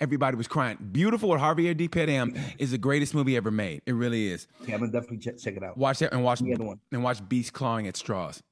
everybody 0.00 0.36
was 0.36 0.48
crying. 0.48 0.76
Biutiful 0.92 1.28
with 1.28 1.40
Javier 1.40 1.76
D. 1.76 1.88
Bardem 1.88 2.38
is 2.58 2.70
the 2.70 2.78
greatest 2.78 3.14
movie 3.14 3.36
ever 3.36 3.50
made. 3.50 3.82
It 3.86 3.92
really 3.92 4.28
is. 4.28 4.46
Yeah, 4.66 4.74
I'm 4.74 4.80
gonna 4.80 4.92
definitely 4.92 5.18
check, 5.18 5.38
check 5.38 5.56
it 5.56 5.62
out. 5.62 5.76
Watch 5.76 5.98
that 6.00 6.12
and 6.12 6.24
watch, 6.24 6.40
The 6.40 6.54
other 6.54 6.64
one. 6.64 6.80
and 6.92 7.02
watch 7.02 7.26
Beast 7.28 7.52
Clawing 7.52 7.86
at 7.86 7.96
Straws. 7.96 8.42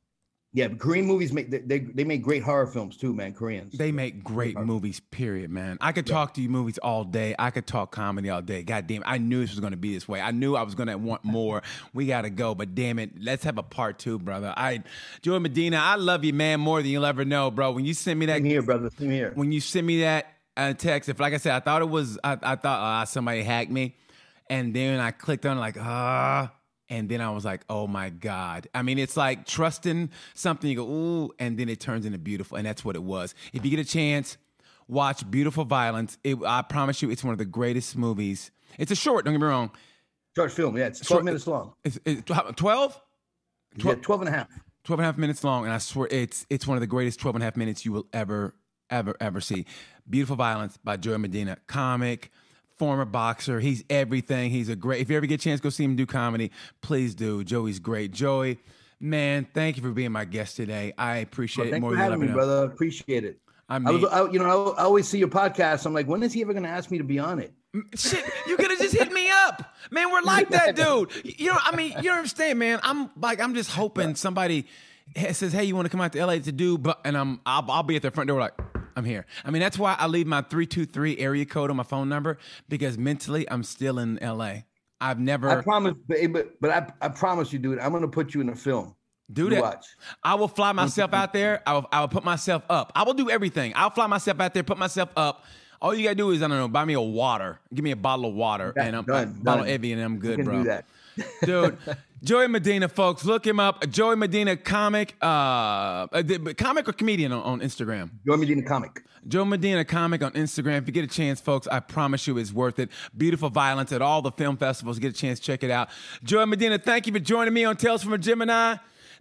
Yeah, 0.55 0.69
Korean 0.69 1.07
movies 1.07 1.33
make 1.33 1.51
they, 1.51 1.61
they 1.61 1.79
they 1.79 2.05
make 2.05 2.23
great 2.23 2.43
horror 2.43 2.67
films 2.67 2.99
too, 2.99 3.15
man. 3.15 3.33
Koreans. 3.33 3.73
They 3.73 3.91
make 3.91 4.23
great 4.23 4.59
movies, 4.59 5.01
period, 5.01 5.51
man. 5.51 5.79
I 5.81 5.93
could 5.93 6.07
talk 6.07 6.35
to 6.35 6.43
you 6.43 6.51
movies 6.51 6.77
all 6.77 7.05
day. 7.05 7.35
I 7.39 7.49
could 7.51 7.67
talk 7.67 7.91
comedy 7.91 8.29
all 8.29 8.43
day. 8.43 8.63
God 8.63 8.87
damn, 8.87 9.03
I 9.07 9.17
knew 9.17 9.41
this 9.41 9.49
was 9.49 9.61
going 9.61 9.71
to 9.71 9.79
be 9.79 9.95
this 9.95 10.07
way. 10.07 10.21
I 10.21 10.31
knew 10.31 10.55
I 10.55 10.61
was 10.63 10.75
going 10.75 10.89
to 10.89 10.99
want 10.99 11.25
more. 11.25 11.63
We 11.95 12.05
got 12.05 12.23
to 12.23 12.31
go, 12.31 12.55
but 12.55 12.75
damn 12.75 12.99
it, 12.99 13.13
let's 13.19 13.45
have 13.45 13.57
a 13.57 13.63
part 13.63 13.99
two, 13.99 14.19
brother. 14.19 14.53
I, 14.55 14.83
Joey 15.23 15.39
Medina, 15.39 15.79
I 15.79 15.95
love 15.95 16.23
you, 16.23 16.35
man, 16.35 16.61
more 16.61 16.83
than 16.83 16.91
you'll 16.91 17.07
ever 17.07 17.25
know, 17.25 17.51
bro. 17.51 17.73
When 17.73 17.87
you 17.87 17.95
sent 17.95 18.21
me 18.21 18.27
that, 18.27 18.37
Same 18.37 18.45
here, 18.45 18.61
brother. 18.61 18.91
Same 18.99 19.11
here. 19.11 19.33
when 19.35 19.53
you 19.53 19.61
sent 19.61 19.87
me 19.87 20.03
that 20.03 20.27
uh, 20.57 20.75
text, 20.75 21.09
if 21.09 21.21
like 21.21 21.35
I 21.35 21.39
said, 21.39 21.55
I 21.55 21.61
thought 21.61 21.83
it 21.83 21.89
was, 21.89 22.19
I, 22.23 22.39
I 22.43 22.57
thought 22.57 23.03
uh, 23.03 23.05
somebody 23.07 23.43
hacked 23.43 23.71
me, 23.71 23.97
and 24.49 24.75
then 24.75 25.01
I 25.01 25.11
clicked 25.11 25.47
on 25.47 25.59
like 25.59 25.77
ah. 25.79 26.53
and 26.89 27.09
then 27.09 27.21
I 27.21 27.31
was 27.31 27.45
like, 27.45 27.63
"Oh 27.69 27.87
my 27.87 28.11
god!" 28.11 28.69
I 28.75 28.83
mean, 28.83 28.99
it's 28.99 29.17
like 29.17 29.47
trusting 29.47 30.11
something. 30.35 30.69
You 30.69 30.77
go, 30.77 30.89
"Ooh," 30.89 31.31
and 31.39 31.59
then 31.59 31.69
it 31.69 31.81
turns 31.81 32.07
into 32.07 32.19
beautiful, 32.19 32.57
and 32.59 32.67
that's 32.67 32.85
what 32.85 32.97
it 32.97 33.03
was. 33.03 33.35
If 33.53 33.65
you 33.65 33.71
get 33.71 33.81
a 33.81 33.85
chance, 33.85 34.37
watch 34.89 35.29
"Beautiful 35.31 35.65
Violence." 35.65 36.19
It, 36.23 36.39
I 36.47 36.63
promise 36.63 37.01
you, 37.03 37.11
it's 37.11 37.25
one 37.25 37.33
of 37.33 37.39
the 37.39 37.45
greatest 37.45 37.97
movies. 37.97 38.51
It's 38.79 38.91
a 38.91 38.97
short. 38.97 39.25
Don't 39.25 39.35
get 39.35 39.41
me 39.41 39.47
wrong. 39.47 39.71
Short 40.35 40.53
film. 40.53 40.77
Yeah, 40.77 40.87
it's 40.87 41.01
12 41.01 41.09
Short- 41.09 41.25
minutes 41.25 41.47
long. 41.47 41.75
It's, 41.85 41.99
it's 42.05 42.23
12? 42.23 43.01
yeah, 43.77 43.95
12 43.95 44.21
and 44.23 44.29
a 44.29 44.33
half. 44.33 44.49
12 44.85 44.99
and 44.99 45.05
a 45.05 45.07
half 45.07 45.19
minutes 45.19 45.45
long, 45.45 45.65
and 45.65 45.73
I 45.73 45.79
swear 45.79 46.09
it's 46.11 46.47
it's 46.51 46.67
one 46.67 46.77
of 46.77 46.81
the 46.81 46.87
greatest 46.87 47.21
12 47.21 47.37
and 47.37 47.43
a 47.43 47.47
half 47.47 47.57
minutes 47.57 47.85
you 47.85 47.93
will 47.93 48.07
ever, 48.13 48.55
ever, 48.93 49.17
ever 49.21 49.41
see. 49.41 49.67
Beautiful 50.09 50.37
Violence 50.37 50.77
by 50.85 50.97
Joey 50.97 51.19
Medina, 51.19 51.57
comic, 51.67 52.31
former 52.79 53.05
boxer. 53.05 53.61
He's 53.61 53.85
everything. 53.91 54.51
He's 54.51 54.69
a 54.69 54.77
great. 54.77 55.01
If 55.01 55.11
you 55.11 55.17
ever 55.17 55.27
get 55.27 55.41
a 55.41 55.45
chance, 55.45 55.61
go 55.61 55.71
see 55.71 55.85
him 55.85 55.97
do 55.97 56.07
comedy. 56.07 56.51
Please 56.81 57.15
do. 57.15 57.43
Joey's 57.43 57.79
great. 57.79 58.13
Joey, 58.13 58.59
man, 59.01 59.47
thank 59.55 59.77
you 59.77 59.83
for 59.83 59.91
being 59.91 60.13
my 60.13 60.25
guest 60.25 60.57
today. 60.57 60.93
I 60.97 61.19
oh, 61.19 61.23
appreciate 61.23 61.69
it 61.69 61.71
Thanks 61.73 61.83
more 61.83 61.91
than 61.93 62.01
having 62.01 62.21
me, 62.21 62.27
know. 62.29 62.35
brother. 62.35 62.65
Appreciate 62.65 63.25
it. 63.25 63.39
I 63.69 63.77
I 63.77 63.79
was, 63.79 64.05
I, 64.05 64.31
you 64.31 64.39
know, 64.39 64.75
I, 64.77 64.83
I 64.83 64.85
always 64.85 65.09
see 65.09 65.19
your 65.19 65.29
podcast. 65.29 65.87
I'm 65.87 65.95
like, 65.95 66.07
when 66.07 66.23
is 66.23 66.33
he 66.33 66.43
ever 66.43 66.53
going 66.53 66.65
to 66.65 66.69
ask 66.69 66.91
me 66.91 66.99
to 66.99 67.05
be 67.05 67.19
on 67.19 67.39
it? 67.39 67.55
Shit, 67.95 68.23
you 68.47 68.57
could 68.57 68.71
have 68.71 68.79
just 68.79 68.95
hit 68.95 69.11
me 69.13 69.31
up, 69.31 69.75
man. 69.91 70.11
We're 70.13 70.21
like 70.21 70.51
that, 70.51 70.77
dude. 70.77 71.11
You 71.25 71.53
know, 71.53 71.59
I 71.59 71.75
mean, 71.75 71.95
you 71.97 72.03
don't 72.03 72.19
understand, 72.19 72.59
man. 72.59 72.81
I'm 72.83 73.09
like, 73.17 73.41
I'm 73.41 73.55
just 73.55 73.71
hoping 73.71 74.15
somebody 74.15 74.67
says, 75.17 75.53
"Hey, 75.53 75.65
you 75.65 75.75
want 75.75 75.87
to 75.87 75.91
come 75.91 76.03
out 76.03 76.13
to 76.13 76.27
LA 76.27 76.39
to 76.41 76.53
do?" 76.53 76.77
But 76.77 77.01
and 77.05 77.17
I'm, 77.17 77.41
I'll, 77.47 77.65
I'll 77.71 77.83
be 77.83 77.97
at 77.97 78.03
the 78.03 78.11
front 78.11 78.29
door, 78.29 78.41
like, 78.41 78.53
I'm 78.97 79.05
here. 79.05 79.27
I 79.45 79.51
mean, 79.51 79.61
that's 79.61 79.79
why 79.79 79.97
I 79.99 80.07
leave 80.07 80.27
my 80.27 80.43
three 80.43 80.67
two 80.67 80.87
three 80.87 81.19
area 81.19 81.45
code 81.45 81.71
on 81.71 81.77
my 81.77 81.83
phone 81.83 82.09
number 82.09 82.39
because 82.69 82.99
mentally, 82.99 83.49
I'm 83.51 83.63
still 83.63 83.99
in 83.99 84.19
LA. 84.23 84.63
I've 85.01 85.19
never 85.19 85.51
I 85.51 85.63
promise, 85.63 85.95
but 86.07 86.19
eh, 86.19 86.29
but, 86.29 86.61
but 86.61 86.71
I, 86.71 87.07
I 87.07 87.09
promise 87.09 87.53
you, 87.53 87.59
dude, 87.59 87.79
I'm 87.81 87.91
going 87.91 88.03
to 88.03 88.09
put 88.09 88.35
you 88.35 88.41
in 88.41 88.49
a 88.51 88.55
film. 88.55 88.95
do 89.33 89.51
that. 89.51 89.61
watch. 89.61 89.87
I 90.23 90.35
will 90.37 90.49
fly 90.49 90.73
myself 90.73 91.13
out 91.13 91.33
there. 91.33 91.61
I 91.67 91.73
will, 91.75 91.87
I 91.91 92.01
will 92.01 92.09
put 92.09 92.25
myself 92.25 92.63
up. 92.71 92.93
I 92.95 93.03
will 93.03 93.15
do 93.15 93.29
everything. 93.29 93.73
I'll 93.75 93.91
fly 93.91 94.07
myself 94.07 94.39
out 94.41 94.55
there, 94.55 94.63
put 94.63 94.79
myself 94.79 95.11
up. 95.17 95.45
All 95.81 95.93
you 95.93 96.05
gotta 96.05 96.15
do 96.15 96.31
is 96.31 96.41
I 96.43 96.47
don't 96.47 96.57
know, 96.57 96.69
buy 96.69 96.85
me 96.85 96.95
a 96.95 97.01
water, 97.01 97.59
give 97.75 97.83
me 97.83 97.91
a 97.91 97.97
bottle 97.97 98.27
of 98.27 98.35
water, 98.35 98.73
Yeah, 98.77 98.85
and 98.85 98.97
I'm 98.97 99.05
done, 99.05 99.37
a 99.41 99.45
bottle 99.45 99.65
of. 99.65 99.71
Evian, 99.71 99.99
and 99.99 100.07
I'm 100.07 100.19
good, 100.21 100.45
bro. 100.45 100.59
do 100.59 100.65
that. 100.69 100.85
dude. 101.45 101.79
Joey 102.23 102.47
Medina, 102.47 102.89
folks, 102.89 103.25
look 103.25 103.45
him 103.45 103.59
up. 103.59 103.89
Joey 103.91 104.15
Medina, 104.15 104.57
comic, 104.57 105.17
uh, 105.21 106.07
uh, 106.13 106.23
comic 106.57 106.89
or 106.89 106.93
comedian 106.93 107.33
on, 107.33 107.43
on 107.43 107.61
Instagram. 107.61 108.11
Joey 108.25 108.37
Medina, 108.37 108.63
comic. 108.63 109.03
Joe 109.27 109.45
Medina, 109.45 109.85
comic 109.85 110.23
on 110.23 110.31
Instagram. 110.33 110.79
If 110.79 110.87
you 110.87 110.93
get 110.93 111.05
a 111.05 111.09
chance, 111.09 111.41
folks, 111.41 111.67
I 111.67 111.81
promise 111.81 112.27
you 112.29 112.39
it's 112.39 112.53
worth 112.53 112.79
it. 112.79 112.91
Beautiful 113.17 113.51
violence 113.51 113.91
at 113.91 114.03
all 114.03 114.23
the 114.23 114.31
film 114.31 114.57
festivals. 114.57 115.01
Get 115.01 115.13
a 115.13 115.17
chance, 115.17 115.41
check 115.41 115.65
it 115.65 115.71
out. 115.71 115.89
Joey 116.23 116.47
Medina, 116.47 116.79
thank 116.79 117.09
you 117.09 117.13
for 117.13 117.19
joining 117.19 117.55
me 117.55 117.65
on 117.65 117.77
Tales 117.77 118.05
from 118.05 118.13
a 118.13 118.19
Gemini. 118.19 118.77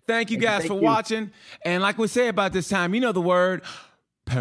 Thank 0.06 0.30
you 0.30 0.38
Thank 0.38 0.62
guys 0.62 0.68
for 0.68 0.76
you. 0.76 0.82
watching. 0.82 1.32
And 1.66 1.82
like 1.82 1.98
we 1.98 2.08
say 2.08 2.28
about 2.28 2.54
this 2.54 2.70
time, 2.70 2.94
you 2.94 3.02
know 3.02 3.12
the 3.12 3.22
word. 3.22 3.64
Peace. 4.26 4.38